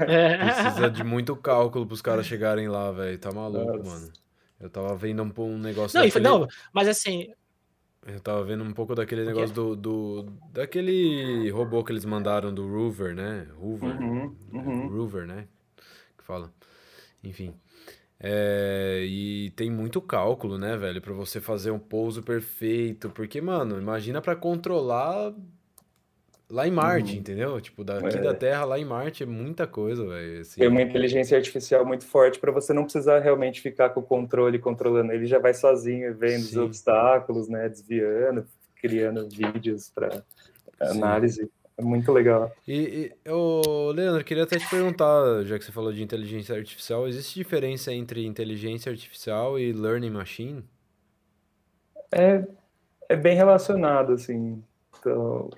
É. 0.07 0.37
Precisa 0.45 0.89
de 0.91 1.03
muito 1.03 1.35
cálculo 1.35 1.87
pros 1.87 1.99
caras 1.99 2.27
chegarem 2.27 2.67
lá, 2.67 2.91
velho. 2.91 3.17
Tá 3.17 3.31
maluco, 3.31 3.77
Nossa. 3.77 3.89
mano. 3.89 4.13
Eu 4.59 4.69
tava 4.69 4.95
vendo 4.95 5.23
um, 5.23 5.33
um 5.41 5.57
negócio. 5.57 5.97
Não, 5.97 6.05
daquele... 6.05 6.23
não, 6.23 6.47
mas 6.71 6.87
assim. 6.87 7.27
Eu 8.05 8.19
tava 8.19 8.43
vendo 8.43 8.63
um 8.63 8.71
pouco 8.71 8.93
daquele 8.93 9.25
negócio 9.25 9.55
do, 9.55 9.75
do. 9.75 10.33
Daquele 10.51 11.49
robô 11.49 11.83
que 11.83 11.91
eles 11.91 12.05
mandaram 12.05 12.53
do 12.53 12.67
Rover, 12.67 13.15
né? 13.15 13.47
Hoover. 13.59 13.99
Uhum, 13.99 14.35
uhum. 14.53 14.87
Rover, 14.89 15.25
né? 15.25 15.47
Que 16.15 16.23
fala. 16.23 16.53
Enfim. 17.23 17.55
É, 18.19 19.03
e 19.05 19.51
tem 19.55 19.69
muito 19.69 20.01
cálculo, 20.01 20.57
né, 20.57 20.75
velho, 20.75 20.99
para 21.01 21.13
você 21.13 21.39
fazer 21.39 21.69
um 21.69 21.79
pouso 21.79 22.23
perfeito, 22.23 23.09
porque, 23.11 23.39
mano, 23.39 23.77
imagina 23.79 24.21
para 24.21 24.35
controlar 24.35 25.33
lá 26.49 26.67
em 26.67 26.71
Marte, 26.71 27.13
uhum. 27.13 27.19
entendeu? 27.19 27.61
Tipo, 27.61 27.83
daqui 27.83 28.17
é. 28.17 28.21
da 28.21 28.33
Terra 28.33 28.65
lá 28.65 28.79
em 28.79 28.85
Marte 28.85 29.21
é 29.21 29.25
muita 29.25 29.67
coisa, 29.67 30.05
velho. 30.05 30.41
Assim. 30.41 30.59
Tem 30.59 30.69
uma 30.69 30.81
inteligência 30.81 31.37
artificial 31.37 31.85
muito 31.85 32.05
forte 32.05 32.39
para 32.39 32.51
você 32.51 32.73
não 32.73 32.83
precisar 32.83 33.19
realmente 33.19 33.61
ficar 33.61 33.89
com 33.91 33.99
o 33.99 34.03
controle 34.03 34.57
controlando, 34.57 35.11
ele 35.11 35.27
já 35.27 35.37
vai 35.37 35.53
sozinho 35.53 36.15
vendo 36.15 36.41
Sim. 36.41 36.49
os 36.49 36.57
obstáculos, 36.57 37.47
né, 37.47 37.69
desviando, 37.69 38.47
criando 38.81 39.27
vídeos 39.29 39.91
para 39.93 40.23
análise. 40.79 41.49
É 41.77 41.81
muito 41.83 42.11
legal. 42.11 42.51
E, 42.67 43.13
e 43.25 43.29
ô, 43.29 43.91
Leandro, 43.91 44.23
queria 44.23 44.43
até 44.43 44.57
te 44.57 44.67
perguntar, 44.67 45.43
já 45.43 45.59
que 45.59 45.63
você 45.63 45.71
falou 45.71 45.93
de 45.93 46.01
inteligência 46.01 46.55
artificial, 46.55 47.07
existe 47.07 47.35
diferença 47.35 47.93
entre 47.93 48.25
inteligência 48.25 48.91
artificial 48.91 49.59
e 49.59 49.71
learning 49.71 50.09
machine? 50.09 50.65
É, 52.11 52.43
é 53.07 53.15
bem 53.15 53.35
relacionado, 53.35 54.13
assim. 54.13 54.63
Então, 54.99 55.51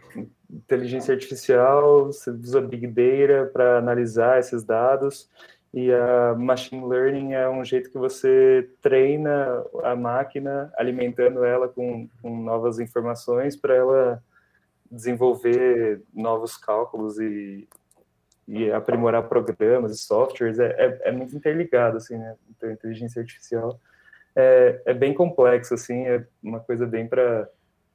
inteligência 0.49 1.13
artificial, 1.13 2.07
você 2.07 2.31
usa 2.31 2.59
Big 2.59 2.85
Data 2.87 3.49
para 3.53 3.77
analisar 3.77 4.39
esses 4.39 4.61
dados, 4.63 5.29
e 5.73 5.89
a 5.93 6.35
machine 6.35 6.85
learning 6.85 7.33
é 7.33 7.47
um 7.47 7.63
jeito 7.63 7.91
que 7.91 7.97
você 7.97 8.69
treina 8.81 9.63
a 9.83 9.95
máquina, 9.95 10.73
alimentando 10.75 11.45
ela 11.45 11.69
com, 11.69 12.09
com 12.21 12.35
novas 12.41 12.79
informações 12.79 13.55
para 13.55 13.75
ela 13.75 14.23
desenvolver 14.91 16.01
novos 16.13 16.57
cálculos 16.57 17.19
e, 17.19 17.67
e 18.47 18.71
aprimorar 18.71 19.27
programas 19.27 19.91
e 19.91 19.97
softwares 19.97 20.59
é, 20.59 20.67
é, 20.77 21.09
é, 21.09 21.11
muito 21.11 21.35
interligado, 21.35 21.97
assim, 21.97 22.17
né? 22.17 22.35
Então, 22.49 22.69
a 22.69 22.73
inteligência 22.73 23.21
artificial 23.21 23.79
é, 24.35 24.81
é 24.85 24.93
bem 24.93 25.13
complexo, 25.13 25.73
assim, 25.73 26.07
é 26.07 26.25
uma 26.41 26.59
coisa 26.59 26.85
bem 26.85 27.07
para 27.07 27.47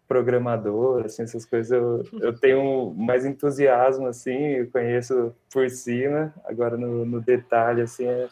programador, 0.06 1.06
assim, 1.06 1.22
essas 1.22 1.46
coisas 1.46 1.70
eu, 1.70 2.04
eu 2.20 2.38
tenho 2.38 2.94
mais 2.94 3.24
entusiasmo, 3.24 4.06
assim, 4.06 4.36
eu 4.36 4.70
conheço 4.70 5.34
por 5.50 5.68
cima, 5.70 6.32
agora 6.44 6.76
no, 6.76 7.06
no 7.06 7.20
detalhe, 7.20 7.80
assim, 7.80 8.06
é, 8.06 8.28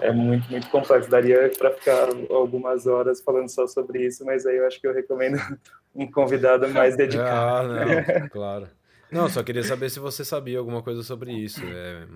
é 0.00 0.12
muito, 0.12 0.50
muito 0.50 0.68
complexo. 0.70 1.10
Daria 1.10 1.50
para 1.56 1.72
ficar 1.72 2.08
algumas 2.30 2.86
horas 2.86 3.20
falando 3.20 3.48
só 3.48 3.66
sobre 3.66 4.06
isso, 4.06 4.24
mas 4.24 4.46
aí 4.46 4.56
eu 4.56 4.66
acho 4.66 4.80
que 4.80 4.86
eu 4.86 4.94
recomendo 4.94 5.38
um 5.96 6.10
convidado 6.10 6.68
mais 6.68 6.94
dedicado. 6.98 7.72
Ah, 7.72 8.20
não, 8.20 8.28
claro. 8.28 8.68
Não, 9.10 9.28
só 9.28 9.42
queria 9.42 9.62
saber 9.62 9.88
se 9.88 10.00
você 10.00 10.24
sabia 10.24 10.58
alguma 10.58 10.82
coisa 10.82 11.02
sobre 11.02 11.32
isso. 11.32 11.60
É, 11.64 12.06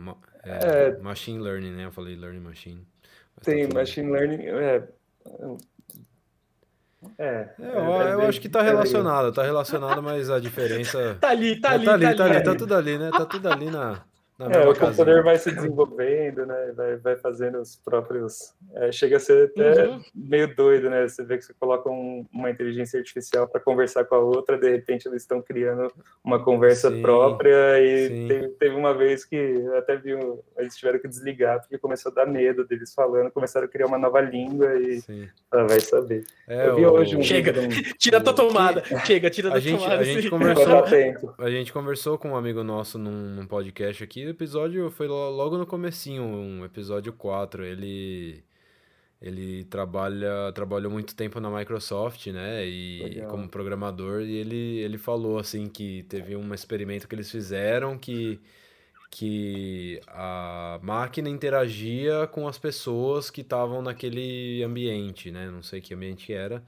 é, 0.45 0.89
é 0.89 0.99
machine 0.99 1.39
learning, 1.39 1.71
né? 1.73 1.85
Eu 1.87 1.93
falei 1.93 2.17
learning 2.17 2.41
machine. 2.41 2.87
Tá 3.37 3.43
tem, 3.53 3.69
tá 3.69 3.75
machine 3.79 4.11
learning. 4.11 4.43
É, 4.43 4.83
é, 7.19 7.25
é, 7.25 7.55
eu, 7.59 8.03
é 8.03 8.13
eu 8.15 8.23
acho 8.23 8.41
que 8.41 8.49
tá 8.49 8.61
relacionado, 8.61 9.33
tá 9.33 9.43
relacionado, 9.43 10.03
mas 10.03 10.29
a 10.31 10.39
diferença. 10.41 11.17
tá 11.21 11.31
ali, 11.31 11.61
tá 11.61 11.71
ali, 11.71 11.85
tá 11.85 11.95
ali, 11.95 12.03
tá 12.03 12.09
ali, 12.09 12.17
tá, 12.17 12.25
ali, 12.25 12.43
tá 12.43 12.55
tudo 12.55 12.75
ali, 12.75 12.99
né? 12.99 13.11
Tá 13.11 13.25
tudo 13.25 13.49
ali 13.49 13.71
na, 13.71 14.03
é, 14.49 14.67
o 14.67 14.75
computador 14.75 15.23
vai 15.23 15.37
se 15.37 15.51
desenvolvendo, 15.51 16.47
né? 16.47 16.73
Vai, 16.75 16.97
vai 16.97 17.17
fazendo 17.17 17.61
os 17.61 17.77
próprios. 17.77 18.55
É, 18.75 18.91
chega 18.91 19.19
a 19.19 19.21
ser 19.21 19.51
até 19.51 19.87
uhum. 19.87 20.01
meio 20.15 20.55
doido, 20.55 20.89
né? 20.89 21.07
Você 21.07 21.23
vê 21.23 21.37
que 21.37 21.45
você 21.45 21.53
coloca 21.59 21.91
um, 21.91 22.25
uma 22.33 22.51
inteligência 22.51 22.99
artificial 22.99 23.47
para 23.47 23.61
conversar 23.61 24.05
com 24.05 24.15
a 24.15 24.19
outra, 24.19 24.57
de 24.57 24.71
repente 24.71 25.07
eles 25.07 25.23
estão 25.23 25.43
criando 25.43 25.93
uma 26.25 26.43
conversa 26.43 26.91
sim, 26.91 27.03
própria. 27.03 27.81
E 27.81 28.29
teve, 28.29 28.49
teve, 28.51 28.75
uma 28.75 28.95
vez 28.95 29.25
que 29.25 29.63
até 29.77 29.97
vi, 29.97 30.13
eles 30.57 30.77
tiveram 30.77 30.99
que 30.99 31.09
desligar 31.09 31.61
porque 31.61 31.77
começou 31.77 32.11
a 32.11 32.15
dar 32.15 32.27
medo 32.27 32.67
deles 32.67 32.95
falando, 32.95 33.31
começaram 33.31 33.67
a 33.67 33.71
criar 33.71 33.87
uma 33.87 33.99
nova 33.99 34.21
língua 34.21 34.75
e 34.79 35.03
ah, 35.51 35.65
vai 35.65 35.81
saber. 35.81 36.25
É, 36.49 36.69
eu 36.69 36.77
vi 36.77 36.87
o... 36.87 36.93
hoje 36.93 37.17
um. 37.17 37.23
Chega, 37.23 37.53
um... 37.61 37.69
tira 37.99 38.19
a 38.19 38.21
tua 38.23 38.33
tomada. 38.33 38.83
Chega, 39.05 39.29
tira 39.29 39.51
a, 39.51 39.55
a 39.55 39.61
gente, 39.61 39.79
tomada. 39.79 40.01
A 40.01 40.05
gente, 40.05 40.31
conversou, 40.31 40.85
a 41.39 41.51
gente 41.51 41.73
conversou 41.73 42.19
com 42.19 42.31
um 42.31 42.37
amigo 42.37 42.65
nosso 42.65 42.97
num, 42.97 43.11
num 43.11 43.47
podcast 43.47 44.03
aqui 44.03 44.30
episódio 44.31 44.91
foi 44.91 45.07
logo 45.09 45.59
no 45.59 45.67
comecinho, 45.67 46.23
um 46.23 46.65
episódio 46.65 47.13
4. 47.13 47.65
Ele 47.65 48.43
ele 49.21 49.65
trabalha 49.65 50.51
trabalhou 50.55 50.91
muito 50.91 51.15
tempo 51.15 51.39
na 51.41 51.51
Microsoft, 51.51 52.27
né? 52.29 52.67
E 52.67 53.03
Legal. 53.03 53.29
como 53.31 53.49
programador 53.49 54.23
e 54.23 54.37
ele 54.37 54.79
ele 54.79 54.99
falou 54.99 55.39
assim 55.39 55.69
que 55.69 56.05
teve 56.05 56.35
um 56.37 56.55
experimento 56.55 57.07
que 57.07 57.15
eles 57.15 57.31
fizeram 57.31 57.99
que 57.99 58.41
que 59.11 60.01
a 60.07 60.79
máquina 60.83 61.29
interagia 61.29 62.29
com 62.29 62.47
as 62.47 62.57
pessoas 62.59 63.29
que 63.29 63.41
estavam 63.41 63.83
naquele 63.83 64.63
ambiente, 64.63 65.33
né? 65.33 65.51
Não 65.51 65.63
sei 65.63 65.81
que 65.81 65.93
ambiente 65.93 66.33
era. 66.33 66.63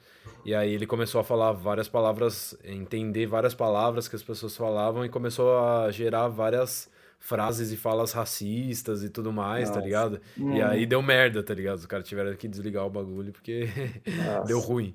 E 0.45 0.53
aí 0.53 0.75
ele 0.75 0.87
começou 0.87 1.21
a 1.21 1.25
falar 1.25 1.53
várias 1.53 1.89
palavras, 1.89 2.59
entender 2.65 3.27
várias 3.27 3.55
palavras 3.55 4.09
que 4.09 4.17
as 4.17 4.23
pessoas 4.25 4.57
falavam 4.57 5.05
e 5.05 5.09
começou 5.09 5.57
a 5.57 5.91
gerar 5.93 6.27
várias 6.29 6.91
frases 7.23 7.71
e 7.71 7.77
falas 7.77 8.13
racistas 8.13 9.05
e 9.05 9.09
tudo 9.09 9.33
mais, 9.33 9.69
tá 9.69 9.77
Nossa. 9.77 9.81
tá 9.81 9.85
ligado? 9.87 10.21
Hum. 10.39 10.57
E 10.57 10.63
aí 10.63 10.85
deu 10.85 11.01
merda, 11.01 11.41
tá 11.41 11.55
ligado? 11.55 11.79
Os 11.79 11.87
caras 11.87 12.07
tiveram 12.07 12.35
que 12.35 12.49
desligar 12.49 12.85
o 12.85 12.91
bagulho 12.91 13.33
porque 13.33 13.69
deu 14.45 14.59
ruim. 14.59 14.95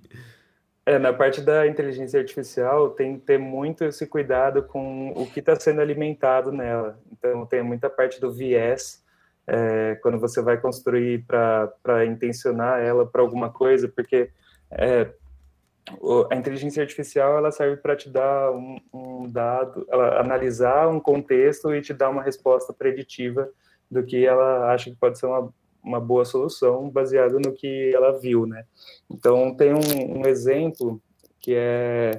É, 0.85 0.99
na 0.99 1.13
parte 1.13 1.41
da 1.41 1.65
inteligência 1.65 2.19
artificial 2.19 2.89
tem 2.89 3.17
que 3.17 3.25
ter 3.25 3.39
muito 3.39 3.85
esse 3.85 4.05
cuidado 4.05 4.61
com 4.61 5.13
o 5.15 5.25
que 5.25 5.39
está 5.39 5.57
sendo 5.57 5.79
alimentado 5.79 6.51
nela. 6.51 6.99
Então 7.13 7.45
tem 7.45 7.63
muita 7.63 7.89
parte 7.89 8.19
do 8.19 8.31
viés 8.31 9.01
é, 9.47 9.95
quando 10.01 10.19
você 10.19 10.41
vai 10.41 10.57
construir 10.57 11.25
para 11.25 12.05
intencionar 12.05 12.81
ela 12.81 13.05
para 13.05 13.21
alguma 13.21 13.49
coisa, 13.49 13.87
porque 13.87 14.29
é, 14.69 15.09
a 16.29 16.35
inteligência 16.35 16.81
artificial 16.81 17.37
ela 17.37 17.51
serve 17.51 17.77
para 17.77 17.95
te 17.95 18.09
dar 18.09 18.51
um, 18.51 18.77
um, 18.93 19.29
dado, 19.29 19.85
ela 19.89 20.19
analisar 20.19 20.87
um 20.87 20.99
contexto 20.99 21.73
e 21.73 21.81
te 21.81 21.93
dar 21.93 22.09
uma 22.09 22.23
resposta 22.23 22.73
preditiva 22.73 23.49
do 23.89 24.03
que 24.03 24.25
ela 24.25 24.71
acha 24.71 24.89
que 24.89 24.95
pode 24.95 25.17
ser 25.17 25.25
uma, 25.27 25.53
uma 25.83 25.99
boa 25.99 26.25
solução 26.25 26.89
baseado 26.89 27.39
no 27.39 27.53
que 27.53 27.93
ela 27.95 28.17
viu, 28.19 28.45
né? 28.45 28.65
Então 29.09 29.55
tem 29.55 29.73
um, 29.73 30.19
um 30.19 30.25
exemplo 30.25 31.01
que 31.39 31.53
é 31.55 32.11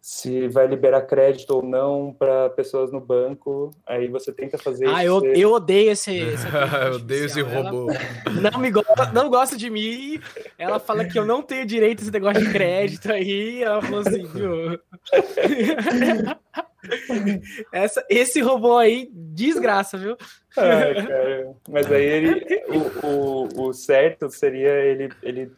se 0.00 0.48
vai 0.48 0.66
liberar 0.66 1.02
crédito 1.02 1.50
ou 1.50 1.62
não 1.62 2.12
para 2.12 2.48
pessoas 2.50 2.90
no 2.90 3.00
banco. 3.00 3.70
Aí 3.86 4.08
você 4.08 4.32
tenta 4.32 4.56
fazer 4.56 4.88
Ah, 4.88 5.04
eu, 5.04 5.20
ser... 5.20 5.36
eu 5.36 5.52
odeio 5.52 5.92
esse. 5.92 6.20
eu 6.86 6.94
odeio 6.94 7.26
esse 7.26 7.42
robô. 7.42 7.88
Ela 8.26 8.50
não 8.50 8.58
me 8.58 8.70
gosta, 8.70 9.12
não 9.12 9.28
gosta 9.28 9.56
de 9.56 9.68
mim. 9.68 10.20
Ela 10.58 10.78
fala 10.78 11.04
que 11.04 11.18
eu 11.18 11.26
não 11.26 11.42
tenho 11.42 11.66
direito 11.66 12.00
a 12.00 12.02
esse 12.02 12.10
negócio 12.10 12.42
de 12.42 12.50
crédito 12.50 13.12
aí. 13.12 13.62
Ela 13.62 13.82
falou 13.82 14.00
assim, 14.00 14.26
viu? 14.26 14.80
Essa, 17.70 18.04
esse 18.08 18.40
robô 18.40 18.78
aí, 18.78 19.10
desgraça, 19.12 19.98
viu? 19.98 20.16
Ai, 20.56 20.94
cara. 20.94 21.52
Mas 21.68 21.92
aí 21.92 22.04
ele, 22.04 22.64
o, 23.02 23.06
o, 23.06 23.68
o 23.68 23.72
certo 23.74 24.30
seria 24.30 24.70
ele, 24.70 25.10
ele 25.22 25.52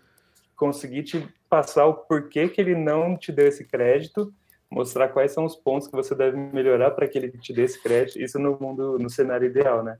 conseguir 0.56 1.04
te 1.04 1.28
passar 1.52 1.84
o 1.84 1.92
porquê 1.92 2.48
que 2.48 2.62
ele 2.62 2.74
não 2.74 3.14
te 3.14 3.30
deu 3.30 3.46
esse 3.46 3.62
crédito, 3.62 4.32
mostrar 4.70 5.08
quais 5.08 5.32
são 5.32 5.44
os 5.44 5.54
pontos 5.54 5.86
que 5.86 5.94
você 5.94 6.14
deve 6.14 6.34
melhorar 6.34 6.92
para 6.92 7.06
que 7.06 7.18
ele 7.18 7.28
te 7.28 7.52
dê 7.52 7.64
esse 7.64 7.78
crédito, 7.82 8.18
isso 8.18 8.38
no 8.38 8.58
mundo, 8.58 8.98
no 8.98 9.10
cenário 9.10 9.46
ideal, 9.46 9.84
né? 9.84 9.98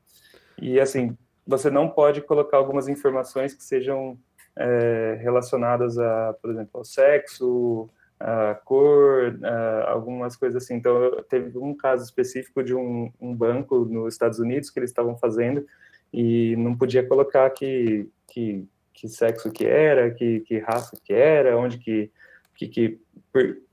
E 0.58 0.80
assim, 0.80 1.14
você 1.46 1.68
não 1.68 1.90
pode 1.90 2.22
colocar 2.22 2.56
algumas 2.56 2.88
informações 2.88 3.52
que 3.52 3.62
sejam 3.62 4.16
é, 4.56 5.18
relacionadas 5.20 5.98
a, 5.98 6.34
por 6.40 6.52
exemplo, 6.52 6.70
ao 6.72 6.86
sexo, 6.86 7.90
a 8.18 8.54
cor, 8.64 9.38
a 9.42 9.90
algumas 9.90 10.36
coisas 10.36 10.64
assim. 10.64 10.76
Então, 10.76 11.22
teve 11.28 11.58
um 11.58 11.76
caso 11.76 12.02
específico 12.02 12.64
de 12.64 12.74
um, 12.74 13.12
um 13.20 13.34
banco 13.34 13.84
nos 13.84 14.14
Estados 14.14 14.38
Unidos 14.38 14.70
que 14.70 14.78
eles 14.78 14.88
estavam 14.88 15.18
fazendo 15.18 15.66
e 16.10 16.56
não 16.56 16.74
podia 16.74 17.06
colocar 17.06 17.50
que, 17.50 18.08
que, 18.26 18.66
que 18.92 19.08
sexo 19.08 19.50
que 19.50 19.64
era, 19.64 20.10
que, 20.10 20.40
que 20.40 20.58
raça 20.58 20.96
que 21.02 21.12
era, 21.12 21.56
onde 21.56 21.78
que, 21.78 22.10
que, 22.54 22.68
que 22.68 23.00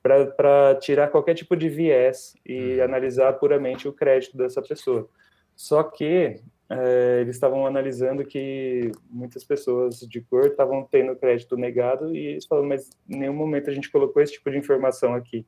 para 0.01 0.75
tirar 0.75 1.09
qualquer 1.09 1.35
tipo 1.35 1.55
de 1.55 1.67
viés 1.69 2.33
e 2.45 2.77
uhum. 2.77 2.83
analisar 2.83 3.33
puramente 3.33 3.87
o 3.87 3.93
crédito 3.93 4.37
dessa 4.37 4.61
pessoa. 4.61 5.07
Só 5.55 5.83
que 5.83 6.41
é, 6.69 7.19
eles 7.21 7.35
estavam 7.35 7.65
analisando 7.65 8.23
que 8.23 8.91
muitas 9.09 9.43
pessoas 9.43 9.99
de 9.99 10.21
cor 10.21 10.45
estavam 10.45 10.87
tendo 10.89 11.15
crédito 11.15 11.57
negado 11.57 12.15
e 12.15 12.27
eles 12.27 12.45
falaram, 12.45 12.69
mas 12.69 12.89
em 13.09 13.17
nenhum 13.17 13.33
momento 13.33 13.69
a 13.69 13.73
gente 13.73 13.91
colocou 13.91 14.21
esse 14.21 14.33
tipo 14.33 14.49
de 14.49 14.57
informação 14.57 15.13
aqui. 15.13 15.45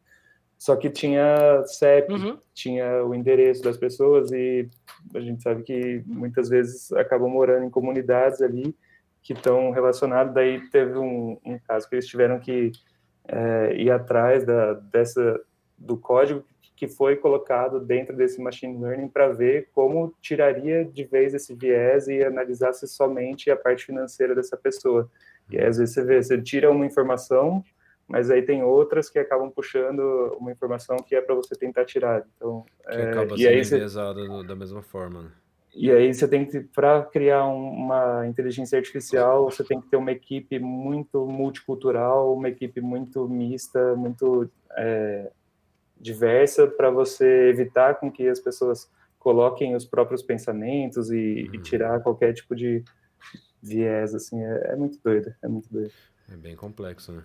Só 0.58 0.76
que 0.76 0.90
tinha 0.90 1.64
CEP, 1.66 2.12
uhum. 2.12 2.38
tinha 2.54 3.04
o 3.04 3.16
endereço 3.16 3.64
das 3.64 3.78
pessoas 3.78 4.32
e 4.32 4.70
a 5.16 5.20
gente 5.20 5.42
sabe 5.42 5.64
que 5.64 6.04
muitas 6.06 6.50
vezes 6.50 6.92
acabam 6.92 7.30
morando 7.30 7.66
em 7.66 7.70
comunidades 7.70 8.42
ali 8.42 8.76
que 9.22 9.34
estão 9.34 9.72
relacionadas. 9.72 10.34
Daí 10.34 10.62
teve 10.70 10.98
um, 10.98 11.38
um 11.46 11.60
caso 11.60 11.88
que 11.88 11.96
eles 11.96 12.08
tiveram 12.08 12.40
que 12.40 12.72
é, 13.28 13.76
ir 13.76 13.92
atrás 13.92 14.46
da, 14.46 14.74
dessa, 14.74 15.40
do 15.78 15.98
código 15.98 16.44
que 16.82 16.88
foi 16.88 17.16
colocado 17.16 17.80
dentro 17.80 18.16
desse 18.16 18.42
machine 18.42 18.82
learning 18.82 19.08
para 19.08 19.28
ver 19.28 19.70
como 19.72 20.16
tiraria 20.20 20.84
de 20.84 21.04
vez 21.04 21.32
esse 21.32 21.54
viés 21.54 22.08
e 22.08 22.24
analisasse 22.24 22.88
somente 22.88 23.52
a 23.52 23.56
parte 23.56 23.86
financeira 23.86 24.34
dessa 24.34 24.58
pessoa. 24.58 25.08
E 25.52 25.60
às 25.60 25.78
vezes 25.78 25.94
você 25.94 26.04
vê, 26.04 26.24
você 26.24 26.42
tira 26.42 26.72
uma 26.72 26.84
informação, 26.84 27.64
mas 28.08 28.32
aí 28.32 28.42
tem 28.42 28.64
outras 28.64 29.12
que 29.12 29.20
acabam 29.20 29.52
puxando 29.52 30.00
uma 30.40 30.52
informação 30.52 30.98
que 30.98 31.14
é 31.14 31.22
para 31.22 31.36
você 31.36 31.56
tentar 31.56 31.86
tirar. 31.86 32.26
Então, 32.36 32.66
que 32.90 32.98
é, 32.98 33.12
acaba 33.12 33.38
sendo 33.38 33.64
você, 33.64 34.48
da 34.48 34.56
mesma 34.56 34.82
forma. 34.82 35.22
Né? 35.22 35.32
E 35.74 35.90
aí 35.90 36.14
você 36.14 36.28
tem 36.28 36.46
que, 36.46 36.60
para 36.60 37.04
criar 37.04 37.46
uma 37.46 38.28
inteligência 38.28 38.78
artificial, 38.78 39.46
você 39.46 39.64
tem 39.64 39.80
que 39.80 39.90
ter 39.90 39.96
uma 39.96 40.12
equipe 40.12 40.60
muito 40.60 41.26
multicultural, 41.26 42.36
uma 42.36 42.50
equipe 42.50 42.82
muito 42.82 43.28
mista, 43.30 43.96
muito 43.96 44.50
é, 44.78 45.32
diversa 46.00 46.68
para 46.68 46.90
você 46.90 47.50
evitar 47.50 48.00
com 48.00 48.12
que 48.12 48.28
as 48.28 48.40
pessoas 48.40 48.90
coloquem 49.18 49.76
os 49.76 49.86
próprios 49.86 50.22
pensamentos 50.22 51.10
e, 51.12 51.48
uhum. 51.48 51.56
e 51.56 51.62
tirar 51.62 52.02
qualquer 52.02 52.34
tipo 52.34 52.56
de 52.56 52.84
viés, 53.62 54.14
assim, 54.16 54.44
é, 54.44 54.72
é, 54.72 54.76
muito 54.76 55.00
doido, 55.04 55.34
é 55.42 55.48
muito 55.48 55.72
doido. 55.72 55.92
É 56.28 56.36
bem 56.36 56.56
complexo, 56.56 57.12
né? 57.12 57.24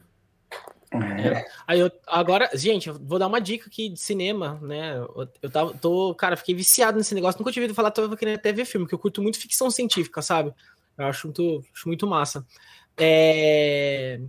É. 0.92 1.44
Aí 1.66 1.80
eu, 1.80 1.90
agora, 2.06 2.48
gente, 2.54 2.88
eu 2.88 2.94
vou 2.94 3.18
dar 3.18 3.26
uma 3.26 3.40
dica 3.40 3.66
aqui 3.66 3.88
de 3.88 3.98
cinema, 3.98 4.58
né? 4.62 4.96
Eu, 4.96 5.28
eu 5.42 5.50
tava, 5.50 5.74
tô, 5.74 6.14
cara, 6.14 6.36
fiquei 6.36 6.54
viciado 6.54 6.96
nesse 6.96 7.14
negócio. 7.14 7.38
Nunca 7.38 7.52
tinha 7.52 7.62
ouvido 7.62 7.74
falar, 7.74 7.90
tô 7.90 8.16
querendo 8.16 8.36
até 8.36 8.52
ver 8.52 8.64
filme, 8.64 8.84
porque 8.86 8.94
eu 8.94 8.98
curto 8.98 9.22
muito 9.22 9.38
ficção 9.38 9.70
científica, 9.70 10.22
sabe? 10.22 10.52
Eu 10.96 11.06
acho 11.06 11.26
muito, 11.26 11.64
acho 11.74 11.88
muito 11.88 12.06
massa. 12.06 12.46
É... 12.96 14.20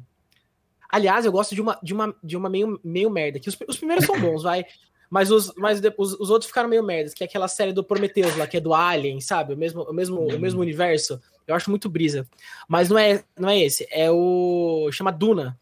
Aliás, 0.90 1.26
eu 1.26 1.32
gosto 1.32 1.54
de 1.54 1.62
uma, 1.62 1.78
de 1.84 1.94
uma, 1.94 2.16
de 2.24 2.38
uma 2.38 2.50
meio, 2.50 2.80
meio 2.84 3.10
merda, 3.10 3.40
que 3.40 3.50
os, 3.50 3.58
os 3.68 3.78
primeiros 3.78 4.06
são 4.06 4.20
bons, 4.20 4.44
vai. 4.44 4.66
Mas 5.10 5.32
os, 5.32 5.54
mas 5.56 5.82
os, 5.98 6.14
os 6.14 6.30
outros 6.30 6.48
ficaram 6.48 6.68
meio 6.68 6.84
merdas, 6.84 7.14
que 7.14 7.24
é 7.24 7.28
aquela 7.28 7.48
série 7.48 7.72
do 7.72 7.84
Prometheus 7.84 8.36
lá, 8.36 8.46
que 8.46 8.58
é 8.58 8.60
do 8.60 8.74
Alien, 8.74 9.22
sabe? 9.22 9.54
O 9.54 9.58
mesmo, 9.58 9.84
o 9.84 9.94
mesmo, 9.94 10.20
o 10.20 10.40
mesmo 10.40 10.60
universo. 10.60 11.22
Eu 11.46 11.56
acho 11.56 11.70
muito 11.70 11.90
brisa. 11.90 12.28
Mas 12.68 12.90
não 12.90 12.98
é, 12.98 13.24
não 13.38 13.50
é 13.50 13.58
esse, 13.60 13.88
é 13.90 14.12
o. 14.12 14.90
chama 14.92 15.12
Duna. 15.12 15.58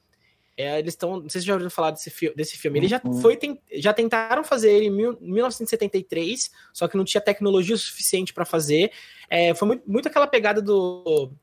É, 0.58 0.80
eles 0.80 0.94
estão. 0.94 1.20
Não 1.20 1.30
sei 1.30 1.42
se 1.42 1.48
já 1.48 1.54
ouviram 1.54 1.70
falar 1.70 1.92
desse, 1.92 2.10
fi 2.10 2.34
desse 2.34 2.58
filme. 2.58 2.80
Ele 2.80 2.88
já 2.88 3.02
uhum. 3.04 3.20
foi. 3.22 3.38
já 3.74 3.94
tentaram 3.94 4.44
fazer 4.44 4.72
ele 4.72 4.86
em 4.86 4.92
mil, 4.92 5.18
1973, 5.20 6.50
só 6.74 6.88
que 6.88 6.96
não 6.96 7.04
tinha 7.04 7.20
tecnologia 7.20 7.76
suficiente 7.76 8.34
para 8.34 8.46
fazer. 8.46 8.92
É, 9.30 9.54
foi 9.54 9.68
muito, 9.68 9.84
muito 9.90 10.08
aquela 10.08 10.28
pegada 10.28 10.62
do 10.62 11.34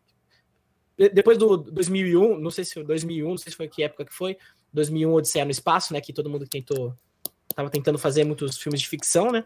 depois 0.97 1.39
do 1.39 1.57
2001, 1.57 2.39
não 2.39 2.51
sei 2.51 2.65
se 2.65 2.75
foi 2.75 2.85
2001, 2.85 3.29
não 3.29 3.39
sei 3.39 3.51
se 3.51 3.57
foi 3.57 3.69
que 3.69 3.83
época 3.83 4.05
que 4.05 4.15
foi, 4.15 4.37
2001 4.73 5.13
Odisseia 5.13 5.45
no 5.45 5.51
Espaço, 5.51 5.93
né, 5.93 6.01
que 6.01 6.13
todo 6.13 6.31
mundo 6.31 6.47
tentou, 6.47 6.95
tava 7.55 7.71
tentando 7.71 7.99
fazer 7.99 8.25
muitos 8.25 8.59
filmes 8.59 8.81
de 8.81 8.89
ficção, 8.89 9.33
né, 9.33 9.45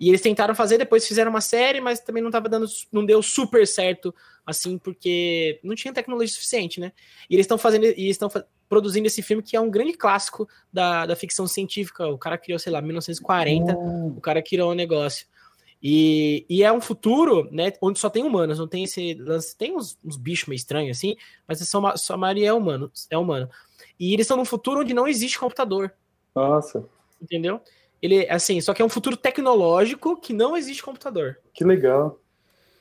e 0.00 0.08
eles 0.08 0.20
tentaram 0.20 0.54
fazer, 0.54 0.78
depois 0.78 1.06
fizeram 1.06 1.30
uma 1.30 1.40
série, 1.40 1.80
mas 1.80 2.00
também 2.00 2.22
não 2.22 2.30
tava 2.30 2.48
dando, 2.48 2.66
não 2.90 3.04
deu 3.04 3.22
super 3.22 3.66
certo, 3.66 4.14
assim, 4.46 4.78
porque 4.78 5.60
não 5.62 5.74
tinha 5.74 5.92
tecnologia 5.92 6.32
suficiente, 6.32 6.80
né, 6.80 6.92
e 7.28 7.34
eles 7.34 7.44
estão 7.44 7.58
fazendo, 7.58 7.84
e 7.84 8.08
estão 8.08 8.30
produzindo 8.68 9.06
esse 9.06 9.22
filme 9.22 9.42
que 9.42 9.56
é 9.56 9.60
um 9.60 9.70
grande 9.70 9.94
clássico 9.94 10.48
da, 10.72 11.06
da 11.06 11.16
ficção 11.16 11.46
científica, 11.46 12.06
o 12.06 12.18
cara 12.18 12.36
criou, 12.36 12.58
sei 12.58 12.72
lá, 12.72 12.80
1940, 12.82 13.76
uhum. 13.76 14.08
o 14.16 14.20
cara 14.20 14.42
criou 14.42 14.72
um 14.72 14.74
negócio, 14.74 15.26
e, 15.82 16.44
e 16.48 16.64
é 16.64 16.72
um 16.72 16.80
futuro, 16.80 17.48
né, 17.52 17.72
onde 17.80 17.98
só 17.98 18.10
tem 18.10 18.24
humanos, 18.24 18.58
não 18.58 18.66
tem 18.66 18.84
esse 18.84 19.14
lance, 19.14 19.56
tem 19.56 19.76
uns, 19.76 19.96
uns 20.04 20.16
bichos 20.16 20.48
meio 20.48 20.56
estranhos 20.56 20.96
assim, 20.96 21.16
mas 21.46 21.60
só, 21.68 21.96
só 21.96 22.14
a 22.14 22.18
maioria 22.18 22.48
é 22.48 22.52
humano, 22.52 22.90
é 23.10 23.16
humano. 23.16 23.48
E 23.98 24.12
eles 24.12 24.24
estão 24.24 24.36
num 24.36 24.44
futuro 24.44 24.80
onde 24.80 24.92
não 24.92 25.06
existe 25.06 25.38
computador. 25.38 25.92
Nossa. 26.34 26.84
Entendeu? 27.22 27.60
Ele, 28.02 28.28
assim, 28.28 28.60
só 28.60 28.74
que 28.74 28.82
é 28.82 28.84
um 28.84 28.88
futuro 28.88 29.16
tecnológico 29.16 30.20
que 30.20 30.32
não 30.32 30.56
existe 30.56 30.82
computador. 30.82 31.38
Que 31.52 31.64
legal. 31.64 32.18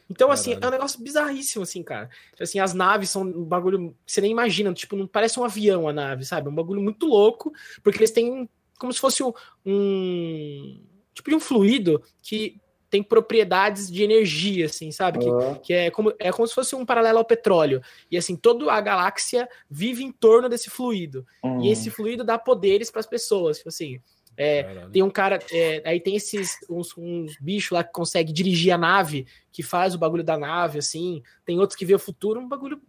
Então, 0.09 0.31
assim, 0.31 0.51
Caralho. 0.51 0.65
é 0.65 0.67
um 0.67 0.71
negócio 0.71 1.03
bizarríssimo, 1.03 1.63
assim, 1.63 1.83
cara. 1.83 2.09
Tipo 2.31 2.43
assim, 2.43 2.59
as 2.59 2.73
naves 2.73 3.09
são 3.09 3.23
um 3.23 3.43
bagulho 3.43 3.95
que 4.05 4.13
você 4.13 4.21
nem 4.21 4.31
imagina, 4.31 4.73
tipo, 4.73 4.95
não 4.95 5.07
parece 5.07 5.39
um 5.39 5.43
avião 5.43 5.87
a 5.87 5.93
nave, 5.93 6.25
sabe? 6.25 6.47
É 6.47 6.49
um 6.49 6.55
bagulho 6.55 6.81
muito 6.81 7.05
louco, 7.05 7.51
porque 7.83 7.99
eles 7.99 8.11
têm 8.11 8.49
como 8.79 8.93
se 8.93 8.99
fosse 8.99 9.23
um, 9.23 9.33
um 9.65 10.79
tipo 11.13 11.29
de 11.29 11.35
um 11.35 11.39
fluido 11.39 12.01
que 12.21 12.61
tem 12.89 13.03
propriedades 13.03 13.91
de 13.91 14.03
energia, 14.03 14.67
assim, 14.67 14.91
sabe? 14.91 15.19
Uhum. 15.19 15.55
Que, 15.55 15.59
que, 15.59 15.73
é, 15.73 15.91
como, 15.91 16.13
é 16.17 16.31
como 16.31 16.47
se 16.47 16.55
fosse 16.55 16.75
um 16.75 16.85
paralelo 16.85 17.17
ao 17.17 17.25
petróleo. 17.25 17.81
E 18.09 18.17
assim, 18.17 18.35
toda 18.35 18.71
a 18.71 18.79
galáxia 18.79 19.47
vive 19.69 20.03
em 20.03 20.11
torno 20.11 20.47
desse 20.47 20.69
fluido. 20.69 21.25
Uhum. 21.43 21.63
E 21.63 21.71
esse 21.71 21.89
fluido 21.89 22.23
dá 22.23 22.37
poderes 22.37 22.89
para 22.89 23.01
as 23.01 23.05
pessoas. 23.05 23.57
Tipo 23.57 23.69
assim, 23.69 23.99
é, 24.37 24.87
tem 24.93 25.01
um 25.01 25.09
cara. 25.09 25.39
É, 25.51 25.81
aí 25.83 25.99
tem 25.99 26.15
esses 26.15 26.57
uns, 26.69 26.95
uns 26.95 27.35
bichos 27.37 27.71
lá 27.71 27.83
que 27.83 27.91
consegue 27.91 28.31
dirigir 28.31 28.71
a 28.71 28.77
nave, 28.77 29.25
que 29.51 29.63
faz 29.63 29.95
o 29.95 29.97
bagulho 29.97 30.23
da 30.23 30.37
nave, 30.37 30.77
assim. 30.77 31.23
Tem 31.43 31.59
outros 31.59 31.77
que 31.77 31.85
vê 31.85 31.95
o 31.95 31.99
futuro, 31.99 32.39
um 32.39 32.47
bagulho 32.47 32.79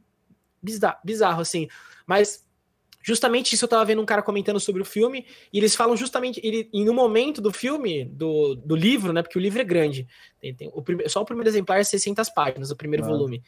bizarro, 0.62 0.98
bizarro 1.02 1.40
assim. 1.40 1.66
Mas 2.06 2.46
justamente 3.02 3.54
isso 3.54 3.64
eu 3.64 3.68
tava 3.68 3.86
vendo 3.86 4.02
um 4.02 4.06
cara 4.06 4.22
comentando 4.22 4.60
sobre 4.60 4.82
o 4.82 4.84
filme, 4.84 5.24
e 5.50 5.56
eles 5.56 5.74
falam 5.74 5.96
justamente, 5.96 6.40
ele, 6.44 6.68
em 6.74 6.90
um 6.90 6.92
momento 6.92 7.40
do 7.40 7.50
filme, 7.50 8.04
do, 8.04 8.54
do 8.54 8.76
livro, 8.76 9.14
né, 9.14 9.22
porque 9.22 9.38
o 9.38 9.40
livro 9.40 9.60
é 9.60 9.64
grande, 9.64 10.06
tem, 10.40 10.54
tem 10.54 10.70
o 10.72 10.82
prime, 10.82 11.08
só 11.08 11.20
o 11.20 11.24
primeiro 11.24 11.48
exemplar 11.48 11.80
é 11.80 11.84
600 11.84 12.28
páginas, 12.30 12.70
o 12.70 12.76
primeiro 12.76 13.04
ah. 13.04 13.08
volume. 13.08 13.42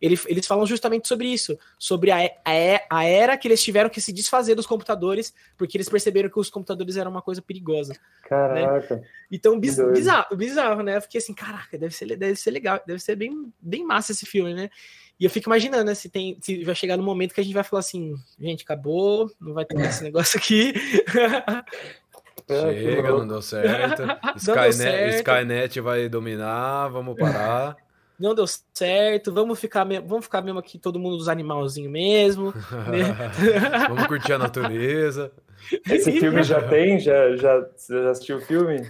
Ele, 0.00 0.18
eles 0.26 0.46
falam 0.46 0.64
justamente 0.64 1.06
sobre 1.06 1.26
isso, 1.26 1.58
sobre 1.78 2.10
a, 2.10 2.18
a, 2.44 2.98
a, 2.98 3.04
era 3.04 3.36
que 3.36 3.46
eles 3.46 3.62
tiveram 3.62 3.90
que 3.90 4.00
se 4.00 4.12
desfazer 4.12 4.54
dos 4.54 4.66
computadores, 4.66 5.34
porque 5.58 5.76
eles 5.76 5.88
perceberam 5.88 6.30
que 6.30 6.40
os 6.40 6.48
computadores 6.48 6.96
eram 6.96 7.10
uma 7.10 7.20
coisa 7.20 7.42
perigosa. 7.42 7.92
Né? 7.92 7.98
Caraca. 8.24 8.96
Né? 8.96 9.02
Então, 9.30 9.60
biz, 9.60 9.76
bizarro, 9.76 10.36
bizarro, 10.36 10.82
né? 10.82 10.96
Eu 10.96 11.02
fiquei 11.02 11.18
assim, 11.18 11.34
caraca, 11.34 11.76
deve 11.76 11.94
ser, 11.94 12.16
deve 12.16 12.36
ser 12.36 12.50
legal, 12.50 12.80
deve 12.86 13.00
ser 13.00 13.14
bem, 13.14 13.52
bem 13.60 13.84
massa 13.84 14.12
esse 14.12 14.24
filme, 14.24 14.54
né? 14.54 14.70
E 15.18 15.24
eu 15.24 15.30
fico 15.30 15.50
imaginando, 15.50 15.84
né, 15.84 15.94
se, 15.94 16.08
tem, 16.08 16.38
se 16.40 16.64
vai 16.64 16.74
chegar 16.74 16.96
no 16.96 17.02
momento 17.02 17.34
que 17.34 17.40
a 17.42 17.44
gente 17.44 17.52
vai 17.52 17.62
falar 17.62 17.80
assim, 17.80 18.14
gente, 18.38 18.64
acabou, 18.64 19.30
não 19.38 19.52
vai 19.52 19.66
ter 19.66 19.74
mais 19.74 19.96
esse 19.96 20.02
negócio 20.02 20.38
aqui. 20.38 20.72
Chega, 22.48 23.10
não 23.10 23.28
deu 23.28 23.42
certo. 23.42 24.02
Skynet, 24.36 24.62
deu 24.62 24.72
certo. 24.72 25.14
Skynet 25.16 25.80
vai 25.80 26.08
dominar, 26.08 26.88
vamos 26.88 27.16
parar. 27.16 27.76
Não 28.20 28.34
deu 28.34 28.44
certo, 28.74 29.32
vamos 29.32 29.58
ficar, 29.58 29.82
vamos 30.04 30.26
ficar 30.26 30.42
mesmo 30.42 30.58
aqui 30.58 30.78
todo 30.78 30.98
mundo 30.98 31.16
dos 31.16 31.26
animalzinhos 31.26 31.90
mesmo. 31.90 32.52
Né? 32.52 33.16
vamos 33.88 34.06
curtir 34.06 34.34
a 34.34 34.38
natureza. 34.38 35.32
Esse 35.88 36.12
filme 36.12 36.42
já 36.42 36.60
tem? 36.68 37.00
Já, 37.00 37.34
já, 37.34 37.66
já 37.88 38.10
assistiu 38.10 38.36
o 38.36 38.40
filme? 38.42 38.86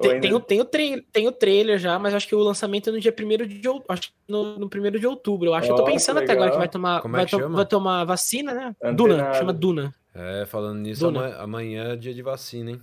Tem, 0.00 0.20
tem, 0.20 0.34
o, 0.34 0.40
tem, 0.40 0.60
o 0.60 0.64
tem 0.64 1.26
o 1.26 1.32
trailer 1.32 1.78
já, 1.78 1.98
mas 1.98 2.12
acho 2.12 2.28
que 2.28 2.34
o 2.34 2.40
lançamento 2.40 2.90
é 2.90 2.92
no 2.92 3.00
dia 3.00 3.14
1 3.18 3.46
de 3.46 3.68
outubro. 3.68 3.86
Acho 3.88 4.12
no, 4.28 4.58
no 4.58 4.66
1 4.66 4.90
de 4.98 5.06
outubro. 5.06 5.48
Eu 5.48 5.54
acho 5.54 5.72
oh, 5.72 5.74
que 5.74 5.80
eu 5.80 5.84
tô 5.84 5.90
pensando 5.90 6.18
até 6.18 6.32
agora 6.32 6.50
que 6.50 6.58
vai 6.58 6.68
tomar, 6.68 7.00
Como 7.00 7.16
é 7.16 7.20
vai, 7.20 7.26
to 7.26 7.48
vai 7.48 7.66
tomar 7.66 8.04
vacina, 8.04 8.52
né? 8.52 8.76
Antenado. 8.82 8.96
Duna, 8.96 9.34
chama 9.34 9.52
Duna. 9.52 9.94
É, 10.18 10.46
falando 10.46 10.78
nisso, 10.78 11.00
Duna. 11.10 11.36
amanhã 11.36 11.92
é 11.92 11.96
dia 11.96 12.14
de 12.14 12.22
vacina, 12.22 12.70
hein? 12.70 12.80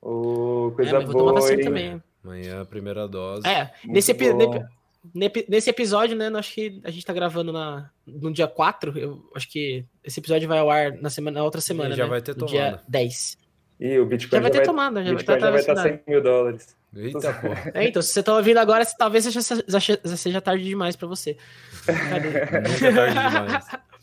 Ô, 0.00 0.68
É, 0.72 0.76
coisa 0.76 0.92
mas 0.94 1.04
vou 1.04 1.12
tomar 1.12 1.30
boa, 1.32 1.40
vacina 1.40 1.60
hein? 1.60 1.64
também. 1.66 2.02
Amanhã 2.24 2.60
a 2.62 2.64
primeira 2.64 3.08
dose. 3.08 3.46
É, 3.46 3.72
Muito 3.82 3.92
nesse, 3.94 4.10
epi- 4.12 5.46
nesse 5.48 5.70
episódio, 5.70 6.16
né? 6.16 6.28
Acho 6.34 6.54
que 6.54 6.80
a 6.84 6.90
gente 6.90 7.04
tá 7.04 7.12
gravando 7.12 7.52
na, 7.52 7.90
no 8.06 8.32
dia 8.32 8.46
4. 8.46 8.96
Eu 8.98 9.28
acho 9.34 9.50
que 9.50 9.84
esse 10.02 10.20
episódio 10.20 10.48
vai 10.48 10.58
ao 10.58 10.70
ar 10.70 10.92
na, 10.92 11.10
semana, 11.10 11.38
na 11.40 11.44
outra 11.44 11.60
semana. 11.60 11.94
já 11.94 12.04
né? 12.04 12.10
vai 12.10 12.22
ter 12.22 12.36
no 12.36 12.46
Dia 12.46 12.70
tomado. 12.72 12.84
10. 12.88 13.38
Ih, 13.80 13.98
o 13.98 14.06
Bitcoin 14.06 14.36
Já 14.38 14.40
vai 14.42 14.50
ter 14.50 14.62
tomado, 14.62 14.96
já 14.98 15.02
vai 15.04 15.14
Bitcoin 15.16 15.34
estar 15.34 15.46
já 15.46 15.50
vai 15.50 15.60
estar 15.60 15.74
vacinado. 15.74 16.02
100 16.06 16.14
mil 16.14 16.22
dólares. 16.22 16.76
Eita 16.96 17.32
porra. 17.40 17.70
É, 17.74 17.88
então, 17.88 18.00
se 18.00 18.08
você 18.10 18.22
tá 18.22 18.36
ouvindo 18.36 18.58
agora, 18.58 18.86
talvez 18.96 19.24
seja, 19.24 19.42
seja, 19.42 20.00
seja 20.16 20.40
tarde 20.40 20.64
demais 20.64 20.94
pra 20.96 21.08
você. 21.08 21.36
Brincadeira. 21.84 22.62
Nunca 22.62 22.86
é 22.86 22.92
tarde 22.92 23.14
demais. 23.14 23.66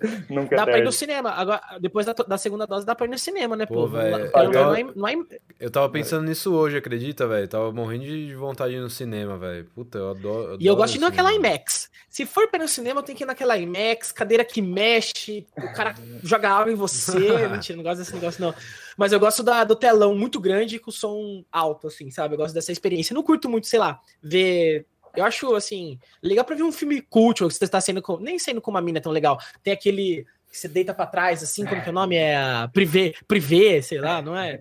Nunca 0.30 0.56
Dá 0.56 0.64
pra 0.64 0.78
ir 0.78 0.84
no 0.84 0.92
cinema. 0.92 1.30
Agora, 1.30 1.60
depois 1.80 2.06
da, 2.06 2.12
da 2.12 2.38
segunda 2.38 2.66
dose, 2.66 2.86
dá 2.86 2.94
pra 2.94 3.06
ir 3.06 3.10
no 3.10 3.18
cinema, 3.18 3.56
né, 3.56 3.66
Pô, 3.66 3.74
pô? 3.74 3.88
velho, 3.88 4.30
eu- 4.34 4.74
é- 4.74 4.84
não 4.94 5.08
é- 5.08 5.14
Eu 5.58 5.70
tava 5.70 5.88
pensando 5.90 6.24
nisso 6.26 6.52
hoje, 6.54 6.76
acredita, 6.76 7.26
velho? 7.26 7.46
Tava 7.46 7.72
morrendo 7.72 8.04
de 8.04 8.34
vontade 8.34 8.72
de 8.72 8.78
ir 8.78 8.80
no 8.80 8.90
cinema, 8.90 9.36
velho. 9.38 9.66
Puta, 9.74 9.98
eu 9.98 10.10
adoro. 10.10 10.56
E 10.58 10.66
eu 10.66 10.74
gosto 10.74 10.92
de 10.94 10.98
ir 10.98 11.02
naquela. 11.02 11.32
IMAX. 11.34 11.90
Se 12.08 12.26
for 12.26 12.48
pra 12.48 12.58
ir 12.58 12.62
no 12.62 12.68
cinema, 12.68 13.00
eu 13.00 13.04
tenho 13.04 13.16
que 13.16 13.24
ir 13.24 13.26
naquela 13.26 13.56
IMAX, 13.56 14.10
cadeira 14.10 14.44
que 14.44 14.60
mexe, 14.60 15.46
o 15.56 15.72
cara 15.72 15.94
joga 16.22 16.50
água 16.50 16.72
em 16.72 16.74
você. 16.74 17.12
Mentira, 17.48 17.76
não 17.76 17.84
gosto 17.84 17.98
desse 17.98 18.14
negócio, 18.14 18.40
não. 18.42 18.54
Mas 18.96 19.12
eu 19.12 19.20
gosto 19.20 19.42
da, 19.42 19.62
do 19.64 19.76
telão 19.76 20.14
muito 20.14 20.40
grande 20.40 20.78
com 20.78 20.90
som 20.90 21.44
alto, 21.52 21.86
assim, 21.86 22.10
sabe? 22.10 22.34
Eu 22.34 22.38
gosto 22.38 22.54
dessa 22.54 22.72
experiência. 22.72 23.12
Eu 23.12 23.16
não 23.16 23.22
curto 23.22 23.48
muito, 23.48 23.66
sei 23.66 23.78
lá, 23.78 24.00
ver. 24.22 24.86
Eu 25.16 25.24
acho, 25.24 25.54
assim, 25.54 25.98
legal 26.22 26.44
pra 26.44 26.56
ver 26.56 26.62
um 26.62 26.72
filme 26.72 27.00
cult, 27.02 27.44
que 27.46 27.50
você 27.54 27.68
tá 27.68 27.80
sendo 27.80 28.00
com. 28.02 28.18
Nem 28.18 28.38
sendo 28.38 28.60
com 28.60 28.70
uma 28.70 28.80
mina 28.80 29.00
tão 29.00 29.12
legal. 29.12 29.38
Tem 29.62 29.72
aquele. 29.72 30.26
Que 30.50 30.58
você 30.58 30.66
deita 30.66 30.92
pra 30.92 31.06
trás, 31.06 31.42
assim, 31.44 31.64
como 31.64 31.80
que 31.80 31.88
é 31.88 31.92
o 31.92 31.94
nome? 31.94 32.16
É 32.16 32.36
a 32.36 32.68
Privé, 32.72 33.12
Privé, 33.28 33.80
sei 33.82 34.00
lá, 34.00 34.20
não 34.20 34.36
é? 34.36 34.60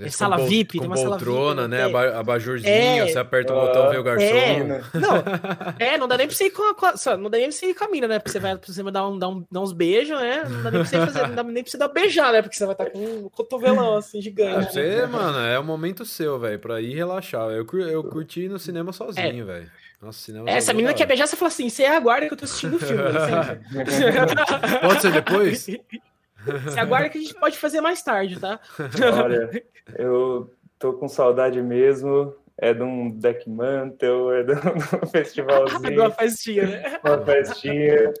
Esse 0.00 0.16
sala 0.16 0.36
com 0.36 0.42
pol- 0.42 0.48
VIP, 0.50 0.78
com 0.78 0.82
tem 0.84 0.86
uma 0.88 0.96
sala 0.96 1.16
poltrona, 1.16 1.62
VIP, 1.62 1.70
né? 1.72 1.80
é. 1.80 1.82
Aba- 1.82 2.18
Abajurzinho, 2.20 2.72
É. 2.72 3.06
você 3.08 3.18
aperta 3.18 3.52
o 3.52 3.60
botão, 3.60 3.90
vê 3.90 3.98
o 3.98 4.02
garçom. 4.04 4.24
É. 4.24 4.58
Não, 4.94 5.74
é, 5.76 5.98
não 5.98 6.06
dá 6.06 6.16
nem 6.16 6.28
pra 6.28 6.36
você 6.36 6.44
ir 6.44 6.50
com 6.52 6.62
a, 6.70 6.72
com 6.74 6.86
a- 6.86 6.96
só, 6.96 7.16
não 7.16 7.28
dá 7.28 7.36
nem 7.36 7.48
pra 7.48 7.52
você 7.58 7.66
ir 7.66 7.74
com 7.74 7.84
a 7.84 7.88
mina, 7.88 8.06
né? 8.06 8.18
Porque 8.20 8.30
você 8.30 8.38
vai 8.38 8.56
pra 8.56 8.72
cima 8.72 8.92
dar, 8.92 9.08
um, 9.08 9.18
dar, 9.18 9.28
um, 9.28 9.44
dar 9.50 9.60
uns 9.60 9.72
beijos, 9.72 10.16
né? 10.18 10.44
Não 10.48 10.62
dá 10.62 10.70
nem 10.70 10.80
pra 10.82 10.84
você 10.88 10.98
fazer, 11.04 11.26
não 11.26 11.34
dá 11.34 11.42
nem 11.42 11.62
pra 11.64 11.70
você 11.72 11.76
dar 11.76 11.88
beijar, 11.88 12.32
né? 12.32 12.40
Porque 12.42 12.56
você 12.56 12.64
vai 12.64 12.74
estar 12.74 12.90
com 12.90 12.98
um 13.04 13.28
cotovelão 13.28 13.96
assim 13.96 14.22
gigante. 14.22 14.72
você, 14.72 15.04
mano, 15.06 15.40
é 15.40 15.58
o 15.58 15.64
momento 15.64 16.04
seu, 16.06 16.38
velho, 16.38 16.60
pra 16.60 16.80
ir 16.80 16.94
relaxar. 16.94 17.50
Eu, 17.50 17.66
eu 17.88 18.04
curti 18.04 18.42
ir 18.44 18.48
no 18.48 18.58
cinema 18.60 18.92
sozinho, 18.92 19.44
velho. 19.46 19.68
Nossa, 20.00 20.18
cinema 20.20 20.48
É, 20.48 20.54
Essa 20.56 20.72
menina 20.72 20.94
quer 20.94 21.06
beijar, 21.06 21.26
você 21.26 21.36
fala 21.36 21.48
assim: 21.48 21.68
você 21.68 21.84
aguarda 21.84 22.26
que 22.26 22.32
eu 22.32 22.38
tô 22.38 22.44
assistindo 22.44 22.76
o 22.76 22.78
filme. 22.78 23.02
Você, 23.02 24.78
Pode 24.80 25.02
ser 25.02 25.12
depois? 25.12 25.66
você 26.64 26.80
aguarda 26.80 27.08
que 27.08 27.18
a 27.18 27.20
gente 27.20 27.34
pode 27.34 27.58
fazer 27.58 27.80
mais 27.80 28.02
tarde, 28.02 28.38
tá? 28.38 28.60
Olha, 29.24 29.50
eu 29.96 30.54
tô 30.78 30.92
com 30.92 31.08
saudade 31.08 31.60
mesmo. 31.60 32.34
É 32.60 32.74
de 32.74 32.82
um 32.82 33.08
deck 33.08 33.48
mantle, 33.48 34.32
é 34.32 34.42
de 34.42 34.52
um 34.52 35.06
festivalzinho, 35.12 36.00
Uma 36.00 36.10
festinha, 36.10 36.66
né? 36.66 37.00
uma 37.04 37.24
festinha 37.24 38.14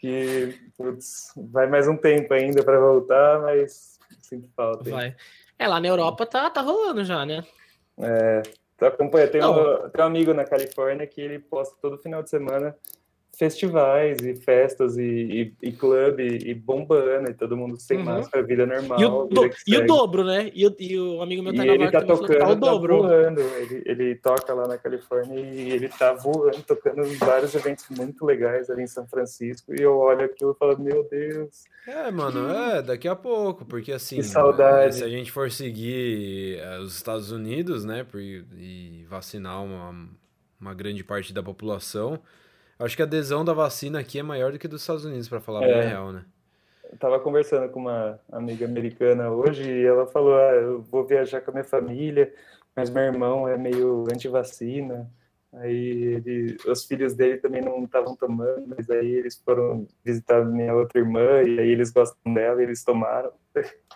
que 0.00 0.58
putz, 0.76 1.32
vai 1.36 1.68
mais 1.68 1.86
um 1.86 1.96
tempo 1.96 2.34
ainda 2.34 2.64
para 2.64 2.76
voltar, 2.80 3.40
mas 3.40 4.00
sinto 4.20 4.48
falta. 4.56 4.88
hein? 4.88 4.94
Vai. 4.96 5.16
É, 5.56 5.68
lá 5.68 5.78
na 5.80 5.86
Europa 5.86 6.26
tá, 6.26 6.50
tá 6.50 6.60
rolando 6.60 7.04
já, 7.04 7.24
né? 7.24 7.44
Tu 8.78 8.86
acompanha, 8.86 9.26
tem, 9.26 9.44
um, 9.44 9.90
tem 9.90 10.04
um 10.04 10.06
amigo 10.06 10.32
na 10.32 10.44
Califórnia 10.44 11.06
que 11.06 11.20
ele 11.20 11.40
posta 11.40 11.74
todo 11.82 11.98
final 11.98 12.22
de 12.22 12.30
semana 12.30 12.76
festivais 13.38 14.18
e 14.20 14.34
festas 14.34 14.98
e, 14.98 15.02
e, 15.62 15.68
e 15.68 15.72
clube 15.72 16.38
e 16.44 16.52
bombando 16.52 17.30
e 17.30 17.34
todo 17.34 17.56
mundo 17.56 17.78
sem 17.78 17.98
Uhum. 17.98 18.04
máscara, 18.04 18.44
vida 18.44 18.66
normal. 18.66 18.98
E 19.00 19.04
o, 19.04 19.24
do- 19.26 19.50
e 19.66 19.76
o 19.76 19.86
dobro, 19.86 20.24
né? 20.24 20.50
E 20.52 20.66
o, 20.66 20.74
e 20.78 20.98
o 20.98 21.22
amigo 21.22 21.42
meu 21.42 21.52
E 21.52 21.56
tá 21.56 21.64
Nova 21.64 21.74
ele 21.74 21.90
tá 21.90 22.00
que 22.00 22.06
tá 22.06 22.16
tocando, 22.16 22.42
o 22.42 22.46
tá 22.48 22.54
dobro. 22.54 22.98
voando. 23.02 23.40
Ele, 23.40 23.82
ele 23.86 24.14
toca 24.16 24.52
lá 24.52 24.66
na 24.66 24.76
Califórnia 24.76 25.38
e 25.38 25.70
ele 25.70 25.88
tá 25.88 26.12
voando, 26.14 26.62
tocando 26.64 27.04
em 27.06 27.14
vários 27.14 27.54
eventos 27.54 27.84
muito 27.90 28.24
legais 28.26 28.68
ali 28.68 28.82
em 28.82 28.86
São 28.88 29.06
Francisco. 29.06 29.72
E 29.72 29.80
eu 29.80 29.96
olho 29.96 30.24
aquilo 30.24 30.50
e 30.52 30.58
falo, 30.58 30.76
meu 30.78 31.08
Deus. 31.08 31.62
É, 31.86 32.10
mano, 32.10 32.50
é, 32.50 32.82
daqui 32.82 33.06
a 33.06 33.14
pouco, 33.16 33.64
porque 33.64 33.92
assim, 33.92 34.16
Que 34.16 34.22
saudade. 34.24 34.96
se 34.96 35.04
a 35.04 35.08
gente 35.08 35.30
for 35.30 35.50
seguir 35.50 36.58
eh, 36.58 36.78
os 36.80 36.96
Estados 36.96 37.30
Unidos, 37.30 37.84
né, 37.84 38.04
por- 38.04 38.20
e 38.20 39.06
vacinar 39.08 39.62
uma, 39.64 40.08
uma 40.60 40.74
grande 40.74 41.02
parte 41.04 41.32
da 41.32 41.42
população, 41.42 42.18
acho 42.78 42.96
que 42.96 43.02
a 43.02 43.04
adesão 43.04 43.44
da 43.44 43.52
vacina 43.52 43.98
aqui 44.00 44.18
é 44.18 44.22
maior 44.22 44.52
do 44.52 44.58
que 44.58 44.68
dos 44.68 44.80
Estados 44.82 45.04
Unidos, 45.04 45.28
pra 45.28 45.40
falar 45.40 45.60
bem 45.60 45.70
É. 45.70 45.80
a 45.84 45.88
real, 45.88 46.12
né? 46.12 46.24
Eu 46.90 46.96
tava 46.98 47.20
conversando 47.20 47.70
com 47.70 47.80
uma 47.80 48.18
amiga 48.32 48.64
americana 48.64 49.30
hoje 49.30 49.70
e 49.70 49.84
ela 49.84 50.06
falou: 50.06 50.34
ah, 50.36 50.54
eu 50.54 50.80
vou 50.82 51.04
viajar 51.04 51.40
com 51.42 51.50
a 51.50 51.54
minha 51.54 51.64
família, 51.64 52.32
mas 52.74 52.88
meu 52.88 53.02
irmão 53.02 53.46
é 53.46 53.58
meio 53.58 54.04
anti-vacina. 54.10 55.10
Aí 55.52 55.74
ele, 56.14 56.56
os 56.66 56.84
filhos 56.84 57.14
dele 57.14 57.38
também 57.38 57.62
não 57.62 57.84
estavam 57.84 58.14
tomando, 58.16 58.66
mas 58.68 58.88
aí 58.90 59.06
eles 59.06 59.40
foram 59.42 59.86
visitar 60.04 60.44
minha 60.44 60.74
outra 60.74 60.98
irmã 60.98 61.42
e 61.42 61.58
aí 61.58 61.70
eles 61.70 61.90
gostam 61.90 62.32
dela 62.34 62.60
e 62.60 62.64
eles 62.64 62.82
tomaram. 62.84 63.32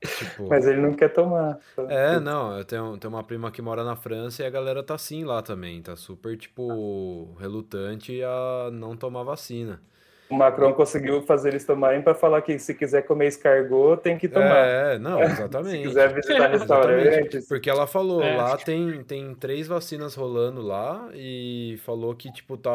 Tipo, 0.00 0.48
Mas 0.48 0.66
ele 0.66 0.80
não 0.80 0.94
quer 0.94 1.12
tomar. 1.12 1.58
É, 1.88 2.18
não, 2.18 2.56
eu 2.56 2.64
tenho, 2.64 2.96
tenho 2.96 3.12
uma 3.12 3.22
prima 3.22 3.50
que 3.50 3.60
mora 3.60 3.84
na 3.84 3.94
França 3.94 4.42
e 4.42 4.46
a 4.46 4.50
galera 4.50 4.82
tá 4.82 4.94
assim 4.94 5.24
lá 5.24 5.42
também, 5.42 5.82
tá 5.82 5.94
super, 5.94 6.38
tipo, 6.38 7.34
relutante 7.38 8.22
a 8.22 8.70
não 8.72 8.96
tomar 8.96 9.22
vacina. 9.24 9.82
O 10.30 10.34
Macron 10.36 10.72
conseguiu 10.72 11.20
fazer 11.22 11.48
eles 11.48 11.64
tomarem 11.64 12.00
para 12.00 12.14
falar 12.14 12.40
que 12.42 12.56
se 12.58 12.72
quiser 12.72 13.02
comer 13.02 13.26
escargot, 13.26 13.96
tem 14.00 14.16
que 14.16 14.28
tomar. 14.28 14.64
É, 14.64 14.98
não, 14.98 15.18
Se 15.26 15.32
exatamente. 15.32 15.82
quiser 15.88 16.14
visitar 16.14 16.46
restaurantes. 16.52 17.48
Porque 17.48 17.68
ela 17.68 17.86
falou, 17.86 18.22
É. 18.22 18.36
lá 18.36 18.56
tem, 18.56 19.02
tem 19.02 19.34
três 19.34 19.66
vacinas 19.66 20.14
rolando 20.14 20.62
lá 20.62 21.08
e 21.14 21.78
falou 21.84 22.14
que, 22.14 22.32
tipo, 22.32 22.56
tá 22.56 22.70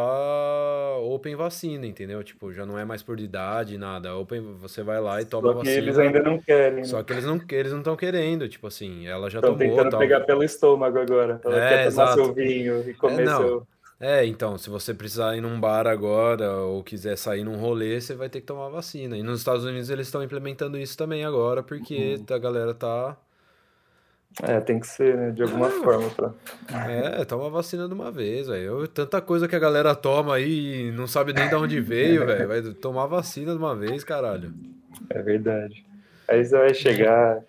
open 1.02 1.36
vacina, 1.36 1.86
entendeu? 1.86 2.24
Tipo, 2.24 2.52
já 2.52 2.66
não 2.66 2.78
é 2.78 2.84
mais 2.86 3.02
por 3.02 3.20
idade, 3.20 3.78
nada. 3.78 4.16
Open, 4.18 4.42
você 4.60 4.84
vai 4.84 5.00
lá 5.00 5.22
e 5.22 5.26
toma 5.26 5.48
Só 5.48 5.54
que 5.54 5.66
vacina. 5.66 5.78
eles 5.78 5.98
ainda 5.98 6.22
não 6.22 6.38
querem. 6.40 6.78
né? 6.80 6.84
Só 6.84 7.02
que 7.04 7.14
eles 7.14 7.24
não 7.26 7.40
eles 7.52 7.72
não 7.72 7.80
estão 7.80 7.96
querendo, 7.96 8.50
tipo 8.50 8.68
assim, 8.68 9.08
ela 9.08 9.30
já 9.30 9.40
Estão 9.40 9.54
tomou, 9.58 9.70
tentando 9.76 9.92
tal. 9.92 10.00
pegar 10.00 10.20
pelo 10.22 10.44
estômago 10.44 11.00
agora. 11.00 11.40
Ela 11.46 11.56
É, 11.58 11.70
quer 11.70 11.76
tomar 11.78 11.88
exato. 11.88 12.14
seu 12.16 12.34
vinho 12.34 12.84
e 12.90 12.94
comer 12.94 13.22
É, 13.22 13.26
não. 13.26 13.38
seu. 13.38 13.68
É, 14.00 14.26
então, 14.26 14.58
se 14.58 14.70
você 14.70 14.94
precisar 14.94 15.38
ir 15.38 15.42
num 15.42 15.60
bar 15.60 15.88
agora 15.88 16.52
ou 16.52 16.84
quiser 16.84 17.18
sair 17.18 17.44
num 17.46 17.56
rolê, 17.56 18.00
você 18.02 18.14
vai 18.14 18.28
ter 18.30 18.42
que 18.42 18.46
tomar 18.48 18.68
vacina. 18.70 19.18
E 19.18 19.24
nos 19.24 19.40
Estados 19.40 19.64
Unidos 19.64 19.90
eles 19.90 20.08
estão 20.08 20.22
implementando 20.22 20.78
isso 20.78 20.98
também 20.98 21.24
agora, 21.24 21.64
porque 21.64 22.18
Uhum. 22.30 22.36
a 22.36 22.38
galera 22.38 22.74
tá. 22.74 23.16
É, 24.44 24.60
tem 24.60 24.82
que 24.82 24.88
ser, 24.88 25.16
né? 25.16 25.32
De 25.32 25.44
alguma 25.44 25.70
forma. 25.82 26.10
Pra... 26.10 26.34
É, 26.90 27.24
toma 27.24 27.50
vacina 27.50 27.88
de 27.88 27.94
uma 27.94 28.12
vez, 28.12 28.48
velho. 28.48 28.86
Tanta 28.90 29.22
coisa 29.22 29.48
que 29.48 29.56
a 29.56 29.60
galera 29.60 29.96
toma 29.96 30.36
aí 30.36 30.88
e 30.88 30.92
não 30.92 31.08
sabe 31.08 31.32
nem 31.32 31.48
de 31.48 31.56
onde 31.56 31.80
veio, 31.80 32.26
velho. 32.28 32.48
Vai 32.50 32.62
tomar 32.74 33.06
vacina 33.06 33.54
de 33.54 33.58
uma 33.58 33.74
vez, 33.76 34.04
caralho. 34.04 34.54
É 35.10 35.22
verdade. 35.22 35.86
Aí 36.28 36.44
você 36.44 36.58
vai 36.58 36.74
chegar. 36.74 37.42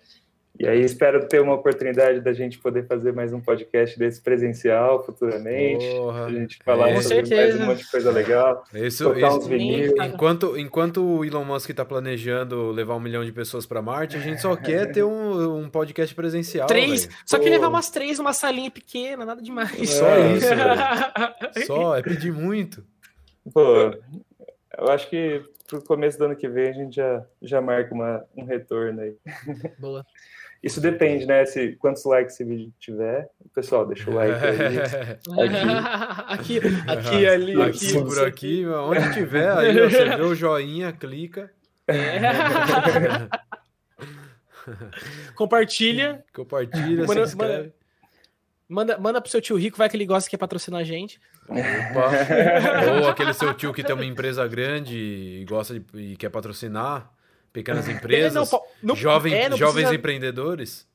E 0.59 0.67
aí 0.67 0.81
espero 0.81 1.27
ter 1.27 1.39
uma 1.39 1.53
oportunidade 1.53 2.19
da 2.19 2.33
gente 2.33 2.57
poder 2.57 2.87
fazer 2.87 3.13
mais 3.13 3.31
um 3.31 3.39
podcast 3.39 3.97
desse 3.99 4.19
presencial 4.19 5.05
futuramente. 5.05 5.85
Porra. 5.91 6.25
A 6.25 6.31
gente 6.31 6.57
falar 6.65 6.89
é, 6.89 6.99
sobre 7.01 7.35
mais 7.35 7.55
um 7.61 7.65
monte 7.65 7.83
de 7.83 7.91
coisa 7.91 8.11
legal. 8.11 8.63
Isso, 8.73 9.13
isso- 9.13 10.03
enquanto, 10.03 10.57
enquanto 10.57 11.03
o 11.05 11.23
Elon 11.23 11.45
Musk 11.45 11.69
tá 11.75 11.85
planejando 11.85 12.71
levar 12.71 12.95
um 12.95 12.99
milhão 12.99 13.23
de 13.23 13.31
pessoas 13.31 13.67
pra 13.67 13.83
Marte, 13.83 14.17
a 14.17 14.19
gente 14.19 14.41
só 14.41 14.55
quer 14.55 14.91
ter 14.91 15.03
um, 15.03 15.57
um 15.59 15.69
podcast 15.69 16.15
presencial. 16.15 16.65
Três. 16.65 17.05
velho. 17.05 17.17
Só 17.23 17.37
que 17.37 17.49
levar 17.49 17.67
umas 17.67 17.91
três 17.91 18.17
numa 18.17 18.33
salinha 18.33 18.71
pequena, 18.71 19.25
nada 19.25 19.41
demais. 19.43 19.89
Só 19.91 20.07
É. 20.07 20.33
isso, 20.33 20.47
velho. 20.47 20.67
Só, 21.67 21.95
é 21.97 22.01
pedir 22.01 22.31
muito. 22.33 22.83
Pô, 23.53 23.91
eu 24.75 24.89
acho 24.89 25.07
que 25.07 25.43
pro 25.67 25.83
começo 25.83 26.17
do 26.17 26.25
ano 26.25 26.35
que 26.35 26.47
vem 26.47 26.69
a 26.69 26.73
gente 26.73 26.95
já, 26.95 27.23
já 27.41 27.61
marca 27.61 27.93
uma, 27.93 28.23
um 28.35 28.43
retorno 28.43 29.01
aí. 29.01 29.15
Boa. 29.77 30.03
Isso 30.63 30.81
depende, 30.81 31.25
né? 31.25 31.45
Se, 31.45 31.73
quantos 31.77 32.03
likes 32.05 32.33
esse 32.33 32.43
vídeo 32.43 32.73
tiver. 32.79 33.29
Pessoal, 33.53 33.85
deixa 33.85 34.09
o 34.09 34.13
like 34.13 34.33
aí. 34.45 34.77
aqui, 36.27 36.59
aqui, 36.87 37.27
ali, 37.27 37.61
Aqui, 37.61 37.87
aqui. 37.87 38.03
por 38.03 38.25
aqui, 38.25 38.65
onde 38.65 39.13
tiver, 39.13 39.51
aí 39.51 39.79
ó, 39.81 39.89
você 39.89 40.05
vê 40.17 40.21
o 40.23 40.35
joinha, 40.35 40.91
clica, 40.91 41.51
Compartilha. 45.35 46.23
compartilha, 46.33 47.01
se 47.03 47.07
Manda- 47.07 47.21
inscreve. 47.23 47.73
Manda, 48.69 48.97
manda 48.97 49.21
pro 49.21 49.31
seu 49.31 49.39
tio 49.39 49.55
rico, 49.55 49.77
vai 49.77 49.87
que 49.87 49.95
ele 49.95 50.05
gosta 50.05 50.29
que 50.29 50.31
quer 50.35 50.39
patrocinar 50.41 50.81
a 50.81 50.83
gente. 50.83 51.21
Opa. 51.47 53.01
Ou 53.01 53.07
aquele 53.07 53.33
seu 53.33 53.53
tio 53.53 53.73
que 53.73 53.81
tem 53.81 53.95
uma 53.95 54.03
empresa 54.03 54.45
grande 54.45 54.97
e 54.97 55.45
gosta 55.47 55.79
de, 55.79 55.85
e 55.93 56.17
quer 56.17 56.29
patrocinar 56.29 57.09
pequenas 57.57 57.87
empresas, 57.89 58.31
É, 58.35 58.39
não, 58.39 58.45
po- 58.45 58.63
não- 58.83 58.95
jovem, 58.95 59.33
é, 59.33 59.49
não 59.49 59.57
jovens 59.57 59.73
precisa- 59.73 59.95
empreendedores. 59.95 60.87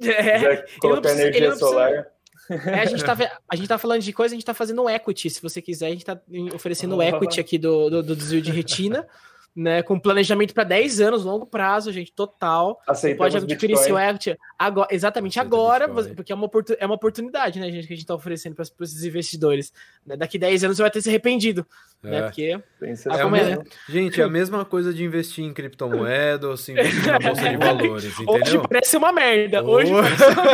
É, 0.00 0.38
não 0.62 0.78
colocar 0.80 1.00
precisa- 1.02 1.22
ele 1.22 1.28
energia 1.38 1.48
não 1.50 1.56
precisa- 1.56 1.70
solar. 1.70 2.06
É, 2.50 2.80
a, 2.80 2.84
gente 2.84 3.02
tá, 3.04 3.16
a 3.48 3.56
gente 3.56 3.68
tá 3.68 3.78
falando 3.78 4.02
de 4.02 4.12
coisa, 4.12 4.34
a 4.34 4.36
gente 4.36 4.44
tá 4.44 4.52
fazendo 4.54 4.88
equity. 4.88 5.30
Se 5.30 5.40
você 5.40 5.62
quiser, 5.62 5.86
a 5.86 5.90
gente 5.90 6.04
tá 6.04 6.20
oferecendo 6.54 6.96
Oh. 6.96 7.02
equity 7.02 7.40
aqui 7.40 7.56
do, 7.58 7.88
do, 7.90 8.02
do 8.02 8.14
desvio 8.16 8.42
de 8.42 8.50
retina. 8.52 9.06
Né? 9.54 9.82
Com 9.82 9.98
planejamento 9.98 10.52
para 10.52 10.64
10 10.64 11.00
anos, 11.00 11.24
longo 11.24 11.46
prazo, 11.46 11.92
gente, 11.92 12.12
total. 12.12 12.80
Você 12.88 13.14
pode 13.14 13.36
adquirir 13.36 13.74
Bitcoin. 13.74 13.84
seu 13.84 13.98
equity 13.98 14.36
agora, 14.58 14.88
exatamente 14.90 15.38
Aceita 15.38 15.54
agora, 15.54 15.86
Bitcoin. 15.86 16.14
porque 16.14 16.32
é 16.32 16.34
uma, 16.34 16.50
é 16.78 16.86
uma 16.86 16.94
oportunidade, 16.96 17.60
né, 17.60 17.70
gente, 17.70 17.86
que 17.86 17.92
a 17.92 17.96
gente 17.96 18.04
está 18.04 18.14
oferecendo 18.14 18.56
para 18.56 18.64
esses 18.80 19.04
investidores. 19.04 19.72
Né? 20.04 20.16
Daqui 20.16 20.38
10 20.38 20.64
anos 20.64 20.76
você 20.76 20.82
vai 20.82 20.90
ter 20.90 21.02
se 21.02 21.08
arrependido, 21.08 21.64
né, 22.02 22.10
é. 22.10 22.20
né? 22.20 22.26
Porque. 22.26 22.60
É 22.82 23.20
a 23.20 23.28
mesma, 23.28 23.64
gente, 23.88 24.20
é 24.20 24.24
a 24.24 24.28
mesma 24.28 24.64
coisa 24.64 24.92
de 24.92 25.04
investir 25.04 25.44
em 25.44 25.52
criptomoeda 25.52 26.48
ou 26.48 26.56
se 26.56 26.72
investir 26.78 27.06
na 27.06 27.18
bolsa 27.20 27.48
de 27.48 27.56
valores, 27.56 28.20
entendeu? 28.20 28.34
Hoje 28.34 28.60
parece 28.68 28.96
uma 28.96 29.12
merda. 29.12 29.62
Hoje 29.62 29.92
oh. 29.92 30.02
parece 30.02 30.24
uma 30.24 30.44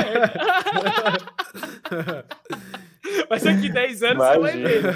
merda. 1.90 2.24
Mas 3.28 3.42
daqui 3.42 3.70
10 3.70 4.02
anos 4.02 4.36
Imagina. 4.36 4.68
você 4.68 4.80
vai 4.80 4.92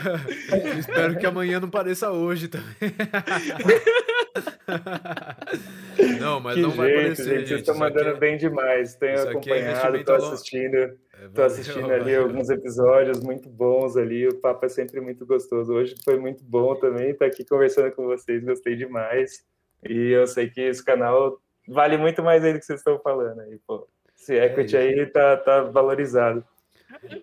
ver. 0.61 0.75
Espero 0.79 1.19
que 1.19 1.27
amanhã 1.27 1.61
não 1.61 1.71
pareça 1.71 2.11
hoje 2.11 2.49
também. 2.49 2.67
não, 6.21 6.41
mas 6.41 6.55
que 6.55 6.63
não 6.63 6.71
jeito, 6.71 6.77
vai 6.77 6.95
parecer, 6.95 7.25
gente. 7.25 7.49
Vocês 7.49 7.61
estão 7.61 7.77
mandando 7.77 8.11
é... 8.11 8.15
bem 8.15 8.37
demais. 8.37 8.95
Tenho 8.95 9.19
é 9.19 9.31
acompanhado, 9.31 9.97
estou 9.97 10.17
assistindo. 10.17 10.99
Estou 11.23 11.45
é, 11.45 11.47
assistindo 11.47 11.93
ali 11.93 12.15
valeu. 12.15 12.25
alguns 12.25 12.51
episódios 12.51 13.21
muito 13.21 13.49
bons 13.49 13.97
ali. 13.97 14.29
O 14.29 14.41
papo 14.41 14.67
é 14.67 14.69
sempre 14.69 15.01
muito 15.01 15.25
gostoso. 15.25 15.73
Hoje 15.73 15.95
foi 16.05 16.19
muito 16.19 16.45
bom 16.45 16.75
também 16.75 17.11
estar 17.11 17.27
aqui 17.27 17.45
conversando 17.45 17.93
com 17.93 18.05
vocês. 18.05 18.45
Gostei 18.45 18.77
demais. 18.77 19.45
E 19.89 20.11
eu 20.11 20.27
sei 20.27 20.49
que 20.49 20.61
esse 20.61 20.85
canal 20.85 21.41
vale 21.69 21.97
muito 21.97 22.23
mais 22.23 22.45
aí 22.45 22.53
do 22.53 22.59
que 22.59 22.65
vocês 22.65 22.81
estão 22.81 22.99
falando 22.99 23.41
aí, 23.41 23.59
pô. 23.67 23.87
Esse 24.17 24.35
equity 24.35 24.77
é 24.77 24.81
aí 24.81 25.07
tá, 25.07 25.37
tá 25.37 25.63
valorizado. 25.63 26.45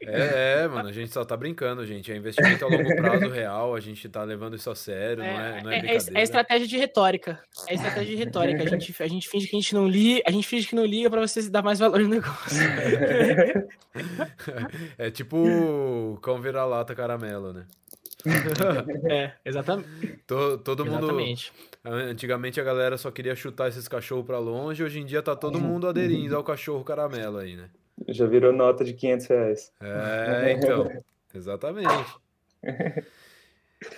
É, 0.02 0.64
é, 0.64 0.68
mano, 0.68 0.90
a 0.90 0.92
gente 0.92 1.12
só 1.12 1.24
tá 1.24 1.38
brincando, 1.38 1.86
gente. 1.86 2.12
É 2.12 2.16
investimento 2.16 2.66
a 2.66 2.68
longo 2.68 2.96
prazo 2.96 3.30
real, 3.30 3.76
a 3.76 3.80
gente 3.80 4.08
tá 4.10 4.24
levando 4.24 4.56
isso 4.56 4.70
a 4.70 4.76
sério, 4.76 5.24
é, 5.24 5.34
não 5.34 5.40
é, 5.40 5.64
não 5.64 5.72
é, 5.72 5.80
é, 5.80 5.98
é 6.16 6.22
estratégia 6.24 6.68
de 6.68 6.78
retórica. 6.78 7.40
É 7.68 7.76
estratégia 7.76 8.16
de 8.16 8.16
retórica. 8.16 8.64
A 8.64 8.68
gente, 8.68 9.04
a 9.04 9.08
gente 9.08 9.30
finge 9.30 9.48
que 9.48 9.56
a 9.56 9.60
gente 9.60 9.74
não 9.74 9.88
liga, 9.88 10.22
a 10.26 10.32
gente 10.32 10.48
finge 10.48 10.68
que 10.68 10.76
não 10.76 10.86
liga 10.86 11.10
pra 11.10 11.22
você 11.22 11.50
dar 11.50 11.62
mais 11.62 11.80
valor 11.80 12.00
no 12.02 12.10
negócio. 12.10 12.62
é 14.98 15.10
tipo 15.10 16.18
cão 16.22 16.42
vira-lata 16.42 16.96
caramelo, 16.96 17.54
né? 17.54 17.66
é, 19.10 19.34
exatamente. 19.44 20.20
Todo, 20.28 20.58
todo 20.60 20.86
exatamente. 20.86 21.52
mundo. 21.84 22.02
Antigamente 22.10 22.62
a 22.62 22.64
galera 22.64 22.98
só 22.98 23.10
queria 23.10 23.36
chutar 23.36 23.70
esses 23.70 23.88
cachorros 23.88 24.26
para 24.26 24.38
longe, 24.38 24.84
hoje 24.84 25.00
em 25.00 25.06
dia 25.06 25.22
tá 25.22 25.36
todo 25.36 25.60
mundo 25.60 25.88
aderindo 25.88 26.36
ao 26.36 26.44
cachorro 26.44 26.84
caramelo 26.84 27.40
aí, 27.40 27.56
né? 27.56 27.70
Já 28.08 28.26
virou 28.26 28.52
nota 28.52 28.84
de 28.84 28.94
500 28.94 29.28
reais. 29.28 29.74
É, 29.82 30.52
então. 30.54 30.90
exatamente. 31.34 31.88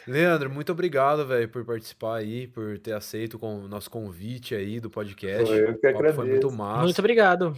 Leandro, 0.07 0.49
muito 0.49 0.71
obrigado, 0.71 1.25
velho, 1.25 1.49
por 1.49 1.65
participar 1.65 2.17
aí, 2.17 2.47
por 2.47 2.79
ter 2.79 2.93
aceito 2.93 3.37
o 3.41 3.67
nosso 3.67 3.89
convite 3.89 4.55
aí 4.55 4.79
do 4.79 4.89
podcast. 4.89 5.45
Foi, 5.45 5.69
eu 5.69 5.77
que 5.77 5.87
agradeço. 5.87 6.15
Foi 6.15 6.29
muito 6.29 6.51
massa. 6.51 6.83
Muito 6.83 6.99
obrigado. 6.99 7.55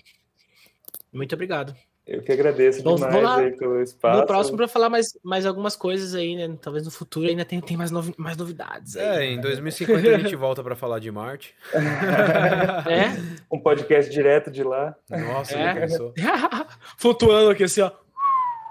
Muito 1.14 1.34
obrigado. 1.34 1.76
Eu 2.06 2.22
que 2.22 2.32
agradeço 2.32 2.84
Bom, 2.84 2.96
demais 2.96 3.26
aí 3.26 3.58
pelo 3.58 3.82
espaço. 3.82 4.22
No 4.22 4.28
próximo, 4.28 4.58
para 4.58 4.68
falar 4.68 4.90
mais, 4.90 5.18
mais 5.24 5.44
algumas 5.44 5.76
coisas 5.76 6.14
aí, 6.14 6.36
né? 6.36 6.56
Talvez 6.62 6.86
no 6.86 6.92
futuro 6.92 7.28
ainda 7.28 7.44
tem, 7.44 7.60
tem 7.60 7.76
mais, 7.76 7.90
novi 7.90 8.14
mais 8.16 8.38
novidades. 8.38 8.96
Aí. 8.96 9.04
É, 9.04 9.32
em 9.32 9.42
2050 9.42 10.08
a 10.08 10.20
gente 10.20 10.36
volta 10.36 10.64
para 10.64 10.76
falar 10.76 11.00
de 11.00 11.10
Marte. 11.10 11.56
é? 11.74 13.10
Podcast 13.66 14.12
direto 14.12 14.52
de 14.52 14.64
lá. 14.64 14.96
Nossa, 15.10 15.58
é. 15.58 15.74
pensou. 15.74 16.14
Flutuando 17.00 17.50
aqui 17.50 17.64
assim, 17.64 17.82
ó. 17.82 17.90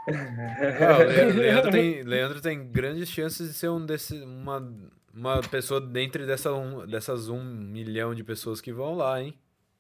Não, 0.07 1.35
Leandro, 1.37 1.71
tem, 1.73 2.03
Leandro 2.05 2.41
tem 2.41 2.71
grandes 2.71 3.09
chances 3.09 3.49
de 3.49 3.55
ser 3.55 3.71
um 3.71 3.85
desse, 3.85 4.23
uma, 4.23 4.73
uma 5.12 5.41
pessoa 5.41 5.81
dentre 5.81 6.25
dessa 6.25 6.53
um, 6.53 6.87
dessas 6.87 7.29
um 7.29 7.43
milhão 7.43 8.15
de 8.15 8.23
pessoas 8.23 8.61
que 8.61 8.73
vão 8.73 8.95
lá, 8.95 9.21
hein? 9.21 9.35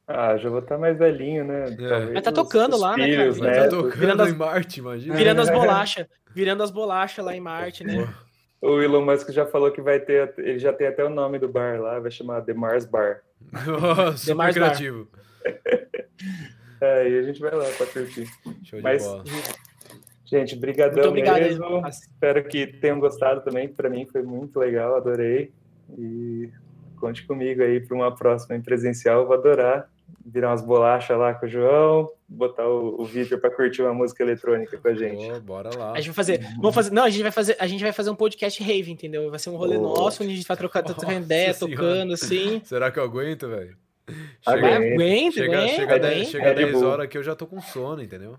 Ah, 0.08 0.36
já 0.36 0.50
vou 0.50 0.58
estar 0.58 0.74
tá 0.74 0.80
mais 0.80 0.98
velhinho, 0.98 1.44
né? 1.44 1.66
É. 1.78 2.12
Mas 2.12 2.24
tá 2.24 2.32
tocando 2.32 2.76
lá, 2.76 2.96
né, 2.96 3.08
cara? 3.14 3.32
Né? 3.34 3.52
Tá 3.52 3.68
tocando 3.68 3.96
virando 3.96 4.22
as... 4.24 4.30
em 4.30 4.34
Marte, 4.34 4.80
imagina. 4.80 5.14
Virando 5.14 5.40
as 5.42 5.50
bolachas. 5.50 6.06
Virando 6.34 6.62
as 6.64 6.72
bolachas 6.72 7.24
lá 7.24 7.36
em 7.36 7.40
Marte, 7.40 7.84
né? 7.84 8.12
O 8.60 8.82
Elon 8.82 9.04
Musk 9.04 9.30
já 9.30 9.46
falou 9.46 9.70
que 9.70 9.80
vai 9.80 10.00
ter, 10.00 10.34
ele 10.38 10.58
já 10.58 10.72
tem 10.72 10.88
até 10.88 11.04
o 11.04 11.10
nome 11.10 11.38
do 11.38 11.48
bar 11.48 11.80
lá, 11.80 12.00
vai 12.00 12.10
chamar 12.10 12.42
The 12.42 12.54
Mars 12.54 12.84
Bar. 12.84 13.20
Nossa, 13.52 14.26
The 14.26 14.34
Mars 14.34 14.54
criativo. 14.54 15.08
é, 16.80 17.08
e 17.08 17.18
a 17.18 17.22
gente 17.22 17.40
vai 17.40 17.54
lá 17.54 17.64
pra 17.76 17.86
curtir. 17.86 18.26
Show 18.64 18.78
de 18.78 18.82
Mas, 18.82 19.04
bola. 19.04 19.24
Gente, 20.24 20.56
brigadão 20.56 20.94
muito 20.94 21.08
obrigado, 21.08 21.40
mesmo. 21.40 21.86
Espero 21.86 22.44
que 22.44 22.66
tenham 22.66 22.98
gostado 22.98 23.42
também, 23.42 23.68
para 23.68 23.88
mim 23.88 24.06
foi 24.06 24.22
muito 24.22 24.58
legal, 24.58 24.96
adorei. 24.96 25.52
E 25.98 26.50
conte 26.96 27.26
comigo 27.26 27.62
aí 27.62 27.80
para 27.80 27.94
uma 27.94 28.14
próxima 28.14 28.56
em 28.56 28.62
presencial, 28.62 29.26
vou 29.26 29.36
adorar 29.36 29.88
virar 30.24 30.50
umas 30.50 30.62
bolachas 30.62 31.18
lá 31.18 31.34
com 31.34 31.46
o 31.46 31.48
João, 31.48 32.10
botar 32.26 32.66
o, 32.66 33.00
o 33.00 33.04
vídeo 33.04 33.38
para 33.38 33.50
curtir 33.50 33.82
uma 33.82 33.92
música 33.92 34.22
eletrônica 34.22 34.78
com 34.78 34.88
a 34.88 34.94
gente. 34.94 35.30
Oh, 35.30 35.40
bora 35.40 35.70
lá. 35.76 35.92
A 35.92 35.96
gente 35.96 36.06
vai 36.06 36.14
fazer, 36.14 36.40
vamos 36.56 36.74
fazer, 36.74 36.92
não, 36.92 37.04
a 37.04 37.10
gente 37.10 37.22
vai 37.22 37.32
fazer, 37.32 37.56
a 37.58 37.66
gente 37.66 37.82
vai 37.82 37.92
fazer 37.92 38.10
um 38.10 38.14
podcast 38.14 38.62
rave, 38.62 38.90
entendeu? 38.90 39.30
Vai 39.30 39.38
ser 39.38 39.50
um 39.50 39.56
rolê 39.56 39.76
oh. 39.76 39.82
nosso, 39.82 40.22
onde 40.22 40.32
a 40.32 40.36
gente 40.36 40.48
vai 40.48 40.56
trocar, 40.56 40.82
trocando 40.82 41.12
ideia, 41.12 41.54
tocando 41.54 42.14
assim. 42.14 42.60
Será 42.64 42.90
que 42.90 42.98
eu 42.98 43.04
aguento, 43.04 43.48
velho? 43.48 43.76
Chega, 44.40 44.76
aguenta, 44.76 45.32
chega, 45.32 45.56
aguenta, 45.56 45.74
chega, 45.74 45.94
aguenta. 45.94 46.08
10, 46.08 46.28
chega 46.28 46.54
10 46.54 46.82
horas 46.82 47.08
que 47.08 47.16
eu 47.16 47.22
já 47.22 47.34
tô 47.34 47.46
com 47.46 47.60
sono, 47.60 48.02
entendeu? 48.02 48.36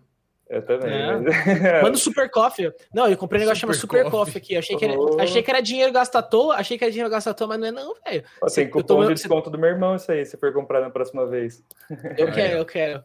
Eu 0.50 0.62
também. 0.62 0.94
É. 0.94 1.18
Mas... 1.18 1.82
Manda 1.84 1.98
Super 1.98 2.30
Coffee. 2.30 2.72
Não, 2.94 3.08
eu 3.08 3.18
comprei 3.18 3.40
um 3.40 3.44
negócio 3.44 3.62
chamado 3.62 3.78
Super 3.78 4.10
Coffee. 4.10 4.38
Aqui. 4.38 4.58
Achei 4.58 4.78
que, 4.78 4.86
era, 4.86 5.00
oh. 5.00 5.20
achei 5.20 5.42
que 5.42 5.50
era 5.50 5.62
dinheiro 5.62 5.92
gasto 5.92 6.16
à 6.16 6.22
toa. 6.22 6.56
Achei 6.56 6.78
que 6.78 6.84
era 6.84 6.92
dinheiro 6.92 7.10
gasto 7.10 7.28
à 7.30 7.34
toa, 7.34 7.48
mas 7.48 7.60
não 7.60 7.68
é 7.68 7.72
não, 7.72 7.96
velho. 8.06 8.24
Tem 8.54 8.70
cupom 8.70 8.86
tomo... 8.86 9.08
de 9.08 9.14
desconto 9.16 9.50
do 9.50 9.58
meu 9.58 9.70
irmão 9.70 9.96
isso 9.96 10.12
aí, 10.12 10.26
se 10.26 10.38
for 10.38 10.54
comprar 10.54 10.82
na 10.82 10.90
próxima 10.90 11.26
vez. 11.26 11.64
Eu 12.18 12.32
quero, 12.32 12.58
eu 12.58 12.66
quero. 12.66 13.04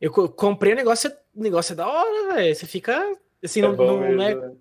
Eu 0.00 0.10
comprei 0.12 0.74
o 0.74 0.76
negócio, 0.76 1.10
o 1.34 1.42
negócio 1.42 1.72
é 1.72 1.76
da 1.76 1.88
hora, 1.88 2.34
velho. 2.34 2.54
Você 2.54 2.66
fica... 2.66 3.16
Assim, 3.42 3.60
é 3.60 3.62
não, 3.62 3.74
não, 3.74 3.98
mesmo, 3.98 4.16
não 4.16 4.24
é... 4.24 4.52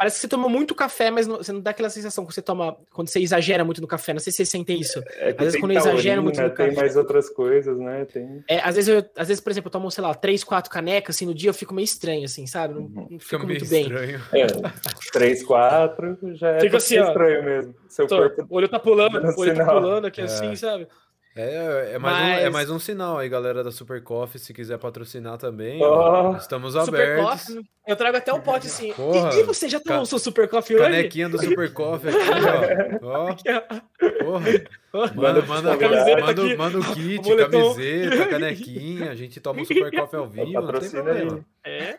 Né? 0.00 0.10
Parece 0.10 0.16
que 0.16 0.20
você 0.22 0.28
toma 0.28 0.48
muito 0.48 0.74
café, 0.74 1.10
mas 1.10 1.26
não, 1.26 1.36
você 1.36 1.52
não 1.52 1.60
dá 1.60 1.70
aquela 1.70 1.90
sensação 1.90 2.24
que 2.24 2.32
você 2.32 2.40
toma 2.40 2.76
quando 2.92 3.08
você 3.08 3.20
exagera 3.20 3.64
muito 3.64 3.80
no 3.80 3.86
café. 3.86 4.14
Não 4.14 4.20
sei 4.20 4.32
se 4.32 4.38
você 4.38 4.46
sente 4.46 4.72
isso. 4.72 5.02
É, 5.16 5.30
às 5.30 5.36
vezes 5.36 5.60
quando 5.60 5.74
taurina, 5.74 5.92
exagera 5.92 6.22
muito 6.22 6.40
no 6.40 6.46
tem 6.48 6.56
café. 6.56 6.68
Tem 6.70 6.76
mais 6.76 6.96
outras 6.96 7.28
coisas, 7.28 7.76
né? 7.78 8.06
Tem... 8.06 8.42
É, 8.48 8.60
às 8.60 8.76
vezes, 8.76 8.88
eu, 8.88 9.04
às 9.16 9.28
vezes, 9.28 9.42
por 9.42 9.50
exemplo, 9.50 9.68
eu 9.68 9.72
tomo, 9.72 9.90
sei 9.90 10.02
lá, 10.02 10.14
três, 10.14 10.42
quatro 10.42 10.70
canecas, 10.70 11.16
assim, 11.16 11.26
no 11.26 11.34
dia 11.34 11.50
eu 11.50 11.54
fico 11.54 11.74
meio 11.74 11.84
estranho, 11.84 12.24
assim, 12.24 12.46
sabe? 12.46 12.74
Não, 12.74 12.88
não 12.88 13.06
fico 13.18 13.24
Fica 13.24 13.44
muito 13.44 13.66
bem. 13.68 13.82
Estranho. 13.82 14.20
É, 14.32 14.46
três, 15.12 15.42
quatro 15.44 16.18
já 16.34 16.50
é 16.50 16.60
Fica 16.60 16.78
assim, 16.78 16.98
estranho 16.98 17.40
ó, 17.40 17.44
mesmo. 17.44 17.74
Seu 17.88 18.06
tô, 18.06 18.16
corpo. 18.16 18.46
O 18.48 18.56
olho 18.56 18.68
tá 18.68 18.78
pulando, 18.78 19.16
o 19.16 19.40
olho 19.40 19.54
tá 19.54 19.66
pulando 19.66 20.06
aqui 20.06 20.20
é. 20.22 20.24
assim, 20.24 20.56
sabe? 20.56 20.86
É, 21.40 21.94
é, 21.94 21.98
mais 21.98 22.18
Mas... 22.18 22.26
um, 22.26 22.46
é 22.46 22.50
mais 22.50 22.70
um 22.70 22.78
sinal 22.78 23.16
aí, 23.16 23.26
galera 23.26 23.64
da 23.64 23.72
Super 23.72 24.02
Coffee, 24.02 24.38
se 24.38 24.52
quiser 24.52 24.78
patrocinar 24.78 25.38
também, 25.38 25.82
oh. 25.82 26.36
estamos 26.36 26.74
Super 26.74 27.18
abertos. 27.18 27.46
Coffee, 27.46 27.70
eu 27.86 27.96
trago 27.96 28.18
até 28.18 28.30
um 28.30 28.40
pote 28.42 28.66
assim. 28.66 28.92
Porra, 28.92 29.34
e, 29.34 29.40
e, 29.40 29.42
você 29.44 29.66
já 29.66 29.80
tomou 29.80 30.02
o 30.02 30.06
seu 30.06 30.18
Super 30.18 30.48
Coffee 30.48 30.76
hoje? 30.76 30.84
Canequinha 30.84 31.28
do 31.30 31.38
Super 31.40 31.72
Coffee 31.72 32.10
aqui, 32.10 32.98
ó. 33.02 33.08
ó. 33.08 33.34
Porra. 34.22 35.14
Manda, 35.14 35.42
manda, 35.42 35.76
manda, 35.76 36.56
manda 36.56 36.78
o 36.78 36.94
kit, 36.94 37.22
camiseta, 37.22 38.26
canequinha, 38.26 39.10
a 39.10 39.14
gente 39.14 39.40
toma 39.40 39.62
o 39.62 39.64
Super 39.64 39.90
Coffee 39.96 40.18
ao 40.18 40.26
vivo, 40.26 40.52
Patrocina 40.52 41.12
Aí. 41.12 41.42
É. 41.64 41.96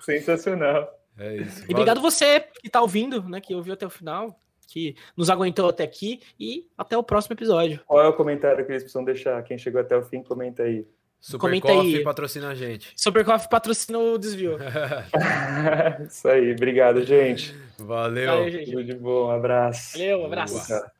Sensacional. 0.00 0.88
É 1.18 1.36
isso. 1.36 1.64
E 1.68 1.72
obrigado 1.72 2.00
você 2.00 2.40
que 2.62 2.70
tá 2.70 2.80
ouvindo, 2.80 3.22
né, 3.28 3.42
que 3.42 3.54
ouviu 3.54 3.74
até 3.74 3.86
o 3.86 3.90
final 3.90 4.38
que 4.66 4.96
nos 5.16 5.30
aguentou 5.30 5.68
até 5.68 5.84
aqui 5.84 6.20
e 6.38 6.66
até 6.76 6.96
o 6.96 7.02
próximo 7.02 7.34
episódio. 7.34 7.80
Qual 7.86 8.02
é 8.02 8.08
o 8.08 8.12
comentário 8.12 8.64
que 8.64 8.72
eles 8.72 8.82
precisam 8.82 9.04
deixar? 9.04 9.42
Quem 9.42 9.58
chegou 9.58 9.80
até 9.80 9.96
o 9.96 10.02
fim, 10.02 10.22
comenta 10.22 10.64
aí. 10.64 10.86
Super 11.20 11.40
comenta 11.40 11.68
Coffee 11.68 11.96
aí. 11.96 12.04
patrocina 12.04 12.48
a 12.50 12.54
gente. 12.54 12.92
Super 12.96 13.24
Coffee 13.24 13.48
patrocina 13.48 13.98
o 13.98 14.18
desvio. 14.18 14.58
Isso 16.06 16.28
aí, 16.28 16.52
obrigado, 16.52 17.02
gente. 17.04 17.56
Valeu. 17.78 18.26
Valeu 18.26 18.50
gente. 18.50 18.70
Tudo 18.70 18.84
de 18.84 18.94
bom, 18.94 19.26
um 19.26 19.30
abraço. 19.30 19.98
Valeu, 19.98 20.20
um 20.20 20.26
abraço. 20.26 20.68
Boa. 20.68 20.95